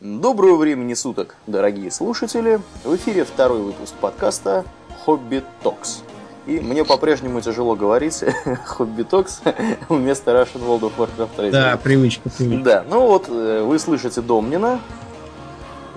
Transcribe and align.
Доброго 0.00 0.56
времени 0.56 0.94
суток, 0.94 1.36
дорогие 1.46 1.90
слушатели! 1.90 2.62
В 2.84 2.96
эфире 2.96 3.22
второй 3.22 3.60
выпуск 3.60 3.92
подкаста 4.00 4.64
«Hobby 5.04 5.44
Talks». 5.62 6.00
И 6.46 6.58
мне 6.58 6.86
по-прежнему 6.86 7.42
тяжело 7.42 7.76
говорить 7.76 8.24
«Hobby 8.64 9.02
Talks» 9.02 9.42
вместо 9.90 10.30
Russian 10.30 10.66
World 10.66 10.80
of 10.80 10.92
Warcraft 10.96 11.36
3. 11.36 11.50
Да, 11.50 11.76
привычка, 11.76 12.30
привычка. 12.30 12.64
Да, 12.64 12.84
ну 12.88 13.08
вот 13.08 13.26
э, 13.28 13.62
вы 13.62 13.78
слышите 13.78 14.22
Домнина, 14.22 14.80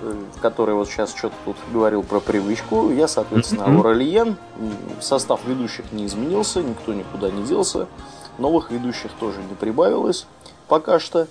э, 0.02 0.14
который 0.42 0.74
вот 0.74 0.86
сейчас 0.90 1.14
что-то 1.14 1.36
тут 1.46 1.56
говорил 1.72 2.02
про 2.02 2.20
привычку. 2.20 2.90
Я, 2.90 3.08
соответственно. 3.08 3.64
Ауралиен. 3.64 4.36
Состав 5.00 5.40
ведущих 5.46 5.92
не 5.92 6.04
изменился, 6.04 6.62
никто 6.62 6.92
никуда 6.92 7.30
не 7.30 7.42
делся. 7.44 7.86
Новых 8.36 8.70
ведущих 8.70 9.12
тоже 9.12 9.38
не 9.48 9.54
прибавилось 9.54 10.26
пока 10.68 10.98
что, 10.98 11.26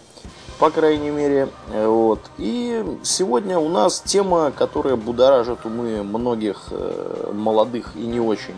по 0.63 0.69
крайней 0.69 1.09
мере. 1.09 1.49
Э, 1.73 1.87
Вот. 1.87 2.21
И 2.37 2.85
сегодня 3.03 3.59
у 3.59 3.67
нас 3.67 3.99
тема, 3.99 4.49
которая 4.57 4.95
будоражит 4.95 5.65
умы 5.65 6.03
многих 6.03 6.67
э, 6.71 7.31
молодых 7.33 7.91
и 7.97 8.05
не 8.05 8.21
очень 8.21 8.55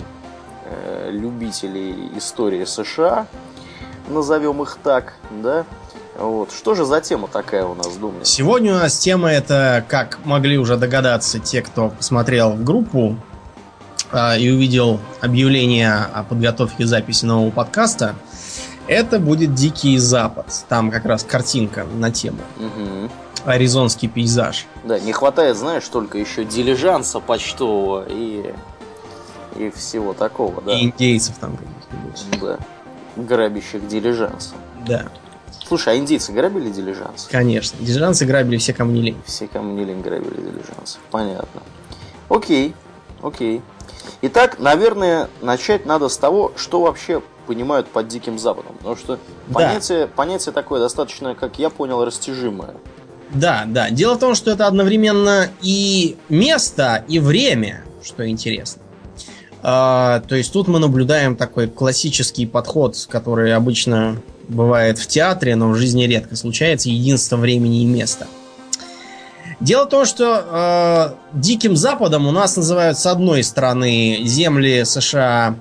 э, 0.66 1.10
любителей 1.12 2.12
истории 2.16 2.64
США, 2.64 3.26
назовем 4.08 4.62
их 4.62 4.78
так, 4.84 5.16
да. 5.32 5.66
Вот. 6.20 6.52
Что 6.52 6.76
же 6.76 6.86
за 6.86 7.02
тема 7.02 7.28
такая 7.28 7.66
у 7.66 7.74
нас, 7.74 7.98
Думнин? 7.98 8.24
Сегодня 8.24 8.76
у 8.76 8.78
нас 8.78 9.00
тема 9.00 9.32
это, 9.32 9.84
как 9.88 10.20
могли 10.26 10.60
уже 10.60 10.78
догадаться 10.78 11.40
те, 11.40 11.64
кто 11.64 11.90
посмотрел 11.90 12.54
группу 12.54 13.16
а, 14.12 14.38
и 14.38 14.52
увидел 14.52 15.00
объявление 15.22 15.96
о 16.14 16.22
подготовке 16.24 16.86
записи 16.86 17.26
нового 17.26 17.50
подкаста, 17.50 18.14
это 18.88 19.20
будет 19.20 19.54
Дикий 19.54 19.98
Запад. 19.98 20.48
Там 20.70 20.92
как 20.92 21.06
раз 21.06 21.24
картинка 21.24 21.86
на 21.86 22.12
тему. 22.12 22.40
Мгм. 22.58 23.10
Аризонский 23.46 24.08
пейзаж. 24.08 24.66
Да, 24.84 25.00
не 25.00 25.14
хватает, 25.14 25.56
знаешь, 25.58 25.88
только 25.88 26.18
еще 26.18 26.46
дилижанса 26.46 27.20
почтового 27.20 28.06
и, 28.08 28.54
и 29.56 29.70
всего 29.70 30.14
такого, 30.14 30.62
да. 30.62 30.74
И 30.74 30.86
индейцев 30.86 31.36
там 31.40 31.58
каких-нибудь. 31.58 32.24
Да. 32.42 32.58
Грабящих 33.16 33.88
дилижанса. 33.88 34.56
Да, 34.88 35.06
Слушай, 35.68 35.96
а 35.96 35.98
индейцы 35.98 36.32
грабили 36.32 36.70
дилижанс? 36.70 37.28
конечно. 37.32 37.78
Дилижанцы 37.80 38.26
грабили 38.26 38.58
все, 38.58 38.74
кому 38.74 38.92
не 38.92 39.02
лень. 39.02 39.22
Все, 39.26 39.48
кому 39.48 39.74
не 39.74 39.84
лень, 39.84 40.02
грабили 40.02 40.36
дилижанс. 40.42 41.00
Понятно. 41.10 41.62
Окей, 42.30 42.76
окей. 43.24 43.62
Итак, 44.22 44.60
наверное, 44.60 45.28
начать 45.42 45.86
надо 45.88 46.10
с 46.10 46.18
того, 46.18 46.52
что 46.56 46.82
вообще 46.82 47.22
понимают 47.46 47.88
под 47.88 48.08
Диким 48.08 48.38
Западом. 48.40 48.76
Потому 48.78 48.96
что 48.96 49.20
Да. 49.48 49.54
понятие, 49.54 50.08
понятие 50.08 50.54
такое 50.54 50.80
достаточно, 50.80 51.36
как 51.36 51.60
я 51.60 51.70
понял, 51.70 52.04
растяжимое. 52.04 52.76
Да, 53.34 53.64
да. 53.68 53.90
Дело 53.90 54.16
в 54.16 54.20
том, 54.20 54.36
что 54.36 54.52
это 54.52 54.68
одновременно 54.68 55.50
и 55.62 56.16
место, 56.30 57.04
и 57.08 57.20
время, 57.20 57.84
что 58.04 58.28
интересно. 58.28 58.82
А, 59.64 60.22
то 60.28 60.36
есть 60.36 60.54
тут 60.54 60.68
мы 60.68 60.80
наблюдаем 60.80 61.36
такой 61.36 61.68
классический 61.68 62.46
подход, 62.46 62.96
который 63.10 63.54
обычно 63.56 64.18
бывает 64.48 65.00
в 65.00 65.08
театре, 65.08 65.56
но 65.56 65.70
в 65.70 65.76
жизни 65.76 66.04
редко 66.04 66.36
случается, 66.36 66.90
единство 66.90 67.36
времени 67.38 67.82
и 67.82 67.86
места. 67.86 68.28
Дело 69.60 69.86
в 69.86 69.90
том, 69.90 70.06
что 70.06 71.16
э, 71.34 71.40
Диким 71.40 71.76
Западом 71.76 72.28
у 72.28 72.32
нас 72.32 72.58
называют 72.58 73.00
с 73.00 73.06
одной 73.06 73.42
стороны 73.42 74.20
земли 74.24 74.84
США 74.86 75.56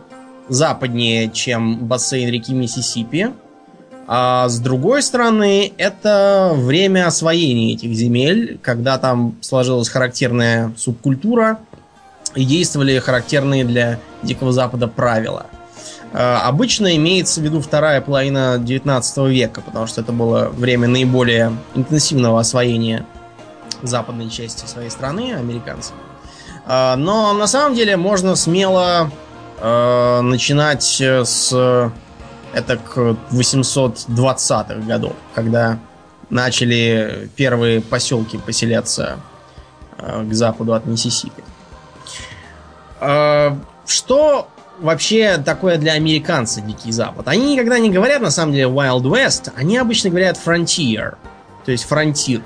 западнее, 0.48 1.30
чем 1.30 1.86
бассейн 1.86 2.30
реки 2.30 2.52
Миссисипи, 2.52 3.32
а 4.06 4.48
с 4.48 4.58
другой 4.58 5.02
стороны, 5.02 5.72
это 5.78 6.52
время 6.54 7.06
освоения 7.06 7.72
этих 7.72 7.94
земель, 7.94 8.58
когда 8.62 8.98
там 8.98 9.36
сложилась 9.40 9.88
характерная 9.88 10.72
субкультура 10.76 11.58
и 12.34 12.44
действовали 12.44 12.98
характерные 12.98 13.64
для 13.64 13.98
Дикого 14.22 14.52
Запада 14.52 14.88
правила. 14.88 15.46
Э, 16.12 16.36
Обычно 16.42 16.96
имеется 16.96 17.40
в 17.40 17.44
виду 17.44 17.60
вторая 17.62 18.00
половина 18.02 18.58
19 18.58 19.16
века, 19.28 19.62
потому 19.62 19.86
что 19.86 20.02
это 20.02 20.12
было 20.12 20.48
время 20.48 20.86
наиболее 20.86 21.56
интенсивного 21.74 22.40
освоения 22.40 23.06
западной 23.82 24.28
части 24.28 24.66
своей 24.66 24.90
страны 24.90 25.34
американцами. 25.34 25.98
Э, 26.66 26.96
Но 26.96 27.32
на 27.32 27.46
самом 27.46 27.74
деле 27.74 27.96
можно 27.96 28.36
смело 28.36 29.10
э, 29.58 30.20
начинать 30.20 31.00
э, 31.00 31.24
с 31.24 31.92
это 32.54 32.76
к 32.76 33.16
820-х 33.32 34.86
годов, 34.86 35.14
когда 35.34 35.78
начали 36.30 37.28
первые 37.36 37.80
поселки 37.80 38.38
поселяться 38.38 39.18
э, 39.98 40.24
к 40.24 40.32
западу 40.32 40.74
от 40.74 40.86
Миссисипи. 40.86 41.42
Э, 43.00 43.56
Что 43.86 44.48
вообще 44.78 45.38
такое 45.38 45.78
для 45.78 45.92
американца 45.92 46.60
Дикий 46.60 46.92
Запад? 46.92 47.28
Они 47.28 47.54
никогда 47.54 47.78
не 47.78 47.90
говорят 47.90 48.22
на 48.22 48.30
самом 48.30 48.52
деле 48.52 48.68
Wild 48.68 49.02
West, 49.02 49.52
они 49.56 49.76
обычно 49.76 50.10
говорят 50.10 50.38
Frontier, 50.42 51.16
то 51.64 51.72
есть 51.72 51.84
фронтир. 51.84 52.40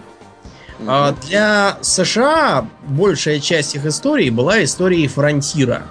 А 0.87 1.13
Для 1.27 1.77
США 1.83 2.67
большая 2.87 3.41
часть 3.41 3.75
их 3.75 3.85
истории 3.85 4.31
была 4.31 4.63
историей 4.63 5.09
фронтира. 5.09 5.83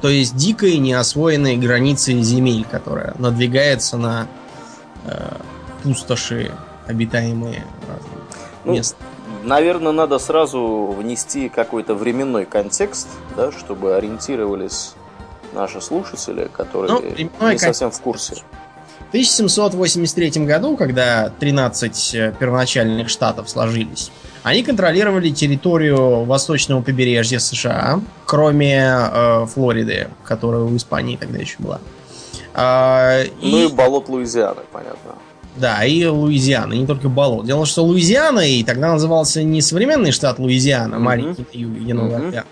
То 0.00 0.08
есть 0.08 0.36
дикой 0.36 0.78
неосвоенной 0.78 1.56
границы 1.56 2.12
земель, 2.20 2.66
которая 2.70 3.14
надвигается 3.18 3.96
на 3.96 4.28
э, 5.04 5.36
пустоши, 5.82 6.52
обитаемые 6.86 7.64
разными 7.88 8.24
Ну, 8.64 8.72
мест. 8.74 8.96
Наверное, 9.42 9.92
надо 9.92 10.18
сразу 10.18 10.94
внести 10.98 11.48
какой-то 11.48 11.94
временной 11.94 12.46
контекст, 12.46 13.08
да, 13.36 13.52
чтобы 13.52 13.94
ориентировались 13.94 14.94
наши 15.52 15.80
слушатели, 15.80 16.48
которые 16.52 17.28
Ну, 17.40 17.50
не 17.50 17.58
совсем 17.58 17.90
в 17.90 18.00
курсе. 18.00 18.36
В 19.06 19.08
1783 19.10 20.44
году, 20.44 20.76
когда 20.76 21.30
13 21.38 22.14
э, 22.14 22.34
первоначальных 22.38 23.08
штатов 23.08 23.48
сложились, 23.48 24.10
они 24.46 24.62
контролировали 24.62 25.30
территорию 25.30 26.22
восточного 26.22 26.80
побережья 26.80 27.40
США, 27.40 28.00
кроме 28.26 28.78
э, 28.78 29.46
Флориды, 29.52 30.06
которая 30.24 30.62
у 30.62 30.76
Испании 30.76 31.16
тогда 31.16 31.38
еще 31.38 31.56
была. 31.58 31.80
А, 32.54 33.24
Ну 33.42 33.64
и 33.64 33.72
болот 33.72 34.08
Луизианы, 34.08 34.60
понятно. 34.70 35.16
Да, 35.56 35.84
и 35.84 36.04
Луизиана, 36.04 36.74
и 36.74 36.78
не 36.78 36.86
только 36.86 37.08
болот. 37.08 37.44
Дело 37.44 37.56
в 37.56 37.60
том, 37.62 37.66
что 37.66 37.84
Луизиана 37.86 38.38
и 38.38 38.62
тогда 38.62 38.92
назывался 38.92 39.42
не 39.42 39.60
современный 39.60 40.12
штат 40.12 40.38
Луизиана, 40.38 40.94
Мгм. 40.94 41.04
маленький 41.04 41.64
Новый 41.92 42.16
Мгм. 42.18 42.26
Орлеан, 42.28 42.44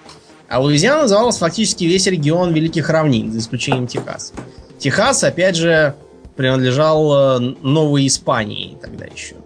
а 0.49 0.61
Луизиана 0.61 1.03
назывался 1.03 1.39
фактически 1.39 1.85
весь 1.85 2.09
регион 2.09 2.53
Великих 2.53 2.91
Равнин, 2.91 3.31
за 3.31 3.39
исключением 3.39 3.87
Техаса. 3.87 4.35
Техас, 4.79 5.23
опять 5.23 5.55
же, 5.55 5.95
принадлежал 6.35 7.39
э, 7.39 7.55
Новой 7.63 8.09
Испании 8.09 8.77
тогда 8.83 9.05
еще, 9.05 9.35
э, 9.37 9.39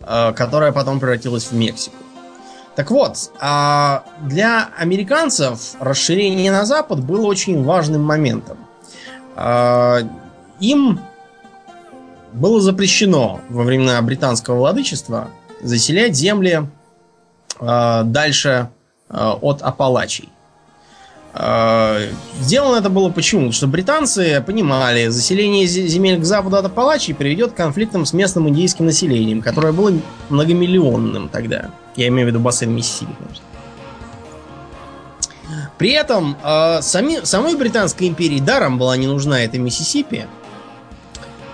которая 0.00 0.72
потом 0.72 1.00
превратилась 1.00 1.44
в 1.46 1.52
Мексику. 1.52 1.96
Так 2.78 2.92
вот, 2.92 3.32
а 3.40 4.04
для 4.22 4.68
американцев 4.78 5.74
расширение 5.80 6.52
на 6.52 6.64
запад 6.64 7.04
было 7.04 7.26
очень 7.26 7.64
важным 7.64 8.04
моментом. 8.04 8.56
А, 9.34 9.98
Им 10.60 11.00
было 12.32 12.60
запрещено 12.60 13.40
во 13.48 13.64
времена 13.64 14.00
британского 14.02 14.58
владычества 14.58 15.28
заселять 15.60 16.14
земли 16.14 16.68
э, 17.58 18.02
дальше 18.04 18.70
э, 19.08 19.32
от 19.40 19.62
Апалачей. 19.62 20.28
Э, 21.40 22.08
сделано 22.40 22.76
это 22.76 22.90
было 22.90 23.10
почему? 23.10 23.42
Потому 23.42 23.52
что 23.52 23.66
британцы 23.68 24.42
понимали, 24.44 25.06
заселение 25.06 25.66
зе- 25.66 25.86
земель 25.86 26.20
к 26.20 26.24
западу 26.24 26.56
от 26.56 26.66
Апалачей 26.66 27.14
приведет 27.14 27.52
к 27.52 27.54
конфликтам 27.54 28.04
с 28.04 28.12
местным 28.12 28.48
индейским 28.48 28.86
населением, 28.86 29.40
которое 29.40 29.72
было 29.72 29.92
многомиллионным 30.30 31.28
тогда. 31.28 31.70
Я 31.94 32.08
имею 32.08 32.26
в 32.26 32.30
виду 32.30 32.40
бассейн 32.40 32.74
Миссисипи. 32.74 33.14
При 35.78 35.90
этом 35.92 36.36
э, 36.42 36.82
сами, 36.82 37.20
самой 37.24 37.54
Британской 37.54 38.08
империи 38.08 38.40
даром 38.40 38.76
была 38.76 38.96
не 38.96 39.06
нужна 39.06 39.44
эта 39.44 39.58
Миссисипи, 39.58 40.26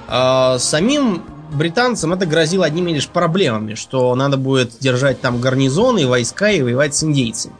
а 0.08 0.58
самим 0.58 1.25
британцам 1.53 2.14
это 2.14 2.25
грозило 2.25 2.64
одними 2.64 2.91
лишь 2.93 3.08
проблемами, 3.08 3.75
что 3.75 4.14
надо 4.14 4.38
будет 4.38 4.79
держать 4.81 5.20
там 5.20 5.41
гарнизоны, 5.43 6.06
войска 6.06 6.50
и 6.50 6.62
воевать 6.62 6.94
с 6.94 7.05
индейцами. 7.05 7.55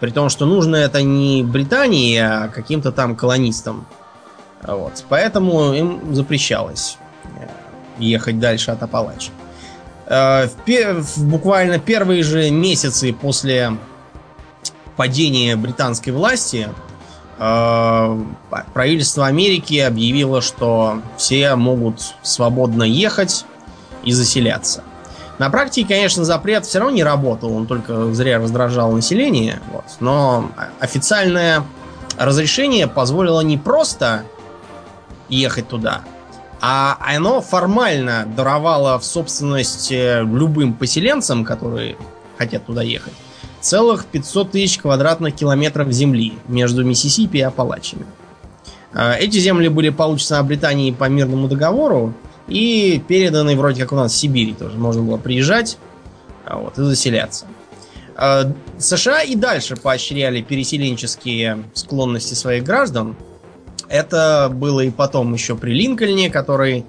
При 0.00 0.10
том, 0.10 0.28
что 0.28 0.46
нужно 0.46 0.76
это 0.76 1.02
не 1.02 1.42
Британии, 1.42 2.18
а 2.18 2.48
каким-то 2.48 2.92
там 2.92 3.16
колонистам. 3.16 3.86
Вот. 4.62 5.04
Поэтому 5.08 5.72
им 5.72 6.14
запрещалось 6.14 6.98
э, 7.38 7.48
ехать 7.98 8.38
дальше 8.38 8.70
от 8.70 8.82
Апалачи. 8.82 9.30
Э, 10.06 10.48
В, 10.48 11.02
в 11.02 11.24
буквально 11.24 11.78
первые 11.78 12.22
же 12.22 12.50
месяцы 12.50 13.12
после 13.12 13.76
падения 14.96 15.56
британской 15.56 16.12
власти 16.12 16.68
э, 17.38 18.22
правительство 18.74 19.26
Америки 19.26 19.78
объявило, 19.78 20.40
что 20.40 21.00
все 21.16 21.54
могут 21.54 22.14
свободно 22.22 22.82
ехать 22.82 23.44
и 24.04 24.12
заселяться. 24.12 24.82
На 25.38 25.50
практике, 25.50 25.94
конечно, 25.94 26.24
запрет 26.24 26.64
все 26.64 26.78
равно 26.78 26.94
не 26.94 27.04
работал, 27.04 27.54
он 27.54 27.66
только 27.66 28.12
зря 28.14 28.38
раздражал 28.38 28.92
население. 28.92 29.60
Вот. 29.70 29.84
Но 30.00 30.50
официальное 30.80 31.62
разрешение 32.18 32.86
позволило 32.86 33.40
не 33.42 33.58
просто 33.58 34.24
ехать 35.28 35.68
туда, 35.68 36.00
а 36.60 36.96
оно 37.00 37.40
формально 37.42 38.26
даровало 38.34 38.98
в 38.98 39.04
собственность 39.04 39.92
э, 39.92 40.22
любым 40.22 40.72
поселенцам, 40.72 41.44
которые 41.44 41.96
хотят 42.38 42.64
туда 42.64 42.82
ехать, 42.82 43.12
целых 43.60 44.06
500 44.06 44.52
тысяч 44.52 44.78
квадратных 44.78 45.34
километров 45.34 45.90
земли 45.90 46.34
между 46.48 46.84
Миссисипи 46.84 47.38
и 47.38 47.42
Апалачами. 47.42 48.06
Э, 48.94 49.16
эти 49.18 49.38
земли 49.38 49.68
были 49.68 49.90
получены 49.90 50.42
Британии 50.42 50.92
по 50.92 51.04
мирному 51.04 51.48
договору 51.48 52.14
и 52.48 53.02
переданы 53.06 53.56
вроде 53.56 53.82
как 53.82 53.92
у 53.92 53.96
нас 53.96 54.12
в 54.12 54.16
Сибири 54.16 54.54
тоже. 54.54 54.76
Можно 54.76 55.02
было 55.02 55.16
приезжать 55.16 55.78
а 56.44 56.58
вот, 56.58 56.78
и 56.78 56.82
заселяться. 56.82 57.46
Э, 58.16 58.52
США 58.78 59.22
и 59.22 59.34
дальше 59.34 59.76
поощряли 59.76 60.42
переселенческие 60.42 61.64
склонности 61.74 62.34
своих 62.34 62.64
граждан, 62.64 63.16
это 63.88 64.50
было 64.52 64.80
и 64.80 64.90
потом 64.90 65.32
еще 65.34 65.56
при 65.56 65.72
Линкольне, 65.72 66.30
который 66.30 66.78
э, 66.78 66.84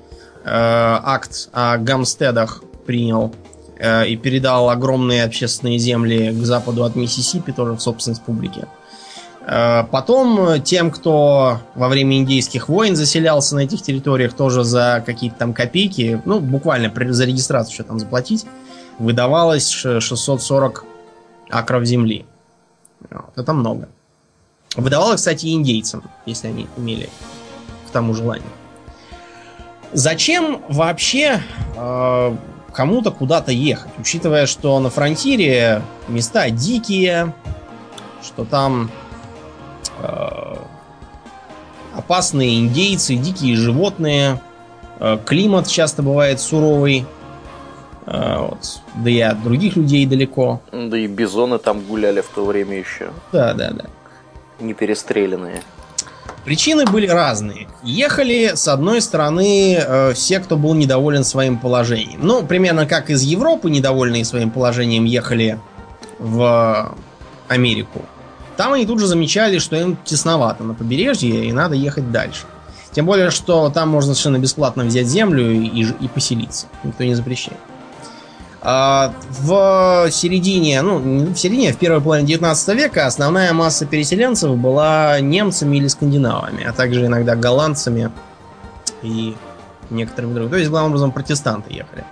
акт 0.46 1.50
о 1.52 1.78
Гамстедах 1.78 2.64
принял 2.86 3.34
э, 3.78 4.08
и 4.08 4.16
передал 4.16 4.70
огромные 4.70 5.24
общественные 5.24 5.78
земли 5.78 6.32
к 6.32 6.46
западу 6.46 6.84
от 6.84 6.96
Миссисипи, 6.96 7.52
тоже 7.52 7.74
в 7.74 7.82
собственность 7.82 8.24
публики. 8.24 8.62
Э, 8.62 8.87
потом 9.50 10.62
тем, 10.62 10.92
кто 10.92 11.62
во 11.74 11.88
время 11.88 12.18
индейских 12.18 12.68
войн 12.68 12.96
заселялся 12.98 13.56
на 13.56 13.62
этих 13.62 13.82
территориях, 13.82 14.34
тоже 14.34 14.64
за 14.66 15.02
какие-то 15.06 15.38
там 15.38 15.54
копейки, 15.54 16.22
ну, 16.26 16.42
буквально 16.42 16.92
за 17.14 17.26
регистрацию 17.26 17.74
что 17.74 17.84
там 17.86 18.00
заплатить, 18.00 18.46
выдавалось 19.00 19.70
640 19.70 20.84
акров 21.50 21.86
земли. 21.86 22.26
Вот, 23.10 23.38
это 23.38 23.54
много. 23.54 23.90
Выдавала, 24.76 25.16
кстати, 25.16 25.48
индейцам, 25.48 26.04
если 26.26 26.48
они 26.48 26.68
имели 26.78 27.10
к 27.88 27.92
тому 27.92 28.14
желание. 28.14 28.46
Зачем 29.94 30.62
вообще 30.68 31.42
э, 31.76 32.36
кому-то 32.74 33.12
куда-то 33.12 33.52
ехать, 33.52 33.92
учитывая, 33.98 34.46
что 34.46 34.78
на 34.80 34.90
фронтире 34.90 35.82
места 36.10 36.50
дикие, 36.50 37.34
что 38.22 38.44
там 38.44 38.92
опасные 42.08 42.60
индейцы, 42.60 43.16
дикие 43.16 43.56
животные, 43.56 44.42
э, 45.00 45.18
климат 45.26 45.68
часто 45.68 46.02
бывает 46.02 46.40
суровый, 46.40 47.06
э, 48.06 48.38
вот, 48.40 48.80
да 48.96 49.10
и 49.10 49.20
от 49.20 49.44
других 49.44 49.76
людей 49.76 50.06
далеко. 50.06 50.62
Да 50.72 50.98
и 50.98 51.08
бизоны 51.08 51.60
там 51.60 51.82
гуляли 51.82 52.22
в 52.22 52.28
то 52.28 52.46
время 52.46 52.80
еще. 52.80 53.12
Да, 53.32 53.54
да, 53.54 53.72
да 53.72 53.86
не 54.60 54.74
перестрелянные? 54.74 55.62
Причины 56.46 56.86
были 56.86 57.08
разные. 57.08 57.68
Ехали, 57.84 58.52
с 58.56 58.68
одной 58.68 59.02
стороны, 59.02 59.76
э, 59.76 60.14
все, 60.14 60.40
кто 60.40 60.56
был 60.56 60.74
недоволен 60.76 61.24
своим 61.24 61.58
положением. 61.58 62.20
Ну, 62.22 62.44
примерно 62.44 62.86
как 62.86 63.10
из 63.10 63.22
Европы, 63.24 63.70
недовольные 63.70 64.24
своим 64.24 64.50
положением, 64.50 65.04
ехали 65.04 65.60
в 66.20 66.96
Америку. 67.50 68.06
Там 68.58 68.74
они 68.74 68.86
тут 68.86 69.00
же 69.00 69.08
замечали, 69.08 69.60
что 69.60 69.76
им 69.76 69.98
тесновато 70.04 70.64
на 70.64 70.74
побережье, 70.74 71.46
и 71.46 71.54
надо 71.54 71.76
ехать 71.76 72.12
дальше. 72.12 72.46
Тем 72.92 73.06
более, 73.06 73.30
что 73.30 73.70
там 73.70 73.90
можно 73.90 74.16
совершенно 74.16 74.40
бесплатно 74.40 74.84
взять 74.84 75.06
землю 75.06 75.52
и, 75.52 75.84
и 75.84 76.08
поселиться. 76.08 76.66
Никто 76.84 77.04
не 77.04 77.14
запрещает. 77.14 77.60
А, 78.62 79.14
в 79.30 80.10
середине, 80.12 80.82
ну, 80.82 81.00
не 81.00 81.34
в 81.34 81.38
середине, 81.38 81.70
а 81.70 81.74
в 81.74 81.78
первой 81.78 82.02
половине 82.02 82.28
19 82.28 82.76
века 82.76 83.06
основная 83.06 83.54
масса 83.54 83.86
переселенцев 83.86 84.58
была 84.58 85.20
немцами 85.20 85.78
или 85.78 85.88
скандинавами, 85.88 86.66
а 86.66 86.74
также 86.74 87.06
иногда 87.06 87.36
голландцами 87.36 88.12
и 89.04 89.36
некоторыми 89.92 90.34
другими. 90.34 90.52
То 90.52 90.58
есть, 90.58 90.72
главным 90.72 90.92
образом, 90.92 91.12
протестанты 91.12 91.72
ехали. 91.72 92.04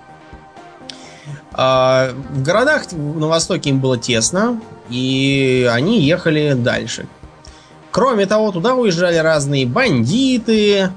А, 1.52 2.12
в 2.30 2.44
городах 2.44 2.92
на 2.92 3.28
востоке 3.28 3.72
им 3.72 3.80
было 3.80 3.98
тесно, 3.98 4.62
и 4.90 5.70
они 5.72 6.02
ехали 6.02 6.54
дальше. 6.54 7.08
Кроме 7.92 8.26
того, 8.26 8.52
туда 8.52 8.76
уезжали 8.76 9.18
разные 9.18 9.66
бандиты, 9.66 10.90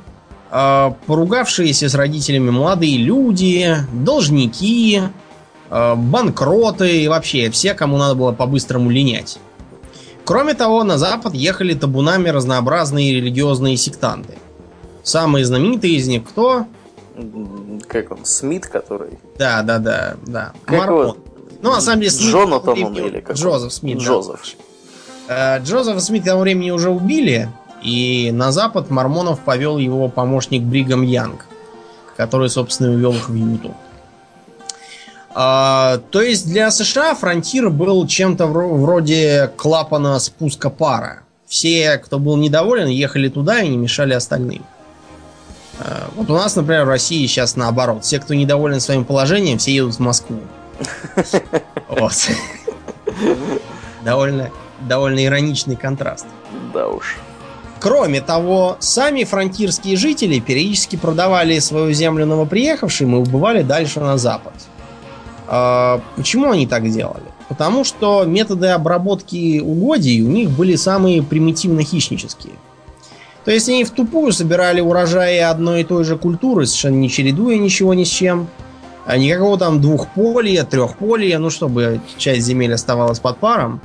а, 0.50 0.96
поругавшиеся 1.06 1.88
с 1.88 1.94
родителями 1.94 2.50
молодые 2.50 2.98
люди, 2.98 3.76
должники, 3.92 5.02
Э, 5.70 5.94
банкроты 5.94 7.02
и 7.02 7.08
вообще 7.08 7.50
все, 7.50 7.74
кому 7.74 7.98
надо 7.98 8.14
было 8.14 8.32
по-быстрому 8.32 8.90
линять. 8.90 9.38
Кроме 10.24 10.54
того, 10.54 10.84
на 10.84 10.98
запад 10.98 11.34
ехали 11.34 11.74
табунами 11.74 12.28
разнообразные 12.28 13.14
религиозные 13.14 13.76
сектанты. 13.76 14.34
Самые 15.02 15.44
знаменитые 15.44 15.94
из 15.94 16.06
них 16.06 16.28
кто? 16.28 16.66
Как 17.86 18.10
он? 18.12 18.24
Смит, 18.24 18.66
который? 18.66 19.18
Да, 19.38 19.62
да, 19.62 19.78
да, 19.78 20.16
да. 20.26 20.52
Как 20.64 20.78
Мармон. 20.78 21.16
Ну, 21.60 21.72
на 21.72 21.80
самом 21.80 22.00
деле, 22.00 22.12
Смит... 22.12 22.32
Джонатан 22.32 22.82
он 22.84 22.96
или 22.96 23.20
как? 23.20 23.36
Джозеф 23.36 23.72
Смит. 23.72 23.98
Джозеф. 23.98 24.40
Да. 25.26 25.56
Э, 25.58 25.62
Джозефа 25.62 26.00
Смит 26.00 26.22
к 26.22 26.26
тому 26.26 26.42
времени 26.42 26.70
уже 26.70 26.90
убили, 26.90 27.48
и 27.82 28.30
на 28.32 28.52
запад 28.52 28.90
Мормонов 28.90 29.40
повел 29.40 29.78
его 29.78 30.08
помощник 30.08 30.62
Бригам 30.62 31.02
Янг, 31.02 31.46
который, 32.16 32.48
собственно, 32.48 32.92
увел 32.92 33.12
их 33.12 33.28
в 33.28 33.34
Юту. 33.34 33.74
А, 35.34 36.00
то 36.10 36.20
есть 36.20 36.48
для 36.48 36.70
США 36.70 37.14
фронтир 37.14 37.70
был 37.70 38.06
чем-то 38.06 38.46
вроде 38.46 39.52
клапана 39.56 40.18
спуска 40.18 40.70
пара. 40.70 41.20
Все, 41.46 41.98
кто 41.98 42.18
был 42.18 42.36
недоволен, 42.36 42.88
ехали 42.88 43.28
туда 43.28 43.60
и 43.60 43.68
не 43.68 43.76
мешали 43.76 44.14
остальным. 44.14 44.64
А, 45.78 46.10
вот 46.16 46.28
у 46.30 46.34
нас, 46.34 46.56
например, 46.56 46.86
в 46.86 46.88
России 46.88 47.24
сейчас 47.26 47.56
наоборот. 47.56 48.04
Все, 48.04 48.18
кто 48.18 48.34
недоволен 48.34 48.80
своим 48.80 49.04
положением, 49.04 49.58
все 49.58 49.72
едут 49.72 49.94
в 49.94 50.00
Москву. 50.00 50.40
Вот. 51.88 52.12
Довольно, 54.04 54.50
довольно 54.80 55.24
ироничный 55.24 55.76
контраст. 55.76 56.26
Да 56.72 56.88
уж. 56.88 57.16
Кроме 57.80 58.20
того, 58.20 58.76
сами 58.80 59.24
фронтирские 59.24 59.96
жители 59.96 60.40
периодически 60.40 60.96
продавали 60.96 61.58
свою 61.60 61.92
землю 61.92 62.26
новоприехавшим 62.26 63.14
и 63.14 63.18
убывали 63.18 63.62
дальше 63.62 64.00
на 64.00 64.18
запад. 64.18 64.54
А, 65.46 66.00
почему 66.16 66.50
они 66.50 66.66
так 66.66 66.88
делали? 66.90 67.24
Потому 67.48 67.84
что 67.84 68.24
методы 68.24 68.68
обработки 68.68 69.60
угодий 69.60 70.22
у 70.22 70.28
них 70.28 70.50
были 70.50 70.76
самые 70.76 71.22
примитивно-хищнические. 71.22 72.54
То 73.44 73.52
есть 73.52 73.68
они 73.68 73.84
в 73.84 73.90
тупую 73.90 74.32
собирали 74.32 74.80
урожаи 74.80 75.38
одной 75.38 75.80
и 75.80 75.84
той 75.84 76.04
же 76.04 76.18
культуры, 76.18 76.66
совершенно 76.66 76.96
не 76.96 77.08
чередуя 77.08 77.56
ничего 77.56 77.94
ни 77.94 78.04
с 78.04 78.08
чем. 78.08 78.48
А 79.08 79.16
никакого 79.16 79.56
там 79.56 79.80
двухполия, 79.80 80.64
трехполия, 80.64 81.38
ну 81.38 81.48
чтобы 81.48 82.02
часть 82.18 82.42
земель 82.42 82.74
оставалась 82.74 83.18
под 83.20 83.38
паром 83.38 83.80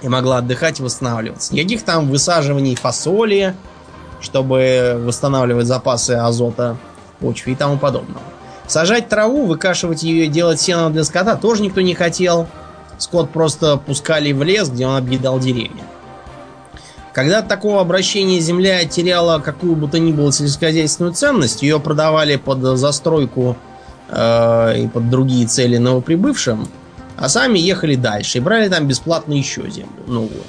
и 0.00 0.08
могла 0.08 0.36
отдыхать 0.36 0.78
и 0.78 0.84
восстанавливаться. 0.84 1.52
Никаких 1.52 1.82
там 1.82 2.08
высаживаний 2.08 2.76
фасоли, 2.76 3.56
чтобы 4.20 5.02
восстанавливать 5.04 5.66
запасы 5.66 6.12
азота 6.12 6.76
в 7.16 7.24
почве 7.24 7.54
и 7.54 7.56
тому 7.56 7.76
подобного. 7.76 8.22
Сажать 8.68 9.08
траву, 9.08 9.46
выкашивать 9.46 10.04
ее 10.04 10.28
делать 10.28 10.60
сено 10.60 10.88
для 10.88 11.02
скота 11.02 11.34
тоже 11.34 11.62
никто 11.62 11.80
не 11.80 11.94
хотел. 11.94 12.46
Скот 12.98 13.30
просто 13.30 13.78
пускали 13.78 14.30
в 14.30 14.44
лес, 14.44 14.68
где 14.68 14.86
он 14.86 14.94
объедал 14.94 15.40
деревья. 15.40 15.82
Когда 17.18 17.42
такого 17.42 17.80
обращения 17.80 18.38
земля 18.38 18.84
теряла 18.84 19.40
какую 19.40 19.74
бы 19.74 19.88
то 19.88 19.98
ни 19.98 20.12
было 20.12 20.32
сельскохозяйственную 20.32 21.14
ценность, 21.14 21.62
ее 21.62 21.80
продавали 21.80 22.36
под 22.36 22.60
застройку 22.78 23.56
э, 24.08 24.82
и 24.82 24.86
под 24.86 25.10
другие 25.10 25.44
цели 25.48 25.78
новоприбывшим, 25.78 26.68
а 27.16 27.28
сами 27.28 27.58
ехали 27.58 27.96
дальше 27.96 28.38
и 28.38 28.40
брали 28.40 28.68
там 28.68 28.86
бесплатно 28.86 29.32
еще 29.32 29.68
землю 29.68 30.04
новую. 30.06 30.44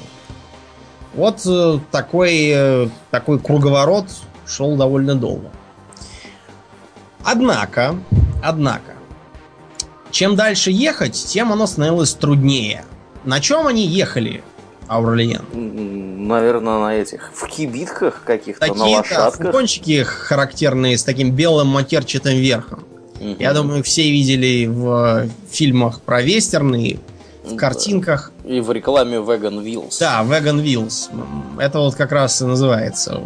Вот 1.15 1.41
э, 1.47 1.79
такой, 1.89 2.51
э, 2.53 2.89
такой 3.09 3.39
круговорот 3.39 4.05
шел 4.45 4.75
довольно 4.75 5.15
долго. 5.15 5.49
Однако, 7.23 7.95
однако, 8.43 8.93
чем 10.11 10.35
дальше 10.35 10.69
ехать, 10.69 11.15
тем 11.15 11.51
оно 11.51 11.65
становилось 11.65 12.13
труднее. 12.13 12.85
На 13.25 13.39
чем 13.39 13.65
они 13.65 13.87
ехали, 13.87 14.43
Аурлиен? 14.89 15.45
Наверное, 16.27 16.79
на 16.79 16.95
этих, 16.95 17.31
в 17.33 17.47
кибитках 17.47 18.23
каких-то, 18.25 18.67
Такие, 18.67 18.77
на 18.77 18.85
лошадках. 18.85 19.37
Да, 19.37 19.43
фургончики 19.43 20.03
характерные 20.03 20.97
с 20.97 21.03
таким 21.03 21.31
белым 21.31 21.67
матерчатым 21.67 22.35
верхом. 22.37 22.83
Угу. 23.19 23.35
Я 23.39 23.53
думаю, 23.53 23.83
все 23.83 24.09
видели 24.09 24.65
в 24.65 25.29
фильмах 25.49 26.01
про 26.01 26.21
вестерны, 26.21 26.99
в 27.43 27.55
картинках. 27.55 28.31
И 28.43 28.61
в 28.61 28.71
рекламе 28.71 29.17
Vegan 29.17 29.63
Wheels. 29.63 29.97
Да, 29.99 30.23
Vegan 30.23 30.63
Wheels. 30.63 31.09
Это 31.59 31.79
вот 31.79 31.95
как 31.95 32.11
раз 32.11 32.41
и 32.41 32.45
называется 32.45 33.21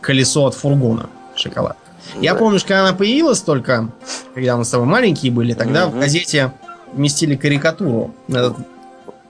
колесо 0.00 0.46
от 0.46 0.54
фургона. 0.54 1.08
Шоколад. 1.36 1.76
Я 2.20 2.34
помню, 2.34 2.58
что 2.58 2.68
когда 2.68 2.88
она 2.88 2.96
появилась 2.96 3.40
только, 3.40 3.90
когда 4.34 4.56
мы 4.56 4.64
с 4.64 4.70
тобой 4.70 4.86
маленькие 4.86 5.30
были, 5.30 5.52
тогда 5.52 5.86
в 5.86 5.98
газете 5.98 6.52
вместили 6.92 7.36
карикатуру. 7.36 8.14
Этот 8.28 8.56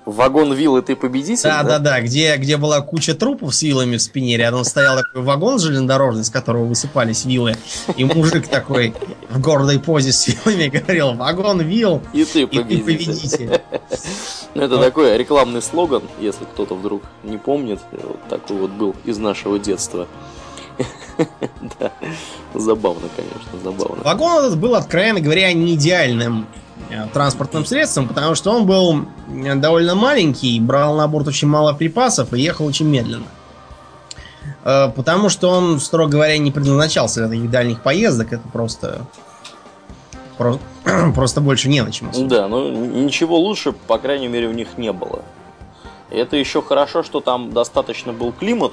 Вагон 0.09 0.55
виллы 0.55 0.81
ты 0.81 0.97
победитель? 0.97 1.51
Да, 1.51 1.63
да, 1.63 1.79
да, 1.79 2.01
где, 2.01 2.35
где 2.39 2.57
была 2.57 2.81
куча 2.81 3.15
трупов 3.15 3.55
с 3.55 3.61
вилами 3.61 3.99
в 3.99 4.03
спине, 4.03 4.39
рядом 4.39 4.65
стоял 4.65 4.97
такой 4.97 5.21
вагон 5.21 5.59
железнодорожный, 5.59 6.25
с 6.25 6.31
которого 6.31 6.65
высыпались 6.65 7.27
вилы, 7.27 7.57
и 7.95 8.05
мужик 8.05 8.49
такой 8.49 8.95
в 9.29 9.39
гордой 9.39 9.79
позе 9.79 10.13
с 10.13 10.27
вилами 10.27 10.69
говорил, 10.69 11.13
вагон 11.13 11.61
вил, 11.61 12.01
и 12.15 12.25
ты 12.25 12.47
победитель. 12.47 12.73
И 12.73 12.79
ты 12.79 12.85
победитель. 12.85 13.61
Ну, 14.55 14.63
это 14.63 14.79
такой 14.79 15.19
рекламный 15.19 15.61
слоган, 15.61 16.03
если 16.19 16.45
кто-то 16.45 16.75
вдруг 16.75 17.03
не 17.23 17.37
помнит, 17.37 17.81
вот 17.93 18.19
такой 18.31 18.57
вот 18.57 18.71
был 18.71 18.97
из 19.05 19.19
нашего 19.19 19.59
детства. 19.59 20.09
Да, 21.81 21.93
забавно, 22.55 23.09
конечно, 23.15 23.59
забавно. 23.63 24.05
Вагон 24.05 24.45
этот 24.45 24.59
был, 24.59 24.77
откровенно 24.77 25.21
говоря, 25.21 25.53
не 25.53 25.75
идеальным 25.75 26.47
транспортным 27.13 27.65
средством, 27.65 28.09
потому 28.09 28.35
что 28.35 28.51
он 28.53 28.67
был 28.67 29.07
э, 29.29 29.55
довольно 29.55 29.95
маленький, 29.95 30.59
брал 30.61 30.97
на 30.97 31.07
борт 31.09 31.29
очень 31.29 31.49
мало 31.49 31.73
припасов 31.73 32.33
и 32.33 32.41
ехал 32.41 32.67
очень 32.67 32.87
медленно. 32.87 33.27
Э, 34.65 34.91
потому 34.95 35.29
что 35.29 35.51
он, 35.51 35.81
строго 35.81 36.13
говоря, 36.13 36.39
не 36.39 36.51
предназначался 36.51 37.21
для 37.21 37.29
таких 37.29 37.51
дальних 37.51 37.83
поездок, 37.83 38.33
это 38.33 38.49
просто... 38.49 39.07
Просто, 40.37 40.63
просто 41.15 41.41
больше 41.41 41.69
не 41.69 41.83
на 41.83 41.91
чем. 41.91 42.11
Да, 42.29 42.47
ну 42.49 42.71
ничего 42.71 43.39
лучше, 43.39 43.73
по 43.73 43.99
крайней 43.99 44.29
мере, 44.29 44.49
у 44.49 44.53
них 44.53 44.79
не 44.79 44.93
было. 44.93 45.23
Это 46.11 46.37
еще 46.37 46.63
хорошо, 46.63 47.03
что 47.03 47.21
там 47.21 47.53
достаточно 47.53 48.13
был 48.13 48.33
климат 48.33 48.73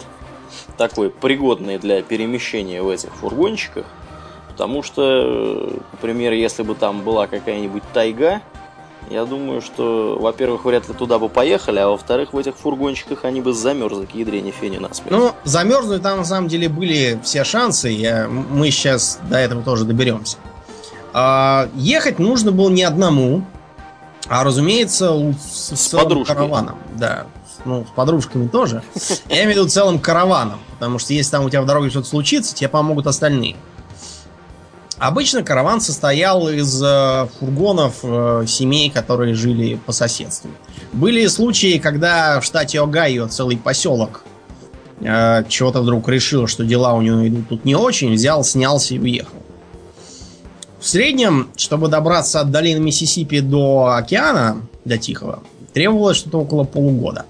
такой 0.78 1.10
пригодный 1.10 1.78
для 1.78 2.02
перемещения 2.02 2.82
в 2.82 2.90
этих 2.90 3.14
фургончиках. 3.16 3.86
Потому 4.56 4.84
что, 4.84 5.82
например, 5.92 6.32
если 6.32 6.64
бы 6.64 6.76
там 6.76 7.02
была 7.02 7.28
какая-нибудь 7.28 7.84
тайга, 7.94 8.42
я 9.10 9.26
думаю, 9.26 9.62
что, 9.62 10.18
во-первых, 10.18 10.64
вряд 10.64 10.88
ли 10.88 10.94
туда 10.94 11.20
бы 11.20 11.28
поехали, 11.28 11.80
а 11.80 11.90
во-вторых, 11.90 12.32
в 12.32 12.38
этих 12.38 12.56
фургончиках 12.56 13.26
они 13.26 13.42
бы 13.42 13.52
замерзли 13.52 14.06
к 14.06 14.16
ядрене 14.16 14.52
фени 14.52 14.78
насмерть. 14.78 15.12
Ну, 15.12 15.34
замерзнуть 15.44 16.02
там 16.02 16.20
на 16.20 16.24
самом 16.24 16.48
деле 16.48 16.70
были 16.70 17.20
все 17.22 17.44
шансы, 17.44 17.90
я, 17.90 18.30
мы 18.30 18.72
сейчас 18.72 19.20
до 19.30 19.36
этого 19.36 19.62
тоже 19.62 19.84
доберемся. 19.84 20.38
А, 21.12 21.68
ехать 21.76 22.18
нужно 22.18 22.54
было 22.54 22.70
не 22.70 22.84
одному, 22.84 23.44
а, 24.30 24.46
разумеется, 24.46 25.34
с, 25.38 25.76
с 25.76 25.88
целым 25.90 26.24
караваном. 26.24 26.78
Да, 26.94 27.26
ну, 27.66 27.86
с 27.86 27.94
подружками 27.94 28.48
тоже. 28.48 28.84
Я 29.30 29.44
имею 29.44 29.48
в 29.48 29.56
виду 29.58 29.68
целым 29.68 30.00
караваном, 30.00 30.62
потому 30.76 30.98
что 30.98 31.14
если 31.14 31.32
там 31.32 31.44
у 31.44 31.50
тебя 31.50 31.62
в 31.62 31.66
дороге 31.66 31.90
что-то 31.90 32.08
случится, 32.08 32.56
тебе 32.56 32.70
помогут 32.70 33.06
остальные. 33.06 33.58
Обычно 34.98 35.44
караван 35.44 35.82
состоял 35.82 36.48
из 36.48 36.82
э, 36.82 37.28
фургонов 37.38 37.96
э, 38.04 38.46
семей, 38.48 38.90
которые 38.90 39.34
жили 39.34 39.76
по 39.86 39.92
соседству. 39.92 40.50
Были 40.94 41.28
случаи, 41.28 41.80
когда 41.80 42.40
в 42.40 42.46
штате 42.46 42.80
Огайо 42.80 43.28
целый 43.28 43.58
поселок 43.58 44.24
э, 45.02 45.44
чего-то 45.50 45.82
вдруг 45.82 46.08
решил, 46.08 46.48
что 46.48 46.64
дела 46.64 46.94
у 46.94 47.02
него 47.02 47.28
идут 47.28 47.50
тут 47.50 47.66
не 47.66 47.76
очень, 47.76 48.14
взял, 48.14 48.46
снялся 48.46 48.96
и 48.96 49.00
уехал. 49.00 49.36
В 50.80 50.88
среднем, 50.88 51.50
чтобы 51.58 51.90
добраться 51.90 52.40
от 52.40 52.52
долины 52.52 52.80
Миссисипи 52.80 53.42
до 53.42 53.96
океана, 53.98 54.62
до 54.86 54.98
Тихого, 54.98 55.44
требовалось 55.74 56.18
что-то 56.18 56.40
около 56.40 56.64
полугода. 56.64 57.26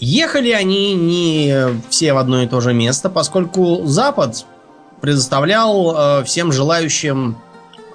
Ехали 0.00 0.50
они 0.50 0.94
не 0.94 1.80
все 1.90 2.14
в 2.14 2.18
одно 2.18 2.42
и 2.42 2.46
то 2.46 2.60
же 2.60 2.72
место, 2.72 3.10
поскольку 3.10 3.82
Запад 3.84 4.46
предоставлял 5.02 5.94
э, 6.20 6.24
всем 6.24 6.52
желающим 6.52 7.36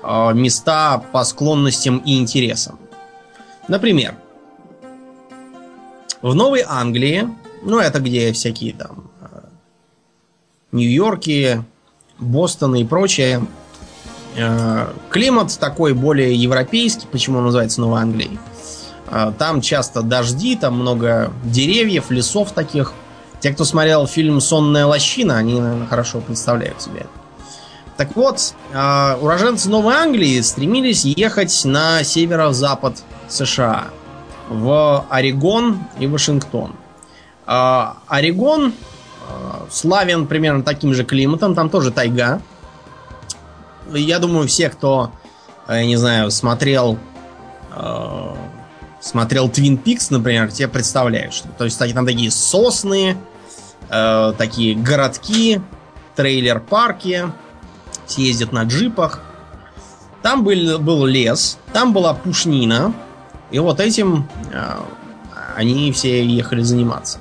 э, 0.04 0.34
места 0.34 1.02
по 1.14 1.24
склонностям 1.24 2.00
и 2.00 2.20
интересам. 2.20 2.78
Например, 3.70 4.16
в 6.22 6.36
Новой 6.36 6.66
Англии, 6.68 7.30
ну 7.64 7.80
это 7.80 8.02
где 8.02 8.34
всякие 8.34 8.74
там 8.74 9.10
э, 9.22 9.26
Нью-Йорки, 10.74 11.64
Бостоны 12.20 12.82
и 12.82 12.86
прочее, 12.86 13.48
э, 14.36 14.88
климат 15.10 15.58
такой 15.58 15.94
более 15.94 16.36
европейский, 16.36 17.08
почему 17.10 17.38
он 17.38 17.46
называется 17.46 17.80
Новой 17.80 18.02
Англией. 18.02 18.38
Э, 19.10 19.32
там 19.40 19.62
часто 19.62 20.02
дожди, 20.02 20.58
там 20.58 20.78
много 20.78 21.32
деревьев, 21.46 22.12
лесов 22.12 22.52
таких– 22.52 22.92
те, 23.40 23.52
кто 23.52 23.66
смотрел 23.66 24.08
фильм 24.08 24.42
«Сонная 24.42 24.86
лощина», 24.86 25.38
они, 25.38 25.60
наверное, 25.60 25.88
хорошо 25.88 26.20
представляют 26.22 26.82
себе 26.82 27.02
это. 27.02 27.10
Так 27.98 28.16
вот, 28.16 28.54
э, 28.74 29.18
уроженцы 29.20 29.70
Новой 29.70 29.96
Англии 29.96 30.40
стремились 30.42 31.04
ехать 31.04 31.66
на 31.66 32.04
северо-запад 32.04 33.04
США, 33.28 33.86
в 34.50 35.06
Орегон 35.10 35.80
и 36.00 36.06
Вашингтон. 36.06 36.76
Э, 37.48 37.94
Орегон 38.08 38.72
э, 38.72 39.34
славен 39.72 40.28
примерно 40.28 40.62
таким 40.64 40.94
же 40.94 41.04
климатом, 41.06 41.56
там 41.56 41.70
тоже 41.70 41.92
тайга. 41.92 42.42
Я 43.92 44.20
думаю, 44.20 44.48
все, 44.48 44.70
кто, 44.70 45.12
я 45.68 45.86
не 45.86 45.96
знаю, 45.96 46.30
смотрел 46.30 47.00
смотрел 49.00 49.48
Twin 49.48 49.82
Peaks, 49.82 50.08
например, 50.10 50.52
тебе 50.52 50.68
представляют, 50.68 51.34
что 51.34 51.48
то 51.50 51.66
есть 51.66 51.78
там 51.78 52.06
такие 52.06 52.32
сосны, 52.32 53.18
э, 53.90 54.34
такие 54.38 54.76
городки, 54.76 55.62
трейлер-парки, 56.16 57.32
съездят 58.06 58.52
на 58.52 58.64
джипах. 58.64 59.22
Там 60.22 60.44
был, 60.44 60.80
был 60.80 61.06
лес, 61.06 61.58
там 61.74 61.94
была 61.94 62.14
пушнина, 62.14 62.94
и 63.52 63.60
вот 63.60 63.80
этим 63.80 64.28
э, 64.52 64.76
они 65.56 65.92
все 65.92 66.26
ехали 66.26 66.62
заниматься. 66.62 67.20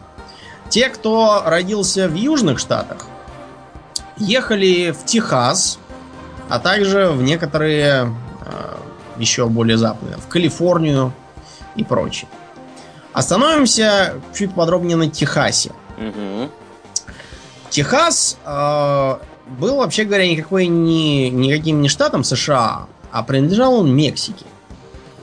Те, 0.69 0.89
кто 0.89 1.43
родился 1.47 2.09
в 2.09 2.15
Южных 2.15 2.59
Штатах, 2.59 3.07
ехали 4.17 4.91
в 4.91 5.05
Техас, 5.05 5.79
а 6.49 6.59
также 6.59 7.11
в 7.11 7.23
некоторые 7.23 8.15
э, 8.45 8.77
еще 9.19 9.47
более 9.47 9.79
западные, 9.79 10.17
в 10.17 10.27
Калифорнию, 10.27 11.13
и 11.77 11.85
прочее. 11.85 12.29
Остановимся 13.13 14.21
чуть 14.35 14.55
подробнее 14.55 14.97
на 14.97 15.09
Техасе. 15.09 15.73
Угу. 15.97 16.51
Техас 17.71 18.37
э, 18.45 19.17
был, 19.59 19.77
вообще 19.77 20.05
говоря, 20.05 20.29
никакой 20.29 20.67
не, 20.67 21.31
никаким 21.31 21.81
не 21.81 21.89
штатом 21.89 22.25
США, 22.25 22.87
а 23.11 23.23
принадлежал 23.23 23.75
он 23.75 23.95
Мексике, 23.95 24.45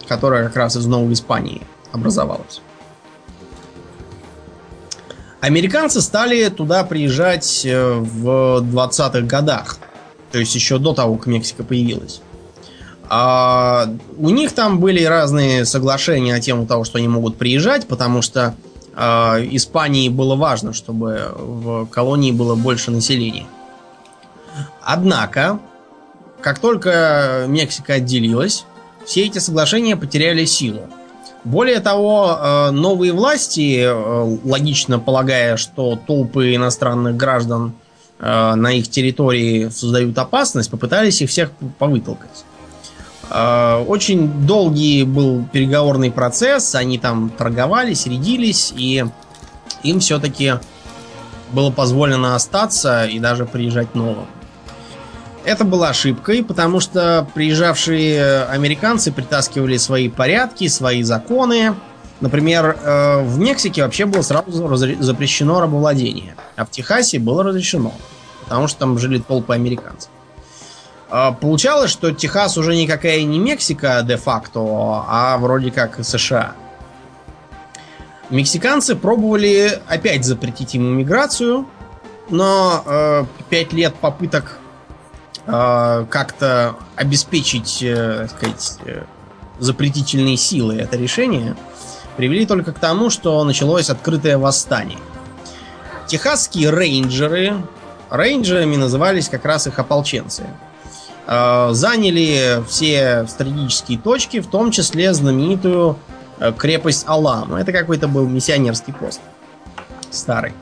которая 0.07 0.47
как 0.47 0.55
раз 0.55 0.75
из 0.75 0.87
Новой 0.87 1.13
Испании 1.13 1.61
образовалась. 1.91 2.61
Американцы 5.39 6.01
стали 6.01 6.49
туда 6.49 6.83
приезжать 6.85 7.63
э, 7.63 7.93
в 7.93 8.63
20-х 8.63 9.21
годах, 9.21 9.77
то 10.31 10.39
есть 10.39 10.55
еще 10.55 10.79
до 10.79 10.93
того, 10.93 11.17
как 11.17 11.27
Мексика 11.27 11.63
появилась. 11.63 12.22
А, 13.09 13.89
у 14.17 14.29
них 14.29 14.53
там 14.53 14.79
были 14.79 15.03
разные 15.03 15.65
соглашения 15.65 16.33
на 16.33 16.39
тему 16.39 16.65
того, 16.65 16.83
что 16.83 16.97
они 16.97 17.07
могут 17.07 17.37
приезжать, 17.37 17.87
потому 17.87 18.21
что 18.21 18.55
а, 18.95 19.39
Испании 19.39 20.09
было 20.09 20.35
важно, 20.35 20.73
чтобы 20.73 21.31
в 21.35 21.85
колонии 21.87 22.31
было 22.31 22.55
больше 22.55 22.91
населения. 22.91 23.45
Однако, 24.81 25.59
как 26.41 26.59
только 26.59 27.45
Мексика 27.47 27.93
отделилась, 27.93 28.65
все 29.05 29.25
эти 29.25 29.39
соглашения 29.39 29.95
потеряли 29.95 30.45
силу. 30.45 30.81
Более 31.43 31.81
того, 31.81 32.37
а, 32.39 32.71
новые 32.71 33.11
власти, 33.11 33.83
а, 33.85 34.23
логично 34.43 34.99
полагая, 34.99 35.57
что 35.57 35.97
толпы 36.07 36.55
иностранных 36.55 37.17
граждан 37.17 37.73
а, 38.19 38.55
на 38.55 38.71
их 38.71 38.89
территории 38.89 39.67
создают 39.69 40.17
опасность, 40.17 40.71
попытались 40.71 41.21
их 41.21 41.29
всех 41.29 41.51
повытолкать. 41.79 42.45
Э, 43.33 43.83
очень 43.87 44.45
долгий 44.45 45.03
был 45.03 45.43
переговорный 45.51 46.11
процесс, 46.11 46.75
они 46.75 46.99
там 46.99 47.29
торговались, 47.29 48.05
рядились, 48.05 48.71
и 48.75 49.05
им 49.81 49.99
все-таки 49.99 50.53
было 51.51 51.71
позволено 51.71 52.35
остаться 52.35 53.05
и 53.05 53.19
даже 53.19 53.45
приезжать 53.45 53.95
новым. 53.95 54.27
Это 55.45 55.65
была 55.65 55.89
ошибкой, 55.89 56.43
потому 56.43 56.79
что 56.79 57.27
приезжавшие 57.33 58.45
американцы 58.45 59.11
притаскивали 59.11 59.77
свои 59.77 60.09
порядки, 60.09 60.67
свои 60.67 61.03
законы. 61.03 61.75
Например, 62.21 62.77
э, 62.81 63.23
в 63.23 63.39
Мексике 63.39 63.83
вообще 63.83 64.05
было 64.05 64.21
сразу 64.21 64.75
запрещено 64.75 65.59
рабовладение, 65.59 66.35
а 66.55 66.65
в 66.65 66.69
Техасе 66.69 67.17
было 67.17 67.43
разрешено, 67.43 67.93
потому 68.43 68.67
что 68.67 68.79
там 68.79 68.99
жили 68.99 69.17
толпы 69.17 69.55
американцев. 69.55 70.09
А, 71.15 71.31
получалось, 71.31 71.91
что 71.91 72.11
Техас 72.11 72.57
уже 72.57 72.75
никакая 72.75 73.21
не 73.21 73.37
Мексика 73.37 74.01
де-факто, 74.01 74.61
а 75.07 75.37
вроде 75.37 75.69
как 75.69 76.03
США. 76.03 76.55
Мексиканцы 78.31 78.95
пробовали 78.95 79.79
опять 79.87 80.25
запретить 80.25 80.73
ему 80.73 80.89
миграцию, 80.89 81.67
но 82.31 82.81
э, 82.87 83.25
5 83.47 83.73
лет 83.73 83.93
попыток 83.93 84.57
э, 85.45 86.05
как-то 86.09 86.77
обеспечить, 86.95 87.83
э, 87.83 88.27
сказать, 88.35 88.79
э, 88.83 89.03
запретительные 89.59 90.35
силы 90.35 90.77
это 90.77 90.97
решение, 90.97 91.55
привели 92.17 92.47
только 92.47 92.73
к 92.73 92.79
тому, 92.79 93.11
что 93.11 93.43
началось 93.43 93.91
открытое 93.91 94.39
восстание. 94.39 94.97
Техасские 96.07 96.71
рейнджеры, 96.71 97.53
рейнджерами 98.09 98.77
назывались 98.77 99.29
как 99.29 99.45
раз 99.45 99.67
их 99.67 99.77
ополченцы, 99.77 100.47
заняли 101.25 102.63
все 102.67 103.25
стратегические 103.27 103.97
точки, 103.97 104.39
в 104.41 104.47
том 104.47 104.71
числе 104.71 105.13
знаменитую 105.13 105.97
э, 106.39 106.51
крепость 106.57 107.05
Алам. 107.07 107.55
Это 107.55 107.71
какой-то 107.71 108.07
был 108.07 108.27
миссионерский 108.27 108.93
пост 108.93 109.21
старый. 110.11 110.53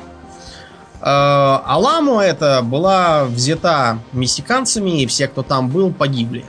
Э, 1.02 1.60
Аламу 1.66 2.20
это 2.20 2.62
была 2.62 3.26
взята 3.26 4.00
мексиканцами, 4.14 5.02
и 5.02 5.08
все, 5.08 5.28
кто 5.28 5.44
там 5.44 5.70
был, 5.70 5.92
погибли. 5.92 6.46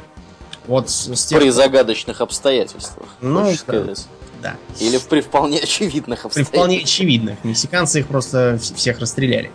Вот 0.67 0.91
с 0.91 1.27
тех... 1.27 1.39
При 1.41 1.51
загадочных 1.51 2.21
обстоятельствах. 2.21 3.09
Ну, 3.21 3.53
сказать. 3.55 4.07
Да. 4.43 4.57
Или 4.81 4.99
при 4.99 5.21
вполне 5.21 5.61
очевидных 5.61 6.25
обстоятельствах. 6.25 6.49
При 6.51 6.59
вполне 6.59 6.83
очевидных. 6.83 7.45
Мексиканцы 7.45 8.01
их 8.01 8.09
просто 8.09 8.59
всех 8.75 8.99
расстреляли. 8.99 9.51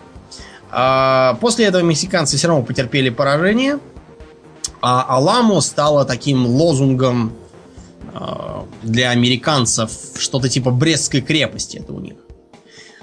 А, 0.70 1.38
после 1.40 1.66
этого 1.66 1.82
мексиканцы 1.82 2.36
все 2.36 2.48
равно 2.48 2.62
потерпели 2.62 3.08
поражение. 3.08 3.78
А 4.80 5.02
Аламо 5.16 5.60
стало 5.60 6.04
таким 6.04 6.46
лозунгом 6.46 7.32
а, 8.14 8.64
для 8.82 9.10
американцев, 9.10 9.90
что-то 10.16 10.48
типа 10.48 10.70
Брестской 10.70 11.20
крепости 11.20 11.78
это 11.78 11.92
у 11.92 12.00
них. 12.00 12.14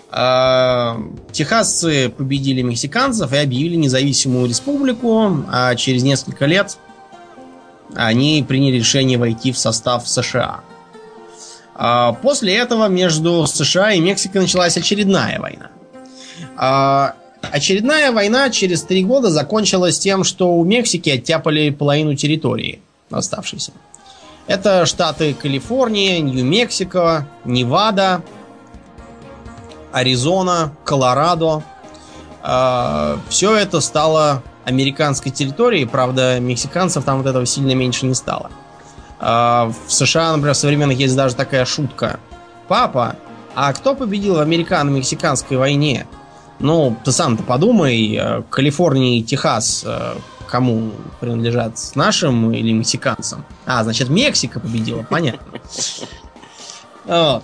А, 0.10 0.98
техасцы 1.32 2.10
победили 2.10 2.62
мексиканцев 2.62 3.34
и 3.34 3.38
объявили 3.38 3.76
независимую 3.76 4.48
республику, 4.48 5.44
а 5.52 5.76
через 5.76 6.04
несколько 6.04 6.46
лет 6.46 6.78
они 7.94 8.44
приняли 8.48 8.78
решение 8.78 9.18
войти 9.18 9.52
в 9.52 9.58
состав 9.58 10.08
США. 10.08 10.62
А, 11.76 12.14
после 12.14 12.56
этого 12.56 12.88
между 12.88 13.46
США 13.48 13.92
и 13.92 14.00
Мексикой 14.00 14.42
началась 14.42 14.78
очередная 14.78 15.40
война. 15.40 15.72
Очередная 17.52 18.12
война 18.12 18.50
через 18.50 18.84
три 18.84 19.04
года 19.04 19.30
закончилась 19.30 20.00
тем, 20.00 20.24
что 20.24 20.54
у 20.54 20.64
Мексики 20.64 21.10
оттяпали 21.10 21.70
половину 21.70 22.16
территории 22.16 22.82
оставшейся. 23.12 23.72
Это 24.48 24.86
штаты 24.86 25.34
Калифорния, 25.34 26.20
Нью-Мексико, 26.20 27.28
Невада, 27.46 28.22
Аризона, 29.92 30.76
Колорадо. 30.84 31.64
А, 32.44 33.18
Все 33.30 33.56
это 33.56 33.82
стало 33.82 34.44
американской 34.66 35.32
территорией, 35.32 35.86
правда, 35.86 36.40
мексиканцев 36.40 37.04
там 37.04 37.20
вот 37.20 37.28
этого 37.28 37.46
сильно 37.46 37.74
меньше 37.74 38.06
не 38.06 38.16
стало. 38.16 38.50
А, 39.20 39.72
в 39.88 39.92
США, 39.92 40.32
например, 40.32 40.54
в 40.54 40.58
современных 40.58 41.00
есть 41.00 41.16
даже 41.16 41.36
такая 41.36 41.66
шутка. 41.66 42.20
Папа, 42.68 43.16
а 43.56 43.72
кто 43.74 43.96
победил 43.96 44.36
в 44.36 44.40
американо-мексиканской 44.40 45.58
войне? 45.58 46.06
Ну, 46.60 46.96
ты 47.04 47.12
сам-то 47.12 47.44
подумай, 47.44 48.16
э, 48.16 48.42
Калифорния 48.50 49.20
и 49.20 49.24
Техас 49.24 49.84
э, 49.86 50.16
кому 50.46 50.92
принадлежат? 51.20 51.74
Нашим 51.96 52.52
или 52.52 52.72
мексиканцам? 52.72 53.44
А, 53.66 53.84
значит, 53.84 54.10
Мексика 54.10 54.60
победила, 54.60 55.04
понятно. 55.04 55.60
Вот. 57.06 57.44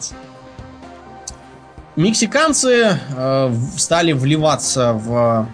Мексиканцы 1.95 2.97
э, 3.15 3.53
стали 3.77 4.13
вливаться 4.13 4.93
в 4.93 5.47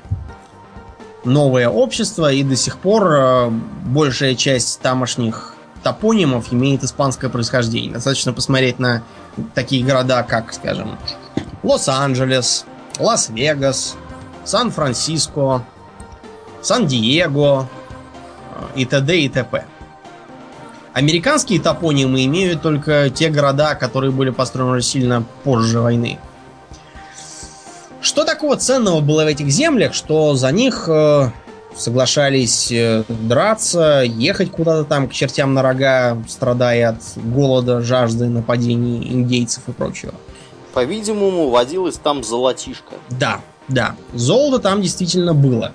новое 1.25 1.67
общество, 1.67 2.31
и 2.31 2.43
до 2.43 2.55
сих 2.55 2.77
пор 2.77 3.11
э, 3.11 3.49
большая 3.85 4.35
часть 4.35 4.79
тамошних 4.81 5.55
топонимов 5.83 6.53
имеет 6.53 6.83
испанское 6.83 7.29
происхождение. 7.29 7.91
Достаточно 7.91 8.33
посмотреть 8.33 8.79
на 8.79 9.03
такие 9.55 9.83
города, 9.83 10.23
как, 10.23 10.53
скажем, 10.53 10.97
Лос-Анджелес, 11.63 12.65
Лас-Вегас, 12.99 13.95
Сан-Франциско, 14.43 15.63
Сан-Диего 16.61 17.67
э, 18.55 18.79
и 18.79 18.85
т.д. 18.85 19.19
и 19.19 19.29
т.п. 19.29 19.65
Американские 20.93 21.61
топонимы 21.61 22.25
имеют 22.25 22.63
только 22.63 23.11
те 23.11 23.29
города, 23.29 23.75
которые 23.75 24.11
были 24.11 24.31
построены 24.31 24.81
сильно 24.81 25.23
позже 25.43 25.79
войны. 25.79 26.17
Что 28.01 28.23
такого 28.23 28.57
ценного 28.57 29.01
было 29.01 29.23
в 29.23 29.27
этих 29.27 29.49
землях, 29.49 29.93
что 29.93 30.33
за 30.35 30.51
них 30.51 30.85
э, 30.87 31.29
соглашались 31.75 32.71
э, 32.71 33.03
драться, 33.07 34.01
ехать 34.05 34.51
куда-то 34.51 34.85
там 34.85 35.07
к 35.07 35.13
чертям 35.13 35.53
на 35.53 35.61
рога, 35.61 36.17
страдая 36.27 36.89
от 36.89 37.01
голода, 37.15 37.81
жажды, 37.81 38.27
нападений 38.27 39.07
индейцев 39.11 39.63
и 39.67 39.71
прочего? 39.71 40.13
По-видимому, 40.73 41.49
водилась 41.49 41.95
там 41.95 42.23
золотишко. 42.23 42.95
Да, 43.09 43.41
да. 43.67 43.95
Золото 44.13 44.59
там 44.59 44.81
действительно 44.81 45.33
было. 45.33 45.71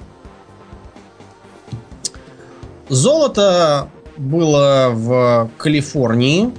Золото 2.89 3.89
было 4.17 4.91
в 4.93 5.51
Калифорнии, 5.57 6.51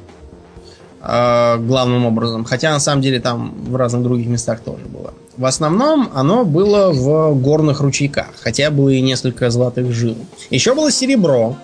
э, 1.02 1.58
главным 1.58 2.06
образом. 2.06 2.44
Хотя 2.44 2.72
на 2.72 2.80
самом 2.80 3.02
деле 3.02 3.20
там 3.20 3.54
в 3.66 3.76
разных 3.76 4.04
других 4.04 4.28
местах 4.28 4.62
тоже 4.62 4.86
было. 4.86 5.14
В 5.38 5.46
основном 5.46 6.10
оно 6.14 6.46
было 6.46 6.92
в 6.92 7.36
горных 7.40 7.82
ручейках, 7.82 8.28
хотя 8.40 8.70
было 8.70 8.90
и 8.90 9.02
несколько 9.02 9.50
золотых 9.50 9.92
жил. 9.92 10.16
Еще 10.50 10.76
было 10.76 10.92
серебро. 10.92 11.56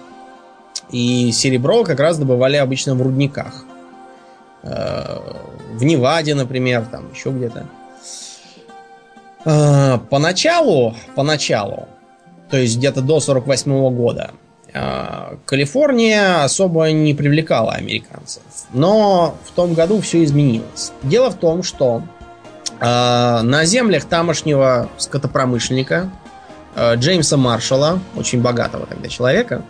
И 0.92 1.32
серебро 1.32 1.84
как 1.84 2.00
раз 2.00 2.18
добывали 2.18 2.56
обычно 2.56 2.96
в 2.96 3.02
рудниках. 3.02 3.66
Э, 4.64 5.20
в 5.74 5.84
Неваде, 5.84 6.36
например, 6.36 6.86
там 6.92 7.12
еще 7.14 7.30
где-то. 7.30 7.66
Э, 9.46 10.00
поначалу, 10.10 10.96
поначалу, 11.16 11.88
то 12.50 12.58
есть 12.58 12.78
где-то 12.78 13.02
до 13.02 13.20
48 13.20 13.96
года, 13.96 14.32
э, 14.74 15.36
Калифорния 15.46 16.44
особо 16.44 16.92
не 16.92 17.14
привлекала 17.14 17.74
американцев. 17.74 18.44
Но 18.74 19.36
в 19.46 19.52
том 19.52 19.74
году 19.74 20.02
все 20.02 20.24
изменилось. 20.24 20.92
Дело 21.04 21.30
в 21.30 21.36
том, 21.36 21.64
что 21.64 22.04
на 22.82 23.66
землях 23.66 24.06
тамошнего 24.06 24.88
скотопромышленника 24.98 26.10
Джеймса 26.78 27.36
Маршалла, 27.36 28.00
очень 28.16 28.42
богатого 28.42 28.86
тогда 28.86 29.10
человека, 29.10 29.64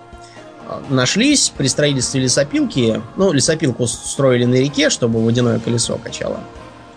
нашлись 0.90 1.52
при 1.56 1.68
строительстве 1.68 2.22
лесопилки. 2.22 3.02
Ну, 3.16 3.32
лесопилку 3.32 3.88
строили 3.88 4.46
на 4.46 4.56
реке, 4.56 4.90
чтобы 4.90 5.24
водяное 5.24 5.60
колесо 5.60 5.98
качало 6.04 6.40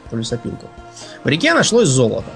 эту 0.06 0.16
лесопилку. 0.16 0.66
В 1.24 1.28
реке 1.28 1.54
нашлось 1.54 1.88
золото. 1.88 2.30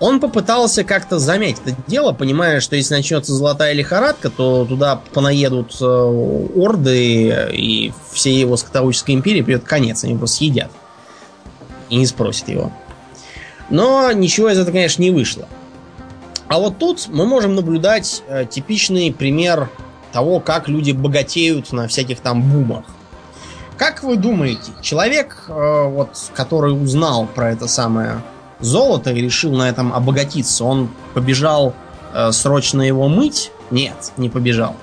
Он 0.00 0.20
попытался 0.20 0.84
как-то 0.84 1.18
замять 1.18 1.56
это 1.64 1.76
дело, 1.88 2.12
понимая, 2.12 2.60
что 2.60 2.76
если 2.76 2.94
начнется 2.94 3.32
золотая 3.32 3.72
лихорадка, 3.72 4.30
то 4.30 4.64
туда 4.64 5.00
понаедут 5.12 5.76
э, 5.80 5.84
орды, 5.84 7.48
и 7.52 7.92
всей 8.12 8.38
его 8.38 8.56
скотоводческой 8.56 9.16
империи 9.16 9.42
придет 9.42 9.64
конец, 9.64 10.04
они 10.04 10.12
его 10.12 10.26
съедят 10.26 10.70
и 11.90 11.96
не 11.96 12.06
спросит 12.06 12.48
его. 12.48 12.72
Но 13.70 14.12
ничего 14.12 14.50
из 14.50 14.58
этого, 14.58 14.72
конечно, 14.72 15.02
не 15.02 15.10
вышло. 15.10 15.48
А 16.48 16.58
вот 16.58 16.78
тут 16.78 17.08
мы 17.08 17.26
можем 17.26 17.54
наблюдать 17.54 18.22
э, 18.26 18.46
типичный 18.46 19.12
пример 19.12 19.70
того, 20.12 20.40
как 20.40 20.68
люди 20.68 20.92
богатеют 20.92 21.72
на 21.72 21.88
всяких 21.88 22.20
там 22.20 22.42
бумах. 22.42 22.84
Как 23.76 24.02
вы 24.02 24.16
думаете, 24.16 24.72
человек, 24.80 25.44
э, 25.48 25.52
вот, 25.52 26.30
который 26.34 26.72
узнал 26.72 27.26
про 27.26 27.50
это 27.50 27.68
самое 27.68 28.22
золото 28.60 29.12
и 29.12 29.20
решил 29.20 29.52
на 29.52 29.68
этом 29.68 29.92
обогатиться, 29.92 30.64
он 30.64 30.88
побежал 31.14 31.74
э, 32.14 32.32
срочно 32.32 32.80
его 32.82 33.08
мыть? 33.08 33.52
Нет, 33.70 34.12
не 34.16 34.30
побежал. 34.30 34.74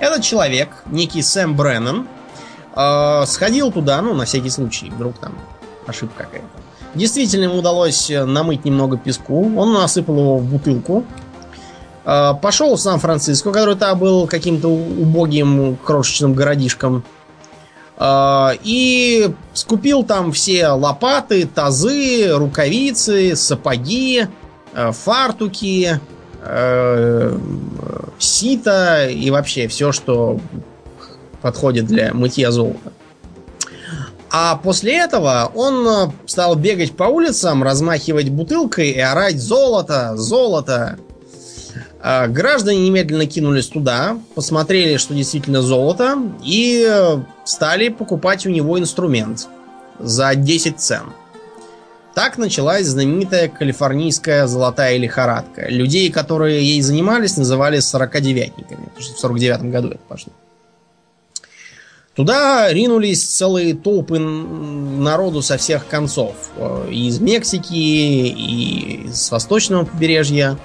Этот 0.00 0.22
человек, 0.22 0.70
некий 0.86 1.22
Сэм 1.22 1.54
Бреннан, 1.54 2.08
э, 2.74 3.24
сходил 3.26 3.70
туда, 3.70 4.00
ну, 4.00 4.14
на 4.14 4.24
всякий 4.24 4.50
случай, 4.50 4.90
вдруг 4.90 5.18
там 5.18 5.34
ошибка 5.86 6.24
какая-то. 6.24 6.61
Действительно, 6.94 7.44
ему 7.44 7.58
удалось 7.58 8.10
э, 8.10 8.24
намыть 8.24 8.64
немного 8.64 8.98
песку. 8.98 9.58
Он 9.58 9.72
насыпал 9.72 10.18
его 10.18 10.38
в 10.38 10.44
бутылку. 10.44 11.04
Э, 12.04 12.34
пошел 12.40 12.76
в 12.76 12.80
Сан-Франциско, 12.80 13.50
который 13.50 13.76
там 13.76 13.98
был 13.98 14.26
каким-то 14.26 14.68
убогим 14.68 15.76
крошечным 15.76 16.34
городишком. 16.34 17.02
Э, 17.96 18.50
и 18.62 19.32
скупил 19.54 20.02
там 20.02 20.32
все 20.32 20.68
лопаты, 20.68 21.46
тазы, 21.46 22.28
рукавицы, 22.36 23.36
сапоги, 23.36 24.26
фартуки, 24.74 26.00
сито 28.18 29.08
и 29.08 29.30
вообще 29.30 29.68
все, 29.68 29.92
что 29.92 30.40
подходит 31.40 31.86
для 31.86 32.12
мытья 32.14 32.50
золота. 32.50 32.92
А 34.34 34.56
после 34.56 34.96
этого 34.96 35.52
он 35.54 35.86
э, 35.86 36.10
стал 36.24 36.56
бегать 36.56 36.96
по 36.96 37.04
улицам, 37.04 37.62
размахивать 37.62 38.30
бутылкой 38.30 38.88
и 38.88 38.98
орать 38.98 39.38
«Золото! 39.38 40.16
Золото!». 40.16 40.98
А, 42.00 42.28
граждане 42.28 42.80
немедленно 42.80 43.26
кинулись 43.26 43.68
туда, 43.68 44.18
посмотрели, 44.34 44.96
что 44.96 45.12
действительно 45.12 45.60
золото, 45.60 46.16
и 46.42 47.20
стали 47.44 47.90
покупать 47.90 48.46
у 48.46 48.50
него 48.50 48.78
инструмент 48.78 49.48
за 50.00 50.34
10 50.34 50.80
цен. 50.80 51.12
Так 52.14 52.38
началась 52.38 52.86
знаменитая 52.86 53.48
калифорнийская 53.48 54.46
золотая 54.46 54.96
лихорадка. 54.96 55.68
Людей, 55.68 56.10
которые 56.10 56.62
ей 56.62 56.80
занимались, 56.80 57.36
называли 57.36 57.80
сорокадевятниками, 57.80 58.86
потому 58.86 59.00
что 59.02 59.14
в 59.14 59.20
49 59.20 59.70
году 59.70 59.88
это 59.88 60.00
пошло. 60.08 60.32
Туда 62.14 62.70
ринулись 62.70 63.22
целые 63.22 63.74
толпы 63.74 64.18
народу 64.18 65.40
со 65.40 65.56
всех 65.56 65.86
концов. 65.86 66.34
Э, 66.56 66.88
из 66.90 67.20
Мексики, 67.20 67.72
и 67.72 69.08
с 69.10 69.30
восточного 69.30 69.84
побережья. 69.84 70.58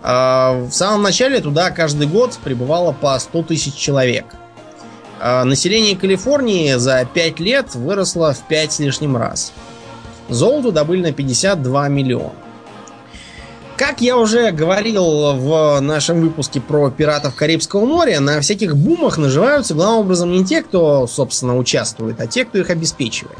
А, 0.00 0.52
в 0.52 0.72
самом 0.72 1.02
начале 1.02 1.40
туда 1.40 1.70
каждый 1.70 2.06
год 2.06 2.38
прибывало 2.42 2.92
по 2.92 3.18
100 3.18 3.42
тысяч 3.42 3.74
человек. 3.74 4.24
А, 5.20 5.44
население 5.44 5.94
Калифорнии 5.94 6.74
за 6.74 7.06
5 7.12 7.40
лет 7.40 7.74
выросло 7.74 8.32
в 8.32 8.46
5 8.48 8.72
с 8.72 8.78
лишним 8.78 9.16
раз. 9.16 9.52
Золоту 10.30 10.72
добыли 10.72 11.02
на 11.02 11.12
52 11.12 11.88
миллиона. 11.88 12.32
Как 13.78 14.00
я 14.00 14.16
уже 14.18 14.50
говорил 14.50 15.34
в 15.34 15.78
нашем 15.80 16.20
выпуске 16.20 16.60
про 16.60 16.90
пиратов 16.90 17.36
Карибского 17.36 17.86
моря, 17.86 18.18
на 18.18 18.40
всяких 18.40 18.76
бумах 18.76 19.18
наживаются 19.18 19.72
главным 19.74 20.00
образом 20.00 20.32
не 20.32 20.44
те, 20.44 20.62
кто, 20.62 21.06
собственно, 21.06 21.56
участвует, 21.56 22.20
а 22.20 22.26
те, 22.26 22.44
кто 22.44 22.58
их 22.58 22.70
обеспечивает. 22.70 23.38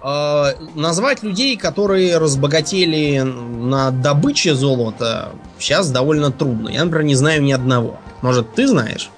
Э, 0.00 0.52
назвать 0.76 1.24
людей, 1.24 1.56
которые 1.56 2.18
разбогатели 2.18 3.18
на 3.18 3.90
добыче 3.90 4.54
золота, 4.54 5.30
сейчас 5.58 5.90
довольно 5.90 6.30
трудно. 6.30 6.68
Я, 6.68 6.84
например, 6.84 7.04
не 7.04 7.16
знаю 7.16 7.42
ни 7.42 7.50
одного. 7.50 7.98
Может, 8.22 8.54
ты 8.54 8.68
знаешь? 8.68 9.10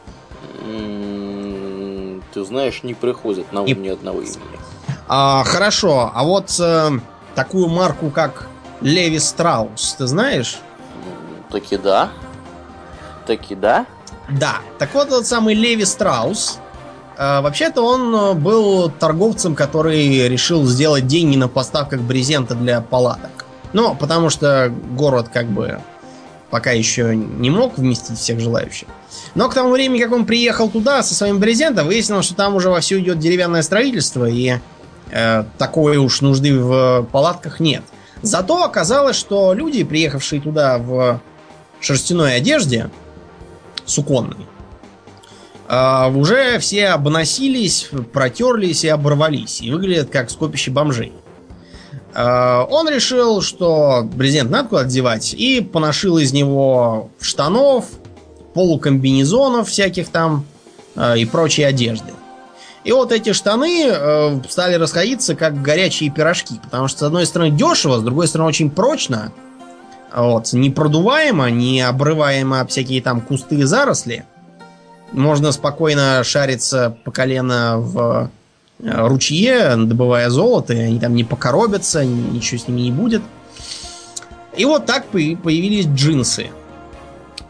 Ты 2.33 2.45
знаешь, 2.47 2.83
не 2.83 2.95
приходит 2.95 3.53
на 3.53 3.61
ум 3.61 3.67
и... 3.67 3.75
ни 3.75 3.89
одного 3.89 4.21
имени. 4.21 4.59
А, 5.07 5.45
хорошо, 5.45 6.11
а 6.15 6.25
вот 6.25 6.59
э, 6.61 6.93
такую 7.35 7.69
марку, 7.69 8.09
как 8.09 8.49
Леви 8.81 9.19
Страус, 9.19 9.95
ты 9.99 10.07
знаешь? 10.07 10.59
Таки 11.51 11.77
да. 11.77 12.11
Таки 13.27 13.55
да. 13.55 13.87
Да. 14.29 14.57
Так 14.79 14.95
вот, 14.95 15.09
тот 15.09 15.27
самый 15.27 15.55
Леви 15.55 15.85
Страус, 15.85 16.59
э, 17.17 17.41
вообще-то 17.41 17.83
он 17.83 18.15
э, 18.15 18.33
был 18.35 18.91
торговцем, 18.91 19.55
который 19.55 20.29
решил 20.29 20.65
сделать 20.67 21.07
деньги 21.07 21.37
на 21.37 21.49
поставках 21.49 22.01
брезента 22.01 22.55
для 22.55 22.81
палаток. 22.81 23.47
Ну, 23.73 23.95
потому 23.95 24.31
что 24.31 24.73
город 24.93 25.29
как 25.33 25.47
бы 25.47 25.81
пока 26.51 26.71
еще 26.71 27.15
не 27.15 27.51
мог 27.51 27.77
вместить 27.77 28.19
всех 28.19 28.41
желающих. 28.41 28.89
Но 29.35 29.49
к 29.49 29.55
тому 29.55 29.71
времени, 29.71 30.01
как 30.01 30.13
он 30.13 30.25
приехал 30.25 30.71
туда 30.71 31.03
со 31.03 31.15
своим 31.15 31.39
брезентом, 31.39 31.87
выяснилось, 31.87 32.27
что 32.27 32.35
там 32.35 32.55
уже 32.55 32.71
вовсю 32.71 32.99
идет 32.99 33.19
деревянное 33.19 33.63
строительство, 33.63 34.27
и 34.27 34.55
э, 35.11 35.45
такой 35.59 35.97
уж 35.99 36.21
нужды 36.21 36.59
в 36.59 37.07
палатках 37.13 37.61
нет. 37.61 37.83
Зато 38.23 38.65
оказалось, 38.65 39.17
что 39.17 39.53
люди, 39.53 39.85
приехавшие 39.85 40.41
туда 40.41 40.79
в 40.79 41.21
шерстяной 41.81 42.37
одежде, 42.37 42.91
суконной, 43.85 44.47
а, 45.69 46.09
уже 46.09 46.59
все 46.59 46.89
обносились, 46.89 47.89
протерлись 48.13 48.85
и 48.85 48.89
оборвались. 48.89 49.61
И 49.61 49.71
выглядят 49.71 50.11
как 50.11 50.31
скопище 50.31 50.71
бомжей. 50.71 51.13
А, 52.15 52.65
он 52.65 52.89
решил, 52.89 53.43
что 53.43 54.03
брезент 54.03 54.51
надо 54.51 54.69
куда 54.69 54.85
девать, 54.85 55.35
и 55.35 55.61
поношил 55.61 56.19
из 56.19 56.33
него 56.33 57.11
штанов, 57.21 57.87
полукомбинезонов 58.55 59.69
всяких 59.69 60.09
там 60.09 60.47
а, 60.95 61.17
и 61.17 61.25
прочей 61.25 61.65
одежды. 61.65 62.13
И 62.87 62.93
вот 62.93 63.11
эти 63.11 63.33
штаны 63.33 63.89
э, 63.89 64.41
стали 64.49 64.75
расходиться 64.75 65.35
как 65.35 65.61
горячие 65.61 66.09
пирожки. 66.09 66.61
Потому 66.63 66.87
что, 66.87 67.01
с 67.01 67.03
одной 67.03 67.27
стороны, 67.27 67.51
дешево, 67.51 67.99
с 67.99 68.03
другой 68.03 68.29
стороны, 68.29 68.49
очень 68.49 68.71
прочно. 68.71 69.33
Вот, 70.15 70.53
не 70.53 70.71
продуваемо, 70.71 71.51
не 71.51 71.81
обрываемо 71.81 72.65
всякие 72.65 73.03
там 73.03 73.21
кусты 73.21 73.57
и 73.57 73.63
заросли. 73.65 74.25
Можно 75.11 75.51
спокойно 75.51 76.23
шариться 76.23 76.97
по 77.03 77.11
колено 77.11 77.79
в 77.79 78.31
э, 78.79 79.07
ручье, 79.09 79.75
добывая 79.77 80.31
золото, 80.31 80.73
и 80.73 80.79
они 80.79 81.01
там 81.01 81.17
не 81.17 81.25
покоробятся, 81.25 82.05
ничего 82.05 82.61
с 82.61 82.69
ними 82.69 82.83
не 82.83 82.93
будет. 82.93 83.23
И 84.57 84.65
вот 84.65 84.87
так 84.87 85.07
появились 85.07 85.87
джинсы. 85.87 86.51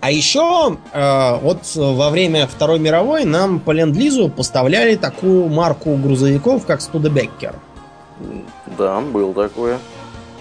А 0.06 0.10
еще 0.12 0.78
э, 0.92 1.38
вот 1.40 1.62
во 1.74 2.10
время 2.10 2.46
Второй 2.46 2.78
мировой 2.78 3.24
нам 3.24 3.58
по 3.58 3.72
ленд-лизу 3.72 4.28
поставляли 4.28 4.94
такую 4.94 5.48
марку 5.48 5.96
грузовиков, 5.96 6.64
как 6.64 6.80
Студебеккер. 6.80 7.56
Да, 8.78 9.00
было 9.00 9.34
такое. 9.34 9.80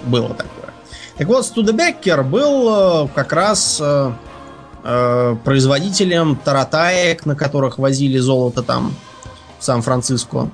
Было 0.03 0.29
такое. 0.29 0.69
Так 1.17 1.27
вот, 1.27 1.47
Студебеккер 1.47 2.23
был 2.23 3.05
э, 3.05 3.07
как 3.15 3.33
раз 3.33 3.81
э, 3.81 5.35
производителем 5.43 6.35
таратаек, 6.35 7.25
на 7.25 7.35
которых 7.35 7.79
возили 7.79 8.19
золото 8.19 8.61
там 8.61 8.93
в 9.57 9.63
Сан-Франциско. 9.63 10.51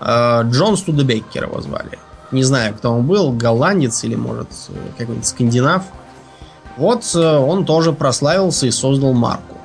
Э, 0.00 0.40
Джон 0.44 0.78
Студебеккер 0.78 1.44
его 1.44 1.60
звали. 1.60 1.98
Не 2.32 2.44
знаю, 2.44 2.74
кто 2.74 2.92
он 2.92 3.06
был, 3.06 3.30
голландец 3.30 4.04
или, 4.04 4.14
может, 4.14 4.48
какой-нибудь 4.96 5.26
скандинав. 5.26 5.82
Вот 6.80 7.04
э, 7.14 7.36
он 7.36 7.66
тоже 7.66 7.92
прославился 7.92 8.66
и 8.66 8.70
создал 8.70 9.12
марку. 9.12 9.58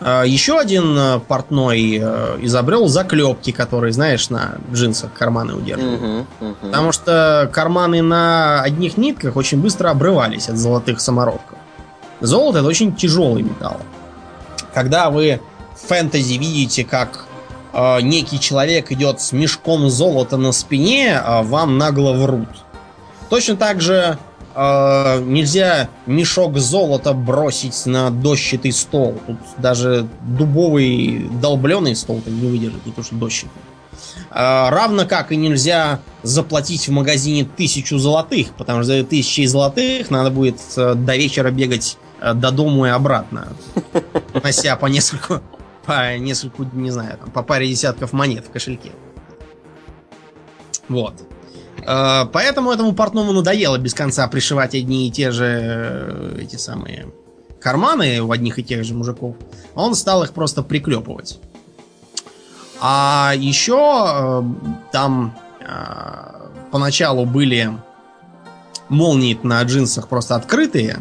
Э, 0.00 0.22
Еще 0.24 0.56
один 0.56 0.96
э, 0.96 1.18
портной 1.18 1.98
изобрел 2.40 2.86
заклепки, 2.86 3.50
которые, 3.50 3.92
знаешь, 3.92 4.30
на 4.30 4.58
джинсах 4.72 5.12
карманы 5.12 5.54
удерживают. 5.54 6.00
Uh-huh, 6.00 6.26
uh-huh. 6.40 6.54
Потому 6.60 6.92
что 6.92 7.50
карманы 7.52 8.02
на 8.02 8.62
одних 8.62 8.96
нитках 8.96 9.34
очень 9.34 9.60
быстро 9.60 9.90
обрывались 9.90 10.48
от 10.48 10.58
золотых 10.58 11.00
самородков. 11.00 11.58
Золото 12.20 12.60
это 12.60 12.68
очень 12.68 12.94
тяжелый 12.94 13.42
металл. 13.42 13.80
Когда 14.72 15.10
вы 15.10 15.40
в 15.74 15.88
фэнтези 15.88 16.34
видите, 16.34 16.84
как 16.84 17.26
э, 17.72 18.00
некий 18.00 18.38
человек 18.38 18.92
идет 18.92 19.20
с 19.20 19.32
мешком 19.32 19.90
золота 19.90 20.36
на 20.36 20.52
спине, 20.52 21.20
э, 21.20 21.42
вам 21.42 21.78
нагло 21.78 22.12
врут. 22.12 22.48
Точно 23.28 23.56
так 23.56 23.80
же 23.80 24.18
э, 24.54 25.20
нельзя 25.24 25.88
мешок 26.06 26.58
золота 26.58 27.12
бросить 27.12 27.86
на 27.86 28.10
дощатый 28.10 28.72
стол. 28.72 29.18
Тут 29.26 29.38
даже 29.58 30.08
дубовый 30.22 31.28
долбленый 31.40 31.96
стол 31.96 32.22
не 32.26 32.48
выдержит, 32.48 32.84
не 32.86 32.92
то 32.92 33.02
что 33.02 33.14
дощатый. 33.16 33.62
Э, 34.30 34.68
равно 34.70 35.06
как 35.06 35.32
и 35.32 35.36
нельзя 35.36 36.00
заплатить 36.22 36.88
в 36.88 36.92
магазине 36.92 37.44
тысячу 37.44 37.98
золотых, 37.98 38.54
потому 38.54 38.82
что 38.82 38.98
за 38.98 39.04
тысячи 39.04 39.44
золотых 39.46 40.10
надо 40.10 40.30
будет 40.30 40.60
э, 40.76 40.94
до 40.94 41.16
вечера 41.16 41.50
бегать 41.50 41.98
э, 42.20 42.34
до 42.34 42.50
дому 42.50 42.86
и 42.86 42.90
обратно, 42.90 43.48
нося 44.42 44.76
по 44.76 44.86
нескольку, 44.86 45.40
по 45.84 46.16
нескольку, 46.16 46.64
не 46.72 46.90
знаю, 46.90 47.18
там, 47.18 47.30
по 47.30 47.42
паре 47.42 47.68
десятков 47.68 48.12
монет 48.12 48.46
в 48.46 48.50
кошельке. 48.50 48.92
Вот. 50.88 51.14
Э, 51.78 52.26
поэтому 52.32 52.70
этому 52.70 52.92
портному 52.92 53.32
надоело 53.32 53.78
без 53.78 53.94
конца 53.94 54.26
пришивать 54.28 54.74
одни 54.74 55.08
и 55.08 55.10
те 55.10 55.30
же 55.30 55.46
э, 55.46 56.38
эти 56.42 56.56
самые 56.56 57.08
карманы 57.60 58.22
в 58.22 58.32
одних 58.32 58.58
и 58.58 58.64
тех 58.64 58.84
же 58.84 58.94
мужиков. 58.94 59.36
Он 59.74 59.94
стал 59.94 60.22
их 60.24 60.32
просто 60.32 60.62
приклепывать. 60.62 61.38
А 62.80 63.32
еще 63.36 64.06
э, 64.08 64.42
там 64.90 65.34
поначалу 66.72 67.24
были 67.24 67.70
молнии 68.88 69.38
на 69.42 69.62
джинсах 69.62 70.08
просто 70.08 70.34
открытые. 70.34 70.98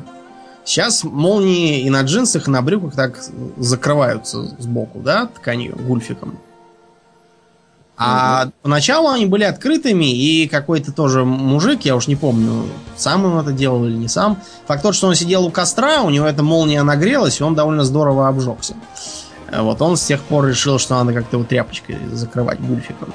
Сейчас 0.63 1.03
молнии 1.03 1.81
и 1.81 1.89
на 1.89 2.03
джинсах, 2.03 2.47
и 2.47 2.51
на 2.51 2.61
брюках 2.61 2.93
так 2.93 3.19
закрываются 3.57 4.43
сбоку, 4.59 4.99
да, 4.99 5.25
тканью, 5.25 5.75
гульфиком. 5.75 6.37
А 8.03 8.45
угу. 8.45 8.53
поначалу 8.63 9.09
они 9.09 9.27
были 9.27 9.43
открытыми, 9.43 10.05
и 10.05 10.47
какой-то 10.47 10.91
тоже 10.91 11.23
мужик, 11.23 11.81
я 11.81 11.95
уж 11.95 12.07
не 12.07 12.15
помню, 12.15 12.65
сам 12.95 13.25
он 13.25 13.37
это 13.37 13.51
делал 13.51 13.85
или 13.85 13.95
не 13.95 14.07
сам. 14.07 14.39
Факт 14.65 14.81
тот, 14.81 14.95
что 14.95 15.07
он 15.07 15.13
сидел 15.13 15.45
у 15.45 15.51
костра, 15.51 16.01
у 16.01 16.09
него 16.09 16.25
эта 16.25 16.41
молния 16.41 16.81
нагрелась, 16.81 17.39
и 17.39 17.43
он 17.43 17.53
довольно 17.53 17.83
здорово 17.83 18.27
обжегся. 18.27 18.73
Вот 19.51 19.81
он 19.83 19.97
с 19.97 20.03
тех 20.03 20.19
пор 20.21 20.47
решил, 20.47 20.79
что 20.79 20.95
надо 20.95 21.13
как-то 21.13 21.37
его 21.37 21.45
тряпочкой 21.45 21.97
закрывать 22.11 22.59
бульфиком. 22.59 23.13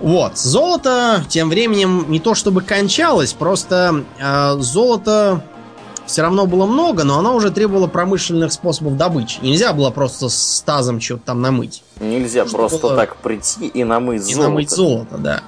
Вот, 0.00 0.36
золото 0.36 1.24
тем 1.28 1.48
временем 1.48 2.06
не 2.08 2.18
то 2.18 2.34
чтобы 2.34 2.60
кончалось, 2.60 3.32
просто 3.32 4.04
э, 4.18 4.56
золото 4.58 5.42
все 6.06 6.22
равно 6.22 6.46
было 6.46 6.66
много, 6.66 7.04
но 7.04 7.18
оно 7.18 7.34
уже 7.34 7.50
требовало 7.50 7.88
промышленных 7.88 8.52
способов 8.52 8.96
добычи. 8.96 9.38
Нельзя 9.42 9.72
было 9.72 9.90
просто 9.90 10.28
с 10.28 10.62
тазом 10.64 11.00
что-то 11.00 11.26
там 11.26 11.42
намыть. 11.42 11.82
Нельзя 12.00 12.44
Нужно 12.44 12.58
просто 12.58 12.78
было... 12.78 12.96
так 12.96 13.16
прийти 13.16 13.66
и 13.66 13.84
намыть 13.84 14.28
и 14.28 14.34
золото. 14.34 14.40
И 14.40 14.48
намыть 14.48 14.70
золото, 14.70 15.18
да. 15.18 15.42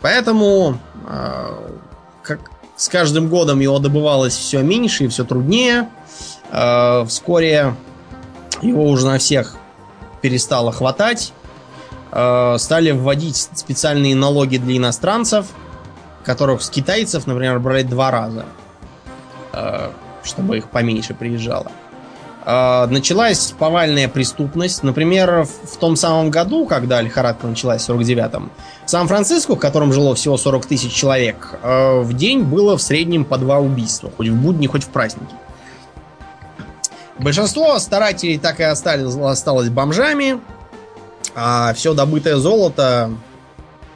Поэтому, 0.00 0.78
э, 1.08 1.70
как, 2.22 2.50
с 2.76 2.88
каждым 2.88 3.28
годом 3.28 3.60
его 3.60 3.78
добывалось 3.78 4.36
все 4.36 4.62
меньше 4.62 5.04
и 5.04 5.08
все 5.08 5.24
труднее. 5.24 5.88
Э, 6.50 7.04
вскоре 7.06 7.74
его 8.62 8.84
уже 8.84 9.06
на 9.06 9.18
всех 9.18 9.56
перестало 10.20 10.72
хватать. 10.72 11.32
Э, 12.12 12.56
стали 12.58 12.92
вводить 12.92 13.36
специальные 13.36 14.14
налоги 14.14 14.58
для 14.58 14.76
иностранцев, 14.76 15.46
которых 16.24 16.62
с 16.62 16.70
китайцев, 16.70 17.26
например, 17.26 17.58
брали 17.58 17.82
два 17.82 18.10
раза, 18.10 18.44
чтобы 20.22 20.58
их 20.58 20.68
поменьше 20.70 21.14
приезжало. 21.14 21.70
Началась 22.44 23.52
повальная 23.58 24.08
преступность. 24.08 24.84
Например, 24.84 25.44
в 25.44 25.76
том 25.78 25.96
самом 25.96 26.30
году, 26.30 26.66
когда 26.66 27.00
лихорадка 27.00 27.46
началась 27.48 27.82
в 27.82 27.90
49-м, 27.90 28.52
в 28.84 28.90
Сан-Франциско, 28.90 29.56
в 29.56 29.58
котором 29.58 29.92
жило 29.92 30.14
всего 30.14 30.36
40 30.36 30.66
тысяч 30.66 30.92
человек, 30.92 31.58
в 31.62 32.12
день 32.12 32.42
было 32.42 32.76
в 32.76 32.82
среднем 32.82 33.24
по 33.24 33.36
два 33.36 33.58
убийства. 33.58 34.12
Хоть 34.16 34.28
в 34.28 34.34
будни, 34.34 34.68
хоть 34.68 34.84
в 34.84 34.88
праздники. 34.88 35.34
Большинство 37.18 37.78
старателей 37.78 38.38
так 38.38 38.60
и 38.60 38.62
остались, 38.62 39.16
осталось 39.16 39.70
бомжами, 39.70 40.38
а 41.34 41.72
все 41.74 41.94
добытое 41.94 42.36
золото 42.36 43.10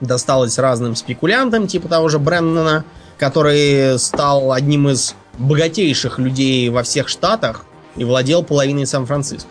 досталось 0.00 0.58
разным 0.58 0.96
спекулянтам, 0.96 1.66
типа 1.66 1.86
того 1.86 2.08
же 2.08 2.18
Брэндона, 2.18 2.84
который 3.18 3.98
стал 3.98 4.52
одним 4.52 4.88
из 4.88 5.14
богатейших 5.38 6.18
людей 6.18 6.68
во 6.68 6.82
всех 6.82 7.08
штатах 7.08 7.64
и 7.96 8.04
владел 8.04 8.42
половиной 8.42 8.86
Сан-Франциско. 8.86 9.48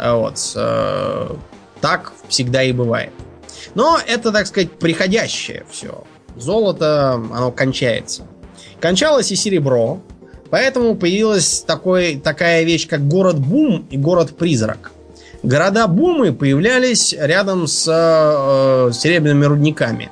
Вот. 0.00 0.52
Э, 0.56 1.34
так 1.80 2.12
всегда 2.28 2.62
и 2.62 2.72
бывает. 2.72 3.12
Но 3.74 3.98
это, 4.06 4.32
так 4.32 4.46
сказать, 4.46 4.72
приходящее 4.72 5.64
все. 5.70 6.04
Золото, 6.36 7.14
оно 7.14 7.52
кончается. 7.52 8.26
Кончалось 8.80 9.30
и 9.30 9.36
серебро, 9.36 10.00
Поэтому 10.52 10.96
появилась 10.96 11.64
такой, 11.66 12.16
такая 12.16 12.64
вещь, 12.64 12.86
как 12.86 13.08
город-бум 13.08 13.86
и 13.90 13.96
город-призрак. 13.96 14.92
Города-бумы 15.42 16.34
появлялись 16.34 17.14
рядом 17.18 17.66
с 17.66 17.88
э, 17.88 18.92
серебряными 18.92 19.46
рудниками. 19.46 20.10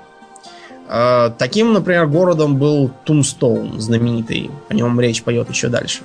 Э, 0.93 1.31
таким, 1.39 1.73
например, 1.73 2.09
городом 2.09 2.57
был 2.57 2.91
Тумстоун, 3.05 3.81
знаменитый. 3.81 4.51
О 4.69 4.75
нем 4.75 5.01
речь 5.01 5.23
поет 5.23 5.49
еще 5.49 5.69
дальше. 5.69 6.01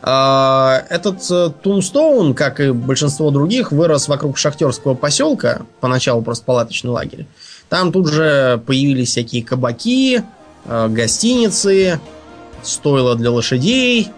Э, 0.00 0.84
этот 0.88 1.28
э, 1.28 1.50
Тумстоун, 1.60 2.34
как 2.34 2.60
и 2.60 2.70
большинство 2.70 3.32
других, 3.32 3.72
вырос 3.72 4.06
вокруг 4.06 4.38
шахтерского 4.38 4.94
поселка, 4.94 5.62
поначалу 5.80 6.22
просто 6.22 6.44
палаточный 6.44 6.90
лагерь. 6.90 7.26
Там 7.68 7.90
тут 7.90 8.08
же 8.08 8.62
появились 8.64 9.08
всякие 9.08 9.42
кабаки, 9.42 10.22
э, 10.66 10.88
гостиницы, 10.88 11.98
стойло 12.62 13.16
для 13.16 13.32
лошадей, 13.32 14.12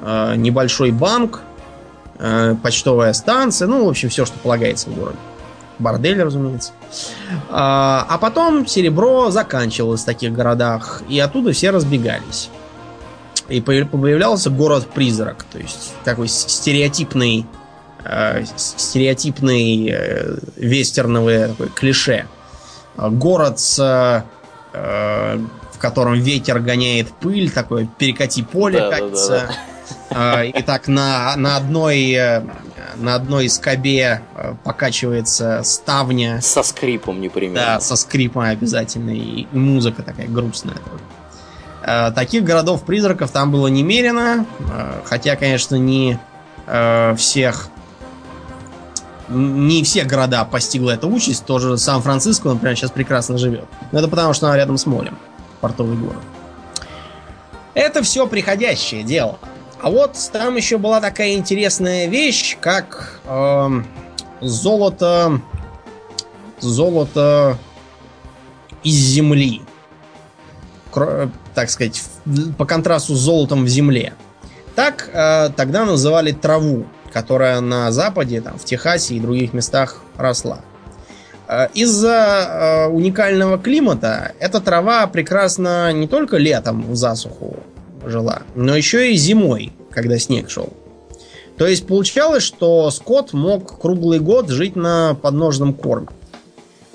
э, 0.00 0.34
небольшой 0.36 0.90
банк, 0.90 1.42
почтовая 2.64 3.12
станция, 3.12 3.68
ну, 3.68 3.84
в 3.84 3.88
общем, 3.88 4.08
все, 4.08 4.26
что 4.26 4.36
полагается 4.40 4.90
в 4.90 4.94
городе. 4.96 5.18
Бордель, 5.78 6.22
разумеется. 6.22 6.72
А, 7.50 8.06
а 8.08 8.18
потом 8.18 8.66
серебро 8.66 9.30
заканчивалось 9.30 10.02
в 10.02 10.04
таких 10.04 10.32
городах, 10.32 11.02
и 11.08 11.18
оттуда 11.18 11.52
все 11.52 11.70
разбегались. 11.70 12.50
И 13.48 13.60
появлялся 13.60 14.50
город-призрак, 14.50 15.44
то 15.44 15.58
есть 15.58 15.94
такой 16.04 16.28
стереотипный, 16.28 17.46
э, 18.04 18.44
стереотипный 18.56 19.88
э, 19.90 20.38
вестерновый 20.56 21.48
такой 21.48 21.68
клише. 21.68 22.26
Город 22.96 23.58
с 23.58 24.24
в 25.78 25.80
котором 25.80 26.14
ветер 26.14 26.58
гоняет 26.58 27.12
пыль, 27.12 27.52
такое 27.52 27.88
перекати 27.98 28.42
поле 28.42 28.80
да, 28.80 28.90
катится. 28.90 29.30
Да, 29.30 29.54
да, 30.10 30.32
да. 30.32 30.44
И 30.44 30.62
так 30.62 30.88
на, 30.88 31.36
на 31.36 31.56
одной 31.56 32.10
э, 32.10 32.42
на 32.96 33.14
одной 33.14 33.48
скобе 33.48 34.22
э, 34.34 34.54
покачивается 34.64 35.62
ставня. 35.64 36.40
Со 36.40 36.62
скрипом 36.62 37.20
непременно. 37.20 37.60
Да, 37.60 37.80
со 37.80 37.96
скрипом 37.96 38.42
обязательно. 38.42 39.10
И, 39.10 39.46
музыка 39.52 40.02
такая 40.02 40.28
грустная. 40.28 40.78
Э, 41.82 42.10
таких 42.12 42.44
городов-призраков 42.44 43.30
там 43.30 43.50
было 43.52 43.68
немерено. 43.68 44.46
Хотя, 45.04 45.36
конечно, 45.36 45.76
не 45.76 46.18
всех 47.16 47.70
не 49.28 49.82
все 49.84 50.04
города 50.04 50.44
постигла 50.44 50.92
эта 50.92 51.06
участь. 51.06 51.44
Тоже 51.44 51.76
Сан-Франциско, 51.76 52.48
например, 52.48 52.76
сейчас 52.76 52.90
прекрасно 52.90 53.38
живет. 53.38 53.66
Но 53.92 53.98
это 53.98 54.08
потому, 54.08 54.32
что 54.32 54.46
она 54.46 54.56
рядом 54.56 54.78
с 54.78 54.86
морем 54.86 55.18
портовый 55.60 55.96
город. 55.96 56.22
Это 57.74 58.02
все 58.02 58.26
приходящее 58.26 59.02
дело. 59.02 59.38
А 59.80 59.90
вот 59.90 60.16
там 60.32 60.56
еще 60.56 60.76
была 60.76 61.00
такая 61.00 61.34
интересная 61.34 62.06
вещь, 62.06 62.56
как 62.60 63.20
э, 63.24 63.68
золото, 64.40 65.40
золото 66.58 67.56
из 68.82 68.94
земли. 68.94 69.62
Кро, 70.90 71.30
так 71.54 71.70
сказать, 71.70 72.02
по 72.56 72.66
контрасту 72.66 73.14
с 73.14 73.20
золотом 73.20 73.64
в 73.64 73.68
земле. 73.68 74.14
Так 74.74 75.10
э, 75.12 75.50
тогда 75.56 75.84
называли 75.84 76.32
траву, 76.32 76.86
которая 77.12 77.60
на 77.60 77.92
Западе, 77.92 78.40
там, 78.40 78.58
в 78.58 78.64
Техасе 78.64 79.14
и 79.14 79.20
других 79.20 79.52
местах 79.52 80.02
росла. 80.16 80.58
Э, 81.46 81.68
из-за 81.72 82.08
э, 82.10 82.86
уникального 82.88 83.58
климата 83.58 84.32
эта 84.40 84.60
трава 84.60 85.06
прекрасно 85.06 85.92
не 85.92 86.08
только 86.08 86.36
летом 86.36 86.82
в 86.90 86.96
засуху 86.96 87.56
жила, 88.04 88.42
но 88.54 88.76
еще 88.76 89.12
и 89.12 89.16
зимой, 89.16 89.72
когда 89.90 90.18
снег 90.18 90.50
шел. 90.50 90.72
То 91.56 91.66
есть 91.66 91.86
получалось, 91.86 92.44
что 92.44 92.90
скот 92.90 93.32
мог 93.32 93.80
круглый 93.80 94.20
год 94.20 94.48
жить 94.48 94.76
на 94.76 95.14
подножном 95.14 95.74
корме. 95.74 96.08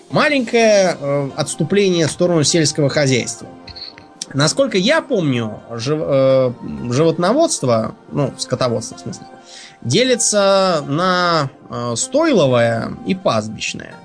Маленькое 0.09 0.95
э, 0.99 1.29
отступление 1.35 2.07
в 2.07 2.11
сторону 2.11 2.43
сельского 2.43 2.87
хозяйства. 2.87 3.47
Насколько 4.33 4.77
я 4.77 5.01
помню, 5.01 5.59
жив, 5.71 5.99
э, 6.01 6.53
животноводство, 6.91 7.95
ну, 8.11 8.33
скотоводство 8.37 8.95
в 8.95 8.99
смысле, 9.01 9.25
делится 9.81 10.83
на 10.87 11.49
э, 11.69 11.93
стойловое 11.95 12.95
и 13.05 13.15
пастбищное. 13.15 13.95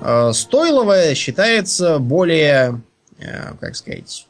Э, 0.00 0.32
стойловое 0.32 1.14
считается 1.14 1.98
более, 1.98 2.80
э, 3.18 3.52
как 3.60 3.76
сказать, 3.76 4.26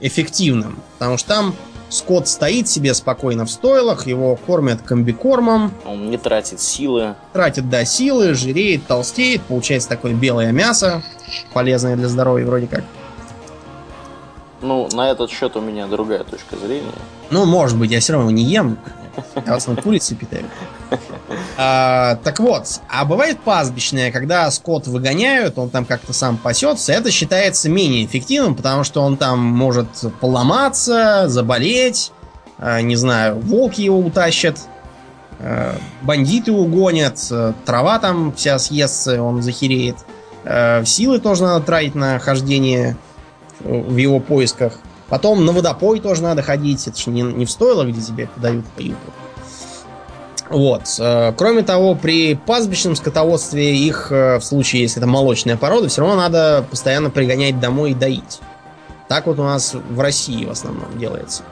эффективным, 0.00 0.78
потому 0.98 1.18
что 1.18 1.28
там 1.28 1.54
скот 1.88 2.28
стоит 2.28 2.68
себе 2.68 2.94
спокойно 2.94 3.44
в 3.44 3.50
стойлах, 3.50 4.06
его 4.06 4.36
кормят 4.36 4.82
комбикормом. 4.82 5.72
Он 5.84 6.10
не 6.10 6.18
тратит 6.18 6.60
силы. 6.60 7.14
Тратит, 7.32 7.68
да, 7.68 7.84
силы, 7.84 8.34
жиреет, 8.34 8.86
толстеет, 8.86 9.42
получается 9.42 9.88
такое 9.88 10.14
белое 10.14 10.52
мясо, 10.52 11.02
полезное 11.52 11.96
для 11.96 12.08
здоровья 12.08 12.46
вроде 12.46 12.66
как. 12.66 12.84
Ну, 14.66 14.88
на 14.92 15.10
этот 15.12 15.30
счет 15.30 15.54
у 15.56 15.60
меня 15.60 15.86
другая 15.86 16.24
точка 16.24 16.56
зрения. 16.56 16.90
Ну, 17.30 17.44
может 17.44 17.78
быть, 17.78 17.92
я 17.92 18.00
все 18.00 18.14
равно 18.14 18.32
не 18.32 18.42
ем. 18.42 18.78
Я 19.46 19.52
вас 19.52 19.66
на 19.68 19.76
курице 19.76 20.16
питаю. 20.16 20.44
А, 21.56 22.16
так 22.22 22.40
вот, 22.40 22.80
а 22.88 23.04
бывает 23.04 23.40
пастбищное, 23.40 24.10
когда 24.10 24.50
скот 24.50 24.86
выгоняют, 24.88 25.56
он 25.58 25.70
там 25.70 25.84
как-то 25.84 26.12
сам 26.12 26.36
пасется, 26.36 26.92
это 26.92 27.10
считается 27.10 27.70
менее 27.70 28.04
эффективным, 28.04 28.54
потому 28.54 28.84
что 28.84 29.02
он 29.02 29.16
там 29.16 29.38
может 29.38 29.88
поломаться, 30.20 31.28
заболеть, 31.28 32.12
а, 32.58 32.82
не 32.82 32.96
знаю, 32.96 33.40
волки 33.40 33.80
его 33.80 33.98
утащат, 33.98 34.58
а, 35.38 35.76
бандиты 36.02 36.52
угонят, 36.52 37.18
трава 37.64 37.98
там 37.98 38.32
вся 38.34 38.58
съестся, 38.58 39.22
он 39.22 39.42
захереет. 39.42 39.96
А, 40.44 40.84
силы 40.84 41.18
тоже 41.20 41.42
надо 41.42 41.64
тратить 41.64 41.94
на 41.94 42.18
хождение 42.18 42.96
в 43.60 43.96
его 43.96 44.20
поисках. 44.20 44.74
Потом 45.08 45.44
на 45.44 45.52
водопой 45.52 46.00
тоже 46.00 46.22
надо 46.22 46.42
ходить. 46.42 46.86
Это 46.88 46.98
же 46.98 47.10
не, 47.10 47.22
не 47.22 47.44
в 47.44 47.50
стойло, 47.50 47.84
где 47.84 48.00
тебе 48.00 48.28
подают 48.34 48.66
поют. 48.76 48.96
Вот. 50.48 50.82
Э, 50.98 51.32
кроме 51.36 51.62
того, 51.62 51.94
при 51.94 52.34
пастбищном 52.34 52.96
скотоводстве 52.96 53.76
их, 53.76 54.08
э, 54.10 54.38
в 54.38 54.44
случае, 54.44 54.82
если 54.82 54.98
это 54.98 55.06
молочная 55.06 55.56
порода, 55.56 55.88
все 55.88 56.02
равно 56.02 56.16
надо 56.16 56.64
постоянно 56.70 57.10
пригонять 57.10 57.58
домой 57.60 57.92
и 57.92 57.94
доить. 57.94 58.40
Так 59.08 59.26
вот 59.26 59.38
у 59.38 59.44
нас 59.44 59.74
в 59.74 60.00
России 60.00 60.44
в 60.44 60.50
основном 60.50 60.98
делается. 60.98 61.42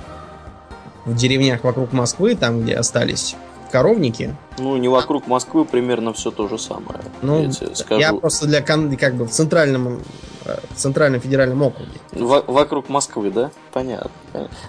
В 1.04 1.14
деревнях 1.14 1.64
вокруг 1.64 1.92
Москвы, 1.92 2.34
там, 2.34 2.62
где 2.62 2.74
остались 2.74 3.36
коровники. 3.74 4.37
Ну, 4.58 4.76
не 4.76 4.87
вокруг 4.87 5.26
Москвы, 5.26 5.64
примерно 5.64 6.12
все 6.12 6.30
то 6.30 6.46
же 6.46 6.60
самое. 6.60 7.00
Ну, 7.22 7.42
я, 7.42 7.74
скажу. 7.74 8.00
я 8.00 8.12
просто 8.12 8.46
для 8.46 8.60
как 8.62 9.14
бы 9.16 9.24
в 9.24 9.30
центральном 9.30 10.00
э, 10.44 10.56
в 10.70 10.76
Центральном 10.76 11.20
федеральном 11.20 11.60
округе. 11.60 11.90
В- 12.12 12.44
вокруг 12.46 12.88
Москвы, 12.88 13.32
да? 13.32 13.50
Понятно. 13.72 14.12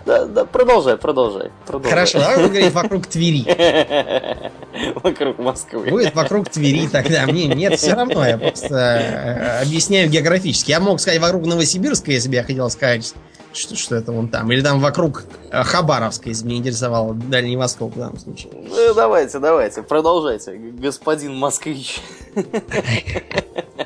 Да, 0.07 0.25
да, 0.25 0.45
продолжай, 0.45 0.97
продолжай. 0.97 1.51
продолжай. 1.67 1.91
Хорошо, 1.91 2.19
давай 2.19 2.37
будем 2.37 2.49
говорить 2.49 2.73
вокруг 2.73 3.05
Твери. 3.05 4.51
Вокруг 5.03 5.37
Москвы. 5.37 5.87
Будет 5.87 6.15
вокруг 6.15 6.49
Твери 6.49 6.87
тогда. 6.87 7.27
Мне 7.27 7.45
нет, 7.45 7.79
все 7.79 7.93
равно. 7.93 8.25
Я 8.25 8.39
просто 8.39 8.75
э, 8.75 9.61
объясняю 9.61 10.09
географически. 10.09 10.71
Я 10.71 10.79
мог 10.79 10.99
сказать 10.99 11.21
вокруг 11.21 11.45
Новосибирска, 11.45 12.11
если 12.11 12.27
бы 12.29 12.35
я 12.35 12.43
хотел 12.43 12.69
сказать, 12.71 13.13
что, 13.55 13.75
что 13.75 13.95
это 13.95 14.11
вон 14.11 14.27
там. 14.27 14.51
Или 14.51 14.61
там 14.61 14.79
вокруг 14.79 15.23
э, 15.51 15.63
Хабаровска, 15.63 16.29
если 16.29 16.45
меня 16.45 16.57
интересовало 16.57 17.13
Дальний 17.13 17.57
Восток 17.57 17.95
в 17.95 17.97
данном 17.97 18.19
случае. 18.19 18.51
Ну, 18.53 18.93
давайте, 18.93 19.39
давайте, 19.39 19.81
продолжайте, 19.81 20.55
господин 20.55 21.35
москвич. 21.35 22.01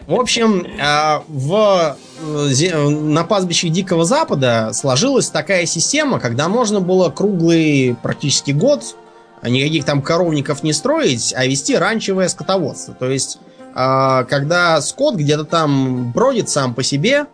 В 0.08 0.20
общем, 0.20 0.66
э, 0.66 1.22
в, 1.28 1.98
на 2.22 3.24
пастбище 3.24 3.70
Дикого 3.70 4.06
Запада 4.06 4.72
сложилась 4.74 5.30
такая 5.30 5.66
система, 5.66 6.20
когда 6.20 6.50
можно 6.50 6.82
было 6.82 7.10
круглый 7.10 7.96
практически 8.02 8.52
год 8.52 8.96
никаких 9.42 9.86
там 9.86 10.02
коровников 10.02 10.64
не 10.64 10.74
строить, 10.74 11.34
а 11.34 11.46
вести 11.46 11.78
ранчевое 11.78 12.28
скотоводство. 12.28 12.94
То 12.94 13.10
есть, 13.10 13.40
когда 13.74 14.82
скот 14.82 15.16
где-то 15.16 15.46
там 15.46 16.12
бродит 16.12 16.50
сам 16.50 16.74
по 16.74 16.84
себе, 16.84 17.28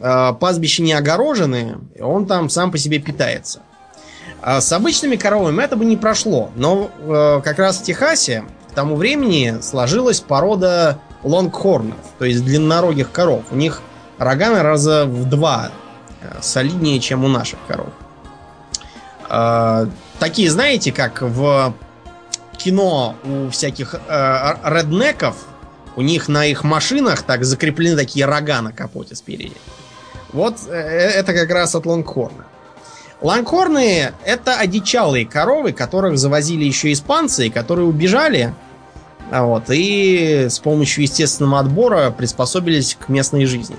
пастбища 0.00 0.82
не 0.82 0.92
огорожены, 0.92 1.78
он 1.98 2.26
там 2.26 2.50
сам 2.50 2.70
по 2.70 2.78
себе 2.78 2.98
питается. 2.98 3.60
А 4.40 4.60
с 4.60 4.72
обычными 4.72 5.16
коровами 5.16 5.62
это 5.62 5.76
бы 5.76 5.84
не 5.84 5.96
прошло, 5.96 6.50
но 6.54 6.90
э, 6.98 7.40
как 7.42 7.58
раз 7.58 7.78
в 7.78 7.82
Техасе 7.82 8.44
к 8.70 8.74
тому 8.74 8.94
времени 8.94 9.58
сложилась 9.60 10.20
порода 10.20 11.00
лонгхорнов, 11.24 11.96
то 12.18 12.24
есть 12.24 12.44
длиннорогих 12.44 13.10
коров. 13.10 13.42
У 13.50 13.56
них 13.56 13.82
рога 14.18 14.62
раза 14.62 15.06
в 15.06 15.28
два 15.28 15.70
э, 16.20 16.38
солиднее, 16.40 17.00
чем 17.00 17.24
у 17.24 17.28
наших 17.28 17.58
коров. 17.66 17.88
Э, 19.28 19.86
такие, 20.20 20.50
знаете, 20.50 20.92
как 20.92 21.20
в 21.22 21.74
кино 22.56 23.16
у 23.24 23.50
всяких 23.50 23.94
э, 23.94 24.54
реднеков, 24.64 25.46
у 25.96 26.02
них 26.02 26.28
на 26.28 26.46
их 26.46 26.62
машинах 26.62 27.22
так 27.22 27.44
закреплены 27.44 27.96
такие 27.96 28.24
рога 28.24 28.62
на 28.62 28.72
капоте 28.72 29.16
спереди. 29.16 29.56
Вот 30.32 30.56
э, 30.68 30.72
это 30.72 31.32
как 31.32 31.50
раз 31.50 31.74
от 31.74 31.86
лонгхорна. 31.86 32.44
Лангхорны 33.20 34.12
это 34.24 34.56
одичалые 34.56 35.26
коровы, 35.26 35.72
которых 35.72 36.18
завозили 36.18 36.64
еще 36.64 36.92
испанцы, 36.92 37.48
и 37.48 37.50
которые 37.50 37.86
убежали. 37.86 38.54
а 39.30 39.44
Вот, 39.44 39.64
и 39.70 40.46
с 40.48 40.58
помощью 40.60 41.02
естественного 41.02 41.60
отбора 41.60 42.10
приспособились 42.10 42.96
к 42.98 43.08
местной 43.08 43.44
жизни. 43.46 43.76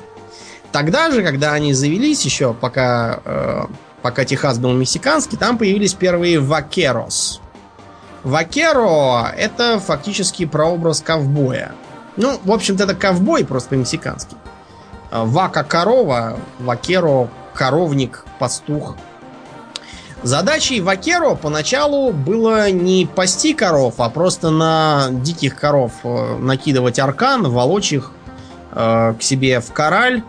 Тогда 0.72 1.10
же, 1.12 1.24
когда 1.24 1.54
они 1.54 1.74
завелись, 1.74 2.26
еще 2.26 2.54
пока, 2.54 3.22
э, 3.24 3.62
пока 4.02 4.26
Техас 4.26 4.60
был 4.60 4.74
мексиканский, 4.74 5.38
там 5.38 5.58
появились 5.58 5.94
первые 5.94 6.40
вакерос. 6.40 7.42
Вакеро 8.24 9.32
это 9.38 9.80
фактически 9.80 10.46
прообраз 10.46 11.02
ковбоя. 11.02 11.72
Ну, 12.18 12.38
в 12.44 12.52
общем-то, 12.52 12.84
это 12.84 12.94
ковбой 12.94 13.46
просто 13.46 13.70
по-мексикански. 13.70 14.36
Вака 15.12 15.64
корова, 15.64 16.38
вакеро 16.60 17.30
коровник, 17.54 18.26
пастух. 18.40 18.96
Задачей 20.22 20.82
Вакеро 20.82 21.36
поначалу 21.36 22.12
было 22.12 22.70
не 22.72 23.06
пасти 23.06 23.54
коров, 23.54 23.96
а 24.00 24.10
просто 24.10 24.50
на 24.50 25.08
диких 25.12 25.56
коров 25.56 25.94
э, 26.04 26.38
накидывать 26.38 27.00
аркан, 27.00 27.48
волочь 27.48 27.94
их 27.94 28.12
э, 28.74 29.14
к 29.18 29.22
себе 29.22 29.62
в 29.62 29.72
кораль 29.72 30.24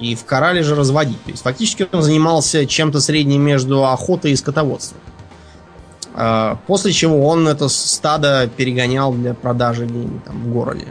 и 0.00 0.16
в 0.16 0.24
корале 0.24 0.64
же 0.64 0.74
разводить. 0.74 1.22
То 1.22 1.30
есть 1.30 1.44
фактически 1.44 1.86
он 1.92 2.02
занимался 2.02 2.66
чем-то 2.66 3.00
средним 3.00 3.42
между 3.42 3.86
охотой 3.86 4.32
и 4.32 4.36
скотоводством. 4.36 5.00
Э, 6.16 6.56
после 6.66 6.92
чего 6.92 7.24
он 7.28 7.46
это 7.46 7.68
стадо 7.68 8.50
перегонял 8.56 9.12
для 9.12 9.34
продажи 9.34 9.86
где-нибудь 9.86 10.24
там 10.24 10.42
в 10.42 10.52
городе. 10.52 10.88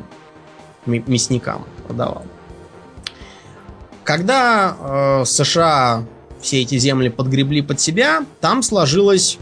Мясникам 0.86 1.66
продавал. 1.86 2.24
Когда 4.08 4.78
э, 4.80 5.26
США 5.26 6.06
все 6.40 6.62
эти 6.62 6.78
земли 6.78 7.10
подгребли 7.10 7.62
под 7.62 7.82
себя, 7.82 8.24
там 8.40 8.64
сложилась 8.64 9.38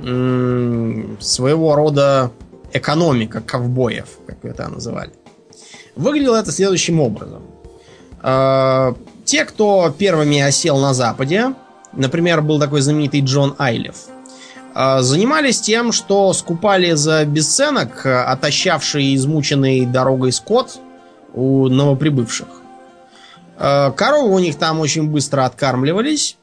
м, 0.00 1.16
своего 1.18 1.74
рода 1.74 2.30
экономика 2.72 3.40
ковбоев, 3.40 4.06
как 4.24 4.44
это 4.44 4.68
называли. 4.68 5.10
Выглядело 5.96 6.36
это 6.36 6.52
следующим 6.52 7.00
образом. 7.00 7.42
Э, 8.22 8.94
те, 9.24 9.44
кто 9.44 9.92
первыми 9.98 10.38
осел 10.42 10.78
на 10.78 10.94
Западе, 10.94 11.54
например, 11.92 12.40
был 12.40 12.60
такой 12.60 12.82
знаменитый 12.82 13.22
Джон 13.22 13.56
Айлев, 13.58 13.96
э, 14.76 15.00
занимались 15.00 15.60
тем, 15.60 15.90
что 15.90 16.32
скупали 16.34 16.92
за 16.92 17.24
бесценок 17.24 18.06
э, 18.06 18.16
отощавший 18.16 19.06
и 19.06 19.16
измученный 19.16 19.86
дорогой 19.86 20.30
скот 20.30 20.78
у 21.34 21.66
новоприбывших. 21.66 22.46
Э, 23.58 23.90
Коровы 23.94 24.34
у 24.34 24.38
них 24.38 24.56
там 24.56 24.80
очень 24.80 25.08
быстро 25.08 25.44
откармливались, 25.44 26.36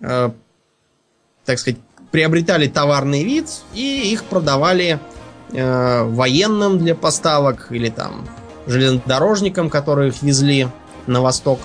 э, 0.00 0.30
так 1.44 1.58
сказать, 1.58 1.80
приобретали 2.10 2.68
товарный 2.68 3.24
вид 3.24 3.48
и 3.74 4.12
их 4.12 4.24
продавали 4.24 5.00
э, 5.52 6.02
военным 6.04 6.78
для 6.78 6.94
поставок 6.94 7.68
или 7.70 7.88
там 7.88 8.28
железнодорожникам, 8.66 9.70
которые 9.70 10.10
их 10.10 10.22
везли 10.22 10.68
на 11.06 11.20
восток. 11.20 11.58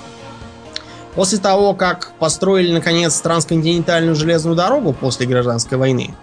После 1.13 1.37
того, 1.37 1.73
как 1.73 2.11
построили 2.19 2.71
наконец 2.71 3.19
трансконтинентальную 3.21 4.15
железную 4.15 4.55
дорогу 4.55 4.93
после 4.93 5.25
гражданской 5.25 5.77
войны, 5.77 6.13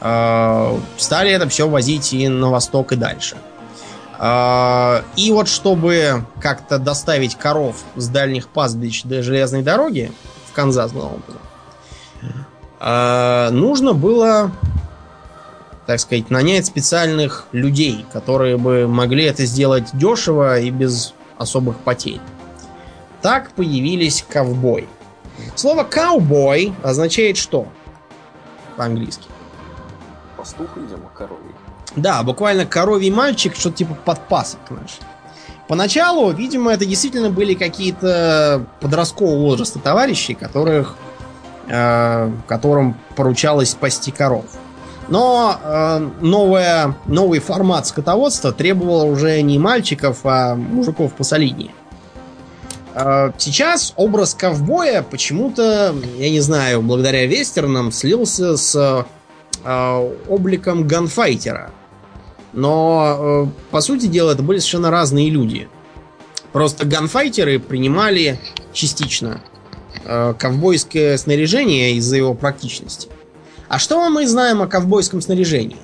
стали 0.00 1.30
это 1.30 1.48
все 1.48 1.68
возить 1.68 2.12
и 2.12 2.28
на 2.28 2.50
восток 2.50 2.92
и 2.92 2.96
дальше. 2.96 3.36
А, 4.18 5.02
И 5.16 5.32
вот 5.32 5.48
чтобы 5.48 6.24
как-то 6.40 6.78
доставить 6.78 7.36
коров 7.36 7.76
с 7.96 8.08
дальних 8.08 8.48
пастбищ 8.48 9.02
до 9.02 9.22
железной 9.22 9.62
дороги 9.62 10.12
в 10.48 10.52
Канзас, 10.52 10.92
главным 10.92 11.22
а, 12.86 13.50
нужно 13.50 13.94
было, 13.94 14.50
так 15.86 15.98
сказать, 16.00 16.28
нанять 16.28 16.66
специальных 16.66 17.46
людей, 17.52 18.04
которые 18.12 18.58
бы 18.58 18.86
могли 18.86 19.24
это 19.24 19.46
сделать 19.46 19.88
дешево 19.94 20.58
и 20.60 20.70
без 20.70 21.14
особых 21.38 21.78
потерь. 21.78 22.20
Так 23.22 23.52
появились 23.52 24.24
ковбой. 24.28 24.86
Слово 25.54 25.84
«каубой» 25.84 26.74
означает 26.82 27.38
что 27.38 27.66
по-английски? 28.76 29.28
Пастух, 30.36 30.76
видимо, 30.76 31.08
коровий. 31.14 31.54
Да, 31.96 32.22
буквально 32.22 32.66
коровий 32.66 33.10
мальчик, 33.10 33.54
что-то 33.54 33.76
типа 33.76 33.94
подпасок, 33.94 34.60
знаешь. 34.68 34.98
Поначалу, 35.68 36.30
видимо, 36.32 36.72
это 36.72 36.84
действительно 36.84 37.30
были 37.30 37.54
какие-то 37.54 38.66
подросткового 38.80 39.38
возраста 39.40 39.78
товарищи, 39.78 40.34
которых, 40.34 40.96
э, 41.68 42.30
которым 42.46 42.96
поручалось 43.16 43.70
спасти 43.70 44.10
коров. 44.10 44.44
Но 45.08 45.58
э, 45.62 46.10
новая, 46.20 46.96
новый 47.06 47.38
формат 47.38 47.86
скотоводства 47.86 48.52
требовал 48.52 49.08
уже 49.08 49.40
не 49.42 49.58
мальчиков, 49.58 50.20
а 50.24 50.54
мужиков 50.54 51.14
посолиднее. 51.14 51.70
Э, 52.94 53.32
Сейчас 53.38 53.94
образ 53.96 54.34
ковбоя 54.34 55.02
почему-то, 55.02 55.94
я 56.18 56.30
не 56.30 56.40
знаю, 56.40 56.82
благодаря 56.82 57.26
вестернам 57.26 57.90
слился 57.90 58.56
с 58.56 59.06
э, 59.64 60.10
обликом 60.28 60.86
ганфайтера. 60.86 61.70
Но, 62.54 63.46
э, 63.46 63.46
по 63.70 63.80
сути 63.80 64.06
дела, 64.06 64.30
это 64.32 64.42
были 64.42 64.58
совершенно 64.58 64.90
разные 64.90 65.28
люди. 65.30 65.68
Просто 66.52 66.86
ганфайтеры 66.86 67.58
принимали 67.58 68.38
частично 68.72 69.42
э, 70.04 70.34
ковбойское 70.38 71.16
снаряжение 71.18 71.92
из-за 71.94 72.16
его 72.16 72.34
практичности. 72.34 73.08
А 73.68 73.78
что 73.78 74.08
мы 74.08 74.26
знаем 74.28 74.62
о 74.62 74.68
ковбойском 74.68 75.20
снаряжении? 75.20 75.78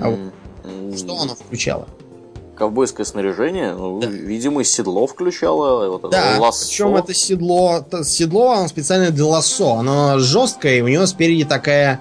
А 0.00 0.16
Что 0.96 1.18
оно 1.18 1.34
включало? 1.34 1.88
Ковбойское 2.56 3.04
снаряжение, 3.04 3.74
ну, 3.74 4.00
Да. 4.00 4.06
видимо, 4.06 4.64
седло 4.64 5.06
включало, 5.06 5.90
вот 5.90 6.10
Да, 6.10 6.36
лассо. 6.38 6.66
причем 6.66 6.96
это 6.96 7.14
седло, 7.14 7.84
седло, 8.04 8.52
оно 8.52 8.68
специально 8.68 9.10
для 9.10 9.24
лассо. 9.24 9.76
Оно 9.76 10.18
жесткое, 10.18 10.78
и 10.78 10.80
у 10.82 10.88
него 10.88 11.06
спереди 11.06 11.44
такая 11.44 12.00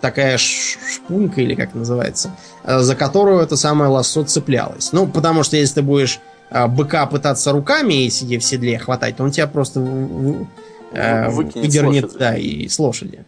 такая 0.00 0.38
ш- 0.38 0.78
шпунька, 0.94 1.40
или 1.40 1.54
как 1.54 1.74
называется, 1.74 2.30
э, 2.64 2.78
за 2.80 2.94
которую 2.94 3.40
это 3.40 3.56
самое 3.56 3.90
лассо 3.90 4.24
цеплялось. 4.24 4.92
Ну, 4.92 5.06
потому 5.06 5.42
что 5.42 5.56
если 5.56 5.74
ты 5.76 5.82
будешь 5.82 6.20
э, 6.50 6.66
быка 6.66 7.06
пытаться 7.06 7.52
руками, 7.52 8.08
сидя 8.08 8.38
в 8.38 8.44
седле, 8.44 8.78
хватать, 8.78 9.16
то 9.16 9.24
он 9.24 9.30
тебя 9.30 9.46
просто 9.46 9.80
в- 9.80 10.46
э, 10.92 11.28
выдернет, 11.30 12.12
да, 12.18 12.36
и 12.36 12.68
с 12.68 12.78
лошади. 12.78 13.24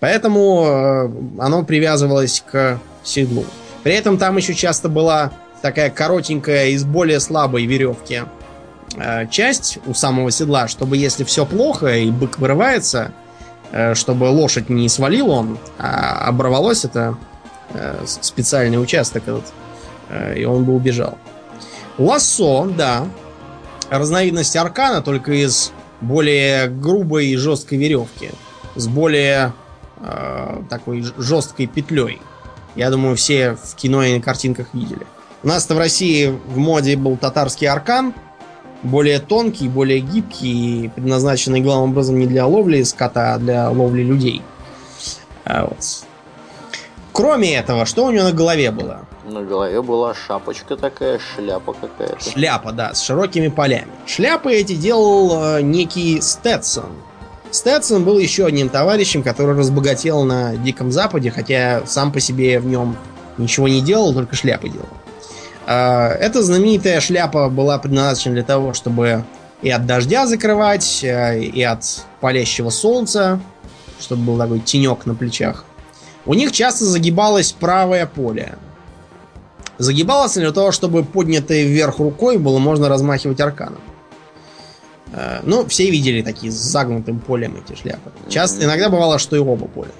Поэтому 0.00 0.64
э, 0.66 1.42
оно 1.42 1.64
привязывалось 1.64 2.42
к 2.50 2.78
седлу. 3.02 3.44
При 3.82 3.94
этом 3.94 4.18
там 4.18 4.36
еще 4.36 4.54
часто 4.54 4.88
была 4.88 5.30
такая 5.62 5.90
коротенькая 5.90 6.66
из 6.68 6.84
более 6.84 7.20
слабой 7.20 7.64
веревки 7.66 8.22
э, 8.96 9.26
часть 9.28 9.78
у 9.86 9.94
самого 9.94 10.30
седла, 10.30 10.68
чтобы 10.68 10.96
если 10.96 11.24
все 11.24 11.46
плохо 11.46 11.86
и 11.96 12.10
бык 12.10 12.38
вырывается, 12.38 12.98
э, 13.08 13.23
чтобы 13.94 14.24
лошадь 14.24 14.68
не 14.68 14.88
свалил 14.88 15.30
он, 15.30 15.58
а 15.78 16.28
оборвалось 16.28 16.84
это 16.84 17.16
э, 17.70 18.04
специальный 18.06 18.80
участок 18.80 19.24
этот, 19.26 19.52
э, 20.10 20.38
и 20.38 20.44
он 20.44 20.64
бы 20.64 20.74
убежал. 20.74 21.18
Лассо, 21.98 22.66
да, 22.76 23.06
разновидность 23.90 24.56
аркана, 24.56 25.02
только 25.02 25.32
из 25.32 25.72
более 26.00 26.68
грубой 26.68 27.28
и 27.28 27.36
жесткой 27.36 27.78
веревки, 27.78 28.30
с 28.76 28.86
более 28.86 29.52
э, 29.98 30.62
такой 30.68 31.04
жесткой 31.16 31.66
петлей. 31.66 32.20
Я 32.74 32.90
думаю, 32.90 33.16
все 33.16 33.52
в 33.52 33.74
кино 33.76 34.02
и 34.02 34.14
на 34.14 34.20
картинках 34.22 34.68
видели. 34.72 35.06
У 35.42 35.48
нас-то 35.48 35.74
в 35.74 35.78
России 35.78 36.28
в 36.28 36.56
моде 36.56 36.96
был 36.96 37.16
татарский 37.16 37.68
аркан, 37.68 38.14
более 38.84 39.18
тонкий, 39.18 39.68
более 39.68 40.00
гибкий, 40.00 40.90
предназначенный 40.94 41.60
главным 41.60 41.90
образом 41.90 42.18
не 42.18 42.26
для 42.26 42.46
ловли 42.46 42.82
скота, 42.82 43.34
а 43.34 43.38
для 43.38 43.70
ловли 43.70 44.02
людей. 44.02 44.42
А 45.44 45.64
вот. 45.64 46.04
Кроме 47.12 47.54
этого, 47.56 47.86
что 47.86 48.06
у 48.06 48.10
него 48.10 48.24
на 48.24 48.32
голове 48.32 48.70
было? 48.70 49.06
На 49.24 49.42
голове 49.42 49.80
была 49.80 50.14
шапочка 50.14 50.76
такая, 50.76 51.18
шляпа 51.18 51.72
какая-то. 51.72 52.30
Шляпа, 52.30 52.72
да, 52.72 52.92
с 52.92 53.02
широкими 53.02 53.48
полями. 53.48 53.90
Шляпы 54.06 54.52
эти 54.52 54.74
делал 54.74 55.56
э, 55.56 55.62
некий 55.62 56.20
Стэтсон. 56.20 56.90
Стэтсон 57.50 58.04
был 58.04 58.18
еще 58.18 58.46
одним 58.46 58.68
товарищем, 58.68 59.22
который 59.22 59.56
разбогател 59.56 60.24
на 60.24 60.56
Диком 60.56 60.90
Западе, 60.90 61.30
хотя 61.30 61.86
сам 61.86 62.12
по 62.12 62.20
себе 62.20 62.58
в 62.58 62.66
нем 62.66 62.96
ничего 63.38 63.68
не 63.68 63.80
делал, 63.80 64.12
только 64.12 64.34
шляпы 64.34 64.68
делал. 64.68 64.88
А, 65.66 66.08
эта 66.08 66.42
знаменитая 66.42 67.00
шляпа 67.00 67.48
была 67.48 67.78
предназначена 67.78 68.34
для 68.34 68.44
того, 68.44 68.74
чтобы 68.74 69.24
и 69.62 69.70
от 69.70 69.86
дождя 69.86 70.26
закрывать, 70.26 71.00
э, 71.02 71.40
и 71.40 71.62
от 71.62 72.04
палящего 72.20 72.70
солнца, 72.70 73.40
чтобы 73.98 74.24
был 74.24 74.38
такой 74.38 74.60
тенек 74.60 75.06
на 75.06 75.14
плечах. 75.14 75.64
У 76.26 76.34
них 76.34 76.52
часто 76.52 76.84
загибалось 76.84 77.52
правое 77.52 78.06
поле. 78.06 78.58
Загибалось 79.78 80.34
для 80.34 80.52
того, 80.52 80.70
чтобы 80.70 81.02
поднятой 81.02 81.64
вверх 81.64 81.98
рукой 81.98 82.38
было 82.38 82.58
можно 82.58 82.88
размахивать 82.88 83.40
арканом. 83.40 83.80
Э, 85.12 85.40
ну, 85.44 85.66
все 85.66 85.90
видели 85.90 86.20
такие 86.20 86.52
с 86.52 86.56
загнутым 86.56 87.20
полем 87.20 87.56
эти 87.56 87.78
шляпы. 87.78 88.12
Часто, 88.28 88.64
иногда 88.64 88.90
бывало, 88.90 89.18
что 89.18 89.34
и 89.34 89.38
оба 89.38 89.66
поля. 89.66 89.92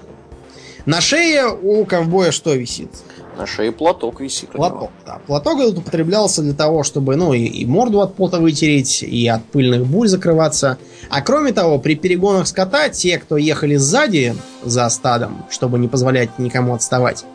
На 0.85 1.01
шее 1.01 1.47
у 1.47 1.83
ковбоя 1.85 2.31
что 2.31 2.53
висит? 2.53 2.91
На 3.37 3.45
шее 3.45 3.71
платок 3.71 4.21
висит. 4.21 4.49
Платок, 4.51 4.91
да. 5.05 5.19
Платок 5.27 5.59
этот 5.59 5.77
употреблялся 5.79 6.41
для 6.41 6.53
того, 6.53 6.83
чтобы, 6.83 7.15
ну, 7.15 7.33
и, 7.33 7.43
и 7.43 7.65
морду 7.65 8.01
от 8.01 8.15
пота 8.15 8.39
вытереть, 8.39 9.03
и 9.03 9.27
от 9.27 9.43
пыльных 9.45 9.85
бурь 9.85 10.07
закрываться. 10.07 10.77
А 11.09 11.21
кроме 11.21 11.51
того, 11.51 11.79
при 11.79 11.95
перегонах 11.95 12.47
скота, 12.47 12.89
те, 12.89 13.17
кто 13.17 13.37
ехали 13.37 13.75
сзади 13.75 14.35
за 14.63 14.87
стадом, 14.89 15.45
чтобы 15.49 15.79
не 15.79 15.87
позволять 15.87 16.39
никому 16.39 16.73
отставать, 16.73 17.25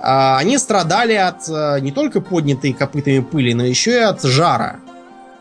а, 0.00 0.38
они 0.38 0.58
страдали 0.58 1.14
от 1.14 1.48
э, 1.48 1.78
не 1.80 1.92
только 1.92 2.20
поднятой 2.20 2.72
копытами 2.72 3.20
пыли, 3.20 3.54
но 3.54 3.64
еще 3.64 3.92
и 3.92 4.02
от 4.02 4.22
жара, 4.22 4.80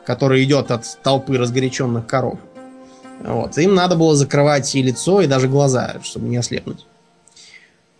который 0.06 0.44
идет 0.44 0.72
от 0.72 0.86
толпы 1.02 1.38
разгоряченных 1.38 2.06
коров. 2.06 2.38
Вот. 3.24 3.58
Им 3.58 3.76
надо 3.76 3.96
было 3.96 4.16
закрывать 4.16 4.76
и 4.76 4.84
лицо, 4.84 5.22
и 5.22 5.28
даже 5.28 5.48
глаза, 5.48 5.96
чтобы 6.04 6.28
не 6.28 6.38
ослепнуть. 6.38 6.86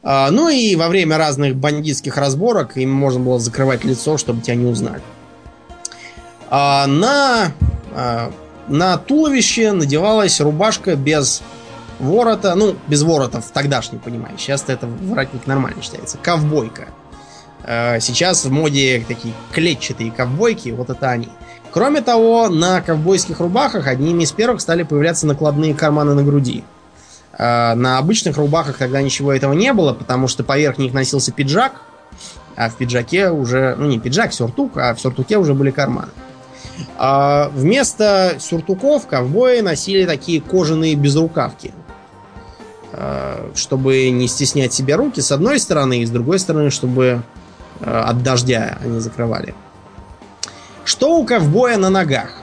А, 0.04 0.32
ну 0.32 0.50
и 0.50 0.76
во 0.76 0.88
время 0.88 1.18
разных 1.18 1.56
бандитских 1.56 2.18
разборок 2.18 2.78
им 2.78 2.92
можно 2.92 3.20
было 3.20 3.40
закрывать 3.40 3.84
лицо, 3.84 4.18
чтобы 4.18 4.42
тебя 4.42 4.56
не 4.56 4.66
узнали. 4.66 5.02
А, 6.50 6.88
на, 6.88 7.52
а, 7.94 8.32
на 8.68 8.98
туловище 8.98 9.72
надевалась 9.72 10.42
рубашка 10.42 10.96
без 10.96 11.44
ворота, 12.00 12.56
ну, 12.56 12.76
без 12.88 13.04
ворота 13.04 13.42
в 13.42 13.52
тогдашнем 13.52 14.00
понимании. 14.00 14.38
Сейчас 14.38 14.66
это 14.68 14.88
воротник 14.88 15.46
нормально 15.46 15.82
считается. 15.82 16.18
Ковбойка. 16.18 16.88
Сейчас 17.64 18.44
в 18.44 18.52
моде 18.52 19.06
такие 19.08 19.36
клетчатые 19.52 20.12
ковбойки, 20.12 20.70
вот 20.70 20.90
это 20.90 21.12
они. 21.12 21.30
Кроме 21.72 22.02
того, 22.02 22.50
на 22.50 22.82
ковбойских 22.82 23.40
рубахах 23.40 23.86
одними 23.86 24.24
из 24.24 24.32
первых 24.32 24.62
стали 24.62 24.82
появляться 24.82 25.28
накладные 25.28 25.76
карманы 25.76 26.16
на 26.16 26.24
груди. 26.24 26.64
Э, 27.38 27.74
на 27.76 27.98
обычных 27.98 28.38
рубахах 28.38 28.78
тогда 28.78 29.02
ничего 29.02 29.34
этого 29.34 29.54
не 29.54 29.74
было, 29.74 29.94
потому 29.94 30.28
что 30.28 30.44
поверх 30.44 30.78
них 30.78 30.94
носился 30.94 31.32
пиджак, 31.32 31.82
а 32.56 32.70
в 32.70 32.76
пиджаке 32.76 33.30
уже, 33.30 33.76
ну 33.78 33.88
не 33.88 34.00
пиджак, 34.00 34.34
сюртук, 34.34 34.78
а 34.78 34.94
в 34.94 35.00
сюртуке 35.00 35.38
уже 35.38 35.54
были 35.54 35.72
карманы. 35.72 36.12
А 36.98 37.50
вместо 37.54 38.36
сюртуков 38.40 39.08
ковбои 39.08 39.62
носили 39.62 40.06
такие 40.06 40.42
кожаные 40.42 40.96
безрукавки, 40.96 41.74
э, 42.92 43.52
чтобы 43.56 44.10
не 44.10 44.28
стеснять 44.28 44.74
себе 44.74 44.96
руки 44.96 45.22
с 45.22 45.32
одной 45.32 45.60
стороны, 45.60 46.02
и 46.02 46.06
с 46.06 46.10
другой 46.10 46.40
стороны, 46.40 46.70
чтобы 46.70 47.24
э, 47.80 47.86
от 47.86 48.24
дождя 48.24 48.78
они 48.84 49.00
закрывали. 49.00 49.56
Что 50.84 51.16
у 51.16 51.26
ковбоя 51.26 51.78
на 51.78 51.90
ногах? 51.90 52.41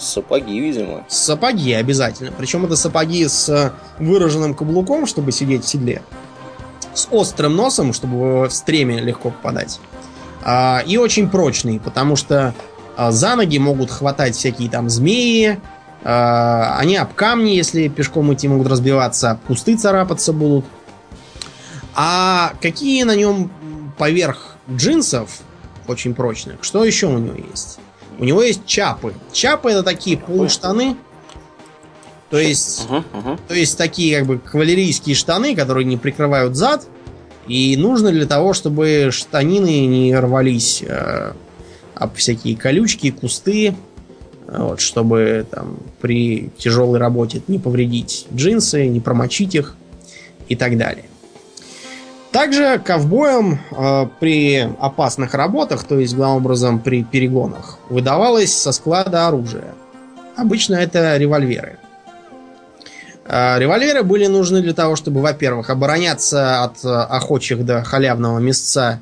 Сапоги, 0.00 0.58
видимо. 0.58 1.04
Сапоги 1.08 1.74
обязательно. 1.74 2.32
Причем 2.32 2.64
это 2.64 2.74
сапоги 2.74 3.28
с 3.28 3.74
выраженным 3.98 4.54
каблуком, 4.54 5.06
чтобы 5.06 5.30
сидеть 5.30 5.64
в 5.64 5.68
седле. 5.68 6.02
С 6.94 7.06
острым 7.10 7.54
носом, 7.54 7.92
чтобы 7.92 8.48
в 8.48 8.50
стреме 8.50 8.98
легко 8.98 9.30
попадать. 9.30 9.78
А, 10.42 10.82
и 10.86 10.96
очень 10.96 11.28
прочные, 11.28 11.78
потому 11.78 12.16
что 12.16 12.54
а, 12.96 13.12
за 13.12 13.36
ноги 13.36 13.58
могут 13.58 13.90
хватать 13.90 14.34
всякие 14.34 14.70
там 14.70 14.88
змеи. 14.88 15.60
А, 16.02 16.76
они 16.78 16.96
об 16.96 17.12
камни, 17.12 17.50
если 17.50 17.88
пешком 17.88 18.32
идти, 18.32 18.48
могут 18.48 18.68
разбиваться. 18.68 19.32
Об 19.32 19.40
кусты 19.40 19.76
царапаться 19.76 20.32
будут. 20.32 20.64
А 21.94 22.54
какие 22.62 23.02
на 23.02 23.14
нем 23.14 23.50
поверх 23.98 24.56
джинсов 24.70 25.40
очень 25.86 26.14
прочных? 26.14 26.64
Что 26.64 26.84
еще 26.84 27.08
у 27.08 27.18
него 27.18 27.36
есть? 27.50 27.78
У 28.20 28.24
него 28.24 28.42
есть 28.42 28.66
чапы. 28.66 29.14
Чапы 29.32 29.70
это 29.70 29.82
такие 29.82 30.18
полуштаны. 30.18 30.94
То 32.28 32.38
есть, 32.38 32.86
uh-huh, 32.88 33.02
uh-huh. 33.14 33.40
то 33.48 33.54
есть 33.54 33.78
такие 33.78 34.18
как 34.18 34.26
бы 34.26 34.38
кавалерийские 34.38 35.16
штаны, 35.16 35.56
которые 35.56 35.86
не 35.86 35.96
прикрывают 35.96 36.54
зад. 36.54 36.86
И 37.48 37.76
нужно 37.78 38.12
для 38.12 38.26
того, 38.26 38.52
чтобы 38.52 39.08
штанины 39.10 39.86
не 39.86 40.14
рвались 40.14 40.82
э, 40.86 41.32
об 41.94 42.14
всякие 42.14 42.56
колючки, 42.56 43.10
кусты. 43.10 43.74
Вот, 44.46 44.80
чтобы 44.80 45.46
там 45.50 45.78
при 46.00 46.50
тяжелой 46.58 46.98
работе 46.98 47.40
не 47.48 47.58
повредить 47.58 48.26
джинсы, 48.34 48.86
не 48.86 49.00
промочить 49.00 49.54
их 49.54 49.76
и 50.48 50.56
так 50.56 50.76
далее. 50.76 51.06
Также 52.32 52.78
ковбоям 52.78 53.58
э, 53.72 54.06
при 54.20 54.68
опасных 54.78 55.34
работах, 55.34 55.82
то 55.82 55.98
есть, 55.98 56.14
главным 56.14 56.44
образом, 56.44 56.78
при 56.78 57.02
перегонах, 57.02 57.78
выдавалось 57.88 58.56
со 58.56 58.70
склада 58.70 59.26
оружие. 59.26 59.74
Обычно 60.36 60.76
это 60.76 61.16
револьверы. 61.16 61.78
Э, 63.24 63.58
револьверы 63.58 64.04
были 64.04 64.26
нужны 64.26 64.62
для 64.62 64.74
того, 64.74 64.94
чтобы, 64.94 65.20
во-первых, 65.20 65.70
обороняться 65.70 66.62
от 66.62 66.84
э, 66.84 66.88
охочих 66.88 67.64
до 67.64 67.82
халявного 67.82 68.38
места 68.38 69.00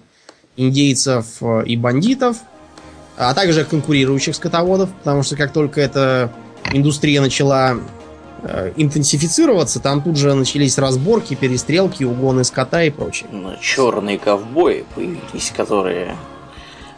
индейцев 0.57 1.27
э, 1.43 1.65
и 1.67 1.77
бандитов, 1.77 2.39
а 3.19 3.35
также 3.35 3.65
конкурирующих 3.65 4.37
скотоводов, 4.37 4.91
потому 5.03 5.23
что 5.23 5.37
как 5.37 5.53
только 5.53 5.81
эта 5.83 6.33
индустрия 6.73 7.21
начала 7.21 7.77
интенсифицироваться, 8.77 9.81
там 9.81 10.03
тут 10.03 10.17
же 10.17 10.35
начались 10.35 10.79
разборки, 10.79 11.35
перестрелки, 11.35 12.05
угоны 12.05 12.45
скота 12.45 12.83
и 12.85 12.91
прочее. 12.91 13.29
Ну, 13.33 13.55
черные 13.61 14.19
ковбои 14.19 14.85
появились, 14.95 15.53
которые 15.57 16.17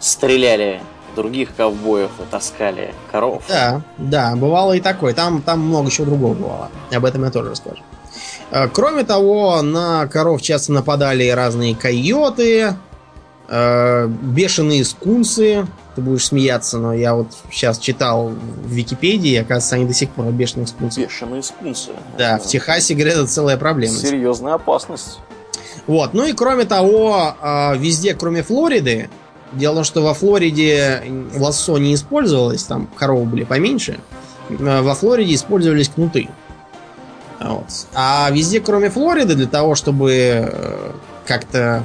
стреляли 0.01 0.81
других 1.17 1.55
ковбоев 1.57 2.11
и 2.19 2.31
таскали 2.31 2.95
коров. 3.11 3.43
Да, 3.49 3.83
да, 3.99 4.37
бывало 4.37 4.75
и 4.75 4.81
такое. 4.81 5.15
Там, 5.15 5.43
там 5.43 5.61
много 5.61 5.91
чего 5.91 6.07
другого 6.07 6.35
бывало. 6.35 6.71
Об 6.93 7.05
этом 7.05 7.25
я 7.25 7.31
тоже 7.31 7.51
расскажу. 7.51 7.83
Э, 8.51 8.69
кроме 8.69 9.05
того, 9.05 9.63
на 9.63 10.07
коров 10.07 10.43
часто 10.43 10.73
нападали 10.73 11.29
разные 11.29 11.75
койоты, 11.75 12.75
э, 13.49 14.07
бешеные 14.07 14.85
скунсы, 14.85 15.67
ты 16.01 16.07
будешь 16.07 16.27
смеяться, 16.27 16.79
но 16.79 16.95
я 16.95 17.15
вот 17.15 17.29
сейчас 17.51 17.79
читал 17.79 18.29
в 18.29 18.73
Википедии, 18.73 19.37
оказывается, 19.37 19.77
они 19.77 19.85
до 19.85 19.93
сих 19.93 20.11
пор 20.11 20.27
бешеные 20.27 20.67
скунсы. 20.67 21.03
Бешеные 21.03 21.43
скунсы. 21.43 21.91
Да, 22.17 22.39
в 22.39 22.47
Техасе, 22.47 22.95
говорят, 22.95 23.17
это 23.17 23.27
целая 23.27 23.57
проблема. 23.57 23.95
Серьезная 23.95 24.55
опасность. 24.55 25.19
Вот, 25.87 26.15
ну 26.15 26.25
и 26.25 26.33
кроме 26.33 26.65
того, 26.65 27.35
а, 27.41 27.75
везде, 27.77 28.15
кроме 28.15 28.43
Флориды, 28.43 29.11
дело 29.53 29.73
в 29.73 29.77
том, 29.77 29.85
что 29.85 30.03
во 30.03 30.15
Флориде 30.15 31.03
лассо 31.37 31.79
не 31.79 31.95
использовалось, 31.95 32.63
там 32.63 32.89
коровы 32.97 33.25
были 33.25 33.45
поменьше, 33.45 34.01
а, 34.49 34.83
во 34.83 34.95
Флориде 34.95 35.35
использовались 35.35 35.89
кнуты. 35.89 36.29
Вот. 37.41 37.67
А 37.95 38.31
везде, 38.31 38.61
кроме 38.61 38.91
Флориды, 38.91 39.35
для 39.35 39.47
того, 39.47 39.75
чтобы 39.75 40.13
э, 40.13 40.93
как-то 41.25 41.85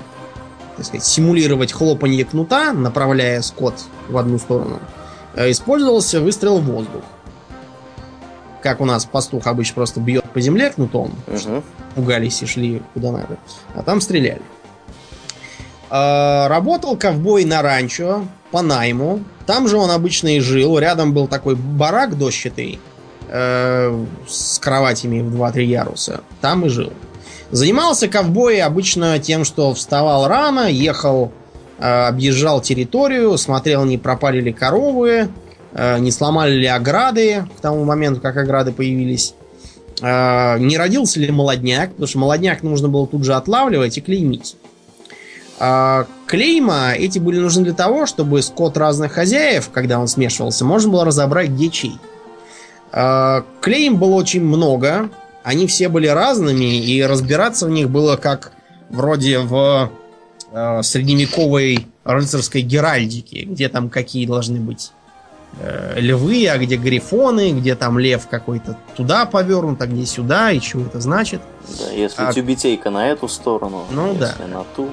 так 0.76 0.86
сказать, 0.86 1.05
симулировать 1.05 1.71
хлопанье 1.71 2.26
кнута, 2.26 2.73
направляя 2.73 3.41
скот 3.41 3.76
в 4.09 4.17
одну 4.17 4.38
сторону, 4.39 4.80
э, 5.36 5.51
использовался 5.51 6.19
выстрел 6.21 6.59
в 6.59 6.65
воздух. 6.65 7.03
Как 8.61 8.82
у 8.82 8.86
нас 8.86 9.05
пастух 9.05 9.47
обычно 9.47 9.76
просто 9.76 9.99
бьет 9.99 10.23
по 10.32 10.41
земле 10.41 10.71
кнутом, 10.71 11.11
Мгм. 11.28 11.63
пугались 11.95 12.41
и 12.41 12.45
шли 12.45 12.82
куда 12.93 13.11
надо. 13.11 13.38
А 13.76 13.84
там 13.84 14.01
стреляли. 14.01 14.41
А, 15.89 16.47
Работал 16.47 16.97
ковбой 16.97 17.45
на 17.45 17.61
ранчо 17.61 18.26
по 18.51 18.61
найму. 18.61 19.21
Там 19.45 19.67
же 19.67 19.78
он 19.78 19.91
обычно 19.91 20.36
и 20.36 20.39
жил. 20.39 20.80
Рядом 20.80 21.13
был 21.13 21.28
такой 21.28 21.55
барак 21.55 22.17
дощатый 22.17 22.80
э, 23.28 24.05
с 24.28 24.57
кроватями 24.59 25.21
в 25.21 25.36
2-3 25.36 25.63
яруса. 25.63 26.21
Там 26.41 26.65
и 26.65 26.69
жил. 26.69 26.91
Занимался 27.52 28.08
ковбой 28.08 28.62
обычно 28.62 29.20
тем, 29.20 29.46
что 29.46 29.74
вставал 29.74 30.28
рано, 30.28 30.70
ехал, 30.70 31.32
э, 31.78 32.08
объезжал 32.08 32.60
территорию, 32.60 33.38
смотрел, 33.38 33.86
не 33.86 33.98
пропали 33.98 34.41
ли 34.41 34.52
коровы, 34.52 35.30
э, 35.74 36.00
не 36.00 36.12
сломали 36.12 36.54
ли 36.54 36.66
ограды 36.66 37.48
к 37.58 37.62
тому 37.62 37.84
моменту, 37.84 38.20
как 38.20 38.38
ограды 38.38 38.72
появились. 38.72 39.36
Э, 40.02 40.58
не 40.58 40.78
родился 40.78 41.20
ли 41.20 41.32
молодняк, 41.32 41.91
потому 41.91 42.08
что 42.08 42.20
молодняк 42.20 42.64
нужно 42.64 42.89
было 42.89 43.06
тут 43.06 43.24
же 43.24 43.36
отлавливать 43.36 43.98
и 43.98 44.02
клеймить. 44.02 44.56
Клейма 45.58 46.96
эти 46.98 47.18
были 47.18 47.39
нужны 47.39 47.64
для 47.64 47.74
того, 47.74 48.06
чтобы 48.06 48.41
скот 48.41 48.76
разных 48.76 49.14
хозяев, 49.14 49.70
когда 49.72 50.02
он 50.02 50.10
смешивался, 50.10 50.66
можно 50.66 50.91
было 50.91 51.06
разобрать, 51.06 51.48
где 51.52 51.70
чей. 51.70 51.98
Клейм 52.91 53.96
было 53.96 54.16
очень 54.16 54.43
много, 54.43 55.10
они 55.46 55.68
все 55.68 55.89
были 55.89 56.08
разными, 56.08 56.78
и 56.80 57.02
разбираться 57.04 57.68
в 57.68 57.70
них 57.70 57.89
было 57.89 58.18
как 58.18 58.52
вроде 58.89 59.39
в 59.39 59.91
э, 60.52 60.82
средневековой 60.82 61.88
рыцарской 62.04 62.62
геральдике, 62.62 63.43
где 63.46 63.70
там 63.70 63.89
какие 63.89 64.26
должны 64.26 64.60
быть 64.60 64.91
э, 65.60 66.00
львы, 66.00 66.48
а 66.48 66.58
где 66.58 66.78
грифоны, 66.78 67.52
где 67.52 67.76
там 67.76 68.00
лев 68.00 68.28
какой-то 68.28 68.76
туда 68.98 69.28
повернут, 69.28 69.80
а 69.84 69.86
где 69.86 70.06
сюда, 70.08 70.52
и 70.52 70.60
что 70.60 70.82
это 70.82 71.00
значит. 71.00 71.41
Да, 71.80 71.91
если 71.91 72.24
А- 72.24 72.34
тюбетейка 72.34 72.89
на 72.89 73.08
эту 73.10 73.28
сторону, 73.28 73.86
Ну 73.91 74.14
если 74.14 74.20
да. 74.39 74.48
на 74.48 74.64
ту. 74.76 74.89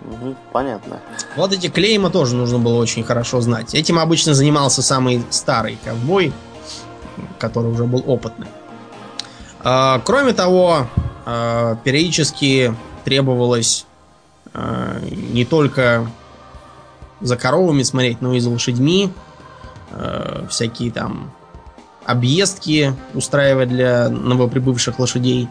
Мгм, 0.00 0.36
понятно. 0.52 1.00
Вот 1.36 1.52
эти 1.52 1.68
клейма 1.68 2.10
тоже 2.10 2.34
нужно 2.34 2.58
было 2.58 2.78
очень 2.80 3.04
хорошо 3.04 3.40
знать. 3.40 3.74
Этим 3.74 3.98
обычно 4.00 4.34
занимался 4.34 4.82
самый 4.82 5.22
старый 5.30 5.78
ковбой, 5.84 6.32
который 7.38 7.70
уже 7.70 7.84
был 7.84 8.02
опытный. 8.06 8.46
А, 9.70 10.00
Кроме 10.02 10.32
того, 10.32 10.86
а, 11.26 11.76
периодически 11.84 12.74
требовалось 13.04 13.84
а, 14.54 14.98
не 15.10 15.44
только 15.44 16.10
за 17.20 17.36
коровами 17.36 17.82
смотреть, 17.82 18.22
но 18.22 18.32
и 18.32 18.40
за 18.40 18.50
лошадьми. 18.50 19.12
Всякие 20.50 20.92
там 20.92 21.32
объездки 22.04 22.94
устраивать 23.14 23.70
для 23.70 24.10
новоприбывших 24.10 24.98
лошадей. 24.98 25.48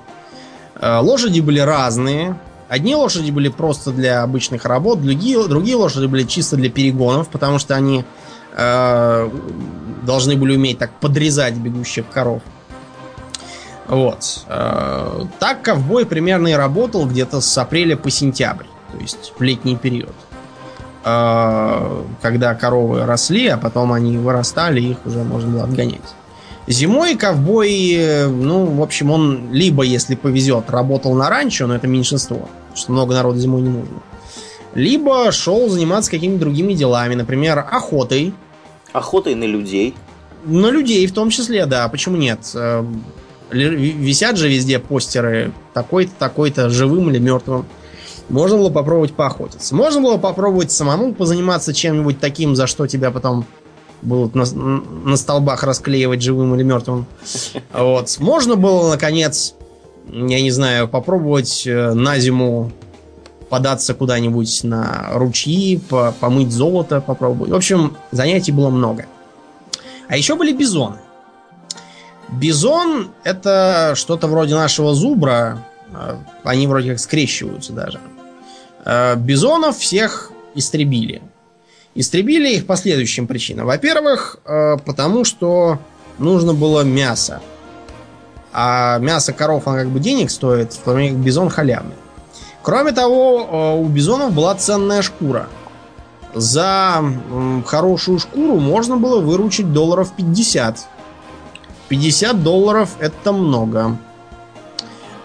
Лошади 0.79 1.39
были 1.39 1.59
разные. 1.59 2.39
Одни 2.69 2.95
лошади 2.95 3.31
были 3.31 3.49
просто 3.49 3.91
для 3.91 4.21
обычных 4.21 4.65
работ, 4.65 5.01
другие, 5.01 5.45
другие 5.47 5.75
лошади 5.75 6.05
были 6.05 6.23
чисто 6.23 6.55
для 6.55 6.69
перегонов, 6.69 7.29
потому 7.29 7.57
что 7.57 7.73
они 7.73 8.05
э, 8.55 9.29
должны 10.03 10.37
были 10.37 10.55
уметь 10.55 10.77
так 10.77 10.91
подрезать 10.99 11.55
бегущих 11.55 12.07
коров. 12.09 12.43
Вот. 13.87 14.45
Э, 14.47 15.23
так 15.39 15.61
ковбой 15.61 16.05
примерно 16.05 16.49
и 16.49 16.53
работал 16.53 17.05
где-то 17.05 17.41
с 17.41 17.57
апреля 17.57 17.95
по 17.95 18.09
сентябрь, 18.09 18.65
то 18.91 18.97
есть 18.99 19.33
в 19.37 19.41
летний 19.41 19.77
период. 19.77 20.13
Э, 21.05 22.03
когда 22.21 22.53
коровы 22.55 23.05
росли, 23.05 23.47
а 23.47 23.57
потом 23.57 23.93
они 23.93 24.17
вырастали, 24.17 24.81
их 24.81 24.97
уже 25.05 25.23
можно 25.23 25.49
было 25.49 25.63
отгонять. 25.63 26.01
Зимой 26.67 27.15
ковбой, 27.15 28.27
ну, 28.27 28.65
в 28.65 28.81
общем, 28.81 29.09
он 29.09 29.53
либо, 29.53 29.83
если 29.83 30.15
повезет, 30.15 30.69
работал 30.69 31.13
на 31.13 31.29
ранчо, 31.29 31.65
но 31.65 31.75
это 31.75 31.87
меньшинство, 31.87 32.49
потому 32.49 32.75
что 32.75 32.91
много 32.91 33.15
народу 33.15 33.39
зимой 33.39 33.61
не 33.61 33.69
нужно. 33.69 34.01
Либо 34.73 35.31
шел 35.31 35.69
заниматься 35.69 36.11
какими-то 36.11 36.41
другими 36.41 36.73
делами, 36.73 37.15
например, 37.15 37.59
охотой. 37.59 38.33
Охотой 38.91 39.35
на 39.35 39.45
людей. 39.45 39.95
На 40.43 40.69
людей 40.69 41.07
в 41.07 41.13
том 41.13 41.29
числе, 41.29 41.65
да, 41.65 41.87
почему 41.87 42.17
нет? 42.17 42.53
Висят 43.51 44.37
же 44.37 44.49
везде 44.49 44.79
постеры 44.79 45.51
такой-то, 45.73 46.11
такой-то, 46.17 46.69
живым 46.69 47.09
или 47.09 47.19
мертвым. 47.19 47.65
Можно 48.29 48.57
было 48.57 48.69
попробовать 48.69 49.13
поохотиться. 49.13 49.73
Можно 49.73 50.01
было 50.01 50.17
попробовать 50.17 50.71
самому 50.71 51.13
позаниматься 51.13 51.73
чем-нибудь 51.73 52.19
таким, 52.19 52.55
за 52.55 52.67
что 52.67 52.87
тебя 52.87 53.09
потом 53.11 53.45
будут 54.01 54.35
на, 54.35 54.45
на 54.45 55.15
столбах 55.15 55.63
расклеивать 55.63 56.21
живым 56.21 56.53
или 56.55 56.63
мертвым. 56.63 57.05
Вот. 57.73 58.17
Можно 58.19 58.55
было, 58.55 58.89
наконец, 58.89 59.55
я 60.11 60.41
не 60.41 60.51
знаю, 60.51 60.87
попробовать 60.87 61.65
э, 61.65 61.93
на 61.93 62.19
зиму 62.19 62.71
податься 63.49 63.93
куда-нибудь 63.93 64.63
на 64.63 65.09
ручьи, 65.13 65.77
по- 65.89 66.13
помыть 66.19 66.51
золото, 66.51 66.99
попробовать. 67.01 67.51
В 67.51 67.55
общем, 67.55 67.95
занятий 68.11 68.51
было 68.51 68.69
много. 68.69 69.05
А 70.09 70.17
еще 70.17 70.35
были 70.35 70.51
бизоны. 70.51 70.97
Бизон 72.29 73.11
это 73.23 73.93
что-то 73.95 74.27
вроде 74.27 74.53
нашего 74.55 74.93
зубра. 74.93 75.63
э, 75.93 76.17
Они 76.43 76.67
вроде 76.67 76.91
как 76.91 76.99
скрещиваются 76.99 77.73
даже. 77.73 77.99
Э, 78.85 79.15
Бизонов 79.15 79.77
всех 79.77 80.31
истребили. 80.53 81.21
Истребили 81.95 82.49
их 82.55 82.67
по 82.67 82.75
следующим 82.75 83.27
причинам. 83.27 83.65
Во-первых, 83.65 84.39
э, 84.45 84.77
потому 84.85 85.23
что 85.23 85.79
нужно 86.19 86.53
было 86.53 86.81
мясо. 86.81 87.41
А 88.53 88.97
мясо 88.99 89.33
коров, 89.33 89.67
оно 89.67 89.77
как 89.77 89.89
бы 89.89 89.99
денег 89.99 90.31
стоит, 90.31 90.73
в 90.73 90.79
то 90.79 90.91
время 90.91 91.11
как 91.15 91.19
бизон 91.23 91.49
халявный. 91.49 91.95
Кроме 92.63 92.91
того, 92.91 93.77
у 93.79 93.85
бизонов 93.87 94.33
была 94.33 94.53
ценная 94.55 95.01
шкура. 95.01 95.47
За 96.33 97.01
хорошую 97.65 98.19
шкуру 98.19 98.57
можно 98.59 98.97
было 98.97 99.21
выручить 99.21 99.71
долларов 99.71 100.11
50. 100.17 100.87
50 101.89 102.43
долларов 102.43 102.95
это 102.99 103.31
много. 103.31 103.97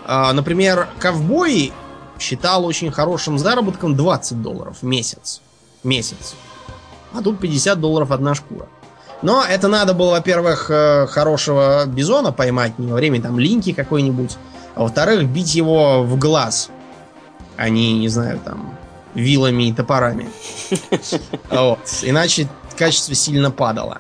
А, 0.04 0.32
Например, 0.32 0.88
ковбой 0.98 1.72
считал 2.18 2.64
очень 2.64 2.90
хорошим 2.90 3.38
заработком 3.38 3.96
20 3.96 4.42
долларов 4.42 4.78
в 4.80 4.84
месяц. 4.84 5.40
Месяц. 5.82 6.34
А 7.12 7.22
тут 7.22 7.40
50 7.40 7.80
долларов 7.80 8.10
одна 8.10 8.34
шкура. 8.34 8.68
Но 9.22 9.44
это 9.44 9.68
надо 9.68 9.94
было, 9.94 10.12
во-первых, 10.12 10.66
э, 10.70 11.06
хорошего 11.06 11.84
бизона 11.86 12.32
поймать, 12.32 12.78
не 12.78 12.88
во 12.88 12.96
время 12.96 13.20
там 13.22 13.38
линьки 13.38 13.72
какой-нибудь. 13.72 14.36
А 14.74 14.82
во-вторых, 14.82 15.28
бить 15.28 15.54
его 15.54 16.02
в 16.02 16.18
глаз. 16.18 16.70
А 17.56 17.68
не, 17.68 17.98
не 17.98 18.08
знаю, 18.08 18.40
там, 18.44 18.76
вилами 19.14 19.68
и 19.68 19.72
топорами. 19.72 20.30
Вот. 21.50 21.78
Иначе 22.02 22.48
качество 22.76 23.14
сильно 23.14 23.50
падало. 23.50 23.98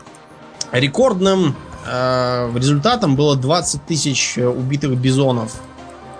Рекордным 0.72 1.54
результатом 1.84 3.16
было 3.16 3.36
20 3.36 3.84
тысяч 3.84 4.38
убитых 4.38 4.96
бизонов 4.96 5.60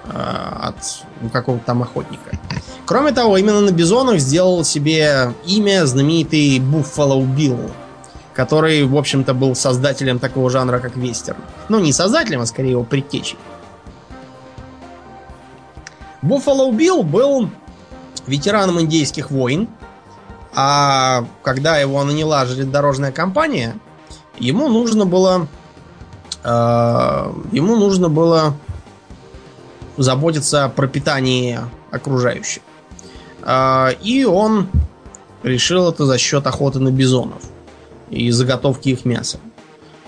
э, 0.05 0.11
от 0.13 0.77
ну, 1.21 1.29
какого-то 1.29 1.65
там 1.65 1.83
охотника. 1.83 2.39
Кроме 2.85 3.13
того, 3.13 3.37
именно 3.37 3.61
на 3.61 3.71
бизонах 3.71 4.19
сделал 4.19 4.65
себе 4.65 5.33
имя 5.47 5.87
знаменитый 5.87 6.59
Буффало 6.59 7.23
Билл, 7.25 7.71
который, 8.35 8.85
в 8.85 8.97
общем-то, 8.97 9.35
был 9.35 9.55
создателем 9.55 10.19
такого 10.19 10.51
жанра, 10.51 10.81
как 10.81 10.97
вестерн. 10.97 11.39
Ну, 11.69 11.79
не 11.79 11.93
создателем, 11.93 12.41
а 12.41 12.47
скорее 12.47 12.73
его 12.73 12.85
предтечей. 12.85 13.39
Буффало 16.23 16.73
Билл 16.73 17.03
был 17.03 17.51
ветераном 18.27 18.81
индейских 18.81 19.31
войн, 19.31 19.69
а 20.55 21.25
когда 21.43 21.79
его 21.79 22.03
наняла 22.05 22.45
железнодорожная 22.47 23.13
компания, 23.13 23.77
ему 24.39 24.69
нужно 24.69 25.07
было 25.07 25.49
э, 26.45 27.33
ему 27.53 27.77
нужно 27.77 28.09
было 28.09 28.55
заботиться 29.97 30.65
о 30.65 30.69
пропитании 30.69 31.61
окружающих. 31.91 32.63
Э, 33.43 33.93
и 34.03 34.25
он 34.25 34.69
решил 35.43 35.89
это 35.89 36.07
за 36.07 36.19
счет 36.19 36.47
охоты 36.47 36.79
на 36.79 36.91
бизонов 36.91 37.43
и 38.11 38.31
заготовки 38.31 38.91
их 38.91 39.05
мяса. 39.05 39.39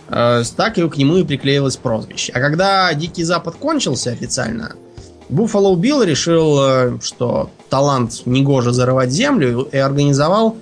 Э, 0.08 0.42
так 0.56 0.78
и 0.78 0.88
к 0.88 0.96
нему 0.96 1.16
и 1.16 1.24
приклеилось 1.24 1.76
прозвище. 1.76 2.32
А 2.32 2.40
когда 2.40 2.92
Дикий 2.94 3.24
Запад 3.24 3.56
кончился 3.56 4.10
официально, 4.10 4.76
Буффало 5.28 5.74
Билл 5.76 6.02
решил, 6.02 6.58
э, 6.60 6.98
что 7.02 7.50
талант 7.70 8.22
негоже 8.26 8.72
зарывать 8.72 9.10
землю 9.10 9.68
и 9.70 9.76
организовал 9.76 10.56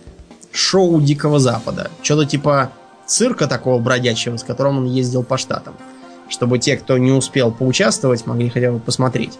шоу 0.52 1.00
Дикого 1.00 1.38
Запада. 1.38 1.90
Что-то 2.02 2.26
типа 2.26 2.72
цирка 3.06 3.46
такого 3.46 3.78
бродячего, 3.78 4.36
с 4.36 4.44
которым 4.44 4.78
он 4.78 4.86
ездил 4.86 5.22
по 5.22 5.38
штатам. 5.38 5.74
Чтобы 6.28 6.58
те, 6.58 6.76
кто 6.76 6.96
не 6.98 7.12
успел 7.12 7.52
поучаствовать, 7.52 8.26
могли 8.26 8.48
хотя 8.48 8.72
бы 8.72 8.78
посмотреть. 8.78 9.38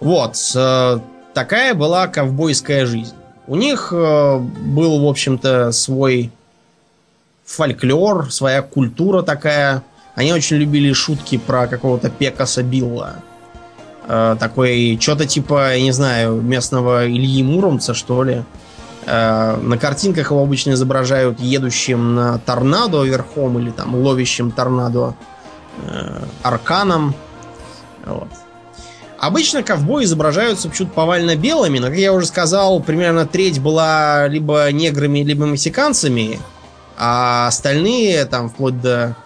Вот. 0.00 0.36
э, 0.54 0.98
Такая 1.34 1.74
была 1.74 2.08
ковбойская 2.08 2.84
жизнь. 2.84 3.14
У 3.46 3.56
них 3.56 3.92
э, 3.92 4.38
был, 4.38 5.00
в 5.00 5.08
общем-то, 5.08 5.72
свой 5.72 6.30
фольклор, 7.44 8.30
своя 8.30 8.62
культура 8.62 9.22
такая. 9.22 9.82
Они 10.14 10.32
очень 10.32 10.56
любили 10.58 10.92
шутки 10.92 11.38
про 11.38 11.66
какого-то 11.66 12.10
Пекаса 12.10 12.62
Билла. 12.62 13.16
Э, 14.06 14.36
такой, 14.38 14.98
что-то 15.00 15.26
типа, 15.26 15.74
я 15.74 15.82
не 15.82 15.92
знаю, 15.92 16.40
местного 16.42 17.06
Ильи 17.06 17.42
Муромца, 17.42 17.94
что 17.94 18.22
ли. 18.22 18.42
Э, 19.04 19.56
на 19.56 19.78
картинках 19.78 20.30
его 20.30 20.42
обычно 20.42 20.72
изображают 20.72 21.40
едущим 21.40 22.14
на 22.14 22.38
торнадо 22.38 23.02
верхом 23.02 23.58
или 23.58 23.70
там 23.70 23.94
ловящим 23.94 24.50
торнадо 24.50 25.14
э, 25.88 26.24
арканом. 26.42 27.14
Вот. 28.04 28.28
Обычно 29.18 29.62
ковбои 29.62 30.04
изображаются 30.04 30.68
почему-то 30.68 30.94
повально 30.94 31.36
белыми, 31.36 31.78
но, 31.78 31.88
как 31.88 31.96
я 31.96 32.12
уже 32.12 32.26
сказал, 32.26 32.80
примерно 32.80 33.26
треть 33.26 33.60
была 33.60 34.26
либо 34.26 34.70
неграми, 34.72 35.20
либо 35.20 35.46
мексиканцами, 35.46 36.40
а 36.98 37.46
остальные, 37.46 38.24
там, 38.24 38.50
вплоть 38.50 38.80
до, 38.80 39.16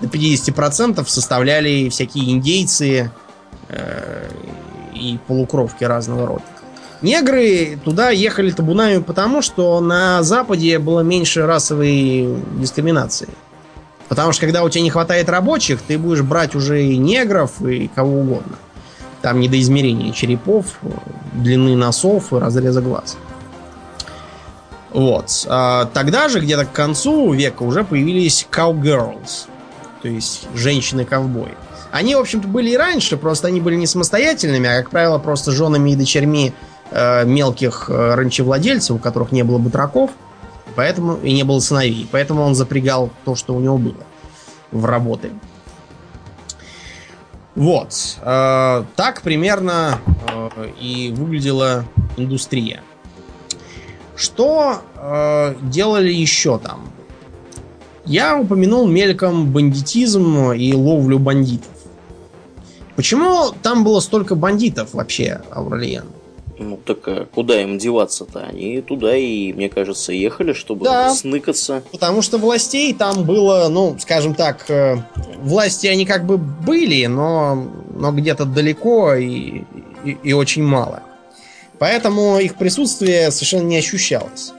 до 0.00 0.06
50% 0.06 1.06
составляли 1.06 1.88
всякие 1.90 2.30
индейцы 2.30 3.10
э, 3.68 4.30
и 4.94 5.18
полукровки 5.26 5.84
разного 5.84 6.26
рода. 6.26 6.44
Негры 7.04 7.78
туда 7.84 8.08
ехали 8.08 8.50
табунами 8.50 9.02
потому, 9.02 9.42
что 9.42 9.78
на 9.80 10.22
Западе 10.22 10.78
было 10.78 11.00
меньше 11.00 11.44
расовой 11.44 12.34
дискриминации. 12.58 13.28
Потому 14.08 14.32
что 14.32 14.46
когда 14.46 14.62
у 14.62 14.70
тебя 14.70 14.84
не 14.84 14.88
хватает 14.88 15.28
рабочих, 15.28 15.82
ты 15.82 15.98
будешь 15.98 16.22
брать 16.22 16.54
уже 16.54 16.82
и 16.82 16.96
негров, 16.96 17.60
и 17.60 17.88
кого 17.94 18.20
угодно. 18.20 18.56
Там 19.20 19.38
не 19.38 19.50
до 19.50 19.60
измерения 19.60 20.14
черепов, 20.14 20.78
длины 21.34 21.76
носов 21.76 22.32
и 22.32 22.36
разреза 22.36 22.80
глаз. 22.80 23.18
Вот. 24.90 25.44
А 25.46 25.84
тогда 25.92 26.30
же, 26.30 26.40
где-то 26.40 26.64
к 26.64 26.72
концу 26.72 27.34
века, 27.34 27.64
уже 27.64 27.84
появились 27.84 28.46
cowgirls. 28.50 29.46
То 30.00 30.08
есть 30.08 30.48
женщины-ковбои. 30.54 31.52
Они, 31.90 32.14
в 32.14 32.20
общем-то, 32.20 32.48
были 32.48 32.70
и 32.70 32.76
раньше, 32.78 33.18
просто 33.18 33.48
они 33.48 33.60
были 33.60 33.76
не 33.76 33.86
самостоятельными, 33.86 34.70
а, 34.70 34.80
как 34.80 34.88
правило, 34.88 35.18
просто 35.18 35.52
женами 35.52 35.90
и 35.90 35.96
дочерьми 35.96 36.54
э, 36.90 37.24
мелких 37.24 37.86
э, 37.88 38.14
ранчевладельцев, 38.14 38.96
у 38.96 38.98
которых 38.98 39.32
не 39.32 39.42
было 39.42 39.58
батраков, 39.58 40.10
поэтому 40.74 41.16
и 41.16 41.32
не 41.32 41.42
было 41.42 41.60
сыновей. 41.60 42.08
Поэтому 42.10 42.42
он 42.42 42.54
запрягал 42.54 43.10
то, 43.24 43.34
что 43.34 43.54
у 43.54 43.60
него 43.60 43.78
было 43.78 44.04
в 44.70 44.84
работы. 44.84 45.30
Вот. 47.54 48.18
Э, 48.22 48.84
так 48.96 49.22
примерно 49.22 50.00
э, 50.28 50.70
и 50.80 51.12
выглядела 51.16 51.84
индустрия. 52.16 52.82
Что 54.16 54.80
делали 55.60 56.12
еще 56.12 56.58
там? 56.58 56.88
Я 58.06 58.38
упомянул 58.38 58.86
мельком 58.86 59.50
бандитизм 59.50 60.52
и 60.52 60.72
ловлю 60.72 61.18
бандитов. 61.18 61.74
Почему 62.96 63.50
там 63.62 63.82
было 63.82 64.00
столько 64.00 64.34
бандитов 64.34 64.94
вообще, 64.94 65.40
Аурельян? 65.50 66.06
Ну 66.58 66.76
так 66.76 66.98
а 67.08 67.26
куда 67.26 67.60
им 67.60 67.78
деваться-то? 67.78 68.40
Они 68.40 68.80
туда 68.80 69.16
и, 69.16 69.52
мне 69.52 69.68
кажется, 69.68 70.12
ехали, 70.12 70.52
чтобы 70.52 70.84
да, 70.84 71.12
сныкаться. 71.12 71.82
Потому 71.90 72.22
что 72.22 72.38
властей 72.38 72.94
там 72.94 73.24
было, 73.24 73.68
ну, 73.68 73.96
скажем 73.98 74.34
так, 74.34 74.70
э, 74.70 74.96
власти 75.38 75.88
они 75.88 76.06
как 76.06 76.26
бы 76.26 76.38
были, 76.38 77.06
но, 77.06 77.54
но 77.94 78.12
где-то 78.12 78.44
далеко 78.44 79.14
и, 79.14 79.62
и, 80.04 80.18
и 80.22 80.32
очень 80.32 80.62
мало. 80.62 81.02
Поэтому 81.78 82.38
их 82.38 82.54
присутствие 82.54 83.30
совершенно 83.32 83.66
не 83.66 83.78
ощущалось. 83.78 84.52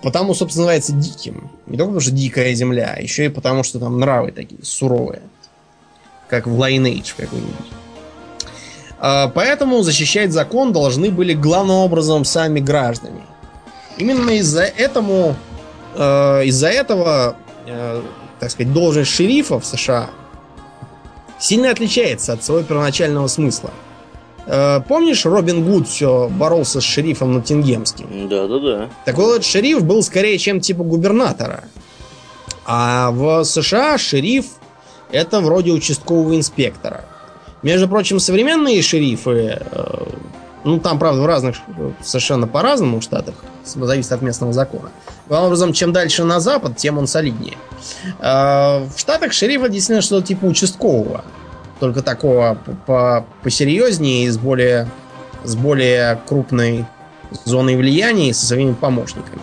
Потому, 0.00 0.32
собственно, 0.32 0.66
называется 0.66 0.92
диким. 0.92 1.50
Не 1.66 1.76
только 1.76 1.90
потому, 1.90 2.00
что 2.00 2.12
дикая 2.12 2.54
земля, 2.54 2.94
а 2.96 3.02
еще 3.02 3.26
и 3.26 3.28
потому, 3.28 3.64
что 3.64 3.80
там 3.80 3.98
нравы 3.98 4.30
такие 4.30 4.62
суровые. 4.62 5.22
Как 6.28 6.46
в 6.46 6.60
Lineage 6.60 7.14
какой-нибудь. 7.16 7.56
А, 9.00 9.28
поэтому 9.28 9.82
защищать 9.82 10.32
закон 10.32 10.72
должны 10.72 11.10
были 11.10 11.34
главным 11.34 11.76
образом 11.76 12.24
сами 12.24 12.60
граждане. 12.60 13.22
Именно 13.96 14.30
из-за 14.38 14.62
этому, 14.62 15.36
э, 15.96 16.44
из-за 16.46 16.68
этого, 16.68 17.36
э, 17.66 18.02
так 18.40 18.50
сказать, 18.50 18.72
должность 18.72 19.10
шерифа 19.10 19.58
в 19.58 19.64
США 19.66 20.10
сильно 21.38 21.70
отличается 21.70 22.32
от 22.32 22.44
своего 22.44 22.64
первоначального 22.64 23.26
смысла. 23.28 23.70
Помнишь, 24.88 25.26
Робин 25.26 25.62
Гуд 25.62 25.86
все 25.86 26.30
боролся 26.30 26.80
с 26.80 26.84
шерифом 26.84 27.34
Ноттингемским? 27.34 28.28
Да, 28.30 28.46
да, 28.46 28.58
да. 28.58 28.88
Так 29.04 29.18
вот, 29.18 29.44
шериф 29.44 29.84
был 29.84 30.02
скорее 30.02 30.38
чем 30.38 30.60
типа 30.60 30.84
губернатора. 30.84 31.64
А 32.64 33.10
в 33.10 33.44
США 33.44 33.98
шериф 33.98 34.46
это 35.10 35.40
вроде 35.40 35.72
участкового 35.72 36.34
инспектора. 36.34 37.04
Между 37.62 37.88
прочим, 37.88 38.20
современные 38.20 38.80
шерифы, 38.82 39.58
э, 39.60 40.04
ну 40.64 40.78
там, 40.78 40.98
правда, 40.98 41.22
в 41.22 41.26
разных, 41.26 41.56
совершенно 42.02 42.46
по-разному 42.46 43.00
в 43.00 43.02
штатах, 43.02 43.34
зависит 43.64 44.12
от 44.12 44.22
местного 44.22 44.52
закона. 44.52 44.90
Главным 45.28 45.48
образом, 45.48 45.72
чем 45.72 45.92
дальше 45.92 46.24
на 46.24 46.40
запад, 46.40 46.76
тем 46.76 46.98
он 46.98 47.06
солиднее. 47.06 47.56
Э, 48.20 48.84
в 48.84 48.98
штатах 48.98 49.32
шерифа 49.32 49.68
действительно 49.68 50.02
что-то 50.02 50.26
типа 50.26 50.44
участкового 50.44 51.24
только 51.80 52.02
такого 52.02 52.58
по 52.86 53.24
посерьезнее 53.42 54.24
и 54.24 54.28
с 54.28 54.38
более, 54.38 54.88
с 55.44 55.54
более 55.54 56.20
крупной 56.26 56.86
зоной 57.44 57.76
влияния 57.76 58.30
и 58.30 58.32
со 58.32 58.46
своими 58.46 58.72
помощниками. 58.72 59.40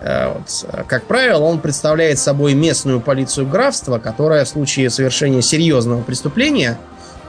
Э, 0.00 0.32
вот. 0.32 0.86
Как 0.86 1.04
правило, 1.04 1.42
он 1.42 1.60
представляет 1.60 2.18
собой 2.18 2.54
местную 2.54 3.00
полицию 3.00 3.46
графства, 3.46 3.98
которая 3.98 4.44
в 4.44 4.48
случае 4.48 4.90
совершения 4.90 5.42
серьезного 5.42 6.02
преступления, 6.02 6.78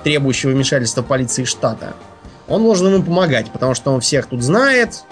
требующего 0.07 0.51
вмешательства 0.51 1.01
полиции 1.01 1.43
штата, 1.43 1.93
он 2.47 2.63
должен 2.63 2.93
ему 2.93 3.03
помогать, 3.03 3.51
потому 3.51 3.73
что 3.73 3.91
он 3.91 3.99
всех 3.99 4.27
тут 4.27 4.41
знает, 4.41 5.03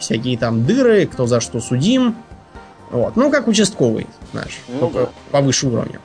всякие 0.00 0.36
там 0.36 0.66
дыры, 0.66 1.06
кто 1.06 1.28
за 1.28 1.40
что 1.40 1.60
судим. 1.60 2.16
Вот. 2.90 3.14
Ну, 3.14 3.30
как 3.30 3.46
участковый 3.46 4.08
наш, 4.32 4.58
ну, 4.66 4.80
только 4.80 4.98
да. 4.98 5.08
повыше 5.30 5.68
уровня. 5.68 6.00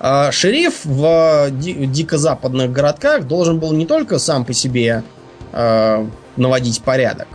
А, 0.00 0.32
шериф 0.32 0.86
в 0.86 1.50
дико-западных 1.50 2.72
городках 2.72 3.26
должен 3.26 3.58
был 3.58 3.72
не 3.72 3.84
только 3.84 4.18
сам 4.18 4.46
по 4.46 4.54
себе 4.54 5.04
а, 5.52 6.08
наводить 6.36 6.80
порядок, 6.80 7.28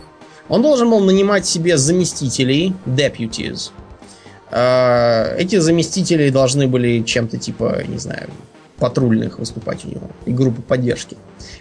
он 0.48 0.60
должен 0.60 0.90
был 0.90 0.98
нанимать 1.04 1.46
себе 1.46 1.78
заместителей, 1.78 2.74
deputies. 2.84 3.70
А, 4.50 5.36
эти 5.36 5.60
заместители 5.60 6.30
должны 6.30 6.66
были 6.66 7.02
чем-то 7.02 7.38
типа, 7.38 7.84
не 7.86 7.98
знаю, 7.98 8.28
патрульных 8.78 9.38
выступать 9.38 9.84
у 9.84 9.88
него 9.88 10.10
и 10.26 10.32
группы 10.32 10.62
поддержки. 10.62 11.16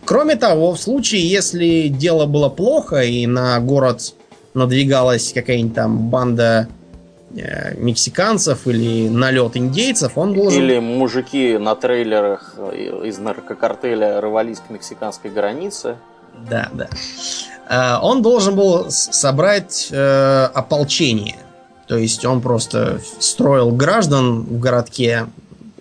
Кроме 0.05 0.35
того, 0.35 0.73
в 0.73 0.81
случае, 0.81 1.29
если 1.29 1.87
дело 1.87 2.25
было 2.25 2.49
плохо 2.49 3.03
и 3.03 3.27
на 3.27 3.59
город 3.59 4.13
надвигалась 4.53 5.31
какая-нибудь 5.33 5.75
там 5.75 6.09
банда 6.09 6.67
Э, 7.35 7.73
мексиканцев 7.77 8.67
или 8.67 9.09
налет 9.09 9.57
индейцев, 9.57 10.17
он 10.19 10.33
должен... 10.35 10.61
Или 10.61 10.77
мужики 10.77 11.57
на 11.57 11.73
трейлерах 11.73 12.55
из 13.03 13.17
наркокартеля 13.17 14.21
рвались 14.21 14.59
к 14.59 14.69
мексиканской 14.69 15.31
границе. 15.31 15.97
Да, 16.47 16.69
да. 16.73 16.89
Э, 17.67 17.99
он 18.03 18.21
должен 18.21 18.55
был 18.55 18.91
собрать 18.91 19.87
э, 19.91 20.49
ополчение. 20.53 21.37
То 21.87 21.97
есть 21.97 22.23
он 22.23 22.39
просто 22.39 23.01
строил 23.19 23.71
граждан 23.71 24.41
в 24.41 24.59
городке. 24.59 25.25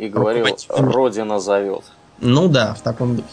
И 0.03 0.09
говорил, 0.09 0.45
Родина 0.69 1.39
зовет. 1.39 1.85
Ну 2.19 2.49
да, 2.49 2.75
в 2.75 2.81
таком 2.81 3.15
духе. 3.15 3.29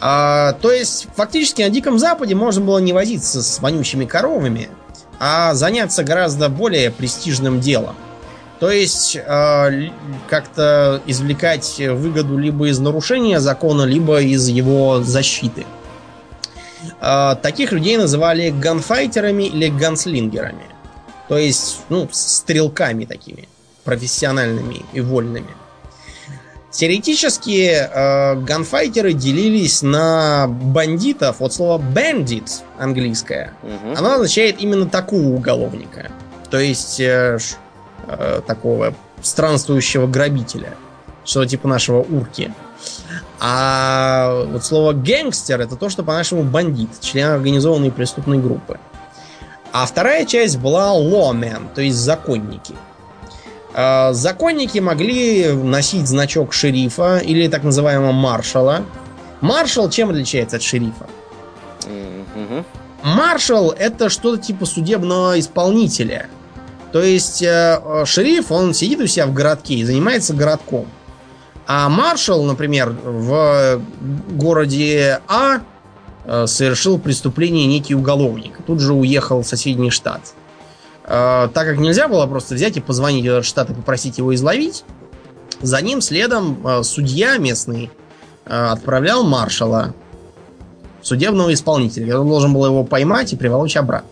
А, 0.00 0.52
то 0.52 0.70
есть, 0.70 1.08
фактически 1.16 1.62
на 1.62 1.68
Диком 1.68 1.98
Западе 1.98 2.36
можно 2.36 2.64
было 2.64 2.78
не 2.78 2.92
возиться 2.92 3.42
с 3.42 3.58
вонючими 3.58 4.04
коровами, 4.04 4.68
а 5.18 5.52
заняться 5.54 6.04
гораздо 6.04 6.48
более 6.48 6.92
престижным 6.92 7.58
делом. 7.58 7.96
То 8.60 8.70
есть 8.70 9.16
э, 9.16 9.90
как-то 10.28 11.02
извлекать 11.06 11.80
выгоду 11.80 12.38
либо 12.38 12.68
из 12.68 12.78
нарушения 12.78 13.40
закона, 13.40 13.82
либо 13.82 14.20
из 14.20 14.46
его 14.46 15.02
защиты. 15.02 15.66
Э, 17.00 17.34
таких 17.42 17.72
людей 17.72 17.96
называли 17.96 18.50
ганфайтерами 18.50 19.42
или 19.42 19.70
ганслингерами. 19.70 20.66
То 21.28 21.36
есть, 21.36 21.80
ну, 21.88 22.08
стрелками 22.12 23.06
такими, 23.06 23.48
профессиональными 23.82 24.84
и 24.92 25.00
вольными. 25.00 25.50
Теоретически 26.74 27.70
э, 27.70 28.34
ганфайтеры 28.34 29.12
делились 29.12 29.82
на 29.82 30.48
бандитов. 30.48 31.36
Вот 31.38 31.54
слово 31.54 31.80
bandit 31.80 32.50
английское, 32.78 33.52
угу. 33.62 33.96
оно 33.96 34.14
означает 34.14 34.60
именно 34.60 34.86
такого 34.86 35.28
уголовника. 35.28 36.10
То 36.50 36.58
есть 36.58 36.98
э, 36.98 37.38
э, 38.08 38.40
такого 38.44 38.92
странствующего 39.22 40.08
грабителя. 40.08 40.74
Что-то 41.24 41.50
типа 41.50 41.68
нашего 41.68 42.02
урки. 42.02 42.52
А 43.38 44.44
вот 44.50 44.64
слово 44.64 44.94
гангстер 44.94 45.60
это 45.60 45.76
то, 45.76 45.88
что 45.88 46.02
по-нашему 46.02 46.42
бандит, 46.42 46.90
член 47.00 47.30
организованной 47.30 47.92
преступной 47.92 48.38
группы. 48.38 48.80
А 49.72 49.86
вторая 49.86 50.26
часть 50.26 50.58
была 50.58 50.90
lawmen, 50.90 51.72
то 51.72 51.82
есть 51.82 51.98
законники. 51.98 52.74
Э, 53.74 54.12
законники 54.12 54.78
могли 54.78 55.52
носить 55.52 56.06
значок 56.06 56.52
шерифа 56.52 57.18
или 57.18 57.48
так 57.48 57.64
называемого 57.64 58.12
маршала. 58.12 58.84
Маршал 59.40 59.90
чем 59.90 60.10
отличается 60.10 60.56
от 60.56 60.62
шерифа? 60.62 61.06
Маршал 63.02 63.70
это 63.70 64.08
что-то 64.08 64.42
типа 64.42 64.64
судебного 64.64 65.38
исполнителя. 65.38 66.28
То 66.92 67.02
есть 67.02 67.42
э, 67.42 67.80
э, 67.84 68.04
шериф, 68.06 68.52
он 68.52 68.72
сидит 68.72 69.00
у 69.00 69.06
себя 69.06 69.26
в 69.26 69.34
городке 69.34 69.74
и 69.74 69.84
занимается 69.84 70.32
городком. 70.32 70.86
А 71.66 71.88
маршал, 71.88 72.44
например, 72.44 72.90
в 73.02 73.80
городе 74.30 75.20
А 75.26 75.60
э, 76.24 76.46
совершил 76.46 76.98
преступление 76.98 77.66
некий 77.66 77.94
уголовник. 77.94 78.58
Тут 78.66 78.80
же 78.80 78.92
уехал 78.92 79.42
в 79.42 79.46
соседний 79.46 79.90
штат. 79.90 80.34
Э, 81.04 81.48
так 81.52 81.66
как 81.66 81.78
нельзя 81.78 82.08
было 82.08 82.26
просто 82.26 82.54
взять 82.54 82.76
и 82.76 82.80
позвонить 82.80 83.24
в 83.24 83.28
этот 83.28 83.44
штат 83.44 83.70
и 83.70 83.74
попросить 83.74 84.18
его 84.18 84.34
изловить, 84.34 84.84
за 85.60 85.80
ним 85.82 86.00
следом 86.00 86.66
э, 86.66 86.82
судья 86.82 87.36
местный 87.36 87.90
э, 88.46 88.50
отправлял 88.50 89.22
маршала, 89.22 89.94
судебного 91.02 91.52
исполнителя, 91.52 92.06
который 92.06 92.26
должен 92.28 92.54
был 92.54 92.64
его 92.64 92.84
поймать 92.84 93.32
и 93.32 93.36
приволочь 93.36 93.76
обратно. 93.76 94.08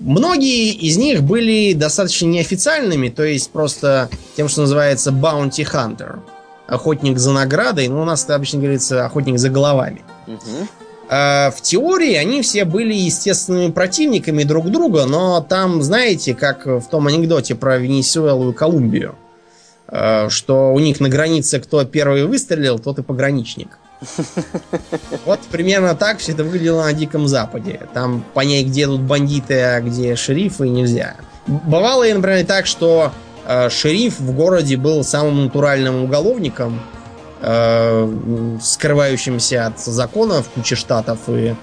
Многие 0.00 0.72
из 0.72 0.96
них 0.96 1.22
были 1.22 1.74
достаточно 1.74 2.24
неофициальными, 2.24 3.10
то 3.10 3.22
есть 3.22 3.50
просто 3.50 4.08
тем, 4.34 4.48
что 4.48 4.62
называется 4.62 5.10
bounty 5.10 5.62
hunter. 5.70 6.20
Охотник 6.66 7.18
за 7.18 7.32
наградой, 7.32 7.88
ну 7.88 8.00
у 8.00 8.06
нас 8.06 8.24
это 8.24 8.34
обычно 8.34 8.60
говорится 8.60 9.04
охотник 9.04 9.38
за 9.38 9.50
головами. 9.50 10.00
Мгм. 10.26 10.68
А, 11.08 11.50
В 11.50 11.60
теории 11.60 12.14
они 12.14 12.42
все 12.42 12.64
были 12.64 12.94
естественными 12.94 13.70
противниками 13.70 14.42
друг 14.44 14.70
друга, 14.70 15.04
но 15.06 15.40
там, 15.40 15.82
знаете, 15.82 16.34
как 16.34 16.66
в 16.66 16.84
том 16.90 17.06
анекдоте 17.06 17.54
про 17.54 17.78
Венесуэлу 17.78 18.50
и 18.50 18.54
Колумбию, 18.54 19.14
а, 19.86 20.28
что 20.30 20.72
у 20.72 20.78
них 20.80 21.00
на 21.00 21.08
границе 21.08 21.60
кто 21.60 21.84
первый 21.84 22.24
выстрелил, 22.24 22.78
тот 22.78 22.98
и 22.98 23.02
пограничник. 23.02 23.78
Вот 25.24 25.40
примерно 25.50 25.94
так 25.94 26.18
все 26.18 26.32
это 26.32 26.44
выглядело 26.44 26.82
на 26.84 26.92
Диком 26.92 27.28
Западе. 27.28 27.80
Там 27.94 28.24
понять, 28.34 28.66
где 28.66 28.86
тут 28.86 29.00
бандиты, 29.00 29.60
а 29.60 29.80
где 29.80 30.16
шерифы, 30.16 30.68
нельзя. 30.68 31.16
Бывало, 31.46 32.04
и, 32.06 32.12
например, 32.12 32.44
так, 32.44 32.66
что 32.66 33.12
э, 33.46 33.68
шериф 33.70 34.18
в 34.18 34.34
городе 34.34 34.76
был 34.76 35.04
самым 35.04 35.44
натуральным 35.44 36.04
уголовником, 36.04 36.80
э, 37.44 38.58
скрывающимся 38.62 39.66
от 39.66 39.78
закона 39.78 40.42
в 40.42 40.48
куче 40.48 40.74
штатов, 40.76 41.18
и 41.28 41.54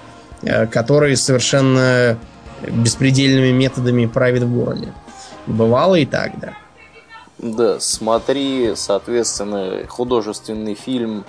э, 0.42 0.66
который 0.66 1.16
совершенно 1.16 2.16
беспредельными 2.66 3.50
методами 3.50 4.06
правит 4.06 4.42
в 4.42 4.54
городе. 4.54 4.92
Бывало 5.46 5.96
и 5.96 6.06
так, 6.06 6.38
да. 6.38 6.52
Да, 7.38 7.80
смотри, 7.80 8.72
соответственно, 8.76 9.86
художественный 9.88 10.74
фильм 10.74 11.24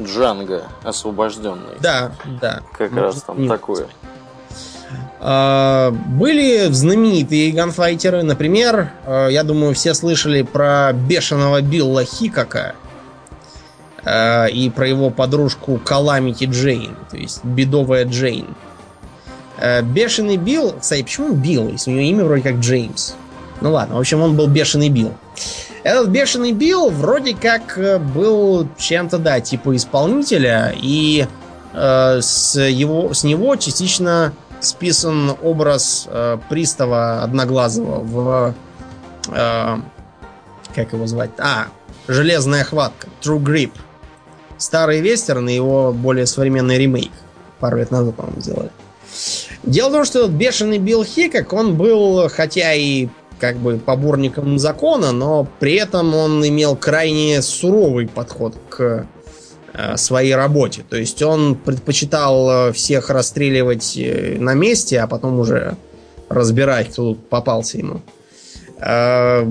Джанго 0.00 0.64
освобожденный. 0.84 1.76
Да, 1.80 2.12
да. 2.40 2.60
Как 2.78 2.92
Ну, 2.92 3.00
раз 3.00 3.22
там 3.22 3.48
такое. 3.48 3.86
А, 5.18 5.90
Были 5.90 6.68
знаменитые 6.70 7.50
ганфайтеры. 7.50 8.22
Например, 8.22 8.92
э, 9.06 9.28
я 9.30 9.42
думаю, 9.42 9.74
все 9.74 9.94
слышали 9.94 10.42
про 10.42 10.92
бешеного 10.92 11.62
Билла 11.62 12.04
Хикока 12.04 12.74
э, 14.06 14.50
и 14.50 14.70
про 14.70 14.88
его 14.88 15.10
подружку 15.10 15.78
Каламити 15.84 16.44
Джейн, 16.44 16.96
то 17.10 17.16
есть 17.16 17.44
бедовая 17.44 18.04
Джейн. 18.06 18.46
Э, 19.58 19.82
Бешеный 19.82 20.36
Билл, 20.36 20.74
кстати, 20.80 21.02
почему 21.02 21.34
Билл, 21.34 21.68
если 21.68 21.90
у 21.90 21.94
него 21.94 22.08
имя 22.08 22.24
вроде 22.24 22.42
как 22.42 22.54
Джеймс? 22.56 23.12
Ну 23.60 23.72
ладно, 23.72 23.96
в 23.96 24.00
общем, 24.00 24.22
он 24.22 24.36
был 24.36 24.46
бешеный 24.46 24.88
Билл. 24.88 25.12
Этот 25.82 26.08
бешеный 26.08 26.52
Билл 26.52 26.90
вроде 26.90 27.34
как 27.34 27.76
э, 27.76 27.98
был 27.98 28.68
чем-то, 28.78 29.18
да, 29.18 29.40
типа 29.40 29.74
исполнителя, 29.74 30.72
и 30.74 31.26
э, 31.72 32.18
с, 32.20 32.60
его, 32.60 33.12
с 33.12 33.24
него 33.24 33.56
частично 33.56 34.32
списан 34.60 35.36
образ 35.42 36.06
э, 36.08 36.38
пристава 36.48 37.22
Одноглазого 37.22 38.00
в... 38.00 38.54
э, 39.28 39.76
как 40.74 40.92
его 40.92 41.06
звать? 41.06 41.30
А, 41.38 41.68
Железная 42.08 42.62
хватка, 42.62 43.08
True 43.20 43.42
Grip. 43.42 43.72
Старый 44.58 45.00
вестерн 45.00 45.48
и 45.48 45.54
его 45.54 45.92
более 45.92 46.26
современный 46.26 46.78
ремейк. 46.78 47.12
Пару 47.60 47.78
лет 47.78 47.90
назад, 47.90 48.14
по-моему, 48.14 48.40
сделали. 48.40 48.70
Дело 49.62 49.88
в 49.88 49.92
том, 49.92 50.04
что 50.04 50.20
этот 50.20 50.32
бешеный 50.32 50.78
Билл 50.78 51.04
Хикок, 51.04 51.52
он 51.52 51.76
был, 51.76 52.28
хотя 52.28 52.74
и 52.74 53.08
как 53.38 53.56
бы 53.56 53.78
поборником 53.78 54.58
закона, 54.58 55.12
но 55.12 55.46
при 55.58 55.74
этом 55.74 56.14
он 56.14 56.46
имел 56.46 56.76
крайне 56.76 57.42
суровый 57.42 58.08
подход 58.08 58.54
к 58.68 59.06
э, 59.72 59.96
своей 59.96 60.34
работе. 60.34 60.84
То 60.88 60.96
есть 60.96 61.22
он 61.22 61.54
предпочитал 61.54 62.68
э, 62.68 62.72
всех 62.72 63.10
расстреливать 63.10 63.96
э, 63.96 64.36
на 64.38 64.54
месте, 64.54 65.00
а 65.00 65.06
потом 65.06 65.38
уже 65.38 65.76
разбирать, 66.28 66.90
кто 66.92 67.14
тут 67.14 67.28
попался 67.28 67.78
ему. 67.78 68.00
Э, 68.78 69.48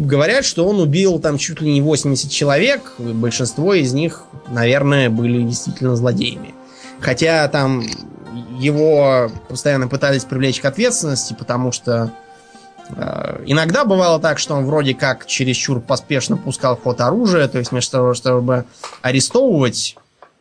Говорят, 0.00 0.46
что 0.46 0.66
он 0.66 0.80
убил 0.80 1.18
там 1.18 1.36
чуть 1.36 1.60
ли 1.60 1.70
не 1.72 1.82
80 1.82 2.30
человек. 2.30 2.94
Большинство 2.98 3.74
из 3.74 3.92
них, 3.92 4.22
наверное, 4.48 5.10
были 5.10 5.42
действительно 5.42 5.94
злодеями. 5.94 6.54
Хотя 7.00 7.46
там 7.48 7.84
его 8.58 9.30
постоянно 9.48 9.88
пытались 9.88 10.24
привлечь 10.24 10.60
к 10.60 10.64
ответственности, 10.64 11.34
потому 11.38 11.70
что 11.70 12.12
э, 12.88 13.42
иногда 13.44 13.84
бывало 13.84 14.20
так, 14.20 14.38
что 14.38 14.54
он 14.54 14.64
вроде 14.64 14.94
как 14.94 15.26
чересчур 15.26 15.80
поспешно 15.80 16.38
пускал 16.38 16.76
ход 16.76 17.02
оружие, 17.02 17.46
то 17.48 17.58
есть 17.58 17.72
вместо 17.72 17.98
того, 17.98 18.14
чтобы 18.14 18.64
арестовывать 19.02 19.96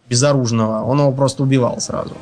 безоружного, 0.07 0.83
он 0.83 0.99
его 0.99 1.11
просто 1.11 1.43
убивал 1.43 1.81
сразу. 1.81 2.15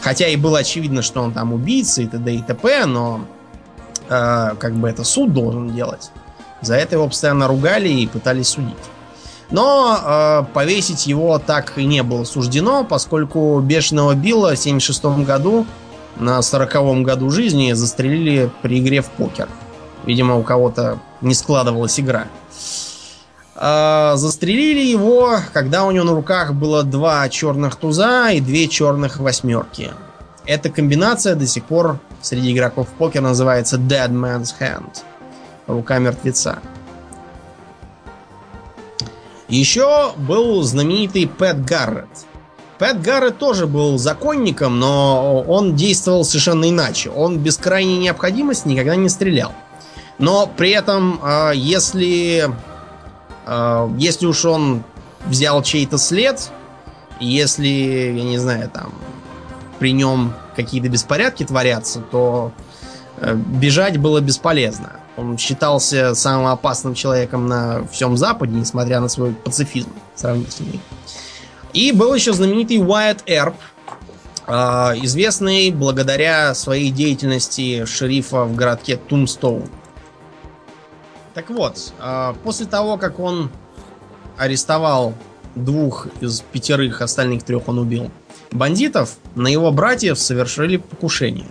Хотя 0.00 0.28
и 0.28 0.36
было 0.36 0.58
очевидно, 0.58 1.00
что 1.00 1.22
он 1.22 1.32
там 1.32 1.52
убийца 1.52 2.02
и 2.02 2.06
т.д. 2.06 2.34
и 2.34 2.42
т.п., 2.42 2.84
но 2.86 3.20
э, 4.08 4.54
как 4.58 4.74
бы 4.74 4.88
это 4.88 5.04
суд 5.04 5.32
должен 5.32 5.74
делать. 5.74 6.10
За 6.62 6.74
это 6.74 6.96
его 6.96 7.08
постоянно 7.08 7.48
ругали 7.48 7.88
и 7.88 8.06
пытались 8.06 8.48
судить. 8.48 8.74
Но 9.50 9.98
э, 10.02 10.44
повесить 10.52 11.06
его 11.06 11.38
так 11.38 11.78
и 11.78 11.84
не 11.84 12.02
было 12.02 12.24
суждено, 12.24 12.84
поскольку 12.84 13.60
бешеного 13.60 14.14
Билла 14.14 14.54
в 14.54 14.58
76 14.58 15.04
году 15.24 15.66
на 16.16 16.42
40 16.42 17.02
году 17.02 17.30
жизни 17.30 17.72
застрелили 17.72 18.50
при 18.62 18.80
игре 18.80 19.02
в 19.02 19.10
покер. 19.10 19.48
Видимо, 20.04 20.36
у 20.36 20.42
кого-то 20.42 20.98
не 21.20 21.34
складывалась 21.34 22.00
игра. 22.00 22.26
Э, 23.54 24.12
застрелили 24.16 24.80
его, 24.80 25.38
когда 25.52 25.84
у 25.84 25.90
него 25.90 26.04
на 26.04 26.12
руках 26.12 26.54
было 26.54 26.82
два 26.82 27.28
черных 27.28 27.76
туза 27.76 28.30
и 28.30 28.40
две 28.40 28.68
черных 28.68 29.18
восьмерки. 29.18 29.92
Эта 30.46 30.70
комбинация 30.70 31.34
до 31.34 31.46
сих 31.46 31.64
пор 31.64 31.98
среди 32.22 32.52
игроков 32.52 32.88
в 32.88 32.92
покер 32.92 33.20
называется 33.20 33.76
Dead 33.76 34.10
Man's 34.10 34.54
Hand. 34.60 35.02
Рука 35.66 35.98
мертвеца. 35.98 36.60
Еще 39.48 40.12
был 40.16 40.62
знаменитый 40.62 41.26
Пэт 41.26 41.64
Гаррет. 41.64 42.08
Пэт 42.78 43.00
Гаррет 43.00 43.38
тоже 43.38 43.66
был 43.66 43.98
законником, 43.98 44.78
но 44.78 45.42
он 45.42 45.74
действовал 45.74 46.24
совершенно 46.24 46.68
иначе. 46.68 47.10
Он 47.10 47.38
без 47.38 47.56
крайней 47.56 47.98
необходимости 47.98 48.68
никогда 48.68 48.96
не 48.96 49.08
стрелял. 49.08 49.52
Но 50.18 50.46
при 50.46 50.70
этом, 50.70 51.20
э, 51.22 51.52
если, 51.54 52.50
э, 53.46 53.88
если 53.98 54.26
уж 54.26 54.44
он 54.44 54.84
взял 55.26 55.62
чей-то 55.62 55.98
след, 55.98 56.50
если, 57.18 57.66
я 57.66 58.22
не 58.24 58.38
знаю, 58.38 58.70
там 58.70 58.92
при 59.78 59.92
нем 59.92 60.34
какие-то 60.54 60.88
беспорядки 60.88 61.44
творятся, 61.44 62.00
то 62.00 62.52
э, 63.18 63.34
бежать 63.34 63.98
было 63.98 64.20
бесполезно. 64.20 65.00
Он 65.16 65.38
считался 65.38 66.14
самым 66.14 66.48
опасным 66.48 66.94
человеком 66.94 67.46
на 67.46 67.86
всем 67.86 68.16
Западе, 68.16 68.54
несмотря 68.54 69.00
на 69.00 69.08
свой 69.08 69.32
пацифизм 69.32 69.90
сравнительный. 70.14 70.80
И 71.72 71.92
был 71.92 72.14
еще 72.14 72.32
знаменитый 72.32 72.78
Уайт 72.78 73.22
Эрп, 73.26 73.56
э, 74.46 74.52
известный 75.02 75.70
благодаря 75.70 76.54
своей 76.54 76.90
деятельности 76.90 77.84
шерифа 77.84 78.44
в 78.44 78.54
городке 78.54 78.96
Тумстоун. 78.96 79.68
Так 81.34 81.50
вот, 81.50 81.92
э, 81.98 82.34
после 82.44 82.66
того, 82.66 82.96
как 82.96 83.18
он 83.18 83.50
арестовал 84.38 85.14
двух 85.54 86.06
из 86.20 86.40
пятерых, 86.40 87.00
остальных 87.00 87.42
трех 87.42 87.68
он 87.68 87.78
убил, 87.78 88.10
бандитов, 88.56 89.16
на 89.34 89.48
его 89.48 89.70
братьев 89.70 90.18
совершили 90.18 90.78
покушение. 90.78 91.46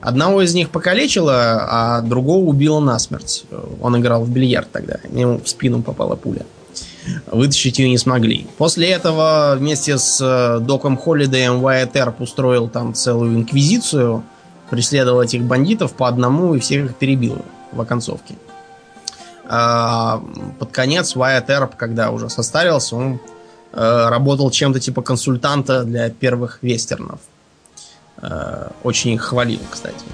Одного 0.00 0.42
из 0.42 0.54
них 0.54 0.70
покалечило, 0.70 1.66
а 1.68 2.00
другого 2.00 2.46
убило 2.46 2.80
насмерть. 2.80 3.44
Он 3.82 3.98
играл 3.98 4.24
в 4.24 4.30
бильярд 4.30 4.70
тогда. 4.72 4.96
Ему 5.12 5.40
в 5.40 5.48
спину 5.48 5.82
попала 5.82 6.16
пуля. 6.16 6.46
Вытащить 7.26 7.78
ее 7.78 7.88
не 7.88 7.98
смогли. 7.98 8.46
После 8.56 8.88
этого 8.90 9.56
вместе 9.58 9.98
с 9.98 10.20
э, 10.20 10.60
Доком 10.60 10.96
Холлидеем 10.96 11.62
Уайт 11.62 11.96
Эрп 11.96 12.20
устроил 12.20 12.68
там 12.68 12.94
целую 12.94 13.36
инквизицию 13.36 14.22
преследовал 14.70 15.20
этих 15.20 15.42
бандитов 15.42 15.92
по 15.92 16.08
одному 16.08 16.54
и 16.54 16.60
всех 16.60 16.86
их 16.86 16.96
перебил 16.96 17.38
в 17.72 17.80
оконцовке. 17.80 18.36
А 19.48 20.22
под 20.60 20.70
конец 20.70 21.16
Уайт 21.16 21.50
Эрп, 21.50 21.74
когда 21.74 22.12
уже 22.12 22.30
состарился, 22.30 22.94
он 22.94 23.20
работал 23.72 24.50
чем-то 24.50 24.80
типа 24.80 25.02
консультанта 25.02 25.84
для 25.84 26.10
первых 26.10 26.58
вестернов. 26.62 27.20
Э, 28.22 28.68
очень 28.82 29.12
их 29.12 29.22
хвалил, 29.22 29.60
кстати. 29.70 30.04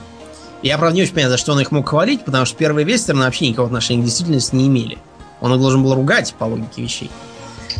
Я, 0.63 0.79
правда, 0.79 0.97
не 0.97 1.03
очень 1.03 1.13
понимаю, 1.13 1.33
за 1.33 1.39
что 1.39 1.53
он 1.53 1.61
их 1.61 1.71
мог 1.71 1.89
хвалить, 1.89 2.25
потому 2.25 2.45
что 2.45 2.57
первые 2.57 2.85
вестерны 2.85 3.25
вообще 3.25 3.49
никакого 3.49 3.67
отношения 3.67 4.03
к 4.03 4.05
действительности 4.05 4.55
не 4.55 4.69
имели. 4.69 4.99
Он 5.41 5.53
их 5.53 5.61
должен 5.61 5.83
был 5.83 5.95
ругать 5.95 6.35
по 6.39 6.45
логике 6.45 6.83
вещей. 6.83 7.11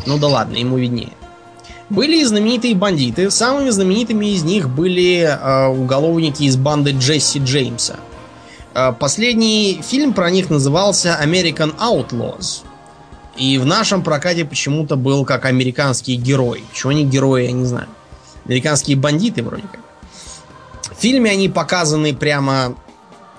Ну 0.05 0.17
да 0.17 0.27
ладно, 0.27 0.57
ему 0.57 0.77
виднее. 0.77 1.11
Были 1.89 2.23
знаменитые 2.23 2.75
бандиты. 2.75 3.31
Самыми 3.31 3.69
знаменитыми 3.69 4.27
из 4.27 4.43
них 4.43 4.69
были 4.69 5.21
э, 5.21 5.67
уголовники 5.67 6.43
из 6.43 6.57
банды 6.57 6.91
Джесси 6.91 7.39
Джеймса. 7.39 7.95
Э, 8.73 8.93
последний 8.93 9.81
фильм 9.81 10.13
про 10.13 10.29
них 10.29 10.49
назывался 10.49 11.17
American 11.23 11.73
Outlaws. 11.77 12.63
И 13.37 13.57
в 13.59 13.65
нашем 13.65 14.03
прокате 14.03 14.45
почему-то 14.45 14.95
был 14.95 15.25
как 15.25 15.45
американский 15.45 16.15
герой. 16.15 16.63
Чего 16.73 16.89
они 16.89 17.05
герои, 17.05 17.45
я 17.45 17.51
не 17.51 17.65
знаю. 17.65 17.87
Американские 18.45 18.97
бандиты 18.97 19.43
вроде 19.43 19.63
как. 19.71 19.81
В 20.97 20.99
фильме 20.99 21.31
они 21.31 21.49
показаны 21.49 22.15
прямо 22.15 22.75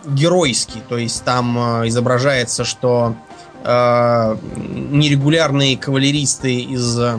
геройски. 0.05 0.83
То 0.89 0.97
есть 0.97 1.25
там 1.25 1.83
э, 1.83 1.89
изображается, 1.89 2.65
что 2.65 3.17
э, 3.65 4.37
нерегулярные 4.47 5.77
кавалеристы 5.77 6.55
из 6.61 6.99
э, 6.99 7.19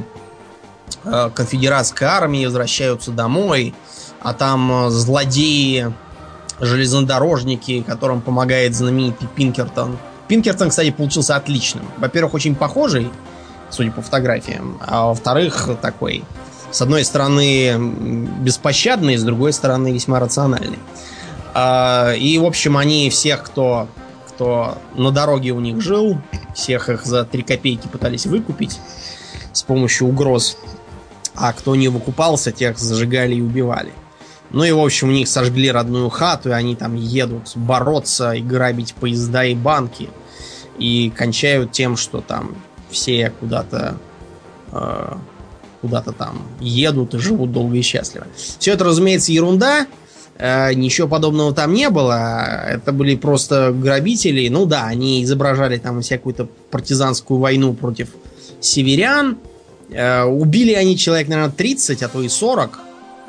конфедератской 1.03 2.07
армии 2.07 2.45
возвращаются 2.45 3.11
домой, 3.11 3.73
а 4.21 4.33
там 4.33 4.87
э, 4.87 4.89
злодеи, 4.89 5.93
железнодорожники, 6.61 7.81
которым 7.81 8.21
помогает 8.21 8.75
знаменитый 8.75 9.27
Пинкертон. 9.35 9.97
Пинкертон, 10.29 10.69
кстати, 10.69 10.91
получился 10.91 11.35
отличным. 11.35 11.83
Во-первых, 11.97 12.35
очень 12.35 12.55
похожий, 12.55 13.11
судя 13.69 13.91
по 13.91 14.01
фотографиям, 14.01 14.79
а 14.79 15.07
во-вторых, 15.07 15.69
такой, 15.81 16.23
с 16.71 16.81
одной 16.81 17.03
стороны, 17.03 17.75
беспощадный, 18.39 19.17
с 19.17 19.23
другой 19.23 19.51
стороны, 19.51 19.91
весьма 19.91 20.19
рациональный. 20.19 20.79
А, 21.53 22.13
и, 22.13 22.37
в 22.37 22.45
общем, 22.45 22.77
они 22.77 23.09
всех, 23.09 23.43
кто 23.43 23.89
кто 24.39 24.77
на 24.95 25.11
дороге 25.11 25.51
у 25.51 25.59
них 25.59 25.81
жил, 25.81 26.17
всех 26.55 26.87
их 26.87 27.05
за 27.05 27.25
три 27.25 27.43
копейки 27.43 27.89
пытались 27.89 28.25
выкупить 28.25 28.79
с 29.51 29.63
помощью 29.63 30.07
угроз, 30.07 30.57
а 31.35 31.51
кто 31.51 31.75
не 31.75 31.89
выкупался, 31.89 32.53
тех 32.53 32.79
зажигали 32.79 33.35
и 33.35 33.41
убивали. 33.41 33.91
Ну 34.51 34.63
и, 34.63 34.71
в 34.71 34.79
общем, 34.79 35.09
у 35.09 35.11
них 35.11 35.27
сожгли 35.27 35.71
родную 35.71 36.09
хату, 36.09 36.49
и 36.49 36.53
они 36.53 36.75
там 36.75 36.95
едут 36.95 37.51
бороться 37.55 38.31
и 38.31 38.41
грабить 38.41 38.93
поезда 38.95 39.45
и 39.45 39.53
банки. 39.53 40.09
И 40.79 41.11
кончают 41.15 41.71
тем, 41.71 41.97
что 41.97 42.21
там 42.21 42.55
все 42.89 43.31
куда-то 43.39 43.97
э, 44.71 45.13
куда-то 45.81 46.11
там 46.11 46.41
едут 46.59 47.13
и 47.13 47.19
живут 47.19 47.51
долго 47.51 47.77
и 47.77 47.81
счастливо. 47.81 48.27
Все 48.57 48.73
это, 48.73 48.85
разумеется, 48.85 49.31
ерунда. 49.31 49.87
Э, 50.37 50.73
ничего 50.73 51.07
подобного 51.07 51.53
там 51.53 51.73
не 51.73 51.89
было. 51.89 52.65
Это 52.67 52.91
были 52.91 53.15
просто 53.15 53.71
грабители. 53.71 54.47
Ну 54.49 54.65
да, 54.65 54.85
они 54.85 55.23
изображали 55.23 55.77
там 55.77 56.01
всякую-то 56.01 56.47
партизанскую 56.71 57.39
войну 57.39 57.73
против 57.73 58.09
северян. 58.61 59.37
Э, 59.91 60.23
убили 60.23 60.73
они 60.73 60.97
человек, 60.97 61.27
наверное, 61.27 61.51
30, 61.51 62.03
а 62.03 62.07
то 62.07 62.21
и 62.21 62.29
40. 62.29 62.79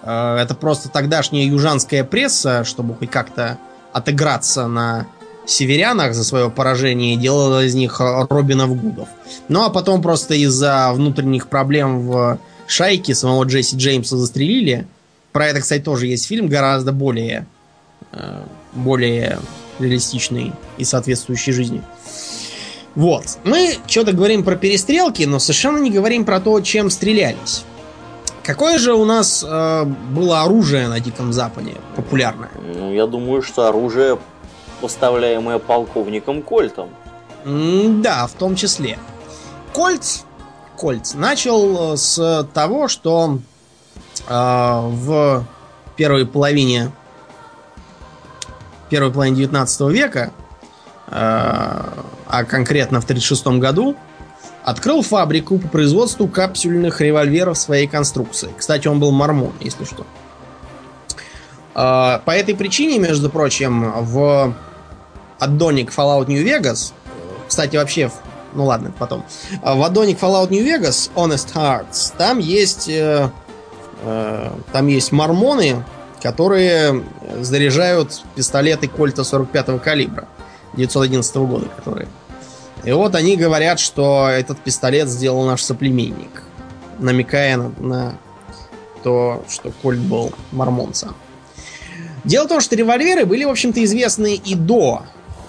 Э, 0.03 0.36
это 0.36 0.55
просто 0.55 0.88
тогдашняя 0.88 1.46
южанская 1.46 2.05
пресса, 2.05 2.64
чтобы 2.64 2.94
хоть 2.94 3.11
как-то 3.11 3.59
отыграться 3.92 4.66
на 4.66 5.07
северянах 5.46 6.14
за 6.14 6.24
свое 6.24 6.51
поражение, 6.51 7.16
делала 7.16 7.64
из 7.64 7.74
них 7.74 8.01
Робинов 8.01 8.80
Гудов. 8.80 9.09
Ну 9.48 9.64
а 9.64 9.70
потом 9.70 10.01
просто 10.03 10.34
из-за 10.34 10.92
внутренних 10.92 11.48
проблем 11.48 12.07
в 12.07 12.38
шайке 12.66 13.14
самого 13.14 13.44
Джесси 13.44 13.76
Джеймса 13.76 14.16
застрелили. 14.16 14.86
Про 15.32 15.46
это, 15.46 15.61
кстати, 15.61 15.82
тоже 15.82 16.07
есть 16.07 16.26
фильм, 16.26 16.48
гораздо 16.48 16.92
более, 16.92 17.46
э, 18.12 18.42
более 18.74 19.38
реалистичный 19.78 20.53
и 20.78 20.84
соответствующий 20.84 21.53
жизни. 21.53 21.82
Вот. 22.94 23.38
Мы 23.44 23.76
что-то 23.86 24.12
говорим 24.12 24.42
про 24.42 24.57
перестрелки, 24.57 25.22
но 25.22 25.38
совершенно 25.38 25.78
не 25.78 25.90
говорим 25.90 26.24
про 26.24 26.40
то, 26.40 26.61
чем 26.61 26.90
стрелялись. 26.90 27.64
Какое 28.43 28.78
же 28.78 28.95
у 28.95 29.05
нас 29.05 29.45
э, 29.47 29.84
было 29.84 30.43
оружие 30.43 30.88
на 30.88 31.01
Диком 31.01 31.32
Западе 31.32 31.74
популярное? 31.97 32.51
Ну, 32.57 32.93
я 32.93 33.07
думаю, 33.07 33.43
что 33.43 33.68
оружие, 33.68 34.18
поставляемое 34.80 35.59
полковником 35.59 36.43
Кольтом. 36.43 36.88
М 37.45 38.03
да, 38.03 38.26
в 38.26 38.32
том 38.32 38.57
числе. 38.57 38.99
Кольт, 39.72 40.24
Кольт 40.76 41.14
начал 41.14 41.97
с 41.97 42.47
того, 42.55 42.88
что 42.88 43.38
а, 44.28 44.80
в 44.82 45.45
первой 45.97 46.26
половине 46.26 46.91
первой 48.91 49.12
половине 49.12 49.36
19 49.36 49.80
века, 49.93 50.32
а, 51.07 52.05
а 52.26 52.45
конкретно 52.45 53.01
в 53.01 53.05
1936 53.05 53.61
году, 53.61 53.97
открыл 54.65 55.03
фабрику 55.03 55.59
по 55.59 55.69
производству 55.69 56.29
капсюльных 56.29 57.01
револьверов 57.01 57.59
своей 57.59 57.87
конструкции. 57.87 58.51
Кстати, 58.57 58.89
он 58.89 59.01
был 59.01 59.11
мормон, 59.11 59.53
если 59.61 59.85
что. 59.85 60.07
А, 61.75 62.21
по 62.25 62.33
этой 62.33 62.55
причине, 62.55 62.99
между 62.99 63.31
прочим, 63.31 63.93
в 64.05 64.55
аддоник 65.39 65.91
Fallout 65.91 66.27
New 66.27 66.45
Vegas, 66.45 66.93
кстати, 67.49 67.77
вообще, 67.77 68.11
ну 68.55 68.67
ладно, 68.67 68.93
потом, 68.99 69.25
в 69.63 69.83
аддоник 69.83 70.19
Fallout 70.19 70.51
New 70.51 70.65
Vegas, 70.65 71.11
Honest 71.15 71.55
Hearts, 71.55 72.13
там 72.17 72.39
есть 72.39 72.89
э, 72.89 73.31
Э, 74.03 74.51
там 74.73 74.87
есть 74.87 75.13
мормоны, 75.13 75.85
которые 76.23 77.05
заряжают 77.41 78.23
пистолеты 78.35 78.89
Кольта 78.89 79.23
45-го 79.23 79.79
калибра 79.79 80.27
911 80.75 81.37
года, 81.37 81.67
которые. 81.77 82.09
И 82.85 82.93
вот 82.93 83.14
они 83.14 83.37
говорят, 83.37 83.78
что 83.78 84.28
этот 84.28 84.59
пистолет 84.61 85.09
сделал 85.09 85.45
наш 85.45 85.62
соплеменник, 85.62 86.43
намекая 86.99 87.57
на, 87.57 87.72
на 87.78 88.18
то, 89.03 89.45
что 89.49 89.70
Кольт 89.83 90.01
был 90.01 90.33
мормонцем. 90.53 91.14
Дело 92.24 92.45
в 92.45 92.49
том, 92.49 92.61
что 92.61 92.76
револьверы 92.76 93.24
были, 93.26 93.45
в 93.45 93.51
общем-то, 93.51 93.83
известны 93.85 94.35
и 94.35 94.55
до 94.55 95.03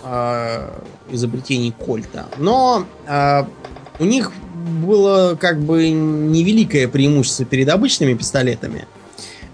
э, 0.04 0.70
изобретений 1.10 1.74
Кольта. 1.78 2.28
Но 2.38 2.86
э, 3.08 3.44
у 4.00 4.06
них 4.06 4.32
было 4.86 5.38
как 5.40 5.62
бы 5.62 5.90
невеликое 5.90 6.88
преимущество 6.88 7.46
перед 7.46 7.70
обычными 7.70 8.14
пистолетами. 8.14 8.88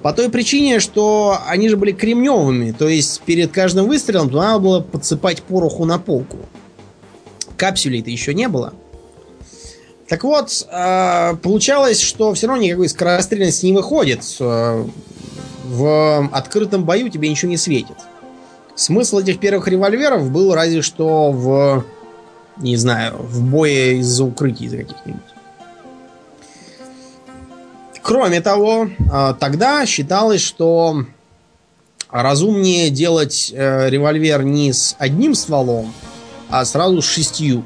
По 0.01 0.13
той 0.13 0.29
причине, 0.29 0.79
что 0.79 1.39
они 1.47 1.69
же 1.69 1.77
были 1.77 1.91
кремневыми, 1.91 2.71
то 2.71 2.87
есть 2.87 3.21
перед 3.21 3.51
каждым 3.51 3.87
выстрелом 3.87 4.31
надо 4.31 4.59
было 4.59 4.79
подсыпать 4.79 5.41
пороху 5.41 5.85
на 5.85 5.97
полку. 5.97 6.37
Капсулей-то 7.57 8.09
еще 8.09 8.33
не 8.33 8.47
было. 8.47 8.73
Так 10.07 10.23
вот, 10.23 10.65
а, 10.71 11.35
получалось, 11.35 11.99
что 11.99 12.33
все 12.33 12.47
равно 12.47 12.63
никакой 12.63 12.87
скорострельности 12.87 13.65
не 13.65 13.73
выходит. 13.73 14.23
А, 14.39 14.87
в 15.65 16.29
открытом 16.31 16.85
бою 16.85 17.09
тебе 17.09 17.29
ничего 17.29 17.49
не 17.49 17.57
светит. 17.57 17.97
Смысл 18.75 19.19
этих 19.19 19.39
первых 19.39 19.67
револьверов 19.67 20.31
был 20.31 20.53
разве 20.53 20.81
что 20.81 21.31
в 21.31 21.83
не 22.59 22.75
знаю, 22.75 23.17
в 23.19 23.43
бое 23.43 23.99
из-за 23.99 24.23
укрытий 24.23 24.69
каких-нибудь. 24.69 25.21
Кроме 28.01 28.41
того, 28.41 28.89
а, 29.11 29.33
тогда 29.33 29.85
считалось, 29.85 30.41
что 30.41 31.05
разумнее 32.09 32.89
делать 32.89 33.51
э, 33.53 33.89
револьвер 33.89 34.43
не 34.43 34.71
с 34.71 34.95
одним 34.97 35.35
стволом, 35.35 35.93
а 36.49 36.65
сразу 36.65 37.01
с 37.01 37.05
шестью. 37.05 37.63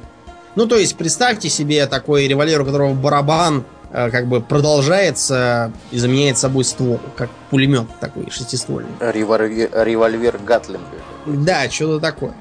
Ну, 0.55 0.67
то 0.67 0.77
есть, 0.77 0.97
представьте 0.97 1.49
себе 1.49 1.86
такой 1.88 2.27
револьвер, 2.27 2.61
у 2.61 2.65
которого 2.65 2.93
барабан 2.93 3.63
э, 3.91 4.09
как 4.09 4.27
бы 4.27 4.41
продолжается 4.41 5.71
и 5.91 5.97
заменяет 5.97 6.38
собой 6.38 6.65
ствол, 6.65 6.99
как 7.15 7.29
пулемет 7.49 7.88
такой 7.99 8.29
шестиствольный. 8.29 8.91
Револьвер, 8.99 9.69
револьвер 9.86 10.39
Гатлинга. 10.45 10.86
Да, 11.25 11.69
что-то 11.69 11.99
такое. 11.99 12.34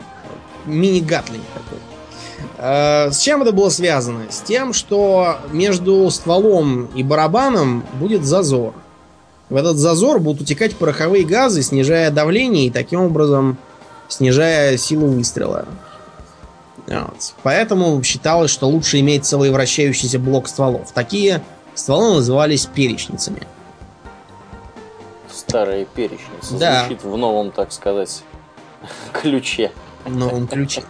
Мини-гатлинг 0.67 1.45
такой. 1.55 1.79
Э, 2.59 3.11
с 3.13 3.19
чем 3.19 3.43
это 3.43 3.53
было 3.53 3.69
связано? 3.69 4.23
С 4.29 4.41
тем, 4.41 4.73
что 4.73 5.39
между 5.53 6.11
стволом 6.11 6.87
и 6.95 7.03
барабаном 7.03 7.85
будет 7.95 8.25
зазор. 8.25 8.75
В 9.49 9.57
этот 9.57 9.79
зазор 9.79 10.21
будут 10.21 10.43
утекать 10.43 10.77
пороховые 10.77 11.25
газы, 11.25 11.63
снижая 11.63 12.11
давление 12.11 12.67
и 12.67 12.71
таким 12.71 13.01
образом 13.01 13.57
снижая 14.09 14.77
силу 14.77 15.07
выстрела. 15.07 15.67
Вот. 16.91 17.35
Поэтому 17.45 18.03
считалось, 18.03 18.51
что 18.51 18.69
лучше 18.69 18.99
иметь 19.01 19.25
целый 19.25 19.51
вращающийся 19.51 20.19
блок 20.19 20.49
стволов. 20.49 20.91
Такие 20.93 21.41
стволы 21.75 22.15
назывались 22.17 22.67
перечницами. 22.67 23.47
Старая 25.33 25.85
перечница 25.85 26.55
Да. 26.59 26.81
звучит 26.81 27.05
в 27.05 27.17
новом, 27.17 27.53
так 27.53 27.73
сказать, 27.73 28.23
ключе. 29.13 29.71
в 30.05 30.15
новом 30.15 30.47
ключе. 30.49 30.83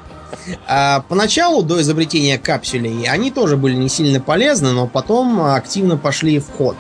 А 0.67 1.05
поначалу, 1.09 1.63
до 1.63 1.81
изобретения 1.81 2.39
капсулей, 2.39 3.05
они 3.09 3.31
тоже 3.31 3.57
были 3.57 3.75
не 3.75 3.89
сильно 3.89 4.21
полезны, 4.21 4.71
но 4.73 4.87
потом 4.87 5.41
активно 5.43 5.97
пошли 5.99 6.39
в 6.39 6.49
ход. 6.51 6.77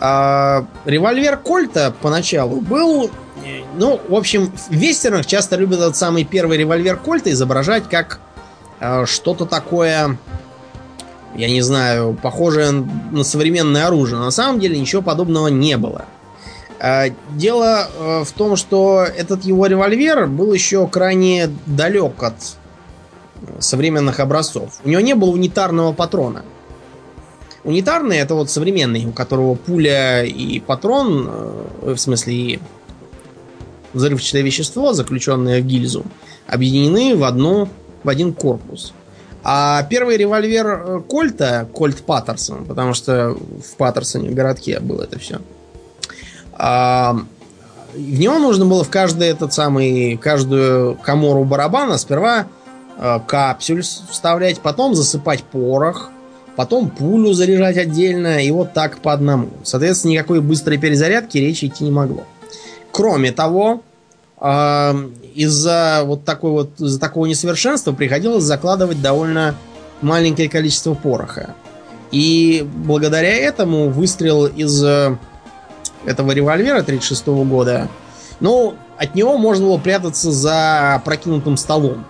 А, 0.00 0.66
револьвер 0.84 1.36
Кольта 1.38 1.94
поначалу 2.02 2.60
был... 2.60 3.10
э, 3.46 3.62
Ну, 3.76 4.00
в 4.08 4.14
общем, 4.14 4.52
в 4.52 4.72
вестернах 4.72 5.26
часто 5.26 5.56
любят 5.56 5.80
этот 5.80 5.96
самый 5.96 6.24
первый 6.24 6.58
револьвер 6.58 6.96
Кольта 6.96 7.30
изображать 7.30 7.88
как 7.88 8.20
э, 8.80 9.06
что-то 9.06 9.46
такое, 9.46 10.18
я 11.34 11.48
не 11.48 11.62
знаю, 11.62 12.18
похожее 12.20 12.70
на 12.70 13.24
современное 13.24 13.86
оружие. 13.86 14.18
На 14.18 14.30
самом 14.30 14.60
деле 14.60 14.78
ничего 14.78 15.02
подобного 15.02 15.48
не 15.48 15.76
было. 15.76 16.04
А, 16.78 17.06
Дело 17.30 17.88
э, 17.88 18.24
в 18.24 18.32
том, 18.32 18.56
что 18.56 19.02
этот 19.04 19.44
его 19.44 19.66
револьвер 19.66 20.26
был 20.26 20.52
еще 20.52 20.86
крайне 20.88 21.48
далек 21.64 22.22
от 22.22 22.34
э, 23.42 23.60
современных 23.60 24.20
образцов. 24.20 24.74
У 24.84 24.88
него 24.88 25.00
не 25.00 25.14
было 25.14 25.30
унитарного 25.30 25.92
патрона. 25.92 26.44
Унитарный 27.64 28.18
это 28.18 28.34
вот 28.34 28.50
современный, 28.50 29.06
у 29.06 29.12
которого 29.12 29.54
пуля 29.54 30.22
и 30.22 30.60
патрон, 30.60 31.28
э, 31.28 31.94
в 31.94 31.96
смысле 31.96 32.34
и 32.34 32.60
взрывчатое 33.96 34.42
вещество, 34.42 34.92
заключенное 34.92 35.60
в 35.60 35.64
гильзу, 35.64 36.04
объединены 36.46 37.16
в 37.16 37.24
одну 37.24 37.68
в 38.04 38.08
один 38.08 38.32
корпус. 38.32 38.92
А 39.42 39.84
первый 39.84 40.16
револьвер 40.16 40.66
э, 40.66 41.00
Кольта, 41.08 41.68
Кольт 41.72 42.02
Паттерсон, 42.02 42.64
потому 42.64 42.94
что 42.94 43.30
в 43.34 43.76
Паттерсоне, 43.76 44.30
в 44.30 44.34
городке 44.34 44.80
было 44.80 45.04
это 45.04 45.18
все. 45.18 45.40
А, 46.52 47.16
в 47.94 48.18
него 48.18 48.38
нужно 48.38 48.66
было 48.66 48.82
в 48.82 48.90
каждый 48.90 49.28
этот 49.28 49.52
самый, 49.52 50.16
каждую 50.16 50.96
комору 50.96 51.44
барабана 51.44 51.96
сперва 51.96 52.46
э, 52.98 53.20
капсюль 53.26 53.82
вставлять, 53.82 54.60
потом 54.60 54.94
засыпать 54.94 55.44
порох, 55.44 56.10
потом 56.56 56.90
пулю 56.90 57.32
заряжать 57.32 57.76
отдельно, 57.76 58.42
и 58.44 58.50
вот 58.50 58.72
так 58.72 58.98
по 58.98 59.12
одному. 59.12 59.50
Соответственно, 59.62 60.12
никакой 60.12 60.40
быстрой 60.40 60.78
перезарядки 60.78 61.38
речи 61.38 61.66
идти 61.66 61.84
не 61.84 61.92
могло. 61.92 62.24
Кроме 62.96 63.30
того, 63.30 63.82
из-за 64.40 66.00
вот 66.06 66.24
такой 66.24 66.50
вот 66.50 66.80
из-за 66.80 66.98
такого 66.98 67.26
несовершенства 67.26 67.92
приходилось 67.92 68.44
закладывать 68.44 69.02
довольно 69.02 69.54
маленькое 70.00 70.48
количество 70.48 70.94
пороха. 70.94 71.54
И 72.10 72.66
благодаря 72.66 73.34
этому 73.36 73.90
выстрел 73.90 74.46
из 74.46 74.82
э, 74.82 75.14
этого 76.06 76.32
револьвера 76.32 76.82
36 76.82 77.26
года, 77.26 77.88
ну, 78.40 78.76
от 78.96 79.14
него 79.14 79.36
можно 79.36 79.66
было 79.66 79.76
прятаться 79.76 80.32
за 80.32 80.94
опрокинутым 80.94 81.58
столом. 81.58 82.06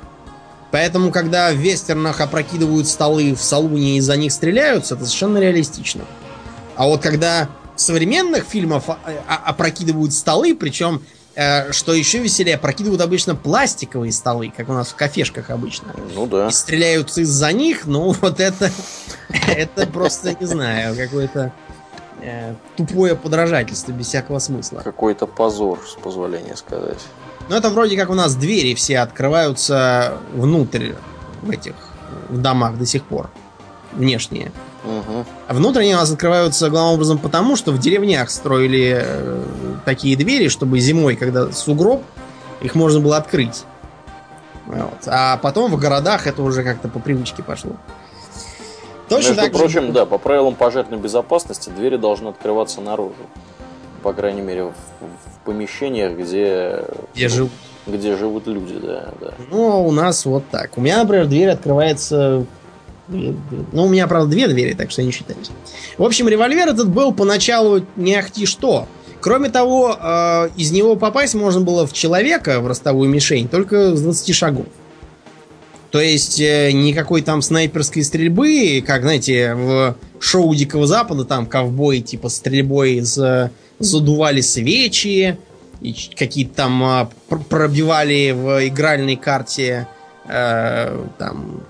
Поэтому, 0.71 1.11
когда 1.11 1.51
в 1.51 1.57
вестернах 1.57 2.21
опрокидывают 2.21 2.87
столы 2.87 3.35
в 3.35 3.43
салуне 3.43 3.97
и 3.97 4.01
за 4.01 4.17
них 4.17 4.31
стреляются, 4.31 4.95
это 4.95 5.05
совершенно 5.05 5.39
реалистично. 5.39 6.03
А 6.77 6.87
вот 6.87 7.03
когда 7.03 7.49
современных 7.77 8.45
фильмах 8.45 8.85
а- 8.89 8.99
а- 9.29 9.51
опрокидывают 9.51 10.13
столы, 10.13 10.55
причем, 10.55 11.03
э, 11.35 11.73
что 11.73 11.93
еще 11.93 12.19
веселее, 12.19 12.57
опрокидывают 12.57 13.01
обычно 13.03 13.35
пластиковые 13.35 14.13
столы, 14.13 14.53
как 14.57 14.69
у 14.69 14.73
нас 14.73 14.89
в 14.89 14.95
кафешках 14.97 15.51
обычно. 15.51 15.95
Ну 16.15 16.27
да. 16.27 16.49
И 16.49 16.51
стреляют 16.53 17.17
из-за 17.17 17.53
них, 17.53 17.87
ну 17.87 18.13
вот 18.21 18.41
это, 18.41 18.71
это 19.47 19.87
просто, 19.87 20.37
не 20.39 20.47
знаю, 20.47 20.97
какое-то 20.97 21.53
э, 22.23 22.55
тупое 22.77 23.17
подражательство 23.17 23.93
без 23.93 24.07
всякого 24.07 24.39
смысла. 24.39 24.81
Какой-то 24.83 25.27
позор, 25.27 25.81
с 25.87 26.01
позволения 26.01 26.57
сказать. 26.57 26.99
Ну, 27.49 27.55
это 27.55 27.71
вроде 27.71 27.97
как 27.97 28.11
у 28.11 28.15
нас 28.15 28.35
двери 28.35 28.75
все 28.75 28.99
открываются 28.99 30.19
внутрь 30.35 30.93
в 31.43 31.51
этих 31.51 31.75
в 32.29 32.39
домах 32.39 32.77
до 32.79 32.87
сих 32.87 33.05
пор. 33.05 33.31
Внешние. 33.93 34.53
А 35.49 35.55
внутренние 35.55 35.97
у 35.97 35.99
нас 35.99 36.11
открываются 36.11 36.71
главным 36.71 36.95
образом 36.95 37.19
потому, 37.19 37.57
что 37.57 37.73
в 37.73 37.79
деревнях 37.79 38.31
строили 38.31 39.03
э, 39.05 39.43
такие 39.85 40.17
двери, 40.17 40.49
чтобы 40.49 40.79
зимой, 40.81 41.17
когда 41.17 41.51
сугроб, 41.53 42.03
их 42.61 42.75
можно 42.75 43.01
было 43.01 43.17
открыть. 43.17 43.65
Вот. 44.67 45.07
А 45.07 45.37
потом 45.39 45.71
в 45.71 45.79
городах 45.79 46.27
это 46.27 46.43
уже 46.43 46.63
как-то 46.63 46.89
по 46.89 46.99
привычке 46.99 47.43
пошло. 47.43 47.73
Точно 49.09 49.29
Между 49.29 49.43
так 49.43 49.53
же 49.53 49.59
прочим, 49.59 49.83
было- 49.87 49.93
да, 49.93 50.07
по 50.07 50.19
правилам 50.19 50.55
пожарной 50.55 50.99
безопасности 50.99 51.71
двери 51.71 51.97
должны 51.97 52.29
открываться 52.29 52.81
наружу. 52.81 53.15
По 54.03 54.13
крайней 54.13 54.43
мере, 54.43 54.65
в, 54.65 54.71
в 55.01 55.45
помещениях, 55.45 56.13
где, 56.19 56.85
где 57.15 57.29
живут. 57.29 57.53
где 57.87 58.17
живут 58.17 58.47
люди, 58.47 58.79
да, 58.79 59.09
да. 59.21 59.35
Ну, 59.51 59.87
у 59.87 59.93
нас 59.93 60.25
вот 60.27 60.45
так. 60.51 60.77
У 60.77 60.81
меня, 60.81 60.99
например, 60.99 61.27
дверь 61.27 61.51
открывается... 61.51 62.45
Ну, 63.09 63.85
у 63.85 63.89
меня, 63.89 64.07
правда, 64.07 64.31
две 64.31 64.49
двери, 64.49 64.75
так 64.75 64.91
что 64.91 65.03
не 65.03 65.13
считаюсь. 65.13 65.51
В 65.97 66.03
общем, 66.03 66.29
револьвер 66.29 66.69
этот 66.69 66.89
был 66.89 67.13
поначалу 67.13 67.87
не 67.97 68.15
ахти 68.15 68.47
что. 68.47 68.89
Кроме 69.21 69.49
того, 69.49 69.97
э, 70.01 70.49
из 70.57 70.73
него 70.73 70.97
попасть 70.97 71.35
можно 71.35 71.61
было 71.61 71.87
в 71.87 71.93
человека, 71.93 72.61
в 72.61 72.67
ростовую 72.67 73.09
мишень, 73.09 73.49
только 73.49 73.97
с 73.97 74.03
20 74.03 74.35
шагов. 74.35 74.67
То 75.91 76.01
есть 76.01 76.41
э, 76.41 76.73
никакой 76.73 77.23
там 77.23 77.43
снайперской 77.43 78.03
стрельбы, 78.03 78.83
как, 78.87 79.03
знаете, 79.03 79.55
в 79.55 79.97
шоу 80.19 80.55
Дикого 80.55 80.87
Запада, 80.87 81.25
там 81.25 81.47
ковбои 81.47 82.01
типа 82.01 82.29
стрельбой 82.29 83.01
за- 83.01 83.51
задували 83.79 84.41
свечи, 84.41 85.39
и 85.81 85.95
какие-то 86.17 86.55
там 86.55 86.83
а, 86.85 87.11
пр- 87.29 87.41
пробивали 87.49 88.33
в 88.33 88.67
игральной 88.69 89.17
карте 89.17 89.87
э, 90.29 91.07
там 91.19 91.63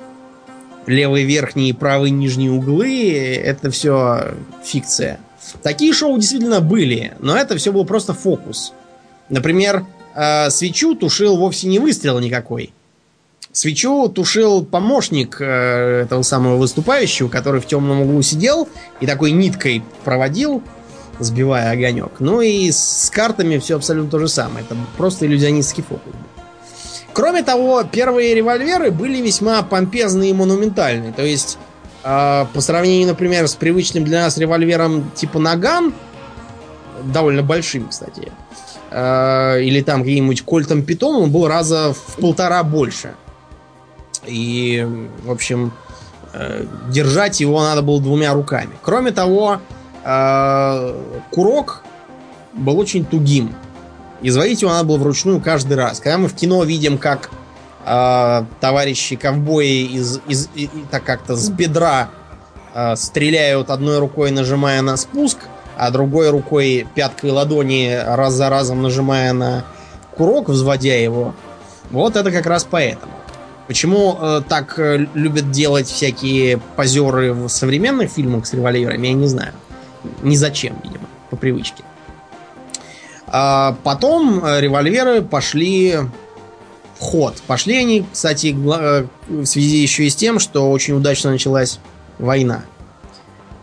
левый 0.86 1.24
верхний 1.24 1.70
и 1.70 1.72
правый 1.72 2.10
нижние 2.10 2.50
углы. 2.50 3.12
Это 3.12 3.70
все 3.70 4.34
фикция. 4.64 5.20
Такие 5.62 5.92
шоу 5.92 6.16
действительно 6.18 6.60
были, 6.60 7.14
но 7.20 7.36
это 7.36 7.56
все 7.56 7.72
был 7.72 7.84
просто 7.84 8.14
фокус. 8.14 8.72
Например, 9.28 9.84
э, 10.14 10.50
свечу 10.50 10.94
тушил 10.94 11.36
вовсе 11.36 11.68
не 11.68 11.78
выстрел 11.78 12.18
никакой. 12.18 12.72
Свечу 13.52 14.08
тушил 14.08 14.64
помощник 14.64 15.38
э, 15.40 16.02
этого 16.02 16.22
самого 16.22 16.56
выступающего, 16.56 17.28
который 17.28 17.60
в 17.60 17.66
темном 17.66 18.02
углу 18.02 18.22
сидел 18.22 18.68
и 19.00 19.06
такой 19.06 19.30
ниткой 19.30 19.82
проводил, 20.04 20.62
сбивая 21.20 21.70
огонек. 21.70 22.12
Ну 22.18 22.40
и 22.40 22.70
с 22.70 23.10
картами 23.12 23.58
все 23.58 23.76
абсолютно 23.76 24.10
то 24.10 24.18
же 24.18 24.28
самое. 24.28 24.64
Это 24.64 24.76
просто 24.96 25.26
иллюзионистский 25.26 25.82
фокус. 25.82 26.12
Кроме 27.16 27.42
того, 27.42 27.82
первые 27.82 28.34
револьверы 28.34 28.90
были 28.90 29.22
весьма 29.22 29.62
помпезные 29.62 30.32
и 30.32 30.34
монументальные. 30.34 31.14
То 31.14 31.22
есть, 31.22 31.56
э, 32.04 32.44
по 32.52 32.60
сравнению, 32.60 33.08
например, 33.08 33.48
с 33.48 33.54
привычным 33.54 34.04
для 34.04 34.20
нас 34.20 34.36
револьвером 34.36 35.10
типа 35.14 35.38
Наган, 35.38 35.94
довольно 37.04 37.42
большим, 37.42 37.88
кстати, 37.88 38.30
э, 38.90 39.62
или 39.62 39.80
там 39.80 40.02
каким-нибудь 40.02 40.42
Кольтом 40.42 40.82
Питон, 40.82 41.22
он 41.22 41.30
был 41.30 41.48
раза 41.48 41.94
в 41.94 42.20
полтора 42.20 42.62
больше. 42.62 43.14
И, 44.26 44.86
в 45.24 45.30
общем, 45.30 45.72
э, 46.34 46.66
держать 46.90 47.40
его 47.40 47.62
надо 47.62 47.80
было 47.80 47.98
двумя 47.98 48.34
руками. 48.34 48.74
Кроме 48.82 49.10
того, 49.12 49.62
э, 50.04 51.02
курок 51.30 51.82
был 52.52 52.78
очень 52.78 53.06
тугим. 53.06 53.54
Изводить 54.22 54.62
его 54.62 54.72
надо 54.72 54.84
было 54.84 54.96
вручную 54.98 55.40
каждый 55.40 55.76
раз. 55.76 56.00
Когда 56.00 56.18
мы 56.18 56.28
в 56.28 56.34
кино 56.34 56.62
видим, 56.64 56.98
как 56.98 57.30
э, 57.84 58.44
товарищи 58.60 59.16
ковбои 59.16 59.82
из, 59.84 60.20
из, 60.26 60.48
и- 60.54 60.64
и 60.64 60.84
так 60.90 61.04
как-то 61.04 61.36
с 61.36 61.48
бедра 61.50 62.08
э, 62.74 62.96
стреляют 62.96 63.70
одной 63.70 63.98
рукой, 63.98 64.30
нажимая 64.30 64.82
на 64.82 64.96
спуск, 64.96 65.38
а 65.76 65.90
другой 65.90 66.30
рукой 66.30 66.86
пяткой 66.94 67.30
ладони 67.30 67.94
раз 68.04 68.32
за 68.34 68.48
разом 68.48 68.82
нажимая 68.82 69.32
на 69.32 69.64
курок, 70.16 70.48
взводя 70.48 70.96
его. 70.96 71.34
Вот 71.90 72.16
это 72.16 72.30
как 72.32 72.46
раз 72.46 72.66
поэтому. 72.68 73.12
Почему 73.68 74.16
э, 74.20 74.42
так 74.48 74.78
э, 74.78 75.06
любят 75.14 75.50
делать 75.50 75.86
всякие 75.88 76.58
позеры 76.76 77.32
в 77.34 77.48
современных 77.48 78.10
фильмах 78.10 78.46
с 78.46 78.52
револьверами, 78.54 79.08
я 79.08 79.12
не 79.12 79.26
знаю. 79.28 79.52
Ни 80.22 80.36
зачем, 80.36 80.76
видимо, 80.84 81.04
по 81.30 81.36
привычке. 81.36 81.82
А 83.28 83.76
потом 83.82 84.44
э, 84.44 84.60
револьверы 84.60 85.20
пошли 85.22 85.96
в 86.98 87.00
ход. 87.00 87.34
Пошли 87.46 87.76
они, 87.76 88.04
кстати, 88.10 88.54
э, 88.54 89.06
в 89.28 89.44
связи 89.46 89.78
еще 89.78 90.04
и 90.04 90.10
с 90.10 90.16
тем, 90.16 90.38
что 90.38 90.70
очень 90.70 90.94
удачно 90.94 91.30
началась 91.30 91.80
война. 92.18 92.64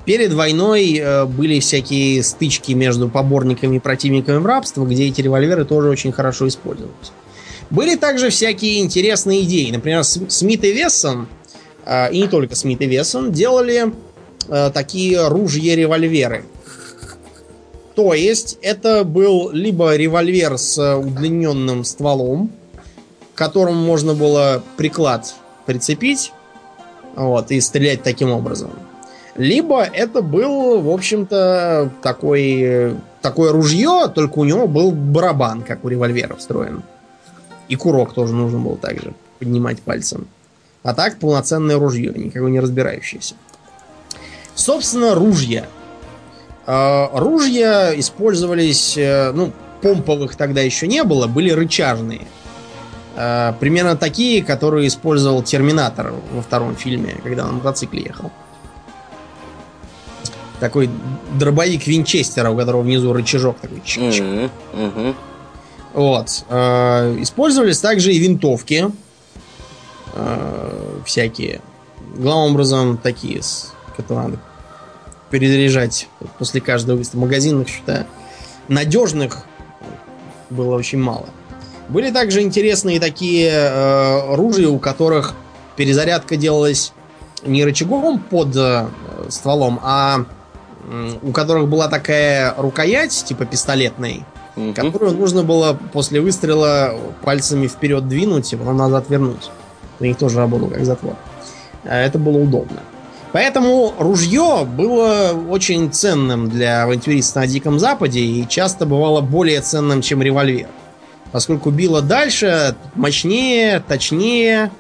Перед 0.06 0.34
войной 0.34 0.98
э, 0.98 1.26
были 1.26 1.62
всякие 1.62 2.24
стычки 2.24 2.74
между 2.74 3.08
поборниками 3.08 3.78
и 3.78 3.80
противниками 3.80 4.46
рабства, 4.46 4.86
где 4.86 5.08
эти 5.08 5.22
револьверы 5.22 5.64
тоже 5.64 5.90
очень 5.90 6.12
хорошо 6.12 6.48
использовались. 6.50 7.14
Были 7.70 7.96
также 7.96 8.30
всякие 8.30 8.82
интересные 8.82 9.44
идеи. 9.44 9.72
Например, 9.72 10.04
Смит 10.04 10.64
и 10.66 10.74
Вессон, 10.74 11.28
и 12.12 12.20
не 12.20 12.28
только 12.28 12.56
Смит 12.56 12.82
и 12.82 12.86
Вессон, 12.86 13.32
делали 13.32 13.92
такие 14.48 15.28
ружья-револьверы. 15.28 16.44
То 17.96 18.14
есть 18.14 18.58
это 18.62 19.04
был 19.04 19.52
либо 19.52 19.96
револьвер 19.96 20.58
с 20.58 20.98
удлиненным 20.98 21.84
стволом, 21.84 22.52
к 23.34 23.38
которому 23.38 23.86
можно 23.86 24.14
было 24.14 24.64
приклад 24.78 25.36
прицепить, 25.66 26.34
вот, 27.16 27.52
и 27.52 27.62
стрелять 27.62 28.04
таким 28.04 28.32
образом. 28.32 28.72
Либо 29.36 29.84
это 29.84 30.22
был, 30.22 30.82
в 30.82 30.90
общем-то, 30.90 31.92
такой, 32.02 32.96
такое 33.22 33.52
ружье, 33.52 34.12
только 34.14 34.40
у 34.40 34.44
него 34.44 34.68
был 34.68 34.92
барабан, 34.92 35.64
как 35.64 35.84
у 35.86 35.88
револьвера 35.88 36.36
встроен. 36.36 36.84
И 37.68 37.76
курок 37.76 38.14
тоже 38.14 38.34
нужно 38.34 38.60
было 38.60 38.78
также 38.78 39.14
поднимать 39.40 39.82
пальцем. 39.82 40.28
А 40.84 40.94
так 40.94 41.18
полноценное 41.18 41.80
ружье, 41.80 42.12
никого 42.16 42.50
не 42.50 42.60
разбирающееся. 42.60 43.36
Собственно, 44.54 45.16
ружья. 45.16 45.66
Э, 46.66 47.08
ружья 47.14 47.98
использовались, 48.00 48.98
э, 48.98 49.32
ну, 49.34 49.52
помповых 49.82 50.36
тогда 50.36 50.62
еще 50.62 50.88
не 50.88 51.04
было, 51.04 51.28
были 51.28 51.52
рычажные. 51.52 52.22
Э, 53.16 53.54
примерно 53.60 53.98
такие, 53.98 54.44
которые 54.44 54.88
использовал 54.88 55.44
Терминатор 55.44 56.14
во 56.32 56.42
втором 56.42 56.76
фильме, 56.76 57.18
когда 57.24 57.46
на 57.46 57.54
мотоцикле 57.54 58.04
ехал. 58.04 58.32
Такой 60.60 60.90
дробовик 61.38 61.86
Винчестера, 61.86 62.50
у 62.50 62.58
которого 62.58 62.82
внизу 62.84 63.12
рычажок 63.12 63.58
такой. 63.60 63.82
Мгм, 63.98 64.50
мгм. 64.74 65.16
Вот. 65.94 66.46
Э, 66.48 67.18
Использовались 67.20 67.80
также 67.80 68.14
и 68.14 68.20
винтовки. 68.20 68.90
Всякие. 71.06 71.60
Главным 72.16 72.54
образом 72.54 72.98
такие, 72.98 73.42
которые 73.98 74.28
надо 74.28 74.40
перезаряжать 75.34 76.08
после 76.38 76.62
каждого 76.62 76.98
выстрела. 76.98 77.22
Магазинных, 77.22 77.68
считаю, 77.68 78.06
надежных 78.68 79.46
было 80.52 80.76
очень 80.76 81.00
мало. 81.00 81.26
Были 81.90 82.12
также 82.12 82.42
интересные 82.44 83.00
такие 83.00 83.50
э, 83.52 84.36
ружья, 84.36 84.70
у 84.70 84.78
которых 84.78 85.34
перезарядка 85.76 86.36
делалась 86.38 86.94
не 87.44 87.66
рычагом 87.66 88.20
под 88.20 88.56
э, 88.56 88.86
стволом, 89.30 89.80
а 89.82 90.26
м, 90.88 91.18
у 91.24 91.32
которых 91.32 91.68
была 91.68 91.88
такая 91.88 92.54
рукоять, 92.56 93.24
типа 93.26 93.46
пистолетной, 93.46 94.24
Мгм. 94.56 94.76
которую 94.76 95.18
нужно 95.18 95.42
было 95.42 95.76
после 95.94 96.22
выстрела 96.22 96.96
пальцами 97.24 97.66
вперед 97.66 98.08
двинуть 98.08 98.54
и 98.54 98.56
потом 98.56 98.78
назад 98.78 99.06
вернуть. 99.10 99.50
У 100.00 100.04
них 100.04 100.16
тоже 100.16 100.38
работал 100.38 100.68
как 100.68 100.86
затвор. 100.86 101.16
А 101.86 101.98
Это 101.98 102.20
было 102.20 102.38
удобно. 102.38 102.82
Поэтому 103.34 103.96
ружье 103.98 104.64
было 104.64 105.34
очень 105.50 105.92
ценным 105.92 106.50
для 106.50 106.84
авантюриста 106.84 107.40
на 107.40 107.48
Диком 107.48 107.80
Западе 107.80 108.20
и 108.20 108.48
часто 108.48 108.86
бывало 108.86 109.22
более 109.22 109.60
ценным, 109.60 110.04
чем 110.04 110.22
револьвер. 110.22 110.68
Поскольку 111.32 111.72
било 111.72 112.04
дальше, 112.04 112.76
мощнее, 112.94 113.84
точнее, 113.88 114.72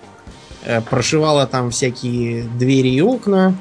э, 0.66 0.82
прошивало 0.82 1.48
там 1.48 1.72
всякие 1.72 2.44
двери 2.44 2.90
и 2.90 3.02
окна. 3.02 3.56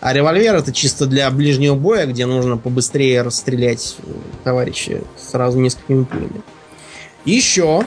А 0.00 0.12
револьвер 0.12 0.56
это 0.56 0.72
чисто 0.72 1.06
для 1.06 1.30
ближнего 1.30 1.76
боя, 1.76 2.06
где 2.06 2.26
нужно 2.26 2.56
побыстрее 2.56 3.22
расстрелять 3.22 3.94
э, 4.00 4.10
товарища 4.42 5.02
сразу 5.16 5.60
несколькими 5.60 6.02
пулями. 6.02 6.42
Еще 7.24 7.86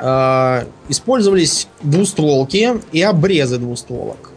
э, 0.00 0.64
использовались 0.88 1.68
двустволки 1.80 2.80
и 2.90 3.02
обрезы 3.02 3.58
двустволок. 3.58 4.33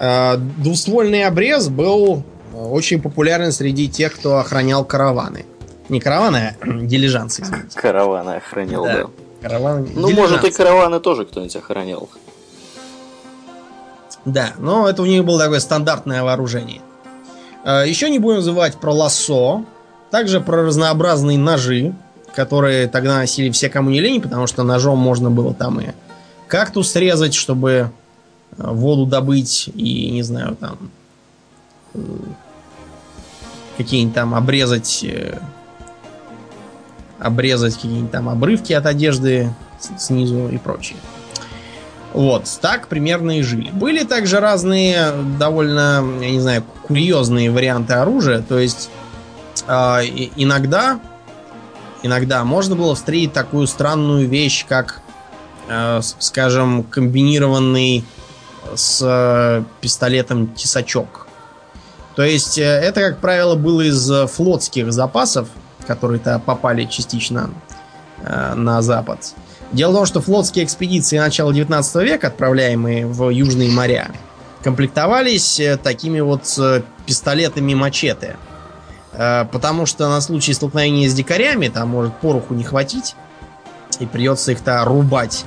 Э, 0.00 0.36
двуствольный 0.38 1.24
обрез 1.26 1.68
был 1.68 2.22
э, 2.52 2.56
очень 2.56 3.00
популярен 3.02 3.52
среди 3.52 3.88
тех, 3.88 4.14
кто 4.14 4.38
охранял 4.38 4.84
караваны. 4.84 5.44
Не 5.90 6.00
караваны, 6.00 6.56
а 6.60 6.66
дилижансы, 6.66 7.42
извините. 7.42 7.78
Караваны 7.78 8.30
охранял, 8.36 8.84
Да. 8.84 8.94
да. 8.94 9.06
Караваны, 9.42 9.88
Ну, 9.94 10.10
может, 10.10 10.38
и 10.38 10.40
дилижансы. 10.40 10.56
караваны 10.56 11.00
тоже 11.00 11.24
кто-нибудь 11.26 11.54
охранял. 11.56 12.08
Да, 14.24 14.52
но 14.58 14.88
это 14.88 15.02
у 15.02 15.06
них 15.06 15.24
было 15.24 15.38
такое 15.38 15.60
стандартное 15.60 16.22
вооружение. 16.22 16.80
Э, 17.64 17.84
Еще 17.86 18.10
не 18.10 18.18
будем 18.18 18.36
называть 18.38 18.76
про 18.78 18.92
лассо, 18.92 19.64
также 20.10 20.40
про 20.40 20.62
разнообразные 20.64 21.38
ножи, 21.38 21.94
которые 22.34 22.86
тогда 22.88 23.16
носили 23.16 23.50
все, 23.50 23.68
кому 23.68 23.90
не 23.90 24.00
лень, 24.00 24.20
потому 24.20 24.46
что 24.46 24.62
ножом 24.62 24.98
можно 24.98 25.30
было 25.30 25.52
там 25.54 25.80
и 25.80 25.86
кактус 26.48 26.90
срезать, 26.92 27.34
чтобы 27.34 27.90
воду 28.56 29.06
добыть, 29.06 29.70
и, 29.74 30.10
не 30.10 30.22
знаю, 30.22 30.56
там 30.56 30.90
э, 31.94 32.00
какие-нибудь 33.76 34.14
там 34.14 34.34
обрезать 34.34 35.04
э, 35.04 35.38
обрезать 37.18 37.74
какие-нибудь 37.74 38.10
там 38.10 38.28
обрывки 38.28 38.72
от 38.72 38.86
одежды 38.86 39.52
снизу 39.98 40.48
и 40.48 40.58
прочее. 40.58 40.98
Вот, 42.12 42.50
так 42.60 42.88
примерно 42.88 43.38
и 43.38 43.42
жили. 43.42 43.70
Были 43.70 44.02
также 44.02 44.40
разные 44.40 45.12
довольно, 45.38 46.04
я 46.20 46.30
не 46.30 46.40
знаю, 46.40 46.64
курьезные 46.82 47.50
варианты 47.50 47.94
оружия. 47.94 48.42
То 48.42 48.58
есть 48.58 48.90
и- 49.68 50.32
иногда, 50.36 50.98
иногда 52.02 52.42
можно 52.44 52.74
было 52.74 52.96
встретить 52.96 53.32
такую 53.32 53.68
странную 53.68 54.28
вещь, 54.28 54.66
как, 54.68 55.02
э, 55.68 56.00
скажем, 56.18 56.82
комбинированный 56.82 58.04
с 58.74 59.00
э, 59.02 59.62
пистолетом 59.80 60.48
тесачок. 60.48 61.26
То 62.16 62.22
есть 62.22 62.58
э, 62.58 62.62
это, 62.62 63.00
как 63.00 63.18
правило, 63.18 63.54
было 63.54 63.82
из 63.82 64.10
э, 64.10 64.26
флотских 64.26 64.92
запасов, 64.92 65.48
которые-то 65.86 66.38
попали 66.38 66.84
частично 66.84 67.50
э, 68.22 68.54
на 68.54 68.82
запад. 68.82 69.34
Дело 69.72 69.92
в 69.92 69.94
том, 69.94 70.06
что 70.06 70.20
флотские 70.20 70.64
экспедиции 70.64 71.18
начала 71.18 71.52
19 71.52 71.94
века, 72.02 72.28
отправляемые 72.28 73.06
в 73.06 73.30
южные 73.30 73.70
моря, 73.70 74.10
комплектовались 74.62 75.60
такими 75.82 76.20
вот 76.20 76.42
пистолетами 77.06 77.74
мачете. 77.74 78.36
Э, 79.12 79.44
Потому 79.44 79.86
что 79.86 80.08
на 80.08 80.20
случай 80.20 80.52
столкновения 80.52 81.08
с 81.08 81.14
дикарями 81.14 81.68
там 81.68 81.88
может 81.88 82.14
пороху 82.14 82.54
не 82.54 82.64
хватить, 82.64 83.14
и 83.98 84.06
придется 84.06 84.52
их-то 84.52 84.84
рубать 84.84 85.44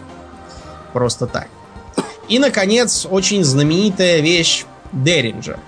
просто 0.92 1.28
так. 1.28 1.48
И, 2.30 2.40
наконец, 2.40 3.06
очень 3.10 3.44
знаменитая 3.44 4.22
вещь 4.22 4.66
Деринджер. 4.92 5.60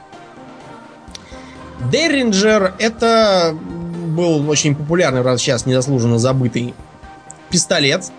Деринджер 1.91 2.73
это 2.79 3.53
был 3.53 4.49
очень 4.49 4.75
популярный, 4.75 5.21
раз 5.21 5.41
сейчас 5.41 5.65
незаслуженно 5.65 6.17
забытый 6.17 6.73
пистолет 7.49 8.11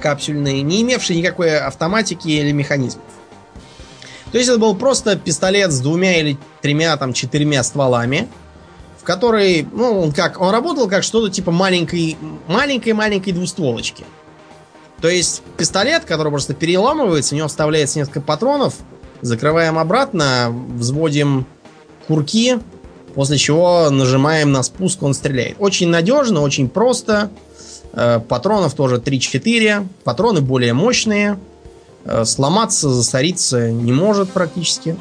капсюльный, 0.00 0.62
не 0.62 0.82
имевший 0.82 1.16
никакой 1.16 1.58
автоматики 1.58 2.28
или 2.28 2.52
механизмов. 2.52 3.04
То 4.32 4.38
есть 4.38 4.48
это 4.48 4.58
был 4.58 4.74
просто 4.74 5.16
пистолет 5.16 5.72
с 5.72 5.80
двумя 5.80 6.18
или 6.18 6.38
тремя, 6.62 6.96
там, 6.96 7.12
четырьмя 7.12 7.62
стволами, 7.62 8.28
в 8.98 9.04
который, 9.04 9.66
ну, 9.70 10.02
он 10.02 10.12
как, 10.12 10.40
он 10.40 10.50
работал 10.50 10.88
как 10.88 11.02
что-то 11.02 11.30
типа 11.30 11.50
маленькой, 11.50 12.16
маленькой-маленькой 12.46 13.32
двустволочки. 13.32 14.04
То 15.00 15.08
есть 15.08 15.42
пистолет, 15.56 16.04
который 16.04 16.30
просто 16.30 16.54
переламывается, 16.54 17.34
в 17.34 17.38
него 17.38 17.48
вставляется 17.48 17.98
несколько 17.98 18.20
патронов, 18.20 18.74
закрываем 19.22 19.78
обратно, 19.78 20.54
взводим 20.74 21.46
курки, 22.06 22.58
после 23.14 23.38
чего 23.38 23.88
нажимаем 23.90 24.52
на 24.52 24.62
спуск, 24.62 25.02
он 25.02 25.14
стреляет. 25.14 25.56
Очень 25.58 25.88
надежно, 25.88 26.42
очень 26.42 26.68
просто. 26.68 27.30
Э, 27.92 28.20
Патронов 28.20 28.74
тоже 28.74 28.96
3-4. 28.96 29.86
Патроны 30.04 30.40
более 30.40 30.72
мощные. 30.72 31.38
Э, 32.04 32.24
Сломаться, 32.24 32.90
засориться 32.90 33.70
не 33.70 33.92
может 33.92 34.30
практически. 34.30 34.96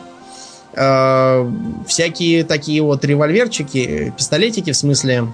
Э, 0.74 1.50
Всякие 1.88 2.44
такие 2.44 2.82
вот 2.82 3.04
револьверчики, 3.06 4.14
пистолетики 4.18 4.72
в 4.72 4.78
смысле, 4.78 5.28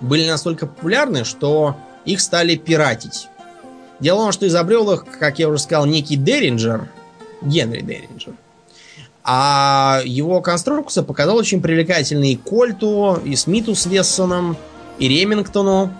были 0.00 0.28
настолько 0.28 0.66
популярны, 0.66 1.24
что 1.24 1.76
их 2.04 2.20
стали 2.20 2.54
пиратить. 2.56 3.28
Дело 4.00 4.18
в 4.18 4.22
том, 4.24 4.32
что 4.32 4.46
изобрел 4.46 4.90
их, 4.92 5.04
как 5.18 5.38
я 5.38 5.48
уже 5.48 5.58
сказал, 5.58 5.86
некий 5.86 6.16
Деринджер, 6.16 6.88
Генри 7.42 7.80
Деринджер. 7.80 8.34
А 9.24 10.00
его 10.04 10.40
конструкция 10.40 11.04
показала 11.04 11.38
очень 11.38 11.60
привлекательной 11.60 12.32
и 12.32 12.36
Кольту, 12.36 13.20
и 13.24 13.36
Смиту 13.36 13.74
с 13.74 13.86
Вессоном, 13.86 14.56
и 14.98 15.08
Ремингтону. 15.08 15.92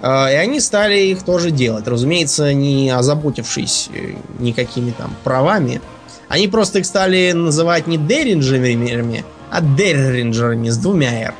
А, 0.00 0.30
И 0.30 0.34
они 0.34 0.60
стали 0.60 0.98
их 0.98 1.24
тоже 1.24 1.50
делать. 1.50 1.86
Разумеется, 1.86 2.54
не 2.54 2.90
озаботившись 2.90 3.90
э, 3.92 4.14
никакими 4.38 4.92
там 4.92 5.14
правами. 5.24 5.82
Они 6.28 6.46
просто 6.46 6.78
их 6.78 6.86
стали 6.86 7.32
называть 7.32 7.86
не 7.86 7.98
Деринджерами, 7.98 9.24
а 9.50 9.60
Дерринджерами 9.60 10.68
с 10.68 10.78
двумя 10.78 11.12
«р». 11.20 11.34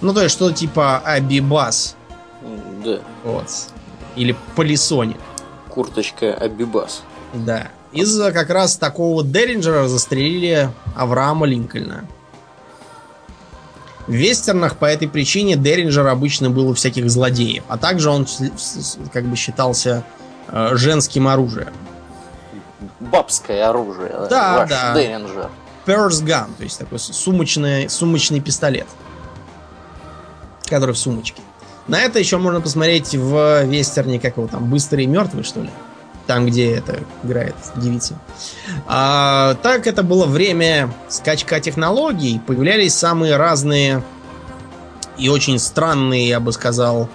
Ну, 0.00 0.12
то 0.12 0.22
есть, 0.22 0.34
что 0.34 0.50
типа 0.50 0.98
Абибас. 0.98 1.94
Да. 2.84 2.98
Вот. 3.24 3.46
Или 4.16 4.36
Полисоник. 4.56 5.18
Курточка 5.68 6.34
Абибас. 6.34 7.02
Да. 7.32 7.68
Из-за 7.92 8.32
как 8.32 8.50
раз 8.50 8.76
такого 8.76 9.22
Деринджера 9.22 9.86
застрелили 9.88 10.70
Авраама 10.96 11.46
Линкольна. 11.46 12.04
В 14.06 14.12
вестернах 14.12 14.76
по 14.76 14.86
этой 14.86 15.08
причине 15.08 15.56
Деринджер 15.56 16.06
обычно 16.06 16.50
был 16.50 16.70
у 16.70 16.74
всяких 16.74 17.08
злодеев, 17.10 17.62
а 17.68 17.78
также 17.78 18.10
он 18.10 18.26
как 19.12 19.24
бы 19.24 19.36
считался 19.36 20.04
э, 20.48 20.70
женским 20.74 21.28
оружием. 21.28 21.72
Бабское 22.98 23.68
оружие. 23.68 24.10
Да, 24.28 24.58
ваш 24.58 24.70
да. 24.70 24.94
Деринджер. 24.94 25.50
Purse 25.86 26.24
gun, 26.24 26.48
то 26.56 26.64
есть 26.64 26.78
такой 26.78 26.98
сумочный, 26.98 27.88
сумочный 27.88 28.40
пистолет, 28.40 28.86
который 30.68 30.94
в 30.94 30.98
сумочке. 30.98 31.42
На 31.88 32.00
это 32.00 32.18
еще 32.18 32.38
можно 32.38 32.60
посмотреть 32.60 33.14
в 33.14 33.64
вестерне, 33.64 34.20
как 34.20 34.36
его 34.36 34.46
там, 34.46 34.70
«Быстрый 34.70 35.04
и 35.04 35.06
мертвый», 35.06 35.42
что 35.42 35.60
ли? 35.60 35.70
Там, 36.26 36.46
где 36.46 36.76
это 36.76 37.00
играет 37.24 37.56
девица. 37.76 38.14
А, 38.86 39.54
так 39.62 39.88
это 39.88 40.04
было 40.04 40.26
время 40.26 40.92
скачка 41.08 41.58
технологий. 41.58 42.40
Появлялись 42.46 42.94
самые 42.94 43.36
разные 43.36 44.02
и 45.18 45.28
очень 45.28 45.58
странные, 45.58 46.28
я 46.28 46.38
бы 46.38 46.52
сказал, 46.52 47.08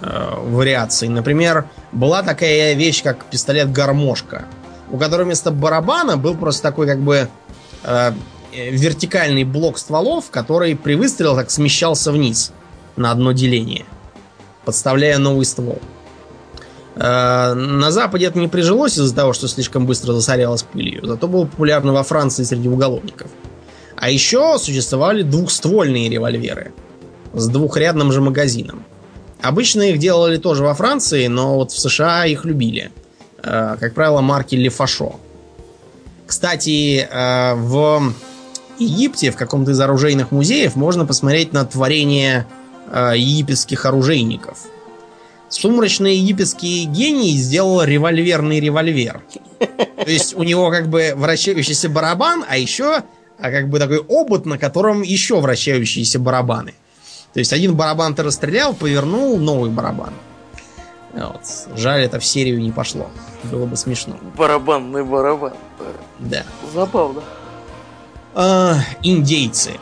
э, 0.00 0.34
вариации. 0.42 1.08
Например, 1.08 1.66
была 1.92 2.22
такая 2.22 2.74
вещь, 2.74 3.02
как 3.02 3.24
пистолет-гармошка, 3.24 4.44
у 4.90 4.98
которого 4.98 5.24
вместо 5.24 5.50
барабана 5.50 6.18
был 6.18 6.34
просто 6.34 6.62
такой 6.62 6.86
как 6.86 7.00
бы 7.00 7.28
э, 7.84 8.12
вертикальный 8.52 9.44
блок 9.44 9.78
стволов, 9.78 10.30
который 10.30 10.76
при 10.76 10.94
выстреле 10.94 11.34
так 11.34 11.50
смещался 11.50 12.12
вниз 12.12 12.52
на 12.96 13.10
одно 13.10 13.32
деление, 13.32 13.86
подставляя 14.64 15.18
новый 15.18 15.44
ствол. 15.44 15.78
Э, 16.96 17.54
на 17.54 17.90
Западе 17.90 18.26
это 18.26 18.38
не 18.38 18.48
прижилось 18.48 18.98
из-за 18.98 19.14
того, 19.14 19.32
что 19.32 19.48
слишком 19.48 19.86
быстро 19.86 20.12
засорялось 20.12 20.62
пылью, 20.62 21.04
зато 21.04 21.26
было 21.28 21.44
популярно 21.44 21.92
во 21.92 22.02
Франции 22.02 22.44
среди 22.44 22.68
уголовников. 22.68 23.30
А 23.96 24.10
еще 24.10 24.58
существовали 24.58 25.22
двухствольные 25.22 26.08
револьверы 26.08 26.72
с 27.32 27.48
двухрядным 27.48 28.12
же 28.12 28.20
магазином. 28.20 28.84
Обычно 29.40 29.82
их 29.82 29.98
делали 29.98 30.36
тоже 30.36 30.62
во 30.62 30.74
Франции, 30.74 31.26
но 31.26 31.56
вот 31.56 31.72
в 31.72 31.78
США 31.78 32.26
их 32.26 32.44
любили. 32.44 32.90
Э, 33.42 33.76
как 33.78 33.94
правило, 33.94 34.20
марки 34.20 34.54
Лефашо. 34.54 35.16
Кстати, 36.26 37.08
э, 37.10 37.54
в 37.54 38.12
Египте, 38.78 39.30
в 39.30 39.36
каком-то 39.36 39.72
из 39.72 39.80
оружейных 39.80 40.30
музеев, 40.30 40.76
можно 40.76 41.06
посмотреть 41.06 41.52
на 41.52 41.64
творение 41.64 42.46
египетских 42.92 43.86
оружейников– 43.86 44.58
сумрачный 45.52 46.16
египетский 46.16 46.84
гений 46.84 47.36
сделал 47.36 47.82
револьверный 47.84 48.60
револьвер. 48.60 49.22
То 49.58 50.10
есть 50.10 50.34
у 50.34 50.42
него 50.42 50.70
как 50.70 50.88
бы 50.88 51.12
вращающийся 51.14 51.88
барабан, 51.88 52.44
а 52.48 52.56
еще 52.56 53.02
а 53.38 53.50
как 53.50 53.68
бы 53.68 53.78
такой 53.78 53.98
обод, 53.98 54.46
на 54.46 54.58
котором 54.58 55.02
еще 55.02 55.40
вращающиеся 55.40 56.18
барабаны. 56.18 56.74
То 57.32 57.38
есть 57.38 57.52
один 57.52 57.74
барабан 57.74 58.14
ты 58.14 58.22
расстрелял, 58.22 58.74
повернул 58.74 59.38
новый 59.38 59.70
барабан. 59.70 60.12
Вот. 61.12 61.42
Жаль, 61.76 62.02
это 62.02 62.18
в 62.18 62.24
серию 62.24 62.60
не 62.60 62.70
пошло. 62.70 63.10
Было 63.44 63.66
бы 63.66 63.76
смешно. 63.76 64.16
Барабанный 64.36 65.04
барабан. 65.04 65.52
Да. 66.18 66.44
Забавно. 66.72 67.22
А, 68.34 68.78
индейцы. 69.02 69.72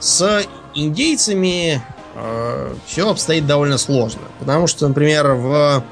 С 0.00 0.46
индейцами 0.74 1.82
э, 2.14 2.74
все 2.86 3.10
обстоит 3.10 3.46
довольно 3.46 3.78
сложно. 3.78 4.22
Потому 4.40 4.66
что, 4.66 4.88
например, 4.88 5.32
в 5.32 5.84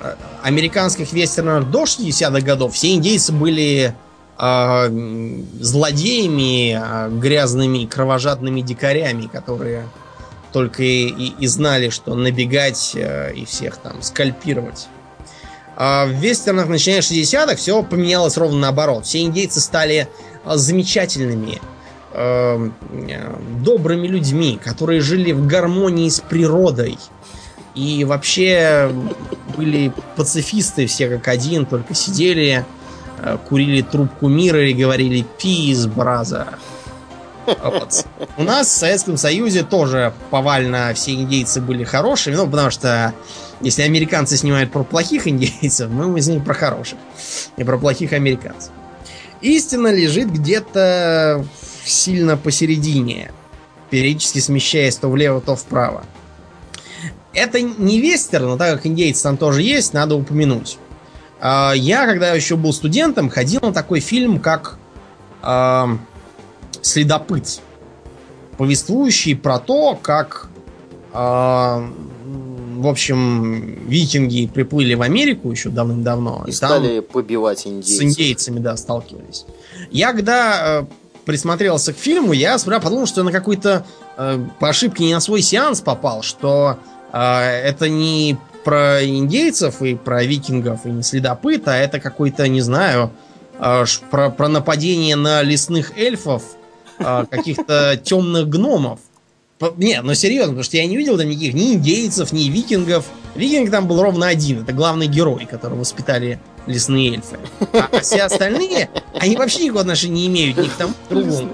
э, 0.00 0.14
американских 0.42 1.12
вестернах 1.12 1.70
до 1.70 1.84
60-х 1.84 2.40
годов 2.40 2.74
все 2.74 2.94
индейцы 2.94 3.32
были 3.32 3.94
э, 4.38 5.42
злодеями, 5.60 6.78
э, 6.80 7.10
грязными, 7.10 7.86
кровожадными 7.86 8.60
дикарями, 8.60 9.26
которые 9.26 9.86
только 10.52 10.82
и, 10.82 11.08
и, 11.08 11.34
и 11.38 11.46
знали, 11.46 11.90
что 11.90 12.14
набегать 12.14 12.92
э, 12.94 13.32
и 13.34 13.44
всех 13.44 13.76
там 13.76 14.02
скальпировать. 14.02 14.88
А 15.76 16.04
в 16.04 16.10
вестернах, 16.10 16.68
начиная 16.68 17.00
с 17.00 17.10
60-х, 17.10 17.56
все 17.56 17.82
поменялось 17.82 18.36
ровно 18.36 18.58
наоборот. 18.58 19.06
Все 19.06 19.22
индейцы 19.22 19.60
стали 19.60 20.08
э, 20.44 20.56
замечательными, 20.56 21.60
э, 22.12 22.70
добрыми 23.64 24.06
людьми, 24.06 24.58
которые 24.62 25.00
жили 25.00 25.32
в 25.32 25.46
гармонии 25.46 26.08
с 26.08 26.20
природой. 26.20 26.98
И 27.74 28.04
вообще 28.04 28.90
были 29.56 29.92
пацифисты 30.16 30.86
все 30.86 31.08
как 31.08 31.28
один, 31.28 31.66
только 31.66 31.94
сидели, 31.94 32.64
э, 33.18 33.38
курили 33.48 33.82
трубку 33.82 34.28
мира 34.28 34.68
и 34.68 34.72
говорили 34.72 35.24
«Peace, 35.38 35.88
brother». 35.92 36.46
Вот. 37.46 38.06
У 38.36 38.42
нас 38.42 38.68
в 38.68 38.70
Советском 38.70 39.16
Союзе 39.16 39.62
тоже 39.62 40.12
повально 40.30 40.92
все 40.94 41.14
индейцы 41.14 41.60
были 41.60 41.84
хорошими, 41.84 42.36
ну, 42.36 42.46
потому 42.46 42.70
что 42.70 43.12
если 43.60 43.82
американцы 43.82 44.36
снимают 44.36 44.72
про 44.72 44.84
плохих 44.84 45.26
индейцев, 45.26 45.90
мы 45.90 46.20
снимем 46.20 46.44
про 46.44 46.54
хороших. 46.54 46.98
И 47.56 47.64
про 47.64 47.78
плохих 47.78 48.12
американцев. 48.12 48.72
Истина 49.40 49.92
лежит 49.92 50.30
где-то 50.30 51.44
сильно 51.84 52.36
посередине, 52.36 53.32
периодически 53.90 54.38
смещаясь 54.38 54.96
то 54.96 55.08
влево, 55.08 55.40
то 55.40 55.56
вправо. 55.56 56.04
Это 57.32 57.60
не 57.60 58.00
вестерн, 58.00 58.46
но 58.46 58.56
так 58.56 58.76
как 58.76 58.86
индейцы 58.86 59.22
там 59.22 59.36
тоже 59.36 59.62
есть, 59.62 59.92
надо 59.92 60.16
упомянуть. 60.16 60.78
А, 61.40 61.72
я, 61.72 62.06
когда 62.06 62.32
еще 62.34 62.56
был 62.56 62.72
студентом, 62.72 63.30
ходил 63.30 63.60
на 63.62 63.72
такой 63.72 64.00
фильм, 64.00 64.40
как 64.40 64.78
э, 65.42 65.84
«Следопыт», 66.82 67.60
повествующий 68.58 69.34
про 69.34 69.58
то, 69.58 69.98
как, 70.00 70.50
э, 71.14 71.16
в 71.16 72.86
общем, 72.86 73.86
викинги 73.86 74.46
приплыли 74.52 74.94
в 74.94 75.02
Америку 75.02 75.50
еще 75.50 75.70
давным-давно. 75.70 76.44
И, 76.46 76.50
и 76.50 76.52
стали 76.52 77.00
побивать 77.00 77.66
индейцев. 77.66 77.96
С 77.96 78.02
индейцами, 78.02 78.58
да, 78.58 78.76
сталкивались. 78.76 79.46
Я 79.90 80.12
когда 80.12 80.82
э, 80.82 80.86
присмотрелся 81.30 81.92
к 81.92 81.96
фильму, 81.96 82.32
я 82.32 82.58
сперва 82.58 82.80
подумал, 82.80 83.06
что 83.06 83.20
я 83.20 83.24
на 83.24 83.30
какой-то 83.30 83.86
э, 84.16 84.44
по 84.58 84.68
ошибке 84.68 85.04
не 85.04 85.14
на 85.14 85.20
свой 85.20 85.42
сеанс 85.42 85.80
попал, 85.80 86.22
что 86.22 86.80
э, 87.12 87.18
это 87.18 87.88
не 87.88 88.36
про 88.64 89.06
индейцев 89.06 89.80
и 89.80 89.94
про 89.94 90.24
викингов 90.24 90.86
и 90.86 90.90
не 90.90 91.04
следопыт, 91.04 91.68
а 91.68 91.76
это 91.76 92.00
какой-то, 92.00 92.48
не 92.48 92.62
знаю, 92.62 93.12
э, 93.60 93.84
про, 94.10 94.30
про 94.30 94.48
нападение 94.48 95.14
на 95.14 95.42
лесных 95.42 95.96
эльфов, 95.96 96.42
э, 96.98 97.24
каких-то 97.30 97.96
темных 98.02 98.48
гномов. 98.48 98.98
Не, 99.76 100.02
ну 100.02 100.14
серьезно, 100.14 100.48
потому 100.48 100.64
что 100.64 100.78
я 100.78 100.86
не 100.86 100.96
видел 100.96 101.16
там 101.16 101.28
никаких 101.28 101.54
ни 101.54 101.74
индейцев, 101.74 102.32
ни 102.32 102.48
викингов. 102.48 103.04
Викинг 103.36 103.70
там 103.70 103.86
был 103.86 104.02
ровно 104.02 104.26
один. 104.26 104.62
Это 104.62 104.72
главный 104.72 105.06
герой, 105.06 105.46
которого 105.46 105.80
воспитали 105.80 106.40
лесные 106.66 107.14
эльфы. 107.14 107.38
А, 107.72 107.88
а 107.90 108.00
все 108.00 108.22
остальные, 108.22 108.90
они 109.14 109.36
вообще 109.36 109.64
никакого 109.64 109.82
отношения 109.82 110.14
не 110.14 110.26
имеют 110.28 110.58
ни 110.58 110.68
к 110.68 110.72
тому, 110.72 110.94
к 110.94 111.08
другому. 111.08 111.50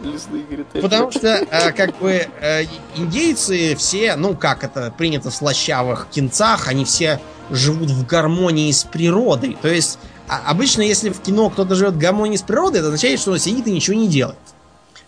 Потому 0.81 1.11
что, 1.11 1.47
а, 1.51 1.73
как 1.73 1.97
бы, 1.99 2.29
а, 2.41 2.63
индейцы 2.97 3.75
все, 3.77 4.17
ну, 4.17 4.35
как 4.37 4.65
это 4.65 4.93
принято 4.97 5.31
в 5.31 5.35
слащавых 5.35 6.09
кинцах, 6.11 6.69
они 6.69 6.85
все 6.85 7.21
живут 7.51 7.91
в 7.91 8.07
гармонии 8.07 8.71
с 8.71 8.85
природой. 8.85 9.57
То 9.61 9.69
есть, 9.69 9.99
а, 10.29 10.43
обычно, 10.47 10.83
если 10.83 11.11
в 11.11 11.21
кино 11.21 11.51
кто-то 11.51 11.75
живет 11.75 11.95
в 11.95 11.99
гармонии 11.99 12.37
с 12.37 12.43
природой, 12.43 12.81
это 12.81 12.89
означает, 12.89 13.21
что 13.21 13.33
он 13.33 13.39
сидит 13.39 13.67
и 13.67 13.73
ничего 13.73 13.97
не 13.97 14.09
делает. 14.09 14.39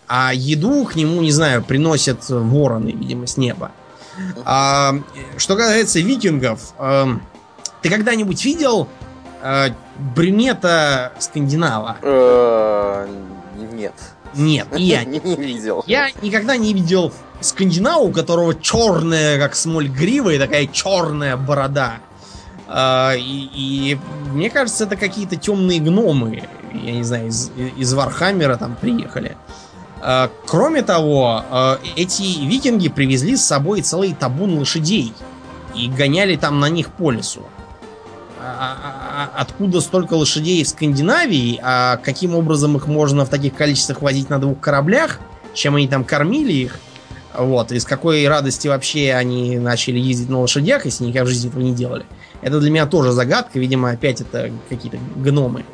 А 0.07 0.33
еду 0.33 0.85
к 0.85 0.95
нему, 0.95 1.21
не 1.21 1.31
знаю, 1.31 1.63
приносят 1.63 2.29
вороны, 2.29 2.89
видимо, 2.89 3.27
с 3.27 3.37
неба. 3.37 3.71
А, 4.43 4.95
что 5.37 5.55
касается 5.55 5.99
викингов, 5.99 6.73
а, 6.77 7.19
ты 7.81 7.89
когда-нибудь 7.89 8.43
видел 8.43 8.87
э, 9.41 9.69
брюнета 10.15 11.13
скандинава? 11.19 11.97
Э, 12.01 13.07
нет. 13.73 13.93
Нет, 14.35 14.67
и 14.75 14.83
я 14.83 15.03
не 15.05 15.19
видел. 15.19 15.83
Я 15.87 16.09
никогда 16.21 16.55
не 16.57 16.73
видел 16.73 17.11
скандинава, 17.41 18.01
у 18.01 18.11
которого 18.11 18.53
черная, 18.55 19.39
как 19.39 19.55
смоль 19.55 19.87
грива, 19.87 20.29
и 20.31 20.37
такая 20.37 20.67
черная 20.67 21.37
борода. 21.37 21.99
А, 22.67 23.13
и, 23.15 23.49
и 23.53 23.99
мне 24.31 24.49
кажется, 24.49 24.83
это 24.83 24.95
какие-то 24.95 25.35
темные 25.35 25.79
гномы, 25.79 26.43
я 26.71 26.91
не 26.91 27.03
знаю, 27.03 27.29
из, 27.29 27.51
из 27.77 27.93
Warhammer 27.93 28.51
а 28.51 28.57
там 28.57 28.75
приехали. 28.79 29.35
А, 30.01 30.29
кроме 30.45 30.83
того, 30.83 31.43
эти 31.95 32.45
викинги 32.45 32.89
привезли 32.89 33.35
с 33.35 33.45
собой 33.45 33.81
целый 33.81 34.13
табун 34.13 34.57
лошадей 34.59 35.13
и 35.75 35.87
гоняли 35.87 36.35
там 36.35 36.59
на 36.59 36.69
них 36.69 36.91
по 36.91 37.11
лесу. 37.11 37.41
А, 38.41 38.77
а, 38.81 39.29
а, 39.35 39.41
откуда 39.41 39.81
столько 39.81 40.13
лошадей 40.13 40.63
в 40.63 40.67
Скандинавии, 40.69 41.59
а 41.61 41.97
каким 41.97 42.35
образом 42.35 42.77
их 42.77 42.87
можно 42.87 43.25
в 43.25 43.29
таких 43.29 43.53
количествах 43.53 44.01
возить 44.01 44.29
на 44.29 44.39
двух 44.39 44.61
кораблях, 44.61 45.19
чем 45.53 45.75
они 45.75 45.89
там 45.89 46.05
кормили 46.05 46.53
их, 46.53 46.79
вот, 47.37 47.73
и 47.73 47.79
с 47.79 47.83
какой 47.83 48.25
радости 48.29 48.69
вообще 48.69 49.13
они 49.13 49.59
начали 49.59 49.99
ездить 49.99 50.29
на 50.29 50.39
лошадях, 50.39 50.85
если 50.85 51.03
никогда 51.03 51.25
в 51.25 51.27
жизни 51.27 51.49
этого 51.49 51.61
не 51.61 51.73
делали. 51.73 52.05
Это 52.41 52.61
для 52.61 52.71
меня 52.71 52.85
тоже 52.85 53.11
загадка, 53.11 53.59
видимо, 53.59 53.91
опять 53.91 54.21
это 54.21 54.51
какие-то 54.69 54.97
гномы. 55.17 55.65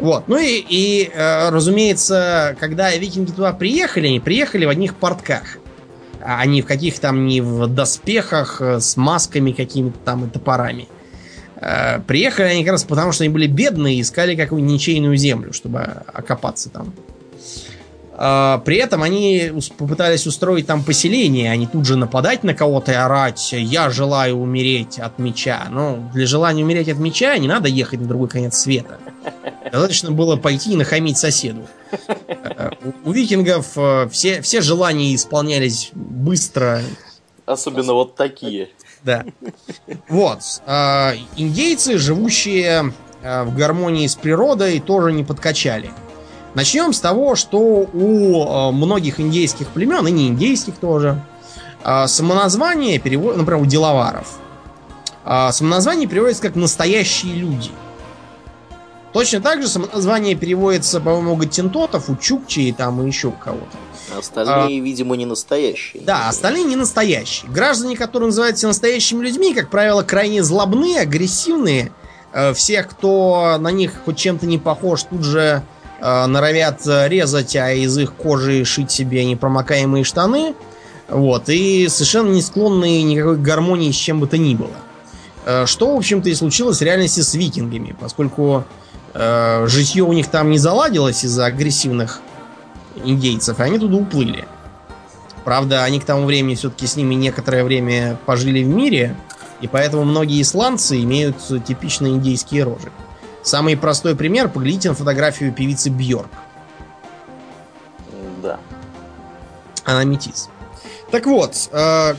Вот, 0.00 0.26
ну 0.26 0.38
и, 0.38 0.64
и 0.68 1.10
э, 1.12 1.50
разумеется, 1.50 2.56
когда 2.58 2.94
викинги 2.96 3.30
туда 3.30 3.52
приехали, 3.52 4.08
они 4.08 4.18
приехали 4.18 4.64
в 4.64 4.70
одних 4.70 4.96
портках. 4.96 5.58
не 6.46 6.62
в 6.62 6.66
каких 6.66 6.98
там, 6.98 7.26
не 7.26 7.40
в 7.40 7.68
доспехах 7.68 8.60
э, 8.60 8.80
с 8.80 8.96
масками 8.96 9.52
какими-то 9.52 9.98
там 10.04 10.24
и 10.24 10.28
топорами. 10.28 10.88
Э, 11.60 12.00
приехали 12.00 12.46
они 12.46 12.64
как 12.64 12.72
раз 12.72 12.84
потому, 12.84 13.12
что 13.12 13.24
они 13.24 13.32
были 13.32 13.46
бедные 13.46 13.96
и 13.96 14.00
искали 14.00 14.36
какую-нибудь 14.36 14.74
ничейную 14.74 15.16
землю, 15.16 15.52
чтобы 15.52 15.80
окопаться 16.12 16.70
там. 16.70 16.92
А, 18.20 18.58
при 18.64 18.78
этом 18.78 19.04
они 19.04 19.52
попытались 19.76 20.26
устроить 20.26 20.66
там 20.66 20.82
поселение, 20.82 21.52
а 21.52 21.56
не 21.56 21.68
тут 21.68 21.86
же 21.86 21.96
нападать 21.96 22.42
на 22.42 22.52
кого-то 22.52 22.90
и 22.90 22.96
орать 22.96 23.52
«Я 23.52 23.90
желаю 23.90 24.38
умереть 24.38 24.98
от 24.98 25.20
меча». 25.20 25.68
Ну, 25.70 26.10
для 26.12 26.26
желания 26.26 26.64
умереть 26.64 26.88
от 26.88 26.98
меча 26.98 27.38
не 27.38 27.46
надо 27.46 27.68
ехать 27.68 28.00
на 28.00 28.08
другой 28.08 28.28
конец 28.28 28.58
света. 28.58 28.98
Достаточно 29.70 30.10
было 30.10 30.34
пойти 30.34 30.72
и 30.72 30.76
нахамить 30.76 31.16
соседу. 31.16 31.68
Э, 32.08 32.70
у 33.04 33.12
викингов 33.12 33.76
э, 33.76 34.08
все, 34.10 34.42
все 34.42 34.62
желания 34.62 35.14
исполнялись 35.14 35.90
быстро. 35.92 36.82
Особенно 37.46 37.92
вот 37.92 38.16
такие. 38.16 38.68
Да. 39.02 39.24
Вот. 40.08 40.40
А, 40.66 41.12
индейцы, 41.36 41.98
живущие 41.98 42.92
э, 43.22 43.42
в 43.44 43.56
гармонии 43.56 44.06
с 44.06 44.14
природой, 44.14 44.80
тоже 44.80 45.12
не 45.12 45.24
подкачали. 45.24 45.90
Начнем 46.54 46.92
с 46.92 47.00
того, 47.00 47.34
что 47.34 47.58
у 47.58 48.70
э, 48.70 48.72
многих 48.72 49.20
индейских 49.20 49.68
племен, 49.68 50.06
и 50.06 50.10
не 50.10 50.28
индейских 50.28 50.76
тоже, 50.76 51.22
самоназвание 52.06 52.98
переводится, 52.98 53.38
например, 53.38 53.62
у 53.62 53.66
деловаров, 53.66 54.38
самоназвание 55.24 56.08
переводится 56.08 56.42
как 56.42 56.56
«настоящие 56.56 57.34
люди». 57.34 57.70
Точно 59.12 59.40
так 59.40 59.62
же 59.62 59.68
самоназвание 59.68 60.34
переводится, 60.34 61.00
по-моему, 61.00 61.32
у 61.32 61.36
гаттентотов, 61.36 62.10
у 62.10 62.16
чукчи 62.16 62.60
и 62.60 62.72
там 62.72 63.02
и 63.02 63.06
еще 63.06 63.30
кого-то. 63.30 63.76
Остальные, 64.18 64.80
а, 64.80 64.84
видимо, 64.84 65.16
не 65.16 65.26
настоящие. 65.26 66.02
Да, 66.02 66.28
остальные 66.28 66.64
не 66.64 66.76
настоящие. 66.76 67.50
Граждане, 67.50 67.96
которые 67.96 68.28
называются 68.28 68.66
настоящими 68.66 69.24
людьми, 69.24 69.54
как 69.54 69.70
правило, 69.70 70.02
крайне 70.02 70.42
злобные, 70.42 71.00
агрессивные. 71.00 71.92
Всех, 72.54 72.88
кто 72.88 73.56
на 73.58 73.68
них 73.68 73.92
хоть 74.04 74.18
чем-то 74.18 74.46
не 74.46 74.58
похож, 74.58 75.02
тут 75.04 75.24
же 75.24 75.62
э, 76.00 76.26
норовят 76.26 76.82
резать, 76.84 77.56
а 77.56 77.72
из 77.72 77.96
их 77.96 78.14
кожи 78.14 78.64
шить 78.64 78.90
себе 78.90 79.24
непромокаемые 79.24 80.04
штаны. 80.04 80.54
Вот, 81.08 81.48
и 81.48 81.88
совершенно 81.88 82.30
не 82.30 82.42
склонны 82.42 83.02
никакой 83.02 83.38
гармонии 83.38 83.90
с 83.90 83.96
чем 83.96 84.20
бы 84.20 84.26
то 84.26 84.36
ни 84.36 84.54
было. 84.54 84.76
Э, 85.46 85.64
что, 85.66 85.94
в 85.94 85.96
общем-то, 85.96 86.28
и 86.28 86.34
случилось 86.34 86.78
в 86.78 86.82
реальности 86.82 87.20
с 87.20 87.34
викингами, 87.34 87.96
поскольку 87.98 88.58
э, 88.58 88.87
житье 89.18 90.04
у 90.04 90.12
них 90.12 90.28
там 90.28 90.50
не 90.50 90.58
заладилось 90.58 91.24
из-за 91.24 91.46
агрессивных 91.46 92.20
индейцев, 93.04 93.58
и 93.58 93.62
они 93.62 93.78
туда 93.78 93.96
уплыли. 93.96 94.46
Правда, 95.44 95.84
они 95.84 95.98
к 95.98 96.04
тому 96.04 96.26
времени 96.26 96.54
все-таки 96.54 96.86
с 96.86 96.96
ними 96.96 97.14
некоторое 97.14 97.64
время 97.64 98.18
пожили 98.26 98.62
в 98.62 98.68
мире, 98.68 99.16
и 99.60 99.66
поэтому 99.66 100.04
многие 100.04 100.42
исландцы 100.42 101.02
имеют 101.02 101.36
типичные 101.66 102.12
индейские 102.12 102.64
рожи. 102.64 102.92
Самый 103.42 103.76
простой 103.76 104.14
пример, 104.14 104.48
поглядите 104.48 104.90
на 104.90 104.94
фотографию 104.94 105.52
певицы 105.52 105.88
Бьорк. 105.90 106.28
Да. 108.42 108.60
Она 109.84 110.04
метис. 110.04 110.50
Так 111.10 111.24
вот, 111.24 111.70
э, 111.72 112.14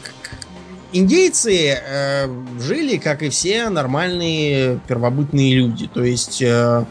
индейцы 0.93 1.77
э, 1.81 2.27
жили, 2.59 2.97
как 2.97 3.23
и 3.23 3.29
все 3.29 3.69
нормальные 3.69 4.79
первобытные 4.87 5.55
люди. 5.55 5.89
То 5.93 6.03
есть 6.03 6.41
э, 6.41 6.85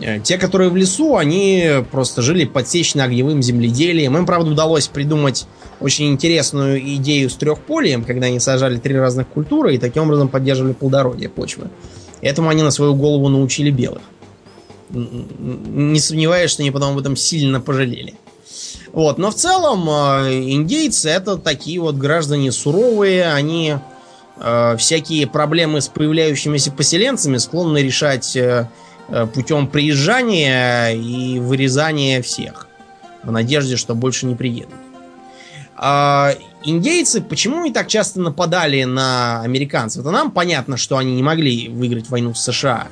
э 0.00 0.20
те, 0.20 0.38
которые 0.38 0.70
в 0.70 0.76
лесу, 0.76 1.16
они 1.16 1.84
просто 1.90 2.22
жили 2.22 2.44
подсечно-огневым 2.44 3.42
земледелием. 3.42 4.16
Им, 4.16 4.26
правда, 4.26 4.50
удалось 4.50 4.88
придумать 4.88 5.46
очень 5.80 6.12
интересную 6.12 6.80
идею 6.96 7.28
с 7.28 7.34
трехполием, 7.34 8.04
когда 8.04 8.26
они 8.26 8.40
сажали 8.40 8.78
три 8.78 8.96
разных 8.96 9.28
культуры 9.28 9.74
и 9.74 9.78
таким 9.78 10.04
образом 10.04 10.28
поддерживали 10.28 10.72
плодородие 10.72 11.28
почвы. 11.28 11.68
Этому 12.20 12.48
они 12.48 12.62
на 12.62 12.70
свою 12.70 12.94
голову 12.94 13.28
научили 13.28 13.70
белых. 13.70 14.02
Не 14.90 15.98
сомневаюсь, 16.00 16.50
что 16.50 16.62
они 16.62 16.70
потом 16.70 16.92
об 16.92 16.98
этом 16.98 17.16
сильно 17.16 17.60
пожалели. 17.60 18.14
Вот, 18.96 19.18
но 19.18 19.30
в 19.30 19.34
целом 19.34 19.86
э, 19.90 20.52
индейцы 20.52 21.10
это 21.10 21.36
такие 21.36 21.78
вот 21.78 21.96
граждане 21.96 22.50
суровые, 22.50 23.30
они 23.30 23.76
э, 24.38 24.76
всякие 24.78 25.26
проблемы 25.26 25.82
с 25.82 25.88
появляющимися 25.88 26.72
поселенцами 26.72 27.36
склонны 27.36 27.82
решать 27.82 28.34
э, 28.36 28.70
э, 29.08 29.26
путем 29.26 29.68
приезжания 29.68 30.92
и 30.92 31.38
вырезания 31.38 32.22
всех 32.22 32.68
в 33.22 33.30
надежде, 33.30 33.76
что 33.76 33.94
больше 33.94 34.24
не 34.24 34.34
приедут. 34.34 34.72
А 35.76 36.32
индейцы 36.64 37.20
почему 37.20 37.64
они 37.64 37.74
так 37.74 37.88
часто 37.88 38.20
нападали 38.20 38.84
на 38.84 39.42
американцев? 39.42 40.00
Это 40.00 40.10
нам 40.10 40.30
понятно, 40.30 40.78
что 40.78 40.96
они 40.96 41.14
не 41.14 41.22
могли 41.22 41.68
выиграть 41.68 42.08
войну 42.08 42.32
с 42.32 42.42
США. 42.44 42.88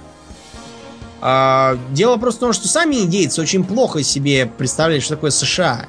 А, 1.22 1.78
дело 1.92 2.18
просто 2.18 2.40
в 2.40 2.40
том, 2.40 2.52
что 2.52 2.68
сами 2.68 2.96
индейцы 2.96 3.40
очень 3.40 3.64
плохо 3.64 4.02
себе 4.02 4.44
представляли, 4.44 5.00
что 5.00 5.14
такое 5.14 5.30
США. 5.30 5.86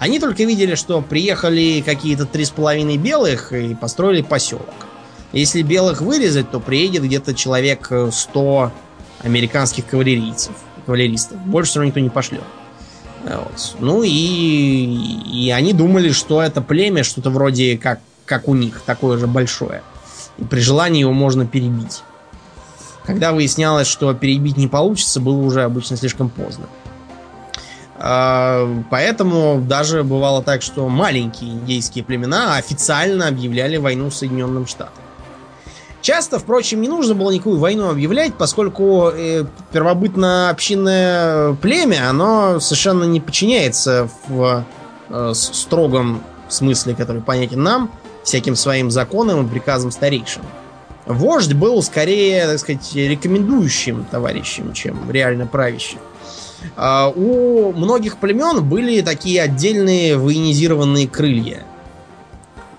Они 0.00 0.18
только 0.18 0.44
видели, 0.44 0.76
что 0.76 1.02
приехали 1.02 1.82
какие-то 1.84 2.24
три 2.24 2.46
с 2.46 2.50
половиной 2.50 2.96
белых 2.96 3.52
и 3.52 3.74
построили 3.74 4.22
поселок. 4.22 4.72
Если 5.32 5.60
белых 5.60 6.00
вырезать, 6.00 6.50
то 6.50 6.58
приедет 6.58 7.02
где-то 7.02 7.34
человек 7.34 7.92
100 8.10 8.72
американских 9.22 9.84
кавалерийцев, 9.84 10.54
кавалеристов. 10.86 11.36
Больше 11.40 11.72
все 11.72 11.80
равно 11.80 11.88
никто 11.88 12.00
не 12.00 12.08
пошлет. 12.08 12.42
Вот. 13.24 13.76
Ну 13.78 14.02
и, 14.02 14.08
и 14.10 15.50
они 15.50 15.74
думали, 15.74 16.12
что 16.12 16.40
это 16.40 16.62
племя 16.62 17.04
что-то 17.04 17.28
вроде 17.28 17.76
как, 17.76 18.00
как 18.24 18.48
у 18.48 18.54
них, 18.54 18.80
такое 18.86 19.18
же 19.18 19.26
большое. 19.26 19.82
И 20.38 20.44
при 20.44 20.60
желании 20.60 21.00
его 21.00 21.12
можно 21.12 21.46
перебить. 21.46 22.02
Когда 23.04 23.32
выяснялось, 23.32 23.86
что 23.86 24.14
перебить 24.14 24.56
не 24.56 24.66
получится, 24.66 25.20
было 25.20 25.42
уже 25.42 25.62
обычно 25.62 25.98
слишком 25.98 26.30
поздно. 26.30 26.64
А, 26.70 26.79
поэтому 28.00 29.60
даже 29.60 30.02
бывало 30.04 30.42
так, 30.42 30.62
что 30.62 30.88
маленькие 30.88 31.50
индейские 31.50 32.02
племена 32.02 32.56
официально 32.56 33.28
объявляли 33.28 33.76
войну 33.76 34.10
Соединенным 34.10 34.66
Штатам. 34.66 35.02
Часто, 36.00 36.38
впрочем, 36.38 36.80
не 36.80 36.88
нужно 36.88 37.14
было 37.14 37.30
никакую 37.30 37.58
войну 37.58 37.90
объявлять, 37.90 38.32
поскольку 38.34 39.10
э, 39.10 39.44
первобытно-общинное 39.70 41.54
племя, 41.56 42.08
оно 42.08 42.58
совершенно 42.58 43.04
не 43.04 43.20
подчиняется 43.20 44.08
в 44.26 44.64
э, 45.10 45.32
строгом 45.34 46.22
смысле, 46.48 46.94
который 46.94 47.20
понятен 47.20 47.62
нам, 47.62 47.90
всяким 48.24 48.56
своим 48.56 48.90
законам 48.90 49.46
и 49.46 49.50
приказам 49.50 49.90
старейшин. 49.90 50.40
Вождь 51.04 51.52
был 51.52 51.82
скорее, 51.82 52.46
так 52.46 52.58
сказать, 52.60 52.94
рекомендующим 52.94 54.04
товарищем, 54.10 54.72
чем 54.72 55.10
реально 55.10 55.46
правящим. 55.46 55.98
А 56.76 57.08
у 57.08 57.72
многих 57.72 58.18
племен 58.18 58.64
были 58.68 59.00
такие 59.00 59.42
отдельные 59.42 60.16
военизированные 60.16 61.08
крылья. 61.08 61.64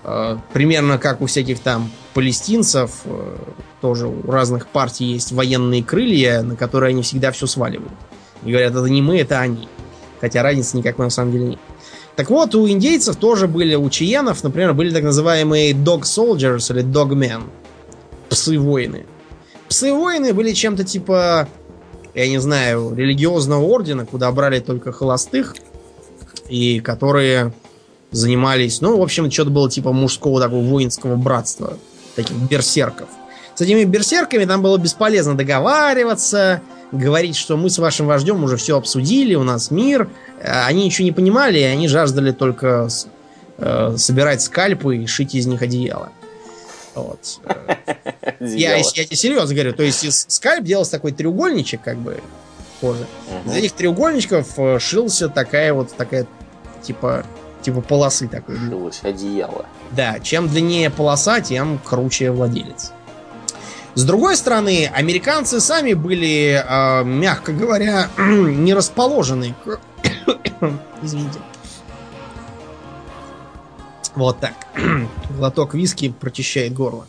А, 0.04 0.38
примерно 0.52 0.98
как 0.98 1.20
у 1.20 1.26
всяких 1.26 1.60
там 1.60 1.90
палестинцев, 2.14 3.02
э, 3.04 3.36
тоже 3.80 4.06
у 4.06 4.30
разных 4.30 4.66
партий 4.66 5.06
есть 5.06 5.32
военные 5.32 5.82
крылья, 5.82 6.42
на 6.42 6.56
которые 6.56 6.90
они 6.90 7.02
всегда 7.02 7.32
все 7.32 7.46
сваливают. 7.46 7.92
И 8.44 8.50
говорят, 8.50 8.72
это 8.72 8.84
не 8.86 9.02
мы, 9.02 9.18
это 9.18 9.40
они. 9.40 9.68
Хотя 10.20 10.42
разницы 10.42 10.76
никакой 10.76 11.06
на 11.06 11.10
самом 11.10 11.32
деле 11.32 11.46
нет. 11.48 11.60
Так 12.16 12.28
вот, 12.28 12.54
у 12.54 12.68
индейцев 12.68 13.16
тоже 13.16 13.48
были, 13.48 13.74
у 13.74 13.88
чиенов, 13.88 14.44
например, 14.44 14.74
были 14.74 14.92
так 14.92 15.02
называемые 15.02 15.72
dog 15.72 16.02
soldiers 16.02 16.70
или 16.72 16.84
dog 16.84 17.10
men. 17.10 17.44
Псы-воины. 18.28 19.06
Псы-воины 19.68 20.34
были 20.34 20.52
чем-то 20.52 20.84
типа, 20.84 21.48
я 22.14 22.28
не 22.28 22.38
знаю, 22.38 22.94
религиозного 22.94 23.64
ордена, 23.64 24.06
куда 24.06 24.30
брали 24.32 24.60
только 24.60 24.92
холостых, 24.92 25.54
и 26.48 26.80
которые 26.80 27.52
занимались, 28.10 28.80
ну, 28.80 28.98
в 28.98 29.02
общем, 29.02 29.30
что-то 29.30 29.50
было 29.50 29.70
типа 29.70 29.92
мужского 29.92 30.40
такого 30.40 30.62
воинского 30.62 31.16
братства 31.16 31.78
таких 32.14 32.36
берсерков. 32.36 33.08
С 33.54 33.60
этими 33.60 33.84
берсерками 33.84 34.44
там 34.44 34.62
было 34.62 34.78
бесполезно 34.78 35.36
договариваться, 35.36 36.62
говорить, 36.90 37.36
что 37.36 37.56
мы 37.56 37.70
с 37.70 37.78
вашим 37.78 38.06
вождем 38.06 38.42
уже 38.44 38.56
все 38.56 38.76
обсудили, 38.76 39.34
у 39.34 39.42
нас 39.42 39.70
мир. 39.70 40.08
Э, 40.40 40.64
они 40.66 40.84
ничего 40.84 41.04
не 41.04 41.12
понимали, 41.12 41.58
и 41.58 41.62
они 41.62 41.88
жаждали 41.88 42.32
только 42.32 42.88
э, 43.58 43.94
собирать 43.96 44.42
скальпы 44.42 44.98
и 44.98 45.06
шить 45.06 45.34
из 45.34 45.46
них 45.46 45.62
одеяло. 45.62 46.10
Вот. 46.94 47.40
Я, 48.40 48.76
я 48.76 48.82
тебе 48.82 49.16
серьезно 49.16 49.54
говорю, 49.54 49.72
то 49.72 49.82
есть 49.82 50.04
из 50.04 50.26
скальп 50.28 50.64
делался 50.64 50.92
такой 50.92 51.12
треугольничек, 51.12 51.80
как 51.80 51.96
бы, 51.96 52.20
кожи. 52.80 53.06
Из 53.46 53.52
этих 53.52 53.72
треугольничков 53.72 54.58
э, 54.58 54.78
шился 54.80 55.28
такая 55.28 55.72
вот, 55.72 55.92
такая, 55.94 56.26
типа, 56.82 57.24
типа 57.62 57.80
полосы 57.80 58.28
такой. 58.28 58.56
Шилось 58.56 59.00
одеяло. 59.02 59.66
Да, 59.92 60.18
чем 60.20 60.48
длиннее 60.48 60.90
полоса, 60.90 61.40
тем 61.40 61.78
круче 61.78 62.30
владелец. 62.30 62.92
С 63.94 64.04
другой 64.04 64.36
стороны, 64.36 64.90
американцы 64.92 65.60
сами 65.60 65.92
были, 65.92 66.62
э, 66.64 67.04
мягко 67.04 67.52
говоря, 67.52 68.08
не 68.18 68.74
расположены 68.74 69.54
к... 69.64 69.78
Извините. 71.02 71.38
Вот 74.14 74.40
так. 74.40 74.54
Глоток 75.36 75.74
виски 75.74 76.10
прочищает 76.10 76.74
горло. 76.74 77.06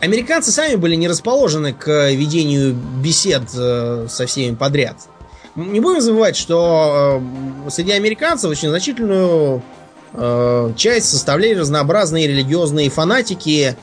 Американцы 0.00 0.50
сами 0.50 0.76
были 0.76 0.96
не 0.96 1.08
расположены 1.08 1.72
к 1.72 2.10
ведению 2.10 2.74
бесед 2.74 3.44
э, 3.56 4.06
со 4.08 4.26
всеми 4.26 4.54
подряд. 4.54 4.96
Не 5.56 5.80
будем 5.80 6.00
забывать, 6.00 6.36
что 6.36 7.22
э, 7.66 7.70
среди 7.70 7.92
американцев 7.92 8.50
очень 8.50 8.68
значительную 8.68 9.62
э, 10.12 10.72
часть 10.76 11.08
составляли 11.08 11.54
разнообразные 11.54 12.26
религиозные 12.26 12.90
фанатики, 12.90 13.76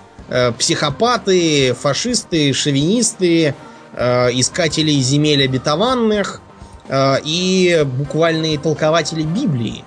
психопаты, 0.58 1.74
фашисты, 1.74 2.54
шовинисты, 2.54 3.54
искатели 3.94 4.92
земель 4.92 5.44
обетованных 5.44 6.42
и 6.90 7.86
буквальные 7.86 8.58
толкователи 8.58 9.24
Библии. 9.24 9.84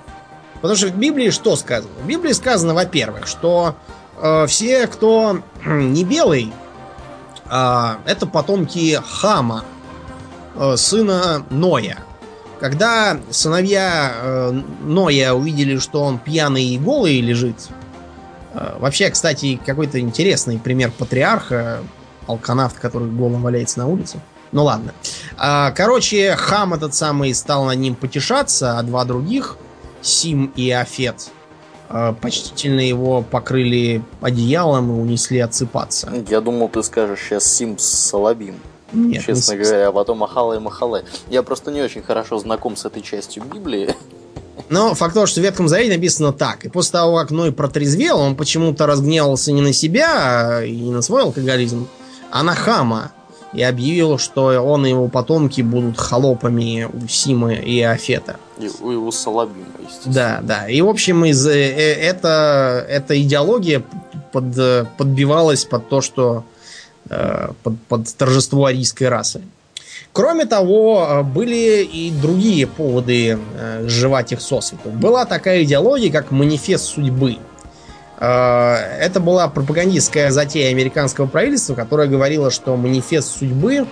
Потому 0.64 0.78
что 0.78 0.86
в 0.86 0.96
Библии 0.96 1.28
что 1.28 1.56
сказано? 1.56 1.92
В 2.02 2.06
Библии 2.06 2.32
сказано, 2.32 2.72
во-первых, 2.72 3.26
что 3.26 3.76
э, 4.16 4.46
все, 4.46 4.86
кто 4.86 5.42
не 5.66 6.04
белый, 6.04 6.54
э, 7.50 7.94
это 8.06 8.26
потомки 8.26 8.98
Хама, 9.06 9.66
э, 10.54 10.76
сына 10.78 11.44
Ноя. 11.50 11.98
Когда 12.60 13.18
сыновья 13.28 14.10
э, 14.14 14.62
Ноя 14.84 15.34
увидели, 15.34 15.76
что 15.76 16.02
он 16.02 16.18
пьяный 16.18 16.64
и 16.64 16.78
голый 16.78 17.20
лежит, 17.20 17.68
э, 18.54 18.76
вообще, 18.78 19.10
кстати, 19.10 19.60
какой-то 19.66 20.00
интересный 20.00 20.58
пример 20.58 20.90
патриарха, 20.92 21.80
алканавт, 22.26 22.78
который 22.78 23.10
голым 23.10 23.42
валяется 23.42 23.80
на 23.80 23.86
улице. 23.86 24.18
Ну 24.50 24.64
ладно. 24.64 24.94
А, 25.36 25.72
короче, 25.72 26.34
хам 26.36 26.72
этот 26.72 26.94
самый 26.94 27.34
стал 27.34 27.66
над 27.66 27.76
ним 27.76 27.94
потешаться, 27.94 28.78
а 28.78 28.82
два 28.82 29.04
других, 29.04 29.58
Сим 30.04 30.52
и 30.56 30.70
Афет, 30.70 31.30
Э, 31.90 32.14
почтительно 32.20 32.80
его 32.80 33.22
покрыли 33.22 34.02
одеялом 34.20 34.90
и 34.90 35.00
унесли 35.00 35.38
отсыпаться. 35.38 36.12
Я 36.28 36.40
думал, 36.40 36.68
ты 36.68 36.82
скажешь 36.82 37.20
сейчас 37.20 37.44
Сим 37.44 37.78
с 37.78 37.84
Салабим. 37.84 38.56
Нет, 38.92 39.24
честно 39.24 39.56
говоря, 39.56 39.88
а 39.88 39.92
потом 39.92 40.24
Ахала 40.24 40.54
и 40.54 40.58
Махале. 40.58 41.04
Я 41.28 41.42
просто 41.42 41.70
не 41.70 41.82
очень 41.82 42.02
хорошо 42.02 42.38
знаком 42.38 42.76
с 42.76 42.84
этой 42.84 43.02
частью 43.02 43.44
Библии. 43.44 43.94
Но 44.70 44.94
факт 44.94 45.14
того, 45.14 45.26
что 45.26 45.40
в 45.40 45.44
Ветхом 45.44 45.68
Завете 45.68 45.94
написано 45.94 46.32
так. 46.32 46.64
И 46.64 46.68
после 46.68 46.92
того, 46.92 47.18
как 47.18 47.30
Ной 47.30 47.52
протрезвел, 47.52 48.18
он 48.18 48.34
почему-то 48.34 48.86
разгневался 48.86 49.52
не 49.52 49.60
на 49.60 49.72
себя 49.72 50.64
и 50.64 50.74
не 50.74 50.90
на 50.90 51.02
свой 51.02 51.22
алкоголизм, 51.22 51.86
а 52.30 52.42
на 52.42 52.54
Хама 52.54 53.12
и 53.54 53.62
объявил, 53.62 54.18
что 54.18 54.46
он 54.60 54.84
и 54.84 54.90
его 54.90 55.08
потомки 55.08 55.62
будут 55.62 55.98
холопами 55.98 56.88
у 56.92 57.08
Симы 57.08 57.54
и 57.54 57.80
Афета. 57.80 58.36
И 58.58 58.68
у 58.80 58.90
его 58.90 59.10
Салабима, 59.10 59.66
естественно. 59.80 60.14
Да, 60.14 60.40
да. 60.42 60.68
И, 60.68 60.80
в 60.80 60.88
общем, 60.88 61.24
из, 61.24 61.46
э, 61.46 61.52
э, 61.52 61.92
это, 61.94 62.84
эта 62.88 63.20
идеология 63.20 63.82
под, 64.32 64.44
подбивалась 64.96 65.64
под 65.64 65.88
то, 65.88 66.00
что 66.00 66.44
э, 67.08 67.48
под, 67.62 67.80
под 67.88 68.16
торжество 68.16 68.66
арийской 68.66 69.08
расы. 69.08 69.42
Кроме 70.12 70.44
того, 70.46 71.24
были 71.24 71.82
и 71.82 72.12
другие 72.12 72.68
поводы 72.68 73.36
сживать 73.84 74.30
их 74.32 74.40
сосвету. 74.40 74.90
Была 74.90 75.24
такая 75.24 75.64
идеология, 75.64 76.10
как 76.12 76.30
манифест 76.30 76.84
судьбы– 76.84 77.38
Э, 77.53 77.53
это 78.24 79.20
была 79.20 79.48
пропагандистская 79.48 80.30
затея 80.30 80.70
американского 80.70 81.26
правительства, 81.26 81.74
которая 81.74 82.06
говорила, 82.06 82.50
что 82.50 82.76
манифест 82.76 83.36
судьбы 83.38 83.86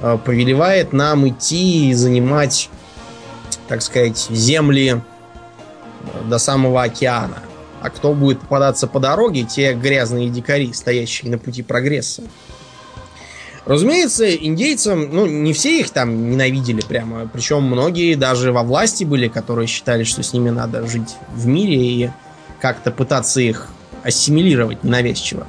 э, 0.00 0.18
повелевает 0.24 0.92
нам 0.92 1.28
идти 1.28 1.90
и 1.90 1.94
занимать, 1.94 2.68
так 3.68 3.82
сказать, 3.82 4.26
земли 4.30 5.00
э, 5.00 6.28
до 6.28 6.38
самого 6.38 6.82
океана. 6.82 7.38
А 7.80 7.90
кто 7.90 8.12
будет 8.12 8.40
попадаться 8.40 8.86
по 8.86 9.00
дороге, 9.00 9.44
те 9.44 9.72
грязные 9.72 10.28
дикари, 10.28 10.72
стоящие 10.72 11.30
на 11.30 11.38
пути 11.38 11.62
прогресса. 11.62 12.22
Разумеется, 13.66 14.34
индейцам, 14.34 15.14
ну, 15.14 15.26
не 15.26 15.52
все 15.52 15.80
их 15.80 15.90
там 15.90 16.30
ненавидели 16.30 16.80
прямо. 16.80 17.28
Причем 17.32 17.62
многие 17.62 18.14
даже 18.14 18.52
во 18.52 18.62
власти 18.62 19.04
были, 19.04 19.28
которые 19.28 19.66
считали, 19.66 20.04
что 20.04 20.22
с 20.22 20.32
ними 20.32 20.50
надо 20.50 20.86
жить 20.86 21.16
в 21.34 21.46
мире 21.46 21.76
и 21.76 22.10
как-то 22.60 22.90
пытаться 22.90 23.40
их 23.40 23.68
ассимилировать 24.02 24.84
ненавязчиво. 24.84 25.46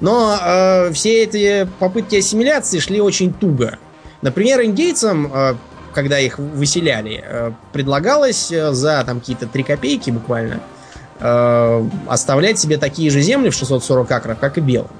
Но 0.00 0.36
э, 0.40 0.92
все 0.92 1.22
эти 1.22 1.68
попытки 1.78 2.16
ассимиляции 2.16 2.78
шли 2.78 3.00
очень 3.00 3.32
туго. 3.32 3.78
Например, 4.22 4.62
индейцам, 4.62 5.30
э, 5.32 5.54
когда 5.92 6.18
их 6.18 6.38
выселяли, 6.38 7.22
э, 7.24 7.52
предлагалось 7.72 8.50
э, 8.50 8.72
за 8.72 9.02
там 9.04 9.20
какие-то 9.20 9.46
3 9.46 9.62
копейки 9.62 10.10
буквально 10.10 10.60
э, 11.20 11.88
оставлять 12.08 12.58
себе 12.58 12.76
такие 12.76 13.10
же 13.10 13.20
земли 13.20 13.50
в 13.50 13.54
640 13.54 14.10
акров, 14.10 14.38
как 14.38 14.58
и 14.58 14.60
белым. 14.60 14.90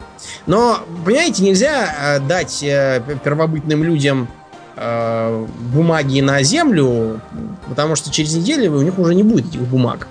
Но, 0.47 0.79
понимаете, 1.05 1.43
нельзя 1.43 1.95
э, 2.17 2.21
дать 2.21 2.63
э, 2.63 3.03
первобытным 3.25 3.83
людям 3.83 4.29
э, 4.77 5.47
бумаги 5.73 6.21
на 6.21 6.43
землю, 6.43 7.21
потому 7.69 7.97
что 7.97 8.11
через 8.11 8.35
неделю 8.35 8.73
у 8.73 8.83
них 8.83 8.99
уже 8.99 9.15
не 9.15 9.23
будет 9.23 9.49
этих 9.49 9.63
бумаг. 9.63 10.09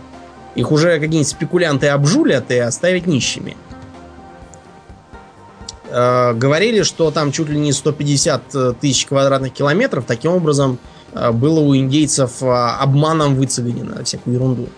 Их 0.55 0.71
уже 0.71 0.99
какие-нибудь 0.99 1.27
спекулянты 1.27 1.88
обжулят 1.88 2.51
и 2.51 2.57
оставят 2.57 3.07
нищими. 3.07 3.57
Э, 5.89 6.34
говорили, 6.34 6.84
что 6.84 7.11
там 7.11 7.31
чуть 7.31 7.49
ли 7.49 7.59
не 7.59 7.71
150 7.71 8.55
э, 8.55 8.73
тысяч 8.80 9.05
квадратных 9.05 9.53
километров 9.53 10.05
таким 10.05 10.31
образом 10.31 10.80
э, 11.13 11.31
было 11.31 11.59
у 11.59 11.75
индейцев 11.75 12.41
э, 12.41 12.47
обманом 12.47 13.35
выцеганено 13.35 14.03
всякую 14.03 14.35
ерунду. 14.35 14.69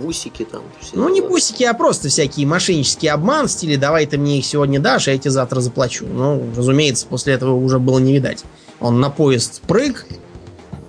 Бусики 0.00 0.46
там. 0.50 0.62
Ну, 0.94 1.10
не 1.10 1.20
бусики, 1.20 1.62
а 1.64 1.74
просто 1.74 2.08
всякий 2.08 2.46
мошеннический 2.46 3.10
обман 3.10 3.48
в 3.48 3.50
стиле 3.50 3.76
«давай 3.76 4.06
ты 4.06 4.16
мне 4.16 4.38
их 4.38 4.46
сегодня 4.46 4.80
дашь, 4.80 5.08
а 5.08 5.12
я 5.12 5.18
тебе 5.18 5.30
завтра 5.30 5.60
заплачу». 5.60 6.06
Ну, 6.06 6.42
разумеется, 6.56 7.06
после 7.06 7.34
этого 7.34 7.54
уже 7.54 7.78
было 7.78 7.98
не 7.98 8.14
видать. 8.14 8.44
Он 8.80 8.98
на 8.98 9.10
поезд 9.10 9.60
прыг, 9.66 10.06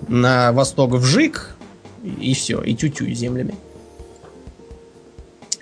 на 0.08 0.52
восток 0.52 0.92
вжик, 0.92 1.53
и 2.04 2.34
все, 2.34 2.60
и 2.60 2.74
тю-тю 2.74 3.06
землями. 3.06 3.54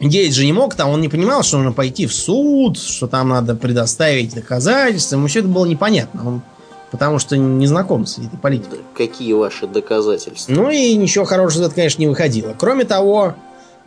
Индеец 0.01 0.35
же 0.35 0.45
не 0.45 0.53
мог, 0.53 0.75
там 0.75 0.91
он 0.91 1.01
не 1.01 1.09
понимал, 1.09 1.45
что 1.45 1.59
нужно 1.59 1.73
пойти 1.73 2.07
в 2.07 2.15
суд, 2.15 2.77
что 2.77 3.07
там 3.07 3.29
надо 3.29 3.55
предоставить 3.55 4.35
доказательства. 4.35 5.15
Ему 5.15 5.29
все 5.29 5.39
это 5.41 5.49
было 5.49 5.65
непонятно. 5.65 6.27
Он, 6.27 6.43
потому 6.91 7.21
что 7.21 7.37
не 7.37 7.69
знаком 7.69 8.05
с 8.05 8.19
этой 8.19 8.37
политикой. 8.37 8.81
Какие 8.97 9.33
ваши 9.35 9.69
доказательства? 9.69 10.53
Ну 10.53 10.71
и 10.71 10.97
ничего 10.97 11.25
хорошего 11.25 11.67
это, 11.67 11.75
конечно, 11.77 12.01
не 12.01 12.09
выходило. 12.09 12.57
Кроме 12.59 12.85
того, 12.85 13.35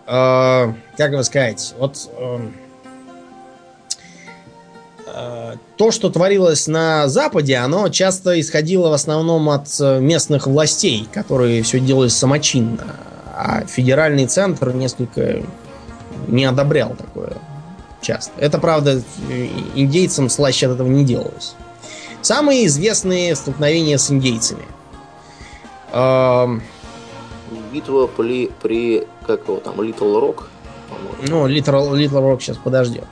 э, 0.07 0.73
как 0.95 1.11
бы 1.11 1.23
сказать, 1.25 1.75
вот 1.79 2.09
э, 2.17 2.39
то, 5.77 5.91
что 5.91 6.09
творилось 6.09 6.67
на 6.67 7.07
Западе, 7.07 7.57
оно 7.57 7.89
часто 7.89 8.39
исходило 8.39 8.89
в 8.89 8.93
основном 8.93 9.49
от 9.49 9.67
э, 9.79 9.99
местных 9.99 10.47
властей, 10.47 11.07
которые 11.13 11.63
все 11.63 11.79
делали 11.79 12.09
самочинно. 12.09 12.95
А 13.33 13.65
федеральный 13.65 14.27
центр 14.27 14.73
несколько 14.73 15.41
не 16.27 16.45
одобрял 16.45 16.95
такое 16.95 17.33
часто. 18.01 18.31
Это, 18.39 18.59
правда, 18.59 19.01
индейцам 19.75 20.29
слаще 20.29 20.67
от 20.67 20.73
этого 20.73 20.87
не 20.87 21.03
делалось. 21.03 21.55
Самые 22.21 22.65
известные 22.65 23.35
столкновения 23.35 23.97
с 23.97 24.09
индейцами. 24.09 24.65
Битва 27.71 28.07
при, 28.07 28.49
при 28.61 29.07
как 29.27 29.47
его 29.47 29.57
там, 29.57 29.81
Литл 29.81 30.19
Рок, 30.19 30.49
Ну, 31.27 31.47
Литл, 31.47 31.93
Литл 31.93 32.19
Рок 32.19 32.41
сейчас 32.41 32.57
подождет. 32.57 33.05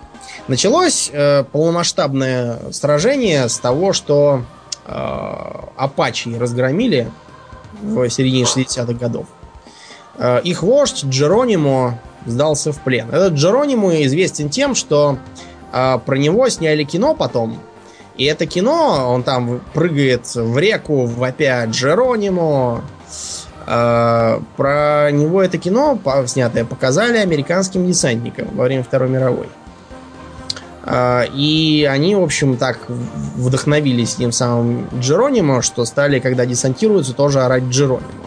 Началось 0.47 1.09
э, 1.13 1.43
полномасштабное 1.51 2.71
сражение 2.71 3.47
с 3.47 3.57
того, 3.59 3.93
что 3.93 4.43
э, 4.85 4.91
Апачи 5.77 6.35
разгромили 6.37 7.09
в 7.81 8.09
середине 8.09 8.43
60-х 8.43 8.93
годов. 8.93 9.27
Э, 10.17 10.41
их 10.43 10.63
вождь 10.63 11.05
Джеронимо 11.05 11.99
сдался 12.25 12.71
в 12.71 12.79
плен. 12.79 13.09
Этот 13.09 13.33
Джеронимо 13.33 14.03
известен 14.03 14.49
тем, 14.49 14.75
что 14.75 15.17
э, 15.71 15.99
про 16.05 16.17
него 16.17 16.49
сняли 16.49 16.83
кино 16.83 17.15
потом. 17.15 17.59
И 18.15 18.25
это 18.25 18.45
кино, 18.45 19.11
он 19.11 19.23
там 19.23 19.61
прыгает 19.73 20.35
в 20.35 20.57
реку, 20.57 21.05
вопя 21.05 21.65
Джеронимо. 21.65 22.83
Э, 23.65 24.39
про 24.55 25.09
него 25.11 25.41
это 25.41 25.57
кино, 25.57 25.97
снятое, 26.27 26.65
показали 26.65 27.17
американским 27.17 27.87
десантникам 27.87 28.49
во 28.55 28.65
время 28.65 28.83
Второй 28.83 29.09
мировой. 29.09 29.47
А, 30.85 31.23
и 31.23 31.87
они, 31.89 32.15
в 32.15 32.21
общем, 32.21 32.57
так 32.57 32.77
вдохновились 32.87 34.15
тем 34.15 34.31
самым 34.31 34.87
Джеронимо, 34.99 35.61
что 35.61 35.85
стали, 35.85 36.19
когда 36.19 36.45
десантируются, 36.45 37.13
тоже 37.13 37.41
орать 37.41 37.63
Джеронимо. 37.63 38.23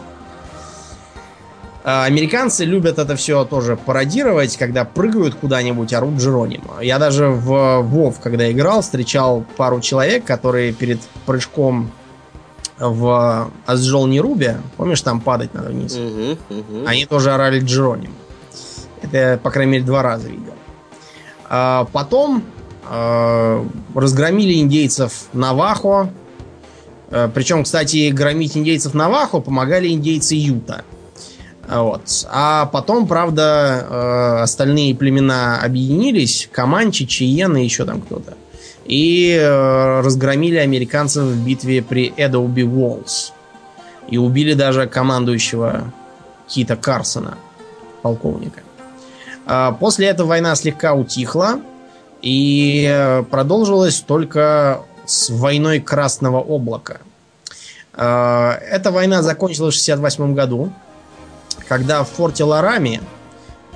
А, 1.85 2.05
американцы 2.05 2.65
любят 2.65 2.99
это 2.99 3.15
все 3.15 3.45
тоже 3.45 3.77
пародировать, 3.77 4.57
когда 4.57 4.85
прыгают 4.85 5.35
куда-нибудь, 5.35 5.93
орут 5.93 6.15
Джеронимо. 6.15 6.81
Я 6.81 6.99
даже 6.99 7.29
в 7.29 7.83
Вов, 7.83 8.21
когда 8.21 8.51
играл, 8.51 8.81
встречал 8.81 9.45
пару 9.57 9.81
человек, 9.81 10.25
которые 10.25 10.73
перед 10.73 11.01
прыжком 11.27 11.93
в 12.79 13.51
Азджол 13.67 14.07
Нерубе, 14.07 14.57
помнишь, 14.77 15.01
там 15.03 15.21
падать 15.21 15.55
надо 15.55 15.69
вниз? 15.69 15.95
Угу, 15.95 16.59
угу. 16.59 16.87
Они 16.87 17.07
тоже 17.07 17.33
орали 17.33 17.61
Джероним. 17.61 18.13
Это 19.03 19.17
я, 19.17 19.39
по 19.39 19.51
крайней 19.51 19.73
мере, 19.73 19.85
два 19.85 20.03
раза 20.03 20.29
видел. 20.29 20.55
А 21.49 21.87
потом 21.93 22.43
э, 22.89 23.65
разгромили 23.95 24.61
индейцев 24.61 25.27
Навахо. 25.33 26.09
Э, 27.11 27.29
причем, 27.33 27.65
кстати, 27.65 28.11
громить 28.11 28.57
индейцев 28.57 28.95
Навахо 28.95 29.41
помогали 29.41 29.89
индейцы 29.89 30.35
Юта. 30.35 30.85
Вот. 31.69 32.03
А 32.31 32.67
потом, 32.67 33.09
правда, 33.09 34.43
остальные 34.43 34.95
племена 34.95 35.61
объединились. 35.61 36.49
Команчи, 36.53 37.07
Чиены, 37.07 37.57
еще 37.57 37.85
там 37.85 38.03
кто-то. 38.03 38.35
И 38.85 39.37
разгромили 40.01 40.59
американцев 40.59 41.25
в 41.25 41.45
битве 41.45 41.83
при 41.83 42.15
Эдоуби 42.17 42.63
Уоллс. 42.63 43.33
И 44.09 44.17
убили 44.17 44.55
даже 44.55 44.87
командующего 44.87 45.93
Кита 46.47 46.77
Карсона, 46.77 47.37
полковника. 48.03 48.63
А 49.47 49.73
После 49.73 50.09
этого 50.09 50.29
война 50.29 50.55
слегка 50.57 50.95
утихла 50.95 51.61
и 52.21 52.87
э, 52.91 53.23
продолжилась 53.23 54.01
только 54.01 54.83
с 55.07 55.31
войной 55.31 55.79
Красного 55.79 56.41
облака. 56.41 56.99
А, 57.95 58.59
Эта 58.71 58.91
война 58.91 59.23
закончилась 59.23 59.75
в 59.75 59.79
68 59.79 60.35
году, 60.35 60.73
когда 61.69 62.03
в 62.03 62.09
форте 62.09 62.43
Ларами 62.43 63.01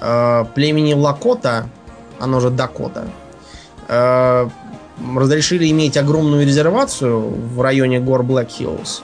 э, 0.01 0.45
племени 0.55 0.95
Лакота, 0.95 1.69
оно 2.19 2.41
же 2.41 2.51
Дакота, 2.51 3.07
разрешили 5.17 5.69
иметь 5.71 5.97
огромную 5.97 6.47
резервацию 6.47 7.21
в 7.21 7.61
районе 7.61 7.99
гор 7.99 8.23
Блэк 8.23 8.49
Хиллз, 8.49 9.03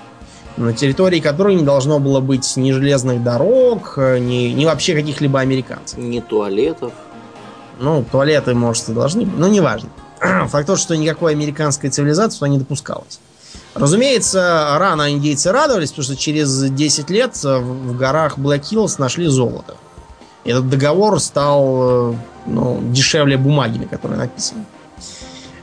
на 0.56 0.72
территории 0.72 1.20
которой 1.20 1.54
не 1.54 1.64
должно 1.64 1.98
было 1.98 2.20
быть 2.20 2.56
ни 2.56 2.72
железных 2.72 3.22
дорог, 3.22 3.94
э, 3.96 4.18
ни, 4.18 4.52
ни 4.52 4.64
вообще 4.64 4.94
каких-либо 4.94 5.40
американцев. 5.40 5.98
Не 5.98 6.20
туалетов. 6.20 6.92
Ну, 7.78 8.04
туалеты, 8.10 8.54
может, 8.54 8.88
и 8.88 8.92
должны 8.92 9.26
быть, 9.26 9.38
но 9.38 9.48
неважно. 9.48 9.90
Факт 10.20 10.66
тот, 10.66 10.78
что 10.78 10.96
никакой 10.96 11.32
американской 11.32 11.90
цивилизации 11.90 12.38
туда 12.38 12.48
не 12.48 12.58
допускалось. 12.58 13.20
Разумеется, 13.74 14.76
рано 14.78 15.12
индейцы 15.12 15.52
радовались, 15.52 15.90
потому 15.90 16.04
что 16.04 16.16
через 16.16 16.62
10 16.62 17.10
лет 17.10 17.36
в 17.36 17.60
в 17.60 17.96
горах 17.96 18.38
Блэк 18.38 18.64
Хиллз 18.64 18.98
нашли 18.98 19.26
золото. 19.26 19.76
Этот 20.44 20.70
договор 20.70 21.20
стал 21.20 22.12
э, 22.12 22.14
ну, 22.46 22.80
дешевле 22.84 23.36
бумаги, 23.36 23.78
на 23.78 23.86
которой 23.86 24.16
написано. 24.16 24.64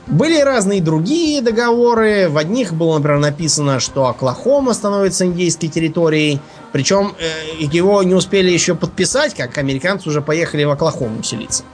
Были 0.06 0.40
разные 0.40 0.82
другие 0.82 1.40
договоры. 1.40 2.28
В 2.28 2.36
одних 2.36 2.74
было, 2.74 2.98
например, 2.98 3.20
написано, 3.20 3.80
что 3.80 4.06
Оклахома 4.06 4.74
становится 4.74 5.24
индейской 5.24 5.68
территорией. 5.68 6.40
Причем 6.72 7.14
э, 7.18 7.62
его 7.64 8.02
не 8.02 8.14
успели 8.14 8.50
еще 8.50 8.74
подписать, 8.74 9.34
как 9.34 9.56
американцы 9.56 10.08
уже 10.08 10.20
поехали 10.20 10.64
в 10.64 10.70
Оклахому 10.70 11.22
селиться. 11.22 11.64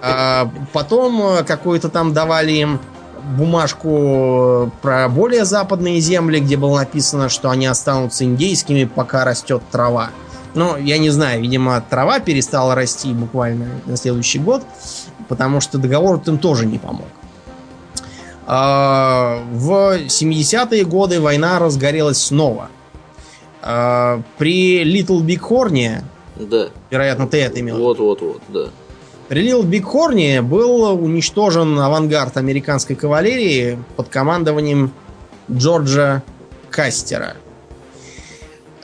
А 0.00 0.50
потом 0.72 1.22
э, 1.22 1.44
какую-то 1.44 1.90
там 1.90 2.14
давали 2.14 2.52
им 2.52 2.80
бумажку 3.36 4.70
про 4.82 5.08
более 5.08 5.44
западные 5.44 6.00
земли, 6.00 6.40
где 6.40 6.56
было 6.56 6.78
написано, 6.78 7.28
что 7.28 7.50
они 7.50 7.66
останутся 7.66 8.24
индейскими, 8.24 8.84
пока 8.84 9.24
растет 9.24 9.62
трава. 9.70 10.10
Ну, 10.54 10.76
я 10.76 10.98
не 10.98 11.10
знаю, 11.10 11.42
видимо, 11.42 11.80
трава 11.80 12.20
перестала 12.20 12.74
расти 12.74 13.12
буквально 13.12 13.66
на 13.86 13.96
следующий 13.96 14.38
год, 14.38 14.62
потому 15.28 15.60
что 15.60 15.78
договор 15.78 16.20
им 16.26 16.38
тоже 16.38 16.64
не 16.64 16.78
помог. 16.78 17.08
А, 18.46 19.42
В 19.52 19.98
70-е 20.06 20.84
годы 20.84 21.20
война 21.20 21.58
разгорелась 21.58 22.18
снова. 22.22 22.68
А, 23.62 24.20
При 24.38 24.84
Литл 24.84 25.20
Биг 25.20 25.42
Хорне, 25.42 26.04
Да. 26.36 26.68
вероятно, 26.90 27.26
ты 27.26 27.40
это 27.40 27.60
имел 27.60 27.78
Вот-вот-вот, 27.78 28.42
да. 28.48 28.66
при 29.28 29.40
Литл 29.42 29.62
Биг 29.62 29.86
Хорне 29.86 30.42
был 30.42 30.82
уничтожен 31.02 31.78
авангард 31.78 32.36
американской 32.36 32.96
кавалерии 32.96 33.78
под 33.96 34.08
командованием 34.08 34.92
Джорджа 35.50 36.22
Кастера. 36.70 37.36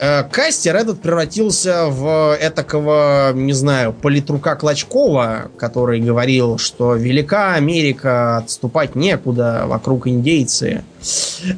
Э, 0.01 0.23
Кастер 0.23 0.75
этот 0.75 1.01
превратился 1.01 1.85
в 1.85 2.35
этакого, 2.41 3.31
не 3.33 3.53
знаю, 3.53 3.93
политрука 3.93 4.55
Клочкова, 4.55 5.51
который 5.57 6.01
говорил, 6.01 6.57
что 6.57 6.95
велика 6.95 7.53
Америка, 7.53 8.37
отступать 8.37 8.95
некуда, 8.95 9.63
вокруг 9.67 10.07
индейцы. 10.07 10.83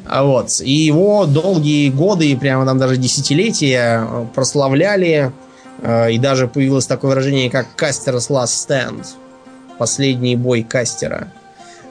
А 0.06 0.22
Вот. 0.24 0.60
И 0.60 0.70
его 0.70 1.26
долгие 1.26 1.90
годы, 1.90 2.36
прямо 2.36 2.66
там 2.66 2.78
даже 2.78 2.98
десятилетия 2.98 4.06
э, 4.06 4.26
прославляли 4.34 5.32
Э, 5.84 6.10
И 6.10 6.18
даже 6.18 6.48
появилось 6.48 6.86
такое 6.86 7.10
выражение, 7.10 7.50
как 7.50 7.66
Кастер's 7.76 8.30
Last 8.30 8.68
Stand. 8.68 9.06
Последний 9.78 10.36
бой 10.36 10.62
Кастера. 10.62 11.28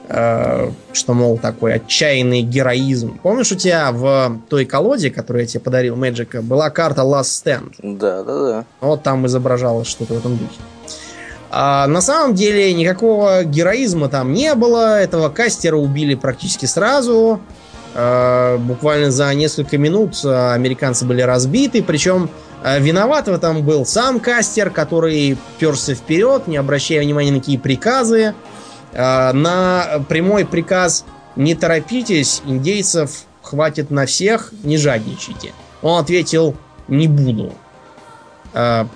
Э, 0.06 0.70
Что, 0.92 1.14
мол, 1.14 1.38
такой 1.38 1.74
отчаянный 1.74 2.42
героизм. 2.42 3.18
Помнишь, 3.22 3.52
у 3.52 3.56
тебя 3.56 3.90
в 3.90 4.38
той 4.48 4.64
колоде, 4.66 5.10
которую 5.10 5.42
я 5.42 5.48
тебе 5.48 5.60
подарил, 5.60 5.96
Мэджика, 5.96 6.42
была 6.42 6.70
карта 6.70 7.02
Last 7.02 7.44
Stand? 7.44 7.74
Да, 7.82 8.22
да, 8.22 8.38
да. 8.40 8.64
Вот 8.80 9.02
там 9.02 9.26
изображалось 9.26 9.88
что-то 9.88 10.14
в 10.14 10.18
этом 10.18 10.36
духе. 10.36 10.60
А 11.50 11.86
на 11.86 12.00
самом 12.02 12.34
деле 12.34 12.72
никакого 12.74 13.44
героизма 13.44 14.08
там 14.08 14.32
не 14.32 14.54
было. 14.54 15.00
Этого 15.00 15.28
кастера 15.30 15.76
убили 15.76 16.14
практически 16.14 16.66
сразу. 16.66 17.40
Э, 17.94 18.58
Буквально 18.58 19.10
за 19.10 19.32
несколько 19.34 19.78
минут 19.78 20.22
э, 20.24 20.52
американцы 20.52 21.06
были 21.06 21.22
разбиты. 21.22 21.82
Причем 21.82 22.28
виноват 22.78 23.28
в 23.28 23.32
этом 23.32 23.62
был 23.62 23.84
сам 23.84 24.20
кастер, 24.20 24.70
который 24.70 25.36
перся 25.58 25.94
вперед, 25.94 26.46
не 26.46 26.56
обращая 26.56 27.00
внимания 27.02 27.30
на 27.30 27.38
какие 27.38 27.58
приказы. 27.58 28.34
Э, 28.94 29.32
На 29.32 30.04
прямой 30.08 30.46
приказ 30.46 31.04
«Не 31.36 31.54
торопитесь, 31.54 32.42
индейцев 32.46 33.24
хватит 33.42 33.90
на 33.90 34.06
всех, 34.06 34.52
не 34.62 34.78
жадничайте». 34.78 35.52
Он 35.82 36.00
ответил 36.00 36.56
«Не 36.88 37.08
буду». 37.08 37.52
Э, 38.54 38.86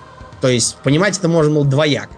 То 0.40 0.48
есть, 0.48 0.76
понимать 0.76 1.18
это 1.18 1.28
можно 1.28 1.52
было 1.52 1.64
двояко. 1.64 2.12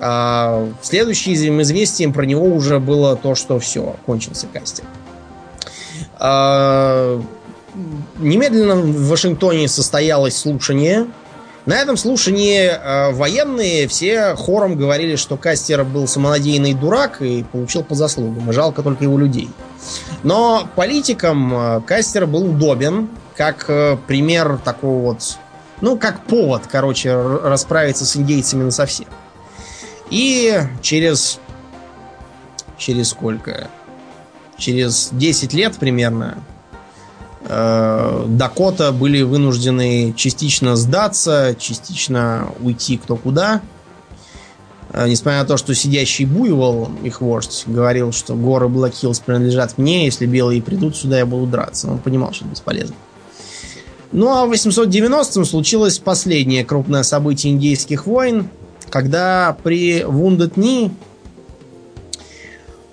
А 0.00 0.68
следующим 0.82 1.62
известием 1.62 2.12
про 2.12 2.24
него 2.24 2.44
уже 2.44 2.78
было 2.78 3.16
то, 3.16 3.34
что 3.34 3.58
все, 3.58 3.96
кончился 4.06 4.46
кастинг. 4.46 4.88
Немедленно 8.18 8.74
в 8.74 9.08
Вашингтоне 9.08 9.68
состоялось 9.68 10.36
слушание. 10.36 11.06
На 11.68 11.74
этом 11.74 11.98
слушании 11.98 12.66
а, 12.66 13.10
военные 13.10 13.88
все 13.88 14.34
хором 14.36 14.78
говорили, 14.78 15.16
что 15.16 15.36
Кастер 15.36 15.84
был 15.84 16.08
самонадеянный 16.08 16.72
дурак 16.72 17.20
и 17.20 17.42
получил 17.42 17.84
по 17.84 17.94
заслугам. 17.94 18.48
И 18.48 18.54
жалко 18.54 18.82
только 18.82 19.04
его 19.04 19.18
людей. 19.18 19.50
Но 20.22 20.66
политикам 20.76 21.52
а, 21.54 21.80
Кастер 21.82 22.26
был 22.26 22.52
удобен, 22.52 23.10
как 23.36 23.66
э, 23.68 23.98
пример 24.06 24.58
такого 24.64 25.02
вот... 25.02 25.36
Ну, 25.82 25.98
как 25.98 26.24
повод, 26.24 26.62
короче, 26.66 27.14
расправиться 27.14 28.06
с 28.06 28.16
индейцами 28.16 28.62
на 28.62 28.70
совсем. 28.70 29.08
И 30.08 30.58
через... 30.80 31.38
Через 32.78 33.10
сколько? 33.10 33.68
Через 34.56 35.10
10 35.12 35.52
лет 35.52 35.76
примерно 35.76 36.38
э, 36.38 36.57
Дакота 37.46 38.92
были 38.92 39.22
вынуждены 39.22 40.12
частично 40.16 40.76
сдаться, 40.76 41.54
частично 41.58 42.52
уйти 42.60 42.98
кто 42.98 43.16
куда. 43.16 43.62
Э, 44.92 45.08
Несмотря 45.08 45.40
на 45.40 45.46
то, 45.46 45.56
что 45.56 45.74
сидящий 45.74 46.24
буйвол, 46.24 46.90
их 47.02 47.20
вождь, 47.20 47.64
говорил, 47.66 48.12
что 48.12 48.34
горы 48.34 48.68
Блэк 48.68 48.94
Хиллз 48.94 49.20
принадлежат 49.20 49.78
мне, 49.78 50.06
если 50.06 50.26
белые 50.26 50.62
придут 50.62 50.96
сюда, 50.96 51.18
я 51.18 51.26
буду 51.26 51.46
драться. 51.46 51.90
Он 51.90 51.98
понимал, 51.98 52.32
что 52.32 52.44
это 52.44 52.52
бесполезно. 52.52 52.96
Ну 54.10 54.28
а 54.28 54.46
в 54.46 54.52
890-м 54.52 55.44
случилось 55.44 55.98
последнее 55.98 56.64
крупное 56.64 57.02
событие 57.02 57.52
индейских 57.52 58.06
войн, 58.06 58.48
когда 58.88 59.56
при 59.62 60.02
Вундетни 60.02 60.90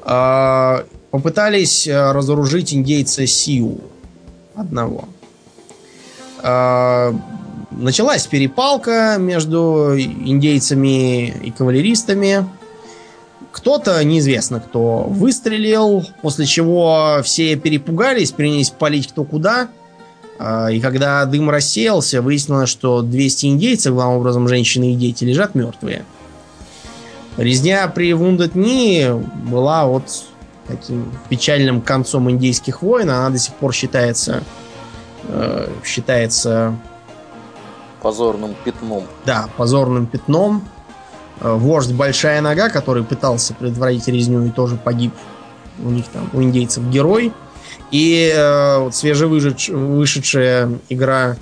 э, 0.04 0.84
попытались 1.12 1.88
э, 1.88 2.12
разоружить 2.12 2.74
индейца 2.74 3.26
Сиу 3.26 3.80
одного. 4.56 5.06
Э, 6.44 7.14
началась 7.72 8.28
перепалка 8.28 9.18
между 9.20 9.96
индейцами 9.98 11.28
и 11.28 11.52
кавалеристами. 11.52 12.48
Кто-то, 13.52 14.04
неизвестно 14.04 14.60
кто, 14.60 15.04
выстрелил, 15.04 16.06
после 16.22 16.46
чего 16.46 17.22
все 17.24 17.56
перепугались, 17.56 18.32
принялись 18.32 18.70
палить 18.70 19.08
кто 19.08 19.24
куда. 19.24 19.70
А, 20.38 20.68
И 20.68 20.82
когда 20.82 21.24
дым 21.26 21.50
рассеялся, 21.50 22.22
выяснилось, 22.22 22.70
что 22.70 23.02
200 23.02 23.46
индейцев, 23.46 23.94
главным 23.94 24.20
образом 24.20 24.48
женщины 24.50 24.92
и 24.92 24.96
дети, 24.96 25.24
лежат 25.24 25.56
мертвые. 25.56 26.04
Резня 27.38 27.88
при 27.88 28.14
Вундетни 28.14 29.08
была 29.50 29.86
вот 29.86 30.04
таким 30.68 31.12
печальным 31.30 31.82
концом 31.82 32.30
индейских 32.30 32.82
войн. 32.82 33.10
Она 33.10 33.30
до 33.30 33.38
сих 33.38 33.54
пор 33.56 33.74
считается 33.74 34.44
э, 35.24 35.70
считается 35.84 36.76
позорным 38.02 38.56
пятном. 38.64 39.06
Да, 39.26 39.50
позорным 39.58 40.06
пятном. 40.06 40.68
Э, 41.42 41.54
вождь 41.54 41.92
Большая 41.92 42.42
Нога, 42.42 42.70
который 42.70 43.04
пытался 43.04 43.54
предотвратить 43.54 44.08
резню 44.08 44.46
и 44.46 44.52
тоже 44.52 44.76
погиб. 44.76 45.14
У 45.84 45.90
них 45.90 46.06
там, 46.08 46.30
у 46.34 46.42
индейцев 46.42 46.84
герой. 46.86 47.34
И 47.92 48.32
э, 48.34 48.80
вот 48.80 48.96
свежевышедшая 48.96 50.80
игра 50.90 51.38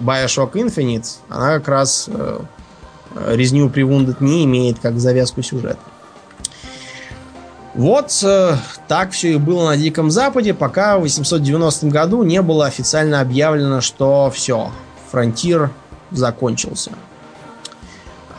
Bioshock 0.00 0.52
Infinite, 0.52 1.18
она 1.28 1.54
как 1.54 1.68
раз 1.68 2.08
э, 2.08 2.40
резню 3.28 3.70
при 3.70 3.84
Wounded 3.84 4.16
не 4.20 4.44
имеет 4.44 4.78
как 4.78 4.98
завязку 4.98 5.42
сюжета. 5.42 5.78
Вот 7.76 8.20
э, 8.24 8.56
так 8.88 9.10
все 9.10 9.34
и 9.34 9.36
было 9.36 9.66
на 9.66 9.76
Диком 9.76 10.10
Западе, 10.10 10.54
пока 10.54 10.96
в 10.96 11.02
890 11.02 11.88
году 11.88 12.22
не 12.22 12.40
было 12.40 12.64
официально 12.64 13.20
объявлено, 13.20 13.82
что 13.82 14.30
все, 14.34 14.70
фронтир 15.10 15.70
закончился. 16.10 16.92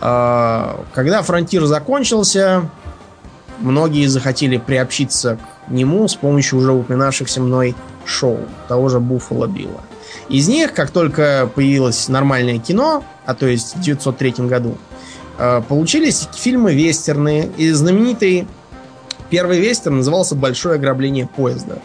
Э, 0.01 0.77
когда 0.91 1.21
фронтир 1.21 1.65
закончился, 1.65 2.67
многие 3.59 4.07
захотели 4.07 4.57
приобщиться 4.57 5.37
к 5.67 5.69
нему 5.69 6.07
с 6.07 6.15
помощью 6.15 6.57
уже 6.57 6.71
упоминавшихся 6.71 7.39
мной 7.39 7.75
шоу, 8.05 8.39
того 8.67 8.89
же 8.89 8.99
Буффало 8.99 9.45
Билла. 9.45 9.81
Из 10.29 10.47
них, 10.47 10.73
как 10.73 10.89
только 10.89 11.47
появилось 11.53 12.07
нормальное 12.07 12.57
кино, 12.57 13.03
а 13.27 13.35
то 13.35 13.45
есть 13.45 13.75
в 13.75 13.81
1903 13.81 14.47
году, 14.47 14.79
э, 15.37 15.61
получились 15.67 16.27
фильмы 16.33 16.73
вестерны. 16.73 17.51
И 17.57 17.69
знаменитый 17.69 18.47
первый 19.29 19.59
вестерн 19.59 19.97
назывался 19.97 20.35
«Большое 20.35 20.75
ограбление 20.75 21.27
поезда». 21.27 21.79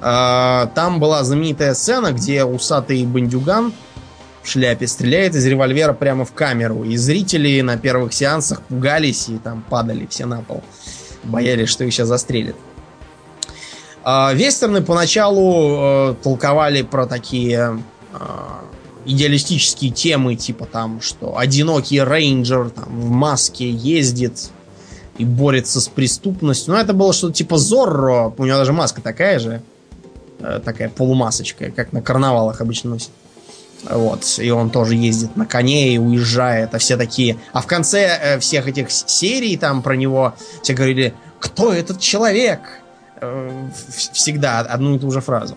Э, 0.00 0.66
там 0.74 0.98
была 0.98 1.22
знаменитая 1.24 1.74
сцена, 1.74 2.12
где 2.12 2.44
усатый 2.44 3.04
бандюган 3.06 3.72
в 4.42 4.48
шляпе 4.48 4.86
стреляет 4.86 5.34
из 5.34 5.46
револьвера 5.46 5.92
прямо 5.92 6.24
в 6.24 6.32
камеру. 6.32 6.84
И 6.84 6.96
зрители 6.96 7.60
на 7.60 7.78
первых 7.78 8.12
сеансах 8.12 8.62
пугались 8.62 9.28
и 9.28 9.38
там 9.38 9.62
падали 9.68 10.06
все 10.10 10.26
на 10.26 10.42
пол. 10.42 10.62
Боялись, 11.22 11.68
что 11.68 11.84
их 11.84 11.92
сейчас 11.92 12.08
застрелят. 12.08 12.56
А, 14.04 14.32
вестерны 14.34 14.82
поначалу 14.82 16.10
э, 16.10 16.14
толковали 16.22 16.82
про 16.82 17.06
такие 17.06 17.80
э, 18.12 18.18
идеалистические 19.04 19.92
темы, 19.92 20.34
типа 20.34 20.66
там, 20.66 21.00
что 21.00 21.38
одинокий 21.38 22.02
рейнджер 22.02 22.70
там, 22.70 23.00
в 23.00 23.10
маске 23.10 23.70
ездит 23.70 24.50
и 25.18 25.24
борется 25.24 25.80
с 25.80 25.88
преступностью. 25.88 26.74
Ну, 26.74 26.80
это 26.80 26.92
было 26.94 27.12
что-то 27.12 27.34
типа 27.34 27.58
Зорро. 27.58 28.32
У 28.36 28.44
него 28.44 28.56
даже 28.56 28.72
маска 28.72 29.00
такая 29.00 29.38
же. 29.38 29.62
Э, 30.40 30.60
такая 30.64 30.88
полумасочка, 30.88 31.70
как 31.70 31.92
на 31.92 32.02
карнавалах 32.02 32.60
обычно 32.60 32.90
носит. 32.90 33.10
Вот. 33.88 34.24
И 34.38 34.50
он 34.50 34.70
тоже 34.70 34.94
ездит 34.94 35.36
на 35.36 35.46
коне 35.46 35.94
и 35.94 35.98
уезжает. 35.98 36.74
А 36.74 36.78
все 36.78 36.96
такие... 36.96 37.36
А 37.52 37.60
в 37.60 37.66
конце 37.66 38.18
э, 38.20 38.38
всех 38.38 38.68
этих 38.68 38.90
серий 38.90 39.56
там 39.56 39.82
про 39.82 39.96
него 39.96 40.34
все 40.62 40.74
говорили, 40.74 41.14
кто 41.40 41.72
этот 41.72 42.00
человек? 42.00 42.60
Э, 43.20 43.68
всегда 44.12 44.60
одну 44.60 44.96
и 44.96 44.98
ту 44.98 45.10
же 45.10 45.20
фразу. 45.20 45.56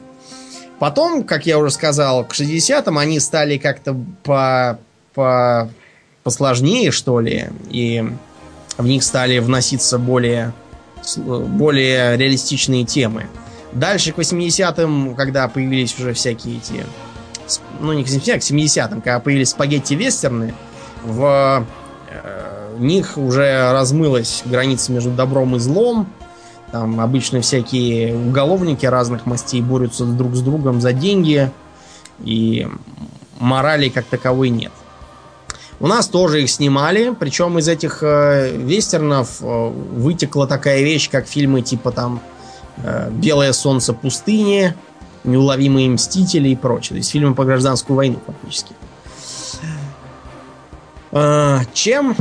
Потом, 0.80 1.24
как 1.24 1.46
я 1.46 1.58
уже 1.58 1.72
сказал, 1.72 2.26
к 2.26 2.34
60-м 2.34 2.98
они 2.98 3.20
стали 3.20 3.58
как-то 3.58 3.96
по, 4.24 4.80
по 5.14 5.70
посложнее, 6.24 6.92
что 6.92 7.20
ли, 7.20 7.46
и 7.70 8.04
в 8.78 8.86
них 8.86 9.04
стали 9.04 9.40
вноситься 9.40 9.98
более, 9.98 10.54
более 11.16 12.18
реалистичные 12.18 12.86
темы. 12.86 13.28
Дальше 13.72 14.12
к 14.14 14.18
80-м, 14.18 15.16
когда 15.16 15.48
появились 15.48 15.98
уже 16.00 16.14
всякие 16.14 16.58
эти... 16.58 16.86
Ну, 17.80 17.94
не 17.94 18.04
к 18.04 18.08
70-м, 18.08 18.40
к 18.40 18.44
70-м, 18.44 19.02
когда 19.02 19.20
появились 19.20 19.50
спагетти-вестерны, 19.50 20.54
в 21.04 21.66
э, 22.10 22.76
них 22.80 23.18
уже 23.18 23.72
размылась 23.72 24.42
граница 24.46 24.92
между 24.92 25.12
добром 25.12 25.56
и 25.56 25.60
злом, 25.60 26.08
там 26.72 27.00
обычно 27.00 27.42
всякие 27.42 28.16
уголовники 28.16 28.86
разных 28.86 29.26
мастей 29.26 29.62
борются 29.62 30.06
друг 30.06 30.36
с 30.36 30.42
другом 30.42 30.82
за 30.82 30.94
деньги, 30.94 31.52
и 32.24 32.68
морали 33.40 33.90
как 33.90 34.06
таковой 34.06 34.50
нет. 34.50 34.72
У 35.80 35.88
нас 35.88 36.08
тоже 36.08 36.44
их 36.44 36.50
снимали, 36.50 37.14
причем 37.18 37.58
из 37.60 37.68
этих 37.68 38.02
э, 38.02 38.56
вестернов 38.56 39.42
э, 39.42 39.70
вытекла 39.70 40.48
такая 40.48 40.82
вещь, 40.82 41.10
как 41.10 41.28
фильмы 41.28 41.62
типа 41.62 41.92
там 41.92 42.22
э, 42.78 43.10
«Белое 43.12 43.52
солнце 43.52 43.94
пустыни», 43.94 44.74
«Неуловимые 45.26 45.90
мстители» 45.90 46.50
и 46.50 46.56
прочее. 46.56 46.92
То 46.92 46.96
есть 46.98 47.12
фильмы 47.12 47.36
по 47.36 47.44
гражданскую 47.44 47.98
войну 47.98 48.20
фактически. 48.26 48.74
Э, 51.12 51.60
чем, 51.74 52.16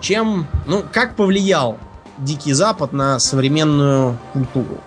чем, 0.00 0.46
ну, 0.66 0.82
как 0.90 1.16
повлиял 1.16 1.78
Дикий 2.18 2.52
Запад 2.52 2.92
на 2.92 3.18
современную 3.18 4.18
культуру. 4.32 4.78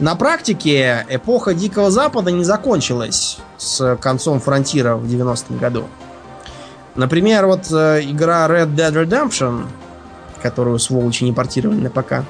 На 0.00 0.16
практике 0.16 1.06
эпоха 1.08 1.54
Дикого 1.54 1.90
Запада 1.90 2.32
не 2.32 2.42
закончилась 2.42 3.38
с 3.58 3.96
концом 3.96 4.40
фронтира 4.40 4.96
в 4.96 5.04
90-м 5.04 5.58
году. 5.58 5.84
Например, 6.96 7.46
вот 7.46 7.70
э, 7.72 8.02
игра 8.04 8.46
Red 8.46 8.74
Dead 8.74 8.92
Redemption, 8.92 9.66
которую 10.42 10.78
сволочи 10.78 11.24
не 11.24 11.32
портировали 11.32 11.80
на 11.80 11.90
ПК, 11.90 12.24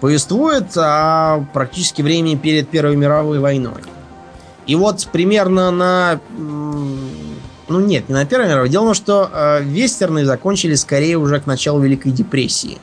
повествует 0.00 0.76
о 0.76 1.44
практически 1.52 2.02
времени 2.02 2.36
перед 2.36 2.68
Первой 2.68 2.96
мировой 2.96 3.38
войной. 3.38 3.82
И 4.66 4.74
вот 4.74 5.08
примерно 5.12 5.70
на... 5.70 6.20
Ну 6.36 7.80
нет, 7.80 8.08
не 8.08 8.14
на 8.14 8.24
Первой 8.24 8.48
мировой. 8.48 8.68
Дело 8.68 8.82
в 8.82 8.86
том, 8.86 8.94
что 8.94 9.30
э, 9.32 9.62
вестерны 9.62 10.24
закончили 10.24 10.74
скорее 10.74 11.16
уже 11.16 11.40
к 11.40 11.46
началу 11.46 11.80
Великой 11.80 12.12
депрессии. 12.12 12.78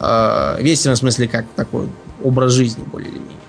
Э, 0.00 0.56
вестерн 0.58 0.96
в 0.96 0.98
смысле 0.98 1.28
как 1.28 1.46
такой 1.54 1.88
образ 2.22 2.52
жизни 2.52 2.82
более 2.82 3.10
или 3.10 3.18
менее. 3.18 3.41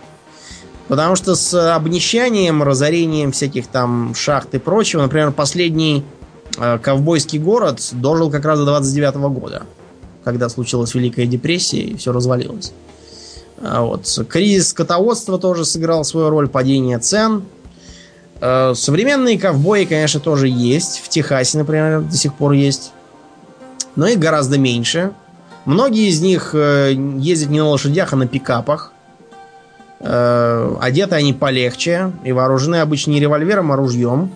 Потому 0.87 1.15
что 1.15 1.35
с 1.35 1.75
обнищанием, 1.75 2.61
разорением 2.61 3.31
всяких 3.31 3.67
там 3.67 4.13
шахт 4.15 4.53
и 4.53 4.59
прочего, 4.59 5.01
например, 5.01 5.31
последний 5.31 6.03
э, 6.57 6.77
ковбойский 6.79 7.39
город 7.39 7.79
дожил 7.93 8.29
как 8.29 8.45
раз 8.45 8.59
до 8.59 8.65
29 8.65 9.15
-го 9.15 9.29
года, 9.29 9.63
когда 10.23 10.49
случилась 10.49 10.93
Великая 10.93 11.25
депрессия 11.25 11.81
и 11.81 11.95
все 11.95 12.11
развалилось. 12.11 12.73
А 13.61 13.81
вот. 13.81 14.07
Кризис 14.29 14.69
скотоводства 14.69 15.39
тоже 15.39 15.63
сыграл 15.63 16.03
свою 16.03 16.29
роль, 16.29 16.49
падение 16.49 16.99
цен. 16.99 17.43
Э, 18.41 18.73
современные 18.75 19.39
ковбои, 19.39 19.85
конечно, 19.85 20.19
тоже 20.19 20.49
есть. 20.49 20.99
В 20.99 21.07
Техасе, 21.07 21.57
например, 21.57 22.01
до 22.01 22.17
сих 22.17 22.33
пор 22.33 22.51
есть. 22.51 22.91
Но 23.95 24.07
их 24.07 24.19
гораздо 24.19 24.57
меньше. 24.57 25.13
Многие 25.65 26.09
из 26.09 26.19
них 26.19 26.51
э, 26.53 26.93
ездят 27.19 27.49
не 27.49 27.59
на 27.59 27.69
лошадях, 27.69 28.11
а 28.11 28.17
на 28.17 28.27
пикапах. 28.27 28.92
Э, 30.05 30.75
одеты 30.81 31.15
они 31.15 31.31
полегче 31.33 32.11
и 32.25 32.33
вооружены 32.33 32.77
обычно 32.77 33.11
не 33.11 33.21
револьвером, 33.21 33.71
а 33.71 33.77
ружьем. 33.77 34.31